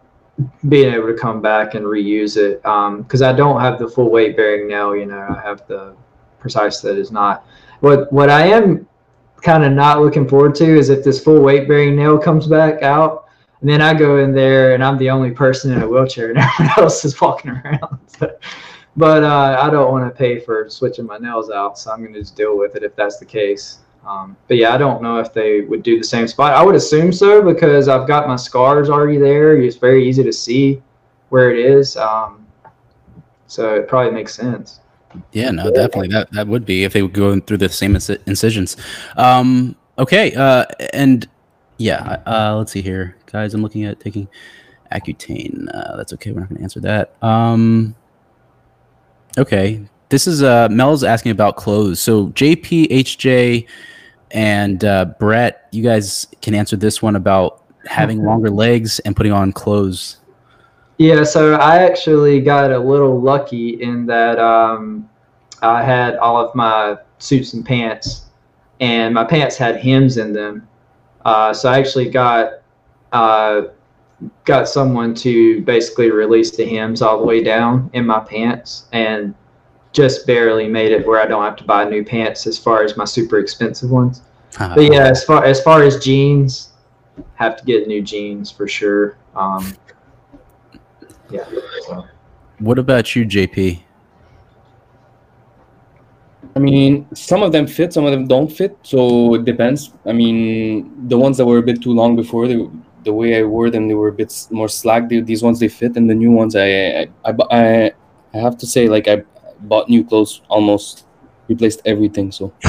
being 0.68 0.92
able 0.92 1.08
to 1.08 1.14
come 1.14 1.42
back 1.42 1.76
and 1.76 1.86
reuse 1.86 2.38
it 2.38 2.64
because 3.04 3.22
I 3.22 3.34
don't 3.34 3.62
have 3.62 3.78
the 3.78 3.88
full 3.88 4.10
weight 4.10 4.36
bearing 4.36 4.68
nail. 4.68 4.96
You 4.96 5.06
know, 5.06 5.36
I 5.38 5.42
have 5.48 5.68
the 5.68 5.96
Precice 6.40 6.82
that 6.82 6.98
is 6.98 7.12
not. 7.12 7.46
What 7.82 8.12
what 8.12 8.32
I 8.32 8.48
am 8.48 8.88
kind 9.42 9.64
of 9.64 9.74
not 9.74 10.02
looking 10.02 10.28
forward 10.28 10.56
to 10.56 10.78
is 10.78 10.90
if 10.90 11.04
this 11.04 11.24
full 11.24 11.42
weight 11.42 11.68
bearing 11.68 11.96
nail 11.96 12.18
comes 12.18 12.48
back 12.48 12.82
out. 12.84 13.26
And 13.62 13.70
then 13.70 13.82
I 13.82 13.94
go 13.94 14.20
in 14.20 14.34
there 14.34 14.74
and 14.74 14.84
I'm 14.84 14.98
the 14.98 15.10
only 15.10 15.32
person 15.32 15.72
in 15.74 15.82
a 15.82 15.88
wheelchair 15.88 16.30
and 16.30 16.38
everyone 16.60 16.80
else 16.80 17.04
is 17.04 17.20
walking 17.20 17.52
around. 17.52 18.00
but 18.98 19.24
uh, 19.24 19.58
I 19.60 19.70
don't 19.70 19.92
want 19.92 20.10
to 20.10 20.18
pay 20.18 20.40
for 20.40 20.70
switching 20.70 21.06
my 21.06 21.18
nails 21.18 21.50
out, 21.50 21.78
so 21.78 21.92
I'm 21.92 22.02
going 22.02 22.14
to 22.14 22.20
just 22.20 22.36
deal 22.36 22.58
with 22.58 22.76
it 22.76 22.84
if 22.84 22.96
that's 22.96 23.18
the 23.18 23.26
case. 23.26 23.80
Um, 24.08 24.38
but 24.48 24.58
yeah, 24.58 24.74
I 24.74 24.78
don't 24.78 25.02
know 25.02 25.20
if 25.20 25.34
they 25.34 25.62
would 25.62 25.84
do 25.84 25.98
the 25.98 26.04
same 26.04 26.28
spot. 26.28 26.54
I 26.54 26.64
would 26.64 26.76
assume 26.76 27.12
so 27.12 27.42
because 27.42 27.90
I've 27.90 28.08
got 28.08 28.28
my 28.28 28.38
scars 28.38 28.90
already 28.90 29.18
there. 29.18 29.58
It's 29.58 29.76
very 29.76 30.08
easy 30.08 30.24
to 30.24 30.34
see 30.34 30.82
where 31.30 31.52
it 31.52 31.60
is. 31.60 31.98
Um, 31.98 32.48
so 33.48 33.76
it 33.76 33.88
probably 33.88 34.12
makes 34.12 34.34
sense. 34.34 34.80
Yeah, 35.32 35.52
no, 35.52 35.72
definitely 35.72 36.10
that 36.10 36.32
that 36.32 36.48
would 36.48 36.66
be 36.66 36.84
if 36.84 36.94
they 36.94 37.02
would 37.02 37.14
go 37.14 37.40
through 37.40 37.58
the 37.58 37.70
same 37.70 37.96
inci- 37.96 38.22
incisions. 38.28 38.78
Um, 39.18 39.76
okay, 39.98 40.34
uh, 40.36 40.66
and 40.94 41.28
yeah, 41.78 42.22
uh, 42.26 42.56
let's 42.58 42.72
see 42.72 42.82
here, 42.82 43.16
guys. 43.26 43.54
I'm 43.54 43.62
looking 43.62 43.86
at 43.86 44.00
taking 44.00 44.28
Accutane. 44.92 45.68
Uh, 45.74 45.98
that's 45.98 46.14
okay. 46.14 46.32
We're 46.32 46.42
not 46.42 46.50
going 46.50 46.58
to 46.58 46.64
answer 46.64 46.80
that. 46.82 47.16
Um, 47.24 47.96
okay, 49.38 49.82
this 50.10 50.28
is 50.28 50.44
uh, 50.44 50.68
Mel's 50.70 51.04
asking 51.04 51.32
about 51.32 51.56
clothes. 51.56 52.00
So 52.00 52.28
JP, 52.30 52.90
HJ, 52.90 53.68
and 54.32 54.84
uh, 54.84 55.06
Brett, 55.20 55.68
you 55.72 55.84
guys 55.84 56.28
can 56.42 56.54
answer 56.54 56.76
this 56.76 57.02
one 57.02 57.16
about 57.16 57.64
having 57.86 58.24
longer 58.24 58.50
legs 58.50 59.00
and 59.00 59.16
putting 59.16 59.32
on 59.32 59.52
clothes. 59.52 60.18
Yeah, 61.00 61.24
so 61.24 61.54
I 61.54 61.78
actually 61.78 62.42
got 62.42 62.74
a 62.74 62.78
little 62.78 63.22
lucky 63.22 63.82
in 63.82 64.06
that 64.08 64.38
um, 64.38 65.10
I 65.62 65.82
had 65.82 66.18
all 66.18 66.46
of 66.46 66.54
my 66.54 66.98
suits 67.20 67.54
and 67.54 67.66
pants, 67.66 68.26
and 68.82 69.14
my 69.14 69.24
pants 69.24 69.56
had 69.56 69.78
hems 69.78 70.18
in 70.18 70.34
them. 70.34 70.68
Uh, 71.24 71.54
so 71.54 71.72
I 71.72 71.80
actually 71.80 72.10
got 72.10 72.62
uh, 73.14 73.62
got 74.44 74.68
someone 74.68 75.14
to 75.16 75.62
basically 75.62 76.12
release 76.12 76.56
the 76.58 76.66
hems 76.66 77.02
all 77.02 77.18
the 77.18 77.26
way 77.26 77.42
down 77.42 77.90
in 77.94 78.06
my 78.06 78.20
pants, 78.20 78.88
and 78.92 79.34
just 79.94 80.28
barely 80.28 80.68
made 80.68 80.92
it 80.92 81.08
where 81.08 81.22
I 81.22 81.28
don't 81.28 81.46
have 81.46 81.56
to 81.58 81.64
buy 81.64 81.86
new 81.86 82.04
pants 82.04 82.46
as 82.46 82.60
far 82.60 82.84
as 82.84 82.98
my 82.98 83.06
super 83.06 83.40
expensive 83.40 83.90
ones. 83.90 84.22
But 84.58 84.92
yeah, 84.92 85.08
as 85.08 85.24
far 85.24 85.46
as 85.46 85.62
far 85.64 85.82
as 85.82 86.04
jeans, 86.04 86.74
have 87.36 87.56
to 87.56 87.64
get 87.64 87.88
new 87.88 88.02
jeans 88.02 88.52
for 88.52 88.68
sure. 88.68 89.16
Um, 89.34 89.74
yeah. 91.30 91.46
So. 91.88 92.08
What 92.60 92.78
about 92.78 93.16
you, 93.16 93.26
JP? 93.26 93.80
I 96.56 96.60
mean, 96.60 97.08
some 97.16 97.44
of 97.44 97.52
them 97.52 97.68
fit, 97.68 97.94
some 97.94 98.06
of 98.06 98.12
them 98.12 98.28
don't 98.28 98.52
fit. 98.52 98.78
So 98.84 99.36
it 99.36 99.46
depends. 99.46 99.94
I 100.06 100.14
mean, 100.14 101.08
the 101.08 101.18
ones 101.18 101.38
that 101.38 101.46
were 101.46 101.60
a 101.60 101.64
bit 101.64 101.82
too 101.82 101.94
long 101.94 102.16
before, 102.16 102.48
they, 102.48 102.68
the 103.04 103.14
way 103.14 103.40
I 103.40 103.44
wore 103.44 103.70
them, 103.70 103.88
they 103.88 103.94
were 103.94 104.10
a 104.10 104.14
bit 104.14 104.34
more 104.52 104.68
slack. 104.68 105.10
They, 105.10 105.22
these 105.22 105.44
ones 105.44 105.60
they 105.60 105.70
fit, 105.70 105.96
and 105.96 106.10
the 106.10 106.16
new 106.16 106.32
ones, 106.32 106.56
I, 106.56 106.68
I, 106.68 107.10
I, 107.24 107.34
I, 107.52 107.92
I 108.34 108.38
have 108.38 108.58
to 108.58 108.68
say, 108.68 108.90
like 108.90 109.08
I 109.08 109.24
bought 109.62 109.90
new 109.90 110.04
clothes, 110.04 110.42
almost 110.50 111.06
replaced 111.48 111.82
everything. 111.86 112.32
So 112.32 112.52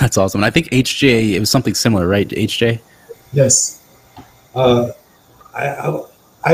that's 0.00 0.18
awesome. 0.18 0.40
And 0.40 0.44
I 0.44 0.50
think 0.50 0.68
HJ, 0.70 1.34
it 1.34 1.40
was 1.40 1.50
something 1.50 1.74
similar, 1.74 2.08
right? 2.08 2.28
HJ. 2.28 2.80
Yes. 3.32 3.82
Uh, 4.54 4.90
I, 5.54 5.68
I, 5.68 6.04
I, 6.44 6.52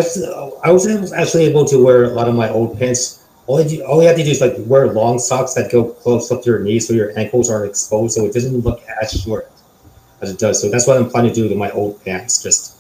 I 0.63 0.71
was 0.71 1.13
actually 1.13 1.45
able 1.45 1.65
to 1.67 1.83
wear 1.83 2.05
a 2.05 2.09
lot 2.09 2.29
of 2.29 2.35
my 2.35 2.49
old 2.49 2.79
pants 2.79 3.21
all 3.51 3.61
you, 3.61 3.85
all 3.85 4.01
you 4.01 4.07
have 4.07 4.17
to 4.17 4.23
do 4.23 4.31
is 4.31 4.41
like 4.41 4.55
wear 4.59 4.93
long 4.93 5.19
socks 5.19 5.55
that 5.55 5.73
go 5.73 5.85
close 5.85 6.31
up 6.31 6.43
to 6.43 6.51
your 6.51 6.61
knees 6.61 6.87
so 6.87 6.95
your 6.95 7.19
ankles 7.19 7.51
aren't 7.51 7.69
exposed 7.69 8.15
so 8.15 8.25
it 8.25 8.33
doesn't 8.33 8.61
look 8.61 8.81
as 9.03 9.11
short 9.11 9.51
as 10.21 10.31
it 10.31 10.39
does. 10.39 10.63
So 10.63 10.71
that's 10.71 10.87
what 10.87 10.97
I'm 10.97 11.11
planning 11.11 11.33
to 11.33 11.35
do 11.35 11.49
with 11.49 11.59
my 11.59 11.71
old 11.73 12.03
pants. 12.05 12.43
Just 12.43 12.77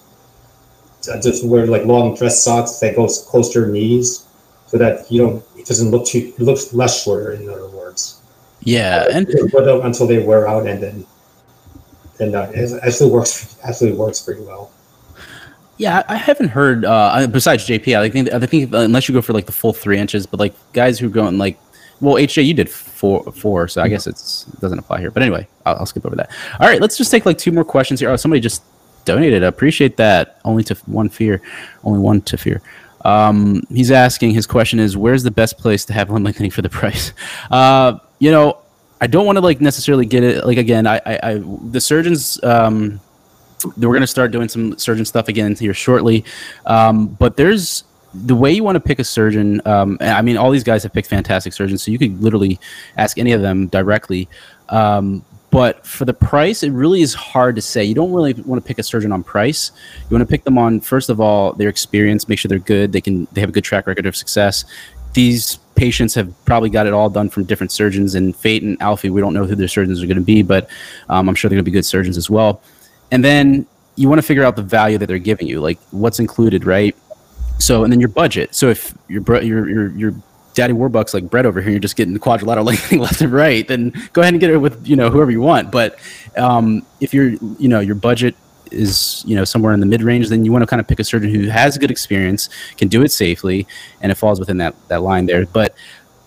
just 1.22 1.44
wear 1.44 1.66
like 1.66 1.84
long 1.86 2.14
dress 2.14 2.44
socks 2.44 2.78
that 2.78 2.94
goes 2.94 3.26
close 3.28 3.52
to 3.52 3.60
your 3.60 3.68
knees 3.68 4.28
so 4.66 4.78
that 4.78 5.10
you 5.10 5.18
don't 5.20 5.44
it 5.56 5.66
doesn't 5.66 5.90
look 5.90 6.06
too 6.06 6.32
it 6.38 6.40
looks 6.40 6.72
less 6.72 7.02
shorter 7.02 7.32
in 7.32 7.48
other 7.48 7.68
words. 7.68 8.20
Yeah, 8.60 9.08
and 9.10 9.28
until 9.28 10.06
they 10.06 10.22
wear 10.22 10.46
out 10.46 10.68
and 10.68 10.80
then 10.80 11.06
then 12.18 12.34
uh, 12.34 12.52
it 12.54 12.78
actually 12.84 13.10
works 13.10 13.58
actually 13.64 13.92
works 13.92 14.20
pretty 14.20 14.42
well. 14.42 14.70
Yeah, 15.80 16.02
I 16.08 16.16
haven't 16.16 16.48
heard 16.48 16.84
uh, 16.84 17.26
besides 17.28 17.66
JP. 17.66 17.98
I 17.98 18.10
think 18.10 18.30
I 18.30 18.38
think 18.46 18.70
unless 18.74 19.08
you 19.08 19.14
go 19.14 19.22
for 19.22 19.32
like 19.32 19.46
the 19.46 19.52
full 19.52 19.72
three 19.72 19.96
inches, 19.96 20.26
but 20.26 20.38
like 20.38 20.52
guys 20.74 20.98
who 20.98 21.08
go 21.08 21.22
going 21.22 21.38
like, 21.38 21.58
well, 22.02 22.16
HJ, 22.16 22.44
you 22.44 22.52
did 22.52 22.68
four, 22.68 23.32
four, 23.32 23.66
so 23.66 23.80
I 23.80 23.88
guess 23.88 24.06
it's 24.06 24.46
it 24.52 24.60
doesn't 24.60 24.78
apply 24.78 25.00
here. 25.00 25.10
But 25.10 25.22
anyway, 25.22 25.48
I'll, 25.64 25.76
I'll, 25.76 25.86
skip 25.86 26.04
over 26.04 26.14
that. 26.16 26.30
All 26.60 26.68
right, 26.68 26.82
let's 26.82 26.98
just 26.98 27.10
take 27.10 27.24
like 27.24 27.38
two 27.38 27.50
more 27.50 27.64
questions 27.64 27.98
here. 27.98 28.10
Oh, 28.10 28.16
somebody 28.16 28.40
just 28.40 28.62
donated. 29.06 29.42
I 29.42 29.46
appreciate 29.46 29.96
that. 29.96 30.38
Only 30.44 30.64
to 30.64 30.74
one 30.84 31.08
fear, 31.08 31.40
only 31.82 31.98
one 31.98 32.20
to 32.20 32.36
fear. 32.36 32.60
Um, 33.06 33.62
he's 33.70 33.90
asking. 33.90 34.32
His 34.32 34.46
question 34.46 34.80
is, 34.80 34.98
where's 34.98 35.22
the 35.22 35.30
best 35.30 35.56
place 35.56 35.86
to 35.86 35.94
have 35.94 36.10
limb 36.10 36.24
lengthening 36.24 36.50
for 36.50 36.60
the 36.60 36.68
price? 36.68 37.14
Uh, 37.50 37.98
you 38.18 38.30
know, 38.30 38.58
I 39.00 39.06
don't 39.06 39.24
want 39.24 39.36
to 39.36 39.40
like 39.40 39.62
necessarily 39.62 40.04
get 40.04 40.24
it. 40.24 40.44
Like 40.44 40.58
again, 40.58 40.86
I, 40.86 41.00
I, 41.06 41.20
I 41.22 41.42
the 41.70 41.80
surgeons. 41.80 42.38
Um, 42.44 43.00
we're 43.64 43.88
going 43.88 44.00
to 44.00 44.06
start 44.06 44.30
doing 44.30 44.48
some 44.48 44.76
surgeon 44.78 45.04
stuff 45.04 45.28
again 45.28 45.54
here 45.54 45.74
shortly. 45.74 46.24
Um, 46.66 47.08
but 47.08 47.36
there's 47.36 47.84
the 48.12 48.34
way 48.34 48.52
you 48.52 48.64
want 48.64 48.76
to 48.76 48.80
pick 48.80 48.98
a 48.98 49.04
surgeon. 49.04 49.60
Um, 49.64 49.96
I 50.00 50.22
mean, 50.22 50.36
all 50.36 50.50
these 50.50 50.64
guys 50.64 50.82
have 50.82 50.92
picked 50.92 51.08
fantastic 51.08 51.52
surgeons, 51.52 51.82
so 51.82 51.90
you 51.90 51.98
could 51.98 52.20
literally 52.20 52.58
ask 52.96 53.18
any 53.18 53.32
of 53.32 53.42
them 53.42 53.68
directly. 53.68 54.28
Um, 54.68 55.24
but 55.50 55.84
for 55.84 56.04
the 56.04 56.14
price, 56.14 56.62
it 56.62 56.70
really 56.70 57.02
is 57.02 57.12
hard 57.14 57.56
to 57.56 57.62
say. 57.62 57.82
You 57.84 57.94
don't 57.94 58.12
really 58.12 58.34
want 58.34 58.62
to 58.62 58.66
pick 58.66 58.78
a 58.78 58.82
surgeon 58.82 59.10
on 59.10 59.24
price. 59.24 59.72
You 60.08 60.14
want 60.16 60.26
to 60.26 60.30
pick 60.30 60.44
them 60.44 60.58
on 60.58 60.80
first 60.80 61.10
of 61.10 61.20
all 61.20 61.52
their 61.52 61.68
experience, 61.68 62.28
make 62.28 62.38
sure 62.38 62.48
they're 62.48 62.58
good. 62.58 62.92
They 62.92 63.00
can 63.00 63.26
they 63.32 63.40
have 63.40 63.50
a 63.50 63.52
good 63.52 63.64
track 63.64 63.86
record 63.86 64.06
of 64.06 64.14
success. 64.14 64.64
These 65.12 65.56
patients 65.74 66.14
have 66.14 66.32
probably 66.44 66.70
got 66.70 66.86
it 66.86 66.92
all 66.92 67.10
done 67.10 67.30
from 67.30 67.44
different 67.44 67.72
surgeons. 67.72 68.14
And 68.14 68.36
Fate 68.36 68.62
and 68.62 68.80
Alfie, 68.80 69.10
we 69.10 69.20
don't 69.20 69.34
know 69.34 69.44
who 69.44 69.56
their 69.56 69.66
surgeons 69.66 70.00
are 70.02 70.06
going 70.06 70.18
to 70.18 70.22
be, 70.22 70.42
but 70.42 70.68
um, 71.08 71.28
I'm 71.28 71.34
sure 71.34 71.48
they're 71.48 71.56
going 71.56 71.64
to 71.64 71.70
be 71.70 71.74
good 71.74 71.86
surgeons 71.86 72.16
as 72.16 72.30
well 72.30 72.60
and 73.10 73.24
then 73.24 73.66
you 73.96 74.08
want 74.08 74.18
to 74.20 74.26
figure 74.26 74.44
out 74.44 74.56
the 74.56 74.62
value 74.62 74.98
that 74.98 75.06
they're 75.06 75.18
giving 75.18 75.46
you, 75.46 75.60
like 75.60 75.78
what's 75.90 76.18
included, 76.18 76.64
right? 76.64 76.96
So, 77.58 77.84
and 77.84 77.92
then 77.92 78.00
your 78.00 78.08
budget. 78.08 78.54
So 78.54 78.68
if 78.68 78.94
your 79.08 79.22
your 79.42 79.68
your 79.68 79.90
your 79.90 80.14
daddy 80.54 80.72
warbucks 80.72 81.14
like 81.14 81.28
Brett 81.28 81.46
over 81.46 81.60
here, 81.60 81.70
you're 81.70 81.80
just 81.80 81.96
getting 81.96 82.14
the 82.14 82.20
quadrilateral 82.20 82.64
left 82.92 83.20
and 83.20 83.32
right, 83.32 83.66
then 83.66 83.92
go 84.12 84.22
ahead 84.22 84.34
and 84.34 84.40
get 84.40 84.50
it 84.50 84.58
with 84.58 84.86
you 84.86 84.96
know 84.96 85.10
whoever 85.10 85.30
you 85.30 85.40
want. 85.40 85.70
But 85.70 85.98
um, 86.36 86.84
if 87.00 87.12
you're 87.12 87.30
you 87.58 87.68
know 87.68 87.80
your 87.80 87.94
budget 87.94 88.34
is 88.70 89.24
you 89.26 89.34
know 89.34 89.44
somewhere 89.44 89.74
in 89.74 89.80
the 89.80 89.86
mid 89.86 90.02
range, 90.02 90.28
then 90.28 90.44
you 90.44 90.52
want 90.52 90.62
to 90.62 90.66
kind 90.66 90.80
of 90.80 90.88
pick 90.88 91.00
a 91.00 91.04
surgeon 91.04 91.34
who 91.34 91.48
has 91.48 91.76
good 91.76 91.90
experience, 91.90 92.48
can 92.76 92.88
do 92.88 93.02
it 93.02 93.12
safely, 93.12 93.66
and 94.00 94.10
it 94.10 94.14
falls 94.14 94.40
within 94.40 94.58
that 94.58 94.74
that 94.88 95.02
line 95.02 95.26
there. 95.26 95.46
But 95.46 95.74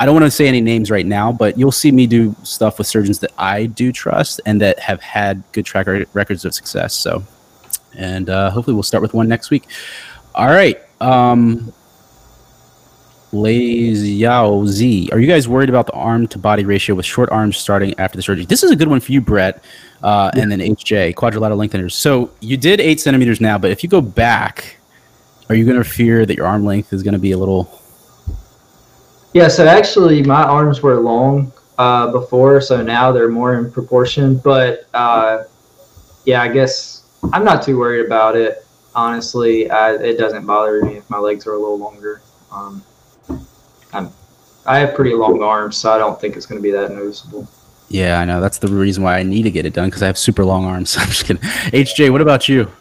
I 0.04 0.06
don't 0.06 0.16
want 0.16 0.26
to 0.26 0.32
say 0.32 0.49
any 0.49 0.60
names 0.60 0.91
right 0.91 1.06
now, 1.06 1.32
but 1.32 1.58
you'll 1.58 1.72
see 1.72 1.89
me 1.89 2.08
do 2.08 2.36
stuff 2.43 2.78
with 2.78 2.88
surgeons 2.88 3.20
that 3.20 3.32
I 3.38 3.68
do 3.68 3.93
trust 3.93 4.41
and 4.45 4.60
that 4.60 4.78
have 4.80 5.01
had 5.01 5.41
good 5.54 5.66
track 5.66 5.88
records 6.14 6.43
of 6.43 6.54
success. 6.54 6.93
So, 6.93 7.24
and 7.95 8.30
uh, 8.30 8.51
hopefully 8.51 8.74
we'll 8.74 8.84
start 8.84 9.01
with 9.01 9.14
one 9.14 9.30
next 9.30 9.49
week. 9.49 9.64
All 10.36 10.49
right. 10.49 10.78
Um, 10.99 11.72
Yao 13.32 14.66
Z. 14.66 15.10
Are 15.14 15.20
you 15.20 15.28
guys 15.28 15.47
worried 15.47 15.70
about 15.70 15.86
the 15.86 15.93
arm 15.93 16.28
to 16.28 16.38
body 16.38 16.66
ratio 16.66 16.95
with 16.95 17.06
short 17.06 17.30
arms 17.30 17.56
starting 17.56 17.97
after 17.97 18.18
the 18.18 18.24
surgery? 18.24 18.43
This 18.43 18.62
is 18.62 18.72
a 18.72 18.76
good 18.76 18.89
one 18.89 18.99
for 18.99 19.14
you, 19.14 19.22
Brett, 19.22 19.64
uh, 20.02 20.32
and 20.36 20.52
then 20.52 20.60
HJ, 20.60 21.15
quadrilateral 21.15 21.57
lengtheners. 21.57 21.94
So 21.94 22.30
you 22.41 22.57
did 22.57 22.82
eight 22.82 22.99
centimeters 22.99 23.40
now, 23.40 23.57
but 23.57 23.72
if 23.72 23.84
you 23.84 23.90
go 23.90 24.02
back, 24.02 24.76
are 25.48 25.56
you 25.56 25.64
going 25.64 25.78
to 25.78 25.90
fear 25.90 26.26
that 26.26 26.36
your 26.36 26.45
arm 26.45 26.65
length 26.65 26.91
is 26.91 27.03
going 27.03 27.14
to 27.14 27.19
be 27.19 27.32
a 27.32 27.38
little 27.38 27.80
yeah, 29.34 29.47
so 29.47 29.65
actually, 29.65 30.23
my 30.23 30.43
arms 30.43 30.81
were 30.81 30.99
long 30.99 31.51
uh, 31.77 32.11
before, 32.11 32.61
so 32.61 32.81
now 32.81 33.11
they're 33.11 33.30
more 33.30 33.55
in 33.55 33.72
proportion. 33.72 34.38
But 34.38 34.88
uh, 34.93 35.43
yeah, 36.26 36.41
I 36.41 36.47
guess 36.49 37.03
I'm 37.31 37.43
not 37.43 37.64
too 37.64 37.77
worried 37.77 38.05
about 38.05 38.35
it. 38.35 38.65
Honestly, 38.95 39.69
I, 39.69 39.93
it 39.95 40.18
doesn't 40.18 40.45
bother 40.45 40.84
me 40.84 40.97
if 40.97 41.10
my 41.10 41.18
legs 41.18 41.47
are 41.47 41.53
a 41.53 41.57
little 41.57 41.80
longer. 41.80 42.22
Um, 42.51 42.84
I'm, 43.91 44.11
I 44.65 44.80
have 44.80 44.93
pretty 44.95 45.15
long 45.15 45.41
arms, 45.41 45.77
so 45.77 45.91
I 45.91 45.97
don't 45.97 46.19
think 46.22 46.35
it's 46.35 46.45
going 46.45 46.60
to 46.60 46.64
be 46.64 46.72
that 46.72 46.91
noticeable. 46.91 47.47
Yeah, 47.89 48.19
I 48.19 48.26
know. 48.26 48.39
That's 48.39 48.60
the 48.60 48.68
reason 48.68 49.03
why 49.03 49.18
I 49.18 49.23
need 49.23 49.43
to 49.43 49.51
get 49.51 49.65
it 49.65 49.73
done 49.73 49.89
because 49.89 50.03
I 50.03 50.07
have 50.07 50.18
super 50.18 50.45
long 50.45 50.65
arms. 50.65 50.95
I'm 50.99 51.07
just 51.07 51.26
kidding. 51.26 51.41
HJ, 51.41 52.11
what 52.11 52.22
about 52.22 52.47
you? 52.47 52.72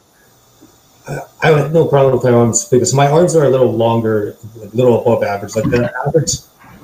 I 1.08 1.48
have 1.48 1.72
no 1.72 1.86
problem 1.86 2.14
with 2.14 2.24
my 2.24 2.30
arms 2.30 2.66
because 2.66 2.94
my 2.94 3.08
arms 3.08 3.34
are 3.34 3.44
a 3.44 3.50
little 3.50 3.72
longer, 3.72 4.36
a 4.62 4.66
little 4.66 5.00
above 5.00 5.22
average. 5.24 5.56
Like 5.56 5.64
the 5.64 5.92
average 6.06 6.32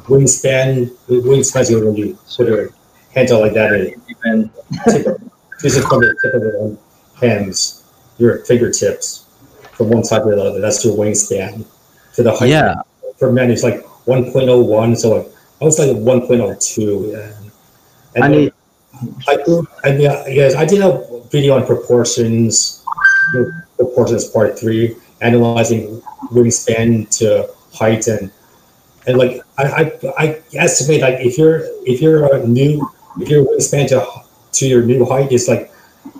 wingspan, 0.06 0.90
wingspan 1.08 1.70
you 1.70 1.80
really 1.80 2.16
put 2.36 2.48
a 2.48 2.72
handle 3.14 3.40
like 3.40 3.54
that 3.54 3.72
and 4.24 4.50
this 5.62 5.76
is 5.76 5.84
from 5.86 6.00
the 6.00 6.16
tip 6.22 6.34
of 6.34 6.42
the 6.42 6.78
hands, 7.20 7.84
your 8.18 8.38
fingertips. 8.44 9.26
from 9.78 9.90
one 9.90 10.02
side 10.04 10.24
to 10.24 10.30
the 10.30 10.42
other. 10.42 10.60
That's 10.60 10.84
your 10.84 10.96
wingspan. 10.96 11.64
To 12.14 12.22
the 12.24 12.34
height. 12.34 12.48
Yeah. 12.50 12.82
For 13.16 13.32
men, 13.32 13.50
it's 13.50 13.62
like 13.62 13.84
1.01. 14.06 14.96
So 14.98 15.16
like, 15.16 15.28
I 15.60 15.64
was 15.64 15.78
like 15.78 15.90
1.02. 15.90 17.14
And, 17.14 17.50
and 18.16 18.24
I 18.24 18.28
need 18.28 18.52
I. 19.28 19.38
I 19.84 19.92
mean, 19.92 20.00
yes, 20.00 20.56
I 20.56 20.64
did 20.64 20.82
a 20.82 21.22
video 21.30 21.56
on 21.56 21.64
proportions, 21.64 22.84
you 23.32 23.40
know, 23.40 23.52
proportions 23.78 24.28
part 24.28 24.58
three, 24.58 24.96
analyzing 25.20 26.02
wingspan 26.30 27.08
to 27.18 27.48
height 27.72 28.06
and 28.08 28.30
and 29.06 29.16
like 29.16 29.40
I, 29.56 29.64
I, 29.64 29.92
I 30.18 30.42
estimate 30.54 31.00
like 31.00 31.20
if 31.20 31.38
you're 31.38 31.62
if 31.86 32.02
you're 32.02 32.34
a 32.34 32.46
new 32.46 32.86
if 33.18 33.28
your 33.28 33.44
wingspan 33.44 33.88
to 33.88 34.04
to 34.52 34.66
your 34.66 34.82
new 34.82 35.04
height 35.04 35.32
is 35.32 35.48
like 35.48 35.72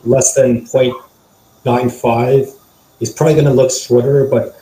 less 0.04 0.34
than 0.34 0.64
0.95, 0.66 2.56
it's 3.00 3.12
probably 3.12 3.34
gonna 3.34 3.52
look 3.52 3.70
shorter, 3.70 4.26
but 4.26 4.56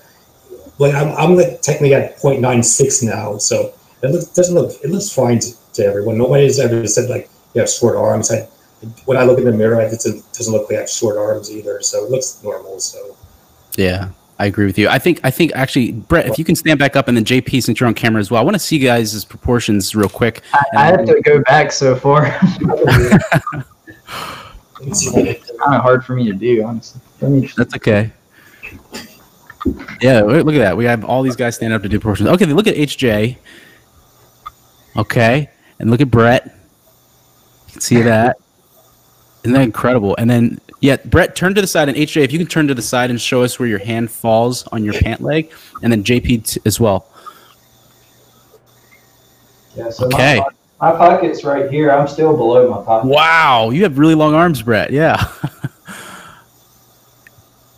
like 0.78 0.94
I'm, 0.94 1.08
I'm 1.16 1.36
like 1.36 1.62
technically 1.62 1.94
at 1.94 2.18
0.96 2.18 3.02
now, 3.04 3.38
so 3.38 3.72
it 4.02 4.10
looks, 4.10 4.26
doesn't 4.26 4.54
look 4.54 4.72
it 4.82 4.90
looks 4.90 5.10
fine 5.10 5.38
to, 5.40 5.72
to 5.74 5.84
everyone. 5.84 6.18
Nobody's 6.18 6.58
ever 6.58 6.86
said 6.86 7.08
like 7.08 7.28
you 7.54 7.60
have 7.60 7.70
short 7.70 7.96
arms. 7.96 8.30
I, 8.30 8.48
when 9.04 9.16
I 9.16 9.24
look 9.24 9.38
in 9.38 9.44
the 9.44 9.52
mirror, 9.52 9.80
it 9.80 9.90
doesn't, 9.90 10.32
doesn't 10.32 10.52
look 10.52 10.68
like 10.68 10.76
I 10.76 10.80
have 10.80 10.90
short 10.90 11.16
arms 11.16 11.50
either, 11.50 11.80
so 11.82 12.04
it 12.04 12.10
looks 12.10 12.42
normal. 12.42 12.78
So 12.78 13.16
Yeah, 13.76 14.10
I 14.38 14.46
agree 14.46 14.66
with 14.66 14.78
you. 14.78 14.88
I 14.88 14.98
think 14.98 15.20
I 15.24 15.30
think 15.30 15.52
actually, 15.54 15.92
Brett, 15.92 16.26
if 16.26 16.38
you 16.38 16.44
can 16.44 16.56
stand 16.56 16.78
back 16.78 16.94
up, 16.94 17.08
and 17.08 17.16
then 17.16 17.24
JP, 17.24 17.62
since 17.62 17.80
you're 17.80 17.86
on 17.86 17.94
camera 17.94 18.20
as 18.20 18.30
well, 18.30 18.40
I 18.40 18.44
want 18.44 18.54
to 18.54 18.58
see 18.58 18.76
you 18.76 18.86
guys' 18.86 19.24
proportions 19.24 19.94
real 19.94 20.08
quick. 20.08 20.42
I, 20.52 20.64
I 20.76 20.84
have 20.86 21.06
to 21.06 21.20
go 21.22 21.42
back 21.42 21.72
so 21.72 21.96
far. 21.96 22.26
it's 24.82 25.10
kind 25.10 25.74
of 25.74 25.82
hard 25.82 26.04
for 26.04 26.14
me 26.14 26.26
to 26.26 26.34
do, 26.34 26.62
honestly. 26.64 27.00
That's 27.56 27.74
okay. 27.76 28.12
Yeah, 30.00 30.20
look 30.20 30.44
look 30.44 30.54
at 30.54 30.58
that. 30.58 30.76
We 30.76 30.84
have 30.84 31.04
all 31.04 31.22
these 31.22 31.36
guys 31.36 31.56
standing 31.56 31.74
up 31.74 31.82
to 31.82 31.88
do 31.88 31.98
proportions. 31.98 32.28
Okay, 32.28 32.44
look 32.46 32.66
at 32.66 32.76
HJ. 32.76 33.38
Okay, 34.96 35.50
and 35.78 35.90
look 35.90 36.00
at 36.00 36.10
Brett. 36.10 36.44
You 37.66 37.72
can 37.72 37.80
see 37.80 38.02
that. 38.02 38.36
Isn't 39.46 39.54
that 39.54 39.62
incredible? 39.62 40.16
And 40.18 40.28
then, 40.28 40.60
yeah, 40.80 40.96
Brett, 41.04 41.36
turn 41.36 41.54
to 41.54 41.60
the 41.60 41.68
side, 41.68 41.88
and 41.88 41.96
HJ, 41.96 42.24
if 42.24 42.32
you 42.32 42.38
can 42.40 42.48
turn 42.48 42.66
to 42.66 42.74
the 42.74 42.82
side 42.82 43.10
and 43.10 43.20
show 43.20 43.44
us 43.44 43.60
where 43.60 43.68
your 43.68 43.78
hand 43.78 44.10
falls 44.10 44.66
on 44.72 44.82
your 44.82 44.94
pant 44.94 45.20
leg, 45.20 45.52
and 45.84 45.92
then 45.92 46.02
JP 46.02 46.54
t- 46.54 46.60
as 46.64 46.80
well. 46.80 47.06
Yeah, 49.76 49.88
so 49.90 50.06
Okay. 50.06 50.42
My, 50.80 50.90
my 50.90 50.98
pocket's 50.98 51.44
right 51.44 51.70
here. 51.70 51.92
I'm 51.92 52.08
still 52.08 52.36
below 52.36 52.68
my 52.68 52.84
pocket. 52.84 53.06
Wow, 53.06 53.70
you 53.70 53.84
have 53.84 54.00
really 54.00 54.16
long 54.16 54.34
arms, 54.34 54.62
Brett. 54.62 54.90
Yeah. 54.90 55.14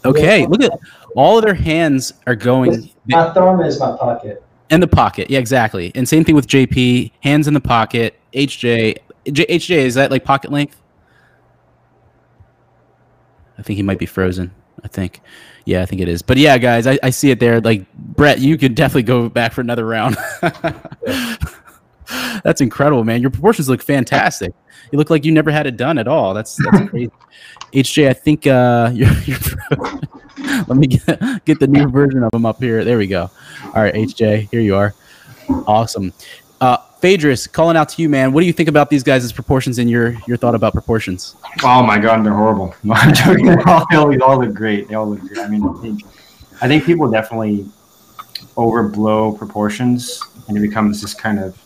okay, 0.07 0.47
look 0.47 0.63
at 0.63 0.73
all 1.15 1.37
of 1.37 1.45
their 1.45 1.53
hands 1.53 2.15
are 2.27 2.35
going 2.35 2.91
My 3.09 3.29
thumb 3.35 3.61
is 3.61 3.79
my 3.79 3.95
pocket. 3.95 4.43
in 4.71 4.81
the 4.81 4.89
pocket. 4.89 5.29
Yeah, 5.29 5.39
exactly. 5.39 5.93
And 5.95 6.09
same 6.09 6.25
thing 6.25 6.35
with 6.35 6.47
JP, 6.47 7.11
hands 7.21 7.47
in 7.47 7.53
the 7.53 7.61
pocket. 7.61 8.19
HJ, 8.33 8.97
J, 9.31 9.45
HJ, 9.47 9.77
is 9.77 9.95
that 9.97 10.11
like 10.11 10.25
pocket 10.25 10.51
length? 10.51 10.81
I 13.59 13.63
think 13.63 13.77
he 13.77 13.83
might 13.83 13.99
be 13.99 14.07
frozen. 14.07 14.53
I 14.85 14.89
think. 14.89 15.21
Yeah, 15.65 15.83
I 15.83 15.87
think 15.87 16.01
it 16.01 16.09
is. 16.09 16.23
But 16.23 16.39
yeah, 16.39 16.57
guys, 16.57 16.87
I, 16.87 16.99
I 17.03 17.11
see 17.11 17.31
it 17.31 17.41
there. 17.41 17.61
Like 17.61 17.93
Brett, 17.95 18.39
you 18.39 18.57
could 18.57 18.75
definitely 18.75 19.03
go 19.03 19.29
back 19.29 19.53
for 19.53 19.61
another 19.61 19.85
round. 19.85 20.17
That's 22.43 22.61
incredible, 22.61 23.05
man. 23.05 23.21
Your 23.21 23.31
proportions 23.31 23.69
look 23.69 23.83
fantastic. 23.83 24.55
You 24.91 24.99
look 24.99 25.11
like 25.11 25.25
you 25.25 25.33
never 25.33 25.51
had 25.51 25.67
it 25.67 25.77
done 25.77 25.99
at 25.99 26.09
all. 26.09 26.33
That's 26.33 26.57
that's 26.57 26.91
crazy. 26.91 27.13
HJ, 27.73 28.09
I 28.09 28.13
think 28.15 28.47
uh, 28.47 28.91
you're, 28.95 29.13
you're 29.25 29.39
let 30.67 30.79
me 30.79 30.87
get, 30.87 31.45
get 31.45 31.61
the 31.61 31.67
new 31.67 31.89
version 31.89 32.23
of 32.23 32.31
them 32.31 32.47
up 32.47 32.59
here. 32.63 32.85
There 32.85 32.97
we 32.97 33.07
go. 33.07 33.31
All 33.65 33.83
right, 33.83 33.95
HJ, 33.95 34.51
here 34.51 34.61
you 34.61 34.77
are. 34.77 34.95
Awesome. 35.67 36.13
Uh, 36.61 36.79
Phaedrus, 37.01 37.47
calling 37.47 37.77
out 37.77 37.89
to 37.91 38.03
you, 38.03 38.09
man. 38.09 38.33
What 38.33 38.41
do 38.41 38.47
you 38.47 38.53
think 38.53 38.69
about 38.69 38.91
these 38.91 39.03
guys' 39.05 39.31
proportions 39.33 39.79
and 39.79 39.89
your 39.89 40.17
your 40.27 40.37
thought 40.37 40.55
about 40.55 40.73
proportions? 40.73 41.37
Oh 41.63 41.83
my 41.83 41.99
god, 41.99 42.25
they're 42.25 42.33
horrible. 42.35 42.75
No, 42.83 42.95
I'm 42.97 43.15
joking. 43.15 43.47
They 43.47 43.63
all, 43.65 43.87
they 44.11 44.19
all- 44.19 44.39
look 44.41 44.55
great. 44.55 44.89
They 44.89 44.95
all 44.95 45.09
look 45.09 45.21
great. 45.21 45.39
I 45.39 45.49
mean, 45.49 45.63
I 45.65 45.73
think, 45.81 46.03
I 46.61 46.67
think 46.69 46.85
people 46.85 47.09
definitely 47.11 47.67
overblow 48.57 49.37
proportions, 49.39 50.21
and 50.49 50.57
it 50.57 50.61
becomes 50.61 51.01
this 51.01 51.15
kind 51.15 51.39
of 51.39 51.57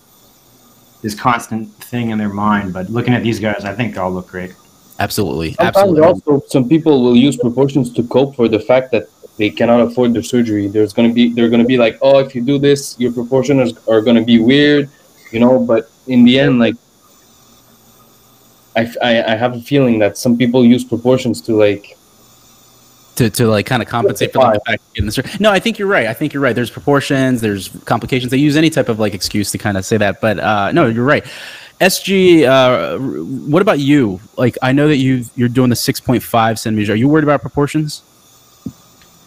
this 1.00 1.14
constant 1.14 1.68
thing 1.84 2.10
in 2.10 2.18
their 2.18 2.28
mind. 2.28 2.72
But 2.72 2.90
looking 2.90 3.14
at 3.14 3.22
these 3.22 3.40
guys, 3.40 3.64
I 3.64 3.74
think 3.74 3.94
they 3.94 4.00
all 4.00 4.12
look 4.12 4.28
great. 4.28 4.54
Absolutely, 4.98 5.54
Sometimes 5.54 5.76
absolutely. 5.76 6.02
also 6.02 6.42
some 6.48 6.68
people 6.68 7.02
will 7.02 7.16
use 7.16 7.36
proportions 7.38 7.90
to 7.94 8.02
cope 8.04 8.36
for 8.36 8.46
the 8.48 8.60
fact 8.60 8.92
that 8.92 9.08
they 9.38 9.48
cannot 9.48 9.80
afford 9.80 10.12
their 10.12 10.22
surgery. 10.22 10.68
There's 10.68 10.92
gonna 10.92 11.12
be 11.12 11.32
they're 11.32 11.48
gonna 11.48 11.64
be 11.64 11.78
like, 11.78 11.96
oh, 12.02 12.18
if 12.18 12.34
you 12.34 12.42
do 12.42 12.58
this, 12.58 12.94
your 13.00 13.12
proportions 13.12 13.72
are 13.88 14.02
gonna 14.02 14.22
be 14.22 14.38
weird, 14.38 14.90
you 15.32 15.40
know. 15.40 15.58
But 15.58 15.90
in 16.06 16.24
the 16.24 16.38
end, 16.38 16.58
like, 16.58 16.76
I, 18.76 18.92
I, 19.02 19.32
I 19.32 19.36
have 19.36 19.54
a 19.54 19.60
feeling 19.60 19.98
that 20.00 20.16
some 20.16 20.36
people 20.36 20.64
use 20.64 20.84
proportions 20.84 21.40
to 21.42 21.56
like 21.56 21.98
to, 23.16 23.30
to 23.30 23.46
like 23.46 23.66
kind 23.66 23.82
of 23.82 23.88
compensate 23.88 24.32
for 24.32 24.38
like, 24.40 24.54
the 24.54 24.60
fact 24.60 24.82
of 24.82 24.94
getting 24.94 25.10
the 25.10 25.36
No, 25.40 25.50
I 25.50 25.58
think 25.58 25.78
you're 25.78 25.88
right. 25.88 26.06
I 26.06 26.14
think 26.14 26.32
you're 26.32 26.42
right. 26.42 26.54
There's 26.54 26.70
proportions, 26.70 27.40
there's 27.40 27.68
complications. 27.84 28.30
They 28.30 28.38
use 28.38 28.56
any 28.56 28.70
type 28.70 28.88
of 28.88 28.98
like 28.98 29.14
excuse 29.14 29.50
to 29.52 29.58
kind 29.58 29.76
of 29.76 29.84
say 29.84 29.96
that, 29.98 30.20
but 30.20 30.38
uh, 30.38 30.72
no, 30.72 30.86
you're 30.86 31.04
right. 31.04 31.24
SG, 31.80 32.44
uh, 32.44 32.98
what 32.98 33.60
about 33.60 33.80
you? 33.80 34.20
Like, 34.36 34.56
I 34.62 34.72
know 34.72 34.86
that 34.88 34.98
you 34.98 35.24
you're 35.34 35.48
doing 35.48 35.68
the 35.68 35.76
6.5 35.76 36.58
centimeters. 36.58 36.88
Are 36.90 36.96
you 36.96 37.08
worried 37.08 37.24
about 37.24 37.40
proportions? 37.40 38.02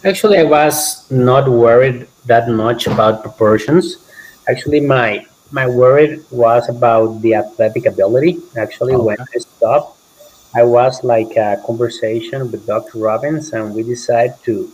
Actually, 0.04 0.38
I 0.38 0.44
was 0.44 1.10
not 1.10 1.48
worried 1.48 2.08
that 2.26 2.48
much 2.48 2.86
about 2.86 3.22
proportions. 3.22 3.96
Actually, 4.48 4.80
my 4.80 5.26
my 5.50 5.66
worry 5.66 6.20
was 6.30 6.68
about 6.68 7.22
the 7.22 7.34
athletic 7.34 7.86
ability. 7.86 8.38
Actually, 8.56 8.96
when 8.96 9.16
I 9.20 9.38
stopped, 9.38 9.98
I 10.54 10.62
was 10.62 11.04
like 11.04 11.36
a 11.36 11.62
conversation 11.66 12.50
with 12.50 12.66
Dr. 12.66 12.98
Robbins, 12.98 13.52
and 13.52 13.74
we 13.74 13.82
decided 13.82 14.36
to 14.44 14.72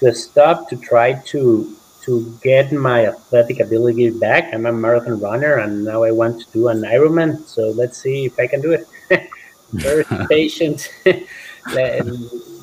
to 0.00 0.14
stop 0.14 0.68
to 0.70 0.76
try 0.76 1.14
to 1.32 1.74
to 2.04 2.38
get 2.42 2.72
my 2.72 3.06
athletic 3.06 3.60
ability 3.60 4.10
back. 4.10 4.54
I'm 4.54 4.66
a 4.66 4.72
marathon 4.72 5.20
runner, 5.20 5.56
and 5.58 5.84
now 5.84 6.02
I 6.02 6.10
want 6.10 6.40
to 6.40 6.46
do 6.52 6.68
an 6.68 6.82
Ironman. 6.82 7.46
So 7.46 7.70
let's 7.70 7.98
see 7.98 8.24
if 8.24 8.38
I 8.38 8.46
can 8.46 8.60
do 8.60 8.72
it. 8.72 8.88
Very 9.72 10.04
patient, 10.30 10.88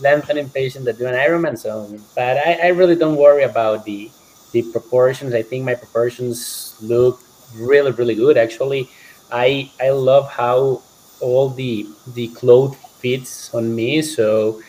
lengthening 0.01 0.49
patient 0.49 0.85
that 0.85 0.97
do 0.97 1.05
an 1.05 1.13
Ironman. 1.13 1.57
So, 1.57 1.93
but 2.15 2.37
I, 2.37 2.59
I 2.63 2.67
really 2.69 2.95
don't 2.95 3.17
worry 3.17 3.43
about 3.43 3.85
the 3.85 4.09
the 4.51 4.63
proportions. 4.71 5.33
I 5.33 5.43
think 5.43 5.65
my 5.65 5.75
proportions 5.75 6.75
look 6.81 7.19
really 7.55 7.91
really 7.91 8.15
good. 8.15 8.37
Actually, 8.37 8.89
I 9.31 9.71
I 9.81 9.89
love 9.89 10.29
how 10.29 10.81
all 11.21 11.49
the 11.49 11.87
the 12.13 12.27
clothes 12.29 12.77
fits 12.99 13.53
on 13.53 13.73
me. 13.75 14.01
So 14.01 14.61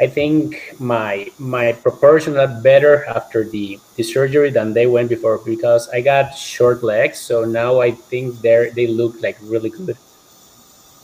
I 0.00 0.06
think 0.06 0.74
my 0.78 1.30
my 1.38 1.72
proportions 1.72 2.36
are 2.36 2.48
better 2.62 3.04
after 3.04 3.44
the, 3.44 3.78
the 3.96 4.02
surgery 4.02 4.50
than 4.50 4.72
they 4.72 4.86
went 4.86 5.08
before 5.10 5.38
because 5.44 5.88
I 5.90 6.00
got 6.00 6.30
short 6.34 6.82
legs. 6.82 7.18
So 7.18 7.44
now 7.44 7.80
I 7.80 7.90
think 7.90 8.40
they 8.40 8.70
they 8.74 8.86
look 8.86 9.20
like 9.22 9.36
really 9.42 9.70
good. 9.70 9.96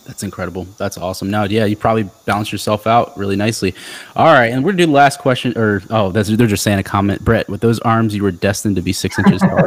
That's 0.06 0.22
incredible. 0.22 0.68
That's 0.78 0.96
awesome. 0.96 1.30
Now, 1.30 1.44
yeah, 1.44 1.64
you 1.64 1.76
probably 1.76 2.08
balance 2.26 2.52
yourself 2.52 2.86
out 2.86 3.18
really 3.18 3.34
nicely. 3.34 3.74
All 4.14 4.32
right, 4.32 4.52
and 4.52 4.64
we're 4.64 4.70
gonna 4.70 4.84
do 4.84 4.86
the 4.86 4.92
last 4.92 5.18
question. 5.18 5.58
Or 5.58 5.82
oh, 5.90 6.12
that's, 6.12 6.28
they're 6.28 6.46
just 6.46 6.62
saying 6.62 6.78
a 6.78 6.84
comment. 6.84 7.24
Brett, 7.24 7.48
with 7.48 7.60
those 7.60 7.80
arms, 7.80 8.14
you 8.14 8.22
were 8.22 8.30
destined 8.30 8.76
to 8.76 8.82
be 8.82 8.92
six 8.92 9.18
inches 9.18 9.40
tall. 9.48 9.66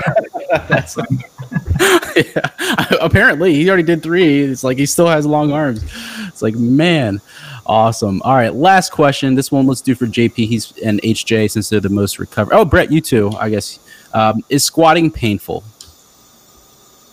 That's- 0.49 0.97
Yeah. 2.15 2.49
Apparently, 3.01 3.53
he 3.53 3.67
already 3.69 3.83
did 3.83 4.03
three. 4.03 4.41
It's 4.43 4.63
like 4.63 4.77
he 4.77 4.85
still 4.85 5.07
has 5.07 5.25
long 5.25 5.51
arms. 5.53 5.83
It's 6.27 6.41
like 6.41 6.55
man, 6.55 7.21
awesome. 7.65 8.21
All 8.23 8.35
right, 8.35 8.53
last 8.53 8.91
question. 8.91 9.35
This 9.35 9.51
one 9.51 9.65
let's 9.65 9.81
do 9.81 9.95
for 9.95 10.05
JP. 10.05 10.35
He's 10.35 10.77
and 10.79 11.01
HJ 11.01 11.51
since 11.51 11.69
they're 11.69 11.79
the 11.79 11.89
most 11.89 12.19
recovered. 12.19 12.53
Oh, 12.53 12.65
Brett, 12.65 12.91
you 12.91 12.99
too. 12.99 13.31
I 13.39 13.49
guess 13.49 13.79
um, 14.13 14.43
is 14.49 14.63
squatting 14.63 15.09
painful. 15.11 15.63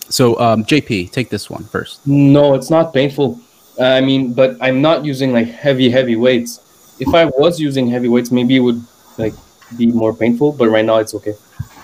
So 0.08 0.38
um, 0.40 0.64
JP, 0.64 1.10
take 1.12 1.30
this 1.30 1.50
one 1.50 1.64
first. 1.64 2.04
No, 2.06 2.54
it's 2.54 2.70
not 2.70 2.92
painful. 2.92 3.40
Uh, 3.78 3.84
I 3.84 4.00
mean, 4.00 4.32
but 4.32 4.56
I'm 4.60 4.80
not 4.80 5.04
using 5.04 5.32
like 5.32 5.48
heavy, 5.48 5.90
heavy 5.90 6.16
weights. 6.16 6.60
If 6.98 7.14
I 7.14 7.26
was 7.26 7.60
using 7.60 7.88
heavy 7.88 8.08
weights, 8.08 8.30
maybe 8.30 8.56
it 8.56 8.60
would 8.60 8.82
like 9.18 9.34
be 9.76 9.86
more 9.86 10.14
painful. 10.14 10.52
But 10.52 10.68
right 10.70 10.84
now, 10.84 10.96
it's 10.96 11.14
okay. 11.14 11.34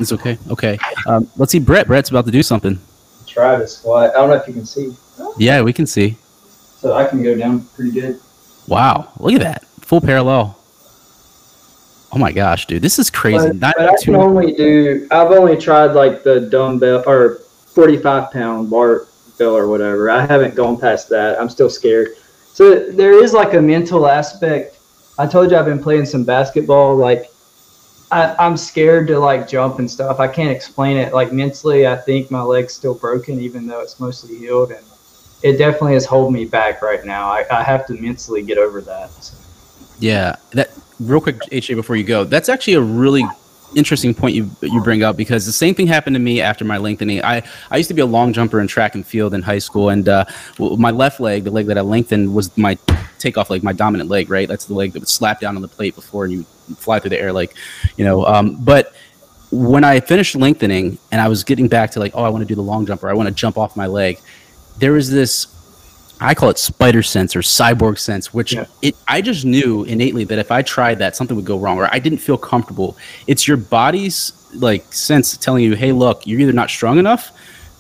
It's 0.01 0.13
okay. 0.13 0.39
Okay. 0.51 0.79
Um, 1.07 1.29
let's 1.37 1.53
see. 1.53 1.59
Brett. 1.59 1.87
Brett's 1.87 2.11
about 2.11 2.25
to 2.27 2.31
do 2.31 2.43
something. 2.43 2.79
Try 3.27 3.57
to 3.57 3.67
squat. 3.67 4.11
I 4.11 4.15
don't 4.15 4.29
know 4.29 4.37
if 4.37 4.47
you 4.47 4.55
can 4.55 4.67
see. 4.67 4.95
Yeah, 5.39 5.63
we 5.63 5.73
can 5.73 5.87
see. 5.87 6.17
So 6.79 6.95
I 6.95 7.07
can 7.07 7.23
go 7.23 7.37
down 7.37 7.65
pretty 7.75 7.93
good. 7.93 8.21
Wow. 8.67 9.13
Look 9.19 9.35
at 9.35 9.41
that. 9.41 9.65
Full 9.83 10.01
parallel. 10.01 10.59
Oh 12.13 12.19
my 12.19 12.31
gosh, 12.31 12.67
dude. 12.67 12.83
This 12.83 12.99
is 12.99 13.09
crazy. 13.09 13.49
But, 13.49 13.61
but 13.61 13.89
I 13.89 13.97
can 14.03 14.17
only 14.17 14.53
do, 14.53 15.09
I've 15.11 15.31
only 15.31 15.57
tried 15.57 15.93
like 15.93 16.23
the 16.23 16.41
dumbbell 16.41 17.05
or 17.07 17.37
forty-five 17.75 18.31
pound 18.31 18.69
barbell 18.69 19.57
or 19.57 19.67
whatever. 19.67 20.11
I 20.11 20.27
haven't 20.27 20.55
gone 20.55 20.79
past 20.79 21.09
that. 21.09 21.41
I'm 21.41 21.49
still 21.49 21.71
scared. 21.71 22.09
So 22.53 22.91
there 22.91 23.13
is 23.13 23.33
like 23.33 23.55
a 23.55 23.63
mental 23.63 24.07
aspect. 24.07 24.79
I 25.19 25.27
told 25.27 25.51
you 25.51 25.57
I've 25.57 25.65
been 25.65 25.83
playing 25.83 26.05
some 26.05 26.23
basketball. 26.23 26.97
Like 26.97 27.32
I, 28.13 28.37
I'm 28.39 28.59
scared 28.59 29.09
to 29.09 29.19
like 29.19 29.49
jump 29.49 29.79
and 29.79 29.91
stuff. 29.91 30.21
I 30.21 30.29
can't 30.29 30.55
explain 30.55 30.99
it. 30.99 31.15
Like 31.15 31.33
mentally, 31.33 31.87
I 31.87 31.97
think 31.97 32.31
my 32.31 32.43
leg's 32.43 32.75
still 32.75 32.95
broken, 32.95 33.41
even 33.41 33.67
though 33.67 33.81
it's 33.81 33.99
mostly 33.99 34.37
healed, 34.37 34.71
and 34.71 34.85
it 35.43 35.57
definitely 35.57 35.95
is 35.95 36.05
holding 36.05 36.35
me 36.35 36.45
back 36.45 36.83
right 36.83 37.03
now. 37.07 37.29
I, 37.29 37.45
I 37.51 37.63
have 37.63 37.87
to 37.87 37.95
mentally 37.95 38.43
get 38.43 38.59
over 38.59 38.83
that. 38.83 39.11
So. 39.11 39.37
Yeah, 39.99 40.37
that 40.51 40.71
real 41.01 41.23
quick, 41.23 41.41
HJ, 41.41 41.75
before 41.75 41.97
you 41.97 42.05
go, 42.05 42.25
that's 42.25 42.51
actually 42.51 42.75
a 42.75 42.83
really 42.83 43.25
interesting 43.75 44.13
point 44.13 44.35
you 44.35 44.51
you 44.61 44.83
bring 44.83 45.03
up 45.03 45.17
because 45.17 45.47
the 45.47 45.53
same 45.53 45.75
thing 45.75 45.87
happened 45.87 46.15
to 46.15 46.21
me 46.21 46.43
after 46.43 46.67
my 46.67 46.77
lengthening. 46.77 47.25
I 47.25 47.43
I 47.71 47.79
used 47.79 47.89
to 47.89 47.95
be 47.95 48.03
a 48.03 48.07
long 48.07 48.35
jumper 48.35 48.61
in 48.61 48.67
track 48.67 48.95
and 48.95 49.07
field 49.07 49.33
in 49.33 49.41
high 49.41 49.59
school, 49.59 49.89
and 49.89 50.07
uh, 50.07 50.27
my 50.59 50.91
left 50.91 51.19
leg, 51.19 51.45
the 51.45 51.51
leg 51.51 51.67
that 51.67 51.79
I 51.79 51.81
lengthened, 51.81 52.35
was 52.35 52.55
my 52.59 52.77
takeoff 53.19 53.49
leg, 53.49 53.63
my 53.63 53.73
dominant 53.73 54.11
leg. 54.11 54.29
Right, 54.29 54.47
that's 54.47 54.67
the 54.67 54.75
leg 54.75 54.93
that 54.93 55.01
would 55.01 55.09
slap 55.09 55.41
down 55.41 55.57
on 55.57 55.63
the 55.63 55.69
plate 55.69 55.95
before 55.95 56.25
and 56.25 56.33
you 56.35 56.47
fly 56.77 56.99
through 56.99 57.11
the 57.11 57.21
air, 57.21 57.33
like 57.33 57.55
you 57.97 58.05
know. 58.05 58.25
Um, 58.27 58.57
but 58.63 58.95
when 59.51 59.85
I 59.85 60.01
finished 60.01 60.35
lengthening 60.35 60.99
and 61.11 61.21
I 61.21 61.29
was 61.29 61.45
getting 61.45 61.69
back 61.69 61.91
to 61.93 62.01
like, 62.01 62.13
oh, 62.15 62.25
I 62.25 62.29
want 62.31 62.43
to 62.43 62.49
do 62.49 62.55
the 62.55 62.63
long 62.63 62.87
jump 62.87 63.03
or 63.05 63.11
I 63.11 63.15
want 63.15 63.29
to 63.29 63.35
jump 63.35 63.59
off 63.59 63.77
my 63.77 63.87
leg, 63.87 64.19
there 64.79 64.93
was 64.93 65.11
this 65.11 65.49
I 66.21 66.35
call 66.35 66.51
it 66.51 66.59
spider 66.59 67.03
sense 67.03 67.35
or 67.35 67.41
cyborg 67.41 67.99
sense, 67.99 68.33
which 68.33 68.53
Yeah. 68.53 68.67
it 68.81 68.97
I 69.09 69.21
just 69.21 69.45
knew 69.45 69.83
innately 69.85 70.25
that 70.25 70.39
if 70.39 70.53
I 70.53 70.63
tried 70.63 70.99
that, 71.01 71.17
something 71.17 71.37
would 71.37 71.45
go 71.45 71.59
wrong 71.59 71.79
or 71.79 71.89
I 71.93 71.99
didn't 71.99 72.19
feel 72.19 72.39
comfortable. 72.39 72.97
It's 73.27 73.49
your 73.49 73.57
body's 73.57 74.33
like 74.55 74.93
sense 74.93 75.37
telling 75.37 75.65
you, 75.65 75.75
hey, 75.75 75.93
look, 75.93 76.27
you're 76.27 76.41
either 76.41 76.53
not 76.53 76.71
strong 76.71 76.99
enough, 76.99 77.33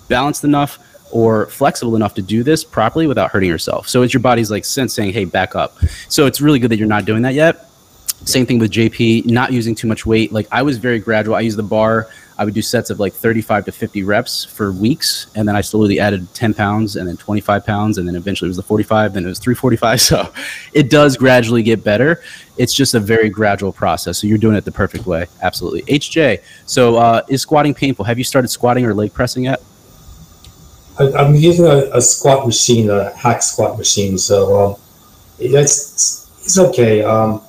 balanced 0.08 0.42
enough, 0.42 0.78
or 1.12 1.46
flexible 1.46 1.94
enough 1.94 2.14
to 2.14 2.22
do 2.22 2.42
this 2.42 2.64
properly 2.64 3.06
without 3.06 3.30
hurting 3.30 3.48
yourself. 3.48 3.86
So 3.86 4.02
it's 4.02 4.12
your 4.14 4.22
body's 4.22 4.50
like 4.50 4.64
sense 4.64 4.94
saying, 4.94 5.12
hey, 5.12 5.26
back 5.26 5.54
up. 5.54 5.78
So 6.08 6.26
it's 6.26 6.40
really 6.40 6.58
good 6.58 6.70
that 6.70 6.78
you're 6.78 6.88
not 6.88 7.04
doing 7.04 7.22
that 7.22 7.34
yet. 7.34 7.68
Same 8.24 8.46
thing 8.46 8.58
with 8.58 8.70
JP, 8.70 9.26
not 9.26 9.52
using 9.52 9.74
too 9.74 9.88
much 9.88 10.06
weight. 10.06 10.32
Like 10.32 10.46
I 10.52 10.62
was 10.62 10.78
very 10.78 10.98
gradual. 10.98 11.34
I 11.34 11.40
used 11.40 11.58
the 11.58 11.62
bar. 11.62 12.08
I 12.38 12.44
would 12.44 12.54
do 12.54 12.62
sets 12.62 12.90
of 12.90 12.98
like 12.98 13.12
35 13.12 13.66
to 13.66 13.72
50 13.72 14.04
reps 14.04 14.44
for 14.44 14.72
weeks. 14.72 15.26
And 15.34 15.46
then 15.46 15.54
I 15.54 15.60
slowly 15.60 16.00
added 16.00 16.32
10 16.34 16.54
pounds 16.54 16.96
and 16.96 17.06
then 17.08 17.16
25 17.16 17.66
pounds. 17.66 17.98
And 17.98 18.08
then 18.08 18.16
eventually 18.16 18.48
it 18.48 18.50
was 18.50 18.56
the 18.56 18.62
45, 18.62 19.12
then 19.12 19.24
it 19.24 19.28
was 19.28 19.38
345. 19.38 20.00
So 20.12 20.32
it 20.72 20.90
does 20.90 21.16
gradually 21.16 21.62
get 21.62 21.84
better. 21.84 22.22
It's 22.58 22.74
just 22.74 22.94
a 22.94 23.00
very 23.00 23.30
gradual 23.30 23.72
process. 23.72 24.18
So 24.18 24.26
you're 24.26 24.38
doing 24.38 24.56
it 24.56 24.64
the 24.64 24.72
perfect 24.72 25.06
way. 25.06 25.26
Absolutely. 25.40 25.82
HJ, 25.82 26.42
so 26.66 26.96
uh, 26.96 27.22
is 27.28 27.42
squatting 27.42 27.74
painful? 27.74 28.04
Have 28.04 28.18
you 28.18 28.24
started 28.24 28.48
squatting 28.48 28.84
or 28.84 28.94
leg 28.94 29.12
pressing 29.12 29.44
yet? 29.44 29.62
I, 30.98 31.12
I'm 31.12 31.34
using 31.34 31.66
a, 31.66 31.90
a 31.94 32.00
squat 32.02 32.46
machine, 32.46 32.90
a 32.90 33.16
hack 33.16 33.42
squat 33.42 33.78
machine. 33.78 34.18
So 34.18 34.60
um, 34.60 34.76
it's 35.38 36.28
it's 36.44 36.58
okay. 36.58 37.02
Um, 37.02 37.40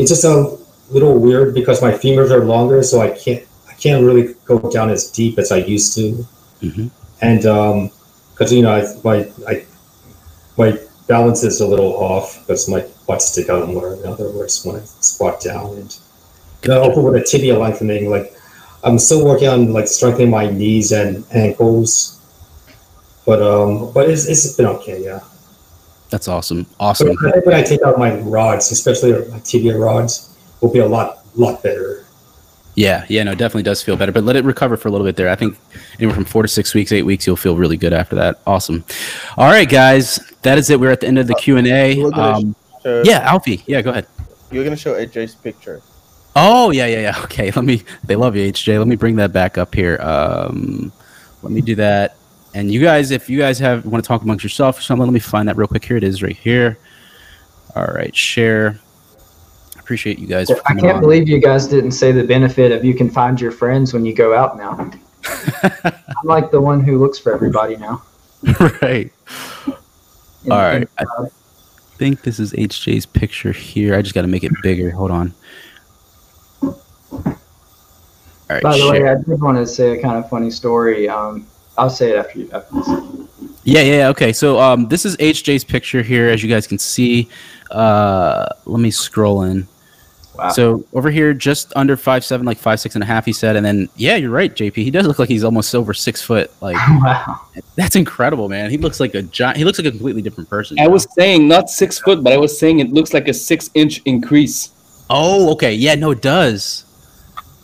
it's 0.00 0.10
just 0.10 0.24
a 0.24 0.56
little 0.90 1.18
weird 1.18 1.54
because 1.54 1.82
my 1.82 1.92
femurs 1.92 2.30
are 2.30 2.44
longer, 2.44 2.82
so 2.82 3.00
I 3.00 3.10
can't 3.10 3.44
I 3.68 3.74
can't 3.74 4.02
really 4.04 4.34
go 4.46 4.58
down 4.70 4.88
as 4.90 5.10
deep 5.10 5.38
as 5.38 5.52
I 5.52 5.58
used 5.58 5.94
to. 5.96 6.26
Mm-hmm. 6.62 6.88
And 7.20 7.42
because 8.32 8.52
you 8.52 8.62
know 8.62 8.72
I, 8.72 8.82
my 9.04 9.30
I, 9.46 9.66
my 10.56 10.78
balance 11.06 11.42
is 11.42 11.60
a 11.60 11.66
little 11.66 11.92
off 11.96 12.40
because 12.40 12.68
my 12.68 12.86
butt 13.06 13.20
stick 13.20 13.50
out 13.50 13.68
more. 13.68 13.94
In 13.94 14.06
other 14.06 14.30
words, 14.30 14.64
when 14.64 14.76
I 14.76 14.84
squat 14.84 15.42
down 15.42 15.76
and 15.76 15.98
you 16.62 16.70
know, 16.70 16.82
also 16.82 17.02
with 17.02 17.22
a 17.22 17.24
tibia 17.24 17.58
lengthening, 17.58 18.08
like 18.08 18.34
I'm 18.82 18.98
still 18.98 19.24
working 19.24 19.48
on 19.48 19.72
like 19.74 19.86
strengthening 19.86 20.30
my 20.30 20.48
knees 20.48 20.92
and 20.92 21.26
ankles. 21.32 22.16
But 23.26 23.42
um, 23.42 23.92
but 23.92 24.08
it's, 24.08 24.26
it's 24.26 24.56
been 24.56 24.66
okay, 24.66 25.04
yeah. 25.04 25.20
That's 26.10 26.28
awesome. 26.28 26.66
Awesome. 26.78 27.16
But 27.20 27.28
I 27.28 27.32
think 27.32 27.46
when 27.46 27.54
I 27.54 27.62
take 27.62 27.82
out 27.82 27.98
my 27.98 28.18
rods, 28.20 28.70
especially 28.72 29.12
my 29.30 29.38
tibia 29.40 29.78
rods, 29.78 30.36
will 30.60 30.72
be 30.72 30.80
a 30.80 30.86
lot 30.86 31.18
lot 31.36 31.62
better. 31.62 32.04
Yeah, 32.76 33.04
yeah, 33.08 33.22
no, 33.24 33.32
it 33.32 33.38
definitely 33.38 33.64
does 33.64 33.82
feel 33.82 33.96
better, 33.96 34.12
but 34.12 34.24
let 34.24 34.36
it 34.36 34.44
recover 34.44 34.76
for 34.76 34.88
a 34.88 34.90
little 34.90 35.06
bit 35.06 35.16
there. 35.16 35.28
I 35.28 35.34
think 35.34 35.58
anywhere 35.98 36.14
from 36.14 36.24
four 36.24 36.42
to 36.42 36.48
six 36.48 36.72
weeks, 36.72 36.92
eight 36.92 37.02
weeks, 37.02 37.26
you'll 37.26 37.36
feel 37.36 37.56
really 37.56 37.76
good 37.76 37.92
after 37.92 38.16
that. 38.16 38.38
Awesome. 38.46 38.84
All 39.36 39.50
right, 39.50 39.68
guys, 39.68 40.18
that 40.42 40.56
is 40.56 40.70
it. 40.70 40.78
We're 40.80 40.90
at 40.90 41.00
the 41.00 41.06
end 41.08 41.18
of 41.18 41.26
the 41.26 41.34
Q 41.34 41.56
and 41.58 41.66
A. 41.66 42.02
Um, 42.12 42.56
show- 42.82 43.02
yeah, 43.04 43.18
Alfie. 43.20 43.62
Yeah, 43.66 43.82
go 43.82 43.90
ahead. 43.90 44.06
You're 44.50 44.64
gonna 44.64 44.76
show 44.76 44.94
HJ's 44.94 45.34
picture. 45.34 45.82
Oh, 46.36 46.70
yeah, 46.70 46.86
yeah, 46.86 47.00
yeah. 47.00 47.20
Okay, 47.24 47.50
let 47.50 47.64
me. 47.64 47.82
They 48.04 48.16
love 48.16 48.36
you, 48.36 48.50
HJ. 48.52 48.78
Let 48.78 48.86
me 48.86 48.96
bring 48.96 49.16
that 49.16 49.32
back 49.32 49.58
up 49.58 49.74
here. 49.74 49.98
Um, 50.00 50.92
let 51.42 51.52
me 51.52 51.60
do 51.60 51.74
that. 51.76 52.16
And 52.54 52.70
you 52.72 52.80
guys, 52.80 53.10
if 53.10 53.30
you 53.30 53.38
guys 53.38 53.58
have 53.60 53.86
want 53.86 54.02
to 54.02 54.08
talk 54.08 54.22
amongst 54.22 54.42
yourself 54.42 54.78
or 54.78 54.82
something, 54.82 55.06
let 55.06 55.12
me 55.12 55.20
find 55.20 55.48
that 55.48 55.56
real 55.56 55.68
quick. 55.68 55.84
Here 55.84 55.96
it 55.96 56.04
is, 56.04 56.22
right 56.22 56.36
here. 56.36 56.78
All 57.76 57.86
right, 57.86 58.14
share. 58.14 58.78
Appreciate 59.78 60.18
you 60.18 60.26
guys. 60.26 60.48
For 60.48 60.60
I 60.66 60.74
can't 60.74 60.96
on. 60.96 61.00
believe 61.00 61.28
you 61.28 61.38
guys 61.38 61.66
didn't 61.66 61.92
say 61.92 62.12
the 62.12 62.24
benefit 62.24 62.72
of 62.72 62.84
you 62.84 62.94
can 62.94 63.08
find 63.08 63.40
your 63.40 63.52
friends 63.52 63.92
when 63.92 64.04
you 64.04 64.14
go 64.14 64.34
out 64.34 64.56
now. 64.56 64.90
I'm 65.62 66.26
like 66.26 66.50
the 66.50 66.60
one 66.60 66.82
who 66.82 66.98
looks 66.98 67.18
for 67.18 67.32
everybody 67.32 67.76
now. 67.76 68.02
right. 68.82 69.12
All 69.64 70.58
right. 70.58 70.82
in- 70.82 70.88
I 70.98 71.28
think 71.98 72.22
this 72.22 72.40
is 72.40 72.52
HJ's 72.52 73.06
picture 73.06 73.52
here. 73.52 73.94
I 73.94 74.02
just 74.02 74.14
got 74.14 74.22
to 74.22 74.28
make 74.28 74.42
it 74.42 74.52
bigger. 74.62 74.90
Hold 74.90 75.10
on. 75.10 75.34
All 76.62 77.36
right. 78.48 78.62
By 78.62 78.78
the 78.78 78.90
way. 78.90 79.08
I 79.08 79.16
did 79.16 79.40
want 79.40 79.58
to 79.58 79.66
say 79.66 79.98
a 79.98 80.02
kind 80.02 80.16
of 80.16 80.28
funny 80.30 80.50
story. 80.50 81.08
Um, 81.08 81.46
I'll 81.78 81.90
say 81.90 82.10
it 82.10 82.16
after 82.16 82.38
you. 82.38 82.50
After 82.52 82.74
this. 82.74 82.88
Yeah, 83.64 83.82
yeah, 83.82 83.96
yeah, 83.96 84.08
okay. 84.08 84.32
So 84.32 84.58
um, 84.58 84.88
this 84.88 85.04
is 85.04 85.16
HJ's 85.18 85.64
picture 85.64 86.02
here, 86.02 86.28
as 86.28 86.42
you 86.42 86.48
guys 86.48 86.66
can 86.66 86.78
see. 86.78 87.28
Uh, 87.70 88.48
let 88.64 88.80
me 88.80 88.90
scroll 88.90 89.42
in. 89.42 89.68
Wow. 90.34 90.50
So 90.50 90.84
over 90.94 91.10
here, 91.10 91.34
just 91.34 91.72
under 91.76 91.96
five 91.96 92.24
seven, 92.24 92.46
like 92.46 92.56
five 92.56 92.80
six 92.80 92.94
and 92.94 93.04
a 93.04 93.06
half, 93.06 93.26
he 93.26 93.32
said, 93.32 93.56
and 93.56 93.66
then 93.66 93.88
yeah, 93.96 94.16
you're 94.16 94.30
right, 94.30 94.54
JP. 94.54 94.76
He 94.76 94.90
does 94.90 95.06
look 95.06 95.18
like 95.18 95.28
he's 95.28 95.44
almost 95.44 95.74
over 95.74 95.92
six 95.92 96.22
foot. 96.22 96.50
Like 96.62 96.76
wow. 96.88 97.40
that's 97.76 97.96
incredible, 97.96 98.48
man. 98.48 98.70
He 98.70 98.78
looks 98.78 99.00
like 99.00 99.14
a 99.14 99.22
giant. 99.22 99.58
He 99.58 99.64
looks 99.64 99.78
like 99.78 99.86
a 99.86 99.90
completely 99.90 100.22
different 100.22 100.48
person. 100.48 100.78
I 100.80 100.88
was 100.88 101.06
saying 101.14 101.46
not 101.46 101.68
six 101.68 101.98
foot, 101.98 102.24
but 102.24 102.32
I 102.32 102.38
was 102.38 102.58
saying 102.58 102.80
it 102.80 102.92
looks 102.92 103.12
like 103.12 103.28
a 103.28 103.34
six 103.34 103.68
inch 103.74 104.00
increase. 104.06 104.70
Oh, 105.10 105.52
okay. 105.52 105.74
Yeah, 105.74 105.96
no, 105.96 106.12
it 106.12 106.22
does. 106.22 106.86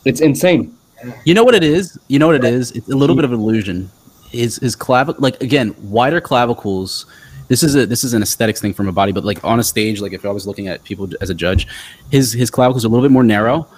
It's 0.04 0.20
insane. 0.20 0.76
You 1.24 1.34
know 1.34 1.44
what 1.44 1.54
it 1.54 1.62
is? 1.62 1.98
You 2.08 2.18
know 2.18 2.26
what 2.26 2.36
it 2.36 2.44
is? 2.44 2.72
It's 2.72 2.88
a 2.88 2.96
little 2.96 3.16
bit 3.16 3.24
of 3.24 3.32
an 3.32 3.38
illusion. 3.38 3.90
His 4.36 4.56
his 4.56 4.76
clavicle, 4.76 5.20
like 5.20 5.42
again, 5.42 5.74
wider 5.82 6.20
clavicles. 6.20 7.06
This 7.48 7.62
is 7.62 7.76
a 7.76 7.86
this 7.86 8.02
is 8.04 8.12
an 8.12 8.22
aesthetics 8.22 8.60
thing 8.60 8.74
from 8.74 8.88
a 8.88 8.92
body, 8.92 9.12
but 9.12 9.24
like 9.24 9.42
on 9.44 9.60
a 9.60 9.62
stage, 9.64 10.00
like 10.00 10.12
if 10.12 10.24
I 10.24 10.30
was 10.30 10.46
looking 10.46 10.68
at 10.68 10.82
people 10.84 11.08
as 11.20 11.30
a 11.30 11.34
judge, 11.34 11.66
his 12.10 12.32
his 12.32 12.50
clavicles 12.50 12.84
are 12.84 12.88
a 12.88 12.90
little 12.90 13.04
bit 13.04 13.12
more 13.12 13.22
narrow, 13.22 13.68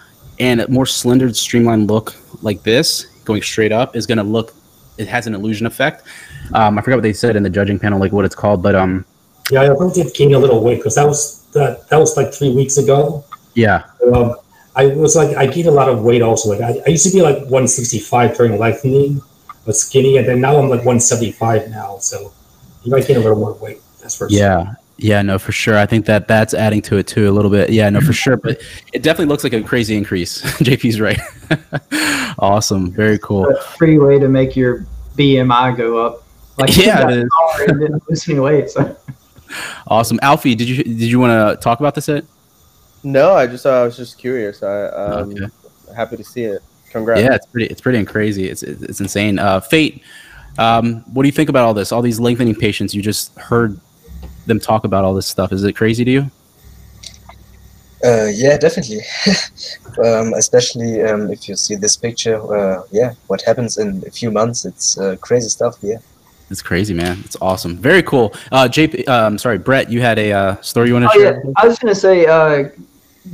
and 0.41 0.61
a 0.61 0.69
more 0.69 0.87
slender, 0.87 1.33
streamlined 1.35 1.89
look 1.89 2.15
like 2.43 2.63
this, 2.63 3.05
going 3.25 3.43
straight 3.43 3.73
up, 3.73 3.95
is 3.95 4.07
gonna 4.07 4.25
look. 4.25 4.55
It 4.97 5.07
has 5.07 5.27
an 5.27 5.35
illusion 5.35 5.67
effect. 5.67 6.07
Um, 6.55 6.79
I 6.79 6.83
forgot 6.83 6.97
what 6.97 7.03
they 7.03 7.13
said 7.13 7.37
in 7.37 7.43
the 7.43 7.51
judging 7.51 7.79
panel, 7.79 8.01
like 8.01 8.11
what 8.13 8.25
it's 8.25 8.35
called, 8.35 8.63
but 8.63 8.75
um, 8.75 9.05
Yeah, 9.51 9.63
I 9.63 9.67
really 9.69 9.93
did 9.93 10.13
gain 10.15 10.35
a 10.35 10.39
little 10.39 10.63
weight 10.65 10.77
because 10.77 10.95
that 10.97 11.07
was 11.07 11.45
that 11.53 11.89
that 11.91 11.99
was 11.99 12.17
like 12.17 12.33
three 12.33 12.53
weeks 12.55 12.79
ago. 12.79 13.25
yeah, 13.55 13.85
Um, 14.13 14.35
I 14.77 14.87
was 14.87 15.15
like 15.15 15.37
I 15.37 15.47
gained 15.47 15.69
a 15.69 15.73
lot 15.73 15.89
of 15.89 16.03
weight 16.03 16.23
also. 16.23 16.49
Like 16.49 16.61
I, 16.63 16.81
I 16.87 16.91
used 16.91 17.07
to 17.07 17.13
be 17.13 17.21
like 17.21 17.37
165 17.51 18.37
during 18.37 18.59
lengthening, 18.59 19.21
but 19.69 19.77
skinny, 19.77 20.17
and 20.17 20.27
then 20.27 20.41
now 20.41 20.57
I'm 20.57 20.71
like 20.71 20.79
175 20.79 21.69
now. 21.69 21.99
So 21.99 22.33
you 22.85 22.91
might 22.91 23.07
gain 23.07 23.19
a 23.19 23.21
little 23.21 23.37
more 23.37 23.53
weight. 23.53 23.83
That's 24.01 24.15
for 24.17 24.31
sure. 24.31 24.39
Yeah. 24.39 24.75
Yeah, 24.97 25.21
no, 25.21 25.39
for 25.39 25.53
sure. 25.53 25.77
I 25.77 25.85
think 25.85 26.07
that 26.07 26.27
that's 26.27 26.55
adding 26.55 26.81
to 26.83 26.97
it 26.97 27.07
too 27.07 27.29
a 27.29 27.33
little 27.33 27.51
bit. 27.51 27.69
Yeah, 27.69 27.91
no, 27.91 28.01
for 28.01 28.15
sure. 28.15 28.39
But 28.39 28.63
it 28.95 29.03
definitely 29.03 29.27
looks 29.27 29.45
like 29.45 29.53
a 29.53 29.63
crazy 29.63 29.95
increase. 29.95 30.41
JP's 30.59 31.01
right. 31.03 31.21
awesome. 32.39 32.91
Very 32.93 33.19
cool. 33.19 33.47
A 33.47 33.61
free 33.77 33.99
way 33.99 34.19
to 34.19 34.27
make 34.27 34.57
your 34.57 34.87
BMI 35.17 35.77
go 35.77 35.99
up. 35.99 36.25
Like 36.57 36.75
Yeah, 36.75 37.03
you 37.03 37.09
it 37.11 37.19
is. 37.19 37.25
got 37.29 37.53
taller 37.59 37.65
and 37.69 37.81
didn't 37.81 38.03
lose 38.09 38.27
any 38.29 38.41
weight. 38.41 38.71
So 38.71 38.97
Awesome. 39.87 40.19
Alfie, 40.23 40.55
did 40.55 40.67
you 40.69 40.83
did 40.83 41.03
you 41.03 41.21
want 41.21 41.33
to 41.59 41.63
talk 41.63 41.79
about 41.79 41.95
this? 41.95 42.09
It? 42.09 42.25
No, 43.05 43.35
I 43.35 43.47
just 43.47 43.67
uh, 43.67 43.83
I 43.83 43.85
was 43.85 43.99
just 43.99 44.17
curious. 44.19 44.63
I 44.63 44.87
um, 44.87 45.31
Okay. 45.33 45.47
happy 45.95 46.17
to 46.17 46.25
see 46.25 46.45
it. 46.45 46.63
Congrats. 46.91 47.21
Yeah, 47.23 47.35
it's 47.35 47.47
pretty 47.47 47.67
it's 47.67 47.81
pretty 47.81 48.05
crazy. 48.05 48.49
It's 48.49 48.63
it's 48.63 48.83
it's 48.83 49.01
insane. 49.01 49.39
Uh, 49.39 49.61
Fate, 49.61 50.03
um, 50.59 51.01
what 51.13 51.23
do 51.23 51.29
you 51.29 51.33
think 51.33 51.49
about 51.49 51.65
all 51.65 51.75
this? 51.75 51.93
All 51.93 52.03
these 52.03 52.21
lengthening 52.21 52.55
patients. 52.55 52.95
You 52.95 53.03
just 53.03 53.37
heard 53.39 53.79
them 54.47 54.59
talk 54.59 54.85
about 54.85 55.05
all 55.05 55.15
this 55.15 55.27
stuff. 55.27 55.53
Is 55.53 55.65
it 55.65 55.75
crazy 55.75 56.05
to 56.05 56.11
you? 56.11 56.31
Uh, 58.05 58.27
yeah, 58.33 58.57
definitely. 58.57 59.01
um, 60.05 60.33
especially 60.35 61.03
um, 61.03 61.31
if 61.31 61.49
you 61.49 61.57
see 61.57 61.75
this 61.75 61.97
picture. 61.97 62.41
Uh, 62.55 62.83
yeah, 62.91 63.15
what 63.27 63.43
happens 63.43 63.79
in 63.79 64.03
a 64.07 64.11
few 64.11 64.31
months? 64.31 64.65
It's 64.65 64.97
uh, 64.99 65.17
crazy 65.21 65.49
stuff. 65.49 65.79
Yeah. 65.83 65.99
It's 66.51 66.63
crazy, 66.63 66.95
man. 66.95 67.21
It's 67.25 67.37
awesome. 67.43 67.77
Very 67.77 68.03
cool. 68.03 68.33
Uh, 68.51 68.69
JP, 68.69 69.07
um, 69.09 69.37
sorry, 69.37 69.59
Brett, 69.59 69.91
you 69.91 70.01
had 70.01 70.19
a 70.19 70.33
uh, 70.33 70.61
story 70.63 70.89
you 70.89 70.95
want 70.95 71.05
to 71.05 71.11
Oh, 71.11 71.21
share? 71.21 71.43
yeah. 71.45 71.53
I 71.59 71.69
was 71.69 71.79
gonna 71.79 71.95
say, 71.95 72.25
uh, 72.25 72.71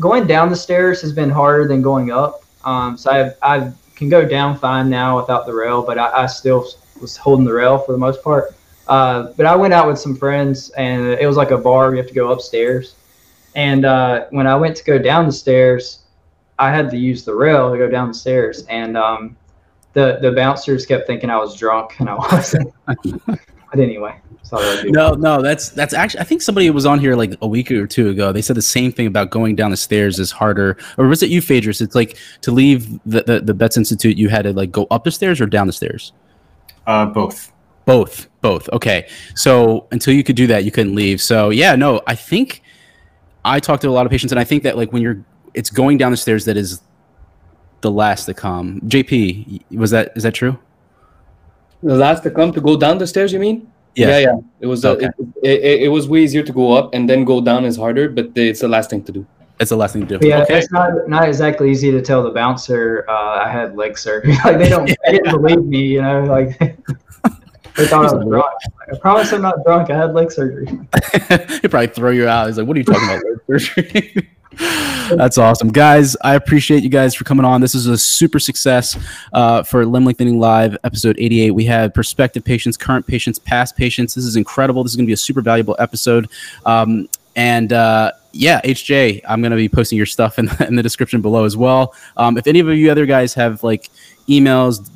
going 0.00 0.26
down 0.26 0.48
the 0.50 0.56
stairs 0.56 1.00
has 1.02 1.12
been 1.12 1.30
harder 1.30 1.68
than 1.68 1.80
going 1.80 2.10
up. 2.10 2.43
Um, 2.64 2.96
so 2.96 3.10
I 3.42 3.56
I 3.56 3.72
can 3.94 4.08
go 4.08 4.26
down 4.26 4.58
fine 4.58 4.90
now 4.90 5.16
without 5.20 5.46
the 5.46 5.54
rail, 5.54 5.82
but 5.82 5.98
I, 5.98 6.24
I 6.24 6.26
still 6.26 6.66
was 7.00 7.16
holding 7.16 7.44
the 7.44 7.52
rail 7.52 7.78
for 7.78 7.92
the 7.92 7.98
most 7.98 8.22
part. 8.22 8.54
Uh, 8.86 9.32
but 9.36 9.46
I 9.46 9.56
went 9.56 9.72
out 9.72 9.86
with 9.86 9.98
some 9.98 10.16
friends, 10.16 10.70
and 10.70 11.06
it 11.06 11.26
was 11.26 11.36
like 11.36 11.50
a 11.50 11.58
bar. 11.58 11.90
You 11.92 11.98
have 11.98 12.08
to 12.08 12.14
go 12.14 12.32
upstairs. 12.32 12.96
And 13.54 13.84
uh, 13.84 14.26
when 14.30 14.46
I 14.46 14.56
went 14.56 14.76
to 14.76 14.84
go 14.84 14.98
down 14.98 15.26
the 15.26 15.32
stairs, 15.32 16.00
I 16.58 16.70
had 16.70 16.90
to 16.90 16.96
use 16.96 17.24
the 17.24 17.34
rail 17.34 17.70
to 17.72 17.78
go 17.78 17.88
down 17.88 18.08
the 18.08 18.14
stairs, 18.14 18.64
and 18.66 18.96
um, 18.96 19.36
the 19.92 20.18
the 20.20 20.32
bouncers 20.32 20.86
kept 20.86 21.06
thinking 21.06 21.30
I 21.30 21.38
was 21.38 21.56
drunk, 21.56 21.98
and 22.00 22.08
I 22.08 22.14
wasn't. 22.14 22.72
but 23.74 23.82
anyway, 23.82 24.20
no, 24.84 25.14
no, 25.14 25.42
that's 25.42 25.70
that's 25.70 25.94
actually. 25.94 26.20
I 26.20 26.24
think 26.24 26.42
somebody 26.42 26.68
was 26.70 26.86
on 26.86 26.98
here 26.98 27.16
like 27.16 27.36
a 27.42 27.46
week 27.46 27.70
or 27.70 27.86
two 27.86 28.10
ago. 28.10 28.32
They 28.32 28.42
said 28.42 28.56
the 28.56 28.62
same 28.62 28.92
thing 28.92 29.06
about 29.06 29.30
going 29.30 29.56
down 29.56 29.70
the 29.70 29.76
stairs 29.76 30.18
is 30.18 30.30
harder, 30.30 30.76
or 30.98 31.08
was 31.08 31.22
it 31.22 31.30
you, 31.30 31.40
Phaedrus? 31.40 31.80
It's 31.80 31.94
like 31.94 32.18
to 32.42 32.50
leave 32.50 32.88
the, 33.04 33.22
the 33.22 33.40
the 33.40 33.54
Betts 33.54 33.76
Institute, 33.76 34.16
you 34.16 34.28
had 34.28 34.42
to 34.42 34.52
like 34.52 34.70
go 34.70 34.86
up 34.90 35.04
the 35.04 35.10
stairs 35.10 35.40
or 35.40 35.46
down 35.46 35.66
the 35.66 35.72
stairs. 35.72 36.12
Uh, 36.86 37.06
both. 37.06 37.52
Both, 37.86 38.28
both. 38.40 38.68
Okay, 38.70 39.08
so 39.34 39.86
until 39.90 40.14
you 40.14 40.24
could 40.24 40.36
do 40.36 40.46
that, 40.46 40.64
you 40.64 40.70
couldn't 40.70 40.94
leave. 40.94 41.20
So 41.20 41.50
yeah, 41.50 41.74
no, 41.74 42.00
I 42.06 42.14
think 42.14 42.62
I 43.44 43.60
talked 43.60 43.82
to 43.82 43.88
a 43.88 43.90
lot 43.90 44.06
of 44.06 44.10
patients, 44.10 44.32
and 44.32 44.38
I 44.38 44.44
think 44.44 44.62
that 44.62 44.76
like 44.76 44.92
when 44.92 45.02
you're, 45.02 45.24
it's 45.52 45.70
going 45.70 45.98
down 45.98 46.10
the 46.10 46.16
stairs 46.16 46.44
that 46.46 46.56
is 46.56 46.80
the 47.82 47.90
last 47.90 48.24
to 48.24 48.34
come. 48.34 48.80
JP, 48.82 49.64
was 49.72 49.90
that 49.90 50.12
is 50.16 50.22
that 50.22 50.32
true? 50.32 50.58
The 51.82 51.96
last 51.96 52.22
to 52.22 52.30
come 52.30 52.52
to 52.52 52.60
go 52.60 52.76
down 52.76 52.98
the 52.98 53.06
stairs, 53.06 53.32
you 53.32 53.38
mean? 53.38 53.70
Yeah, 53.94 54.08
yeah. 54.08 54.18
yeah. 54.18 54.36
It 54.60 54.66
was 54.66 54.84
uh, 54.84 54.96
it, 54.96 55.14
it, 55.42 55.82
it 55.82 55.88
was 55.88 56.08
way 56.08 56.20
easier 56.20 56.42
to 56.42 56.52
go 56.52 56.72
up 56.72 56.94
and 56.94 57.08
then 57.08 57.24
go 57.24 57.40
down 57.40 57.64
is 57.64 57.76
harder, 57.76 58.08
but 58.08 58.30
it's 58.34 58.60
the 58.60 58.68
last 58.68 58.90
thing 58.90 59.04
to 59.04 59.12
do. 59.12 59.26
It's 59.60 59.70
the 59.70 59.76
last 59.76 59.92
thing 59.92 60.06
to 60.08 60.18
do. 60.18 60.26
Yeah, 60.26 60.42
okay. 60.42 60.58
it's 60.58 60.72
not 60.72 61.08
not 61.08 61.28
exactly 61.28 61.70
easy 61.70 61.92
to 61.92 62.02
tell 62.02 62.22
the 62.22 62.30
bouncer 62.30 63.04
uh, 63.08 63.44
I 63.44 63.48
had 63.48 63.76
leg 63.76 63.96
surgery. 63.96 64.34
like 64.44 64.58
they 64.58 64.68
don't, 64.68 64.86
they 64.86 65.12
didn't 65.12 65.30
believe 65.30 65.64
me. 65.64 65.86
You 65.86 66.02
know, 66.02 66.24
like 66.24 66.58
they 67.76 67.86
thought 67.86 68.06
I 68.06 68.14
was 68.14 68.26
drunk. 68.26 68.52
Like, 68.80 68.96
I 68.96 68.98
promise 68.98 69.32
I'm 69.32 69.42
not 69.42 69.64
drunk. 69.64 69.90
I 69.90 69.96
had 69.96 70.12
leg 70.12 70.32
surgery. 70.32 70.66
He'd 71.62 71.70
probably 71.70 71.86
throw 71.86 72.10
you 72.10 72.26
out. 72.26 72.48
He's 72.48 72.58
like, 72.58 72.66
"What 72.66 72.76
are 72.76 72.80
you 72.80 72.84
talking 72.84 73.08
about?" 73.08 73.24
leg 73.24 73.60
surgery?" 73.60 74.28
That's 74.56 75.38
awesome, 75.38 75.68
guys. 75.68 76.16
I 76.22 76.34
appreciate 76.34 76.82
you 76.82 76.88
guys 76.88 77.14
for 77.14 77.24
coming 77.24 77.44
on. 77.44 77.60
This 77.60 77.74
is 77.74 77.86
a 77.86 77.98
super 77.98 78.38
success 78.38 78.96
uh, 79.32 79.62
for 79.62 79.84
Limb 79.84 80.04
Lengthening 80.04 80.38
Live, 80.38 80.76
episode 80.84 81.16
88. 81.18 81.50
We 81.50 81.64
had 81.64 81.94
prospective 81.94 82.44
patients, 82.44 82.76
current 82.76 83.06
patients, 83.06 83.38
past 83.38 83.76
patients. 83.76 84.14
This 84.14 84.24
is 84.24 84.36
incredible. 84.36 84.82
This 84.82 84.92
is 84.92 84.96
going 84.96 85.06
to 85.06 85.10
be 85.10 85.14
a 85.14 85.18
super 85.18 85.42
valuable 85.42 85.76
episode. 85.78 86.30
Um, 86.64 87.08
and 87.36 87.72
uh, 87.72 88.12
yeah, 88.34 88.60
HJ, 88.62 89.20
I'm 89.28 89.40
going 89.40 89.52
to 89.52 89.56
be 89.56 89.68
posting 89.68 89.96
your 89.96 90.06
stuff 90.06 90.38
in 90.38 90.46
the, 90.46 90.66
in 90.66 90.74
the 90.76 90.82
description 90.82 91.20
below 91.22 91.44
as 91.44 91.56
well. 91.56 91.94
Um, 92.16 92.36
if 92.36 92.46
any 92.46 92.58
of 92.60 92.68
you 92.68 92.90
other 92.90 93.06
guys 93.06 93.32
have 93.34 93.62
like 93.62 93.90
emails, 94.28 94.90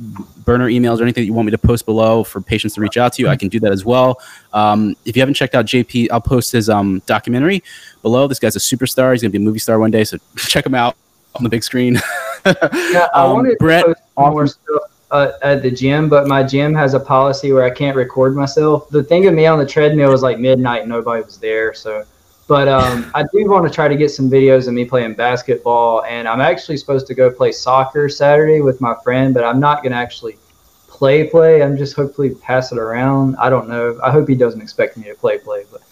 burner 0.45 0.69
emails, 0.69 0.99
or 0.99 1.03
anything 1.05 1.23
that 1.23 1.27
you 1.27 1.33
want 1.35 1.47
me 1.47 1.53
to 1.53 1.59
post 1.59 1.87
below 1.87 2.25
for 2.25 2.41
patients 2.41 2.75
to 2.75 2.81
reach 2.81 2.97
out 2.97 3.13
to 3.15 3.23
you, 3.23 3.29
I 3.29 3.37
can 3.37 3.49
do 3.49 3.61
that 3.61 3.71
as 3.73 3.85
well. 3.85 4.21
Um, 4.53 4.97
if 5.05 5.17
you 5.17 5.23
haven't 5.23 5.35
checked 5.35 5.55
out 5.55 5.67
JP, 5.67 6.09
I'll 6.11 6.21
post 6.21 6.51
his 6.53 6.69
um, 6.69 7.01
documentary 7.07 7.63
below. 8.03 8.27
This 8.27 8.39
guy's 8.41 8.57
a 8.57 8.59
superstar. 8.59 9.13
He's 9.13 9.23
going 9.23 9.31
to 9.33 9.39
be 9.39 9.43
a 9.43 9.47
movie 9.47 9.59
star 9.61 9.79
one 9.79 9.91
day, 9.91 10.03
so 10.05 10.19
check 10.37 10.67
him 10.67 10.75
out 10.75 10.97
on 11.37 11.45
the 11.45 11.51
big 11.51 11.63
screen. 11.63 11.99
Yeah, 12.47 13.09
I 13.15 13.25
Um, 13.25 13.33
wanted 13.35 13.59
Brett, 13.59 13.85
to 13.85 13.95
post 13.95 14.01
more 14.17 14.47
stuff 14.47 14.83
uh, 15.11 15.33
at 15.43 15.61
the 15.63 15.71
gym, 15.71 16.09
but 16.09 16.27
my 16.29 16.43
gym 16.43 16.73
has 16.75 16.95
a 16.95 17.01
policy 17.01 17.53
where 17.53 17.65
I 17.65 17.71
can't 17.71 17.97
record 17.97 18.35
myself. 18.35 18.89
The 18.89 19.03
thing 19.03 19.27
of 19.27 19.35
me 19.35 19.45
on 19.47 19.59
the 19.59 19.67
treadmill 19.67 20.11
was 20.11 20.23
like 20.23 20.39
midnight, 20.39 20.83
and 20.83 20.89
nobody 20.89 21.23
was 21.23 21.37
there. 21.39 21.75
So, 21.75 22.05
but 22.49 22.67
um, 22.67 23.11
I 23.15 23.25
do 23.25 23.47
want 23.47 23.69
to 23.69 23.73
try 23.73 23.89
to 23.89 23.95
get 23.95 24.11
some 24.11 24.31
videos 24.31 24.69
of 24.69 24.75
me 24.75 24.87
playing 24.87 25.15
basketball, 25.15 26.03
and 26.05 26.27
I'm 26.27 26.41
actually 26.41 26.79
supposed 26.79 27.07
to 27.09 27.15
go 27.15 27.31
play 27.31 27.53
soccer 27.53 28.09
Saturday 28.09 28.63
with 28.63 28.81
my 28.81 28.95
friend, 29.05 29.35
but 29.35 29.45
I'm 29.45 29.61
not 29.61 29.83
gonna 29.83 29.97
actually 29.97 30.39
play 30.87 31.29
play. 31.29 31.63
I'm 31.63 31.77
just 31.77 31.95
hopefully 31.95 32.35
pass 32.35 32.73
it 32.73 32.79
around. 32.79 33.37
I 33.37 33.51
don't 33.51 33.69
know. 33.69 34.01
I 34.03 34.11
hope 34.11 34.27
he 34.29 34.35
doesn't 34.35 34.63
expect 34.63 34.97
me 34.97 35.05
to 35.05 35.15
play 35.15 35.39
play, 35.39 35.65
but 35.71 35.83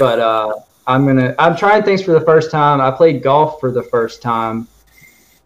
but 0.00 0.18
uh, 0.18 0.54
I'm 0.88 1.06
gonna. 1.06 1.32
I'm 1.38 1.56
trying 1.56 1.84
things 1.84 2.02
for 2.02 2.10
the 2.12 2.22
first 2.22 2.50
time. 2.50 2.80
I 2.80 2.90
played 2.90 3.22
golf 3.22 3.60
for 3.60 3.70
the 3.70 3.84
first 3.84 4.20
time 4.20 4.66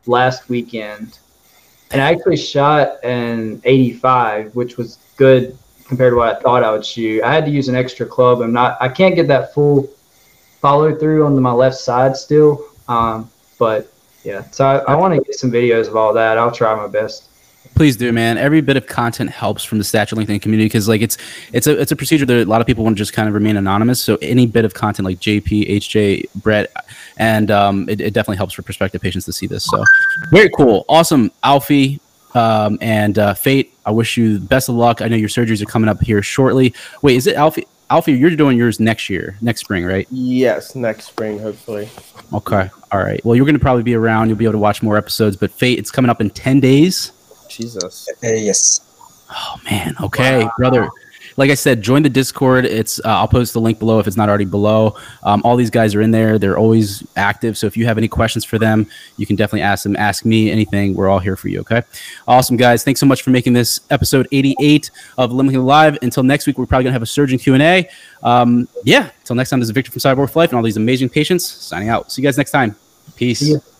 last 0.06 0.48
weekend, 0.48 1.18
and 1.90 2.00
I 2.00 2.10
actually 2.10 2.38
shot 2.38 3.04
an 3.04 3.60
85, 3.64 4.56
which 4.56 4.78
was 4.78 4.96
good 5.16 5.58
compared 5.86 6.12
to 6.12 6.16
what 6.16 6.34
I 6.34 6.40
thought 6.40 6.64
I 6.64 6.72
would 6.72 6.86
shoot. 6.86 7.22
I 7.22 7.34
had 7.34 7.44
to 7.44 7.50
use 7.50 7.68
an 7.68 7.74
extra 7.74 8.06
club. 8.06 8.40
I'm 8.40 8.54
not. 8.54 8.78
I 8.80 8.88
can't 8.88 9.14
get 9.14 9.28
that 9.28 9.52
full 9.52 9.90
follow 10.64 10.94
through 10.96 11.26
on 11.26 11.38
my 11.42 11.52
left 11.52 11.76
side 11.76 12.16
still. 12.16 12.64
Um, 12.88 13.30
but 13.58 13.92
yeah, 14.24 14.48
so 14.50 14.64
I, 14.64 14.78
I 14.92 14.94
want 14.94 15.12
to 15.12 15.20
get 15.20 15.34
some 15.34 15.52
videos 15.52 15.88
of 15.88 15.94
all 15.94 16.14
that. 16.14 16.38
I'll 16.38 16.50
try 16.50 16.74
my 16.74 16.86
best. 16.86 17.28
Please 17.74 17.98
do, 17.98 18.12
man. 18.12 18.38
Every 18.38 18.62
bit 18.62 18.78
of 18.78 18.86
content 18.86 19.28
helps 19.28 19.62
from 19.62 19.76
the 19.76 19.84
stature 19.84 20.16
lengthening 20.16 20.40
community 20.40 20.66
because, 20.66 20.88
like, 20.88 21.02
it's 21.02 21.18
it's 21.52 21.66
a 21.66 21.78
it's 21.78 21.92
a 21.92 21.96
procedure 21.96 22.24
that 22.24 22.34
a 22.34 22.44
lot 22.46 22.62
of 22.62 22.66
people 22.66 22.82
want 22.82 22.96
to 22.96 22.98
just 22.98 23.12
kind 23.12 23.28
of 23.28 23.34
remain 23.34 23.58
anonymous. 23.58 24.00
So 24.00 24.16
any 24.22 24.46
bit 24.46 24.64
of 24.64 24.72
content 24.72 25.04
like 25.04 25.18
JP, 25.18 25.68
HJ, 25.68 26.32
Brett, 26.36 26.72
and 27.18 27.50
um, 27.50 27.86
it, 27.90 28.00
it 28.00 28.14
definitely 28.14 28.38
helps 28.38 28.54
for 28.54 28.62
prospective 28.62 29.02
patients 29.02 29.26
to 29.26 29.34
see 29.34 29.46
this. 29.46 29.64
So 29.64 29.84
very 30.30 30.48
cool, 30.56 30.86
awesome, 30.88 31.30
Alfie. 31.42 32.00
Um, 32.34 32.78
and 32.80 33.16
uh, 33.18 33.34
Fate, 33.34 33.74
I 33.86 33.90
wish 33.90 34.16
you 34.16 34.38
the 34.38 34.46
best 34.46 34.68
of 34.68 34.74
luck. 34.76 35.02
I 35.02 35.08
know 35.08 35.16
your 35.16 35.28
surgeries 35.28 35.62
are 35.62 35.66
coming 35.66 35.88
up 35.88 36.00
here 36.00 36.20
shortly. 36.20 36.74
Wait, 37.02 37.16
is 37.16 37.26
it 37.26 37.36
Alfie? 37.36 37.66
Alfie, 37.90 38.12
you're 38.12 38.30
doing 38.30 38.56
yours 38.56 38.80
next 38.80 39.10
year, 39.10 39.36
next 39.40 39.60
spring, 39.60 39.84
right? 39.84 40.06
Yes, 40.10 40.74
next 40.74 41.06
spring, 41.06 41.38
hopefully. 41.38 41.88
Okay. 42.32 42.70
All 42.90 43.00
right. 43.00 43.22
Well, 43.24 43.36
you're 43.36 43.44
going 43.44 43.56
to 43.56 43.60
probably 43.60 43.82
be 43.82 43.94
around. 43.94 44.28
You'll 44.28 44.38
be 44.38 44.44
able 44.44 44.52
to 44.52 44.58
watch 44.58 44.82
more 44.82 44.96
episodes. 44.96 45.36
But 45.36 45.50
Fate, 45.50 45.78
it's 45.78 45.90
coming 45.90 46.10
up 46.10 46.20
in 46.20 46.30
10 46.30 46.60
days. 46.60 47.12
Jesus. 47.48 48.08
Uh, 48.24 48.28
yes. 48.28 48.80
Oh, 49.30 49.56
man. 49.70 49.94
Okay, 50.02 50.48
brother. 50.56 50.88
Like 51.36 51.50
I 51.50 51.54
said, 51.54 51.82
join 51.82 52.02
the 52.02 52.08
Discord. 52.08 52.64
It's 52.64 53.00
uh, 53.00 53.08
I'll 53.08 53.28
post 53.28 53.52
the 53.52 53.60
link 53.60 53.78
below 53.78 53.98
if 53.98 54.06
it's 54.06 54.16
not 54.16 54.28
already 54.28 54.44
below. 54.44 54.96
Um, 55.22 55.42
all 55.44 55.56
these 55.56 55.70
guys 55.70 55.94
are 55.94 56.00
in 56.00 56.10
there. 56.10 56.38
They're 56.38 56.56
always 56.56 57.04
active. 57.16 57.58
So 57.58 57.66
if 57.66 57.76
you 57.76 57.86
have 57.86 57.98
any 57.98 58.08
questions 58.08 58.44
for 58.44 58.58
them, 58.58 58.86
you 59.16 59.26
can 59.26 59.36
definitely 59.36 59.62
ask 59.62 59.82
them. 59.82 59.96
Ask 59.96 60.24
me 60.24 60.50
anything. 60.50 60.94
We're 60.94 61.08
all 61.08 61.18
here 61.18 61.36
for 61.36 61.48
you. 61.48 61.60
Okay. 61.60 61.82
Awesome, 62.28 62.56
guys. 62.56 62.84
Thanks 62.84 63.00
so 63.00 63.06
much 63.06 63.22
for 63.22 63.30
making 63.30 63.52
this 63.52 63.80
episode 63.90 64.28
88 64.32 64.90
of 65.18 65.32
Limiting 65.32 65.62
Live. 65.62 65.98
Until 66.02 66.22
next 66.22 66.46
week, 66.46 66.58
we're 66.58 66.66
probably 66.66 66.84
gonna 66.84 66.92
have 66.92 67.02
a 67.02 67.06
surgeon 67.06 67.38
Q 67.38 67.54
and 67.54 67.62
A. 67.62 67.88
Um, 68.22 68.68
yeah. 68.84 69.10
Until 69.20 69.36
next 69.36 69.50
time, 69.50 69.60
this 69.60 69.68
is 69.68 69.72
Victor 69.72 69.90
from 69.90 70.00
Cyborg 70.00 70.34
Life 70.34 70.50
and 70.50 70.56
all 70.56 70.62
these 70.62 70.76
amazing 70.76 71.08
patients 71.08 71.44
signing 71.44 71.88
out. 71.88 72.12
See 72.12 72.22
you 72.22 72.28
guys 72.28 72.38
next 72.38 72.50
time. 72.50 72.76
Peace. 73.16 73.73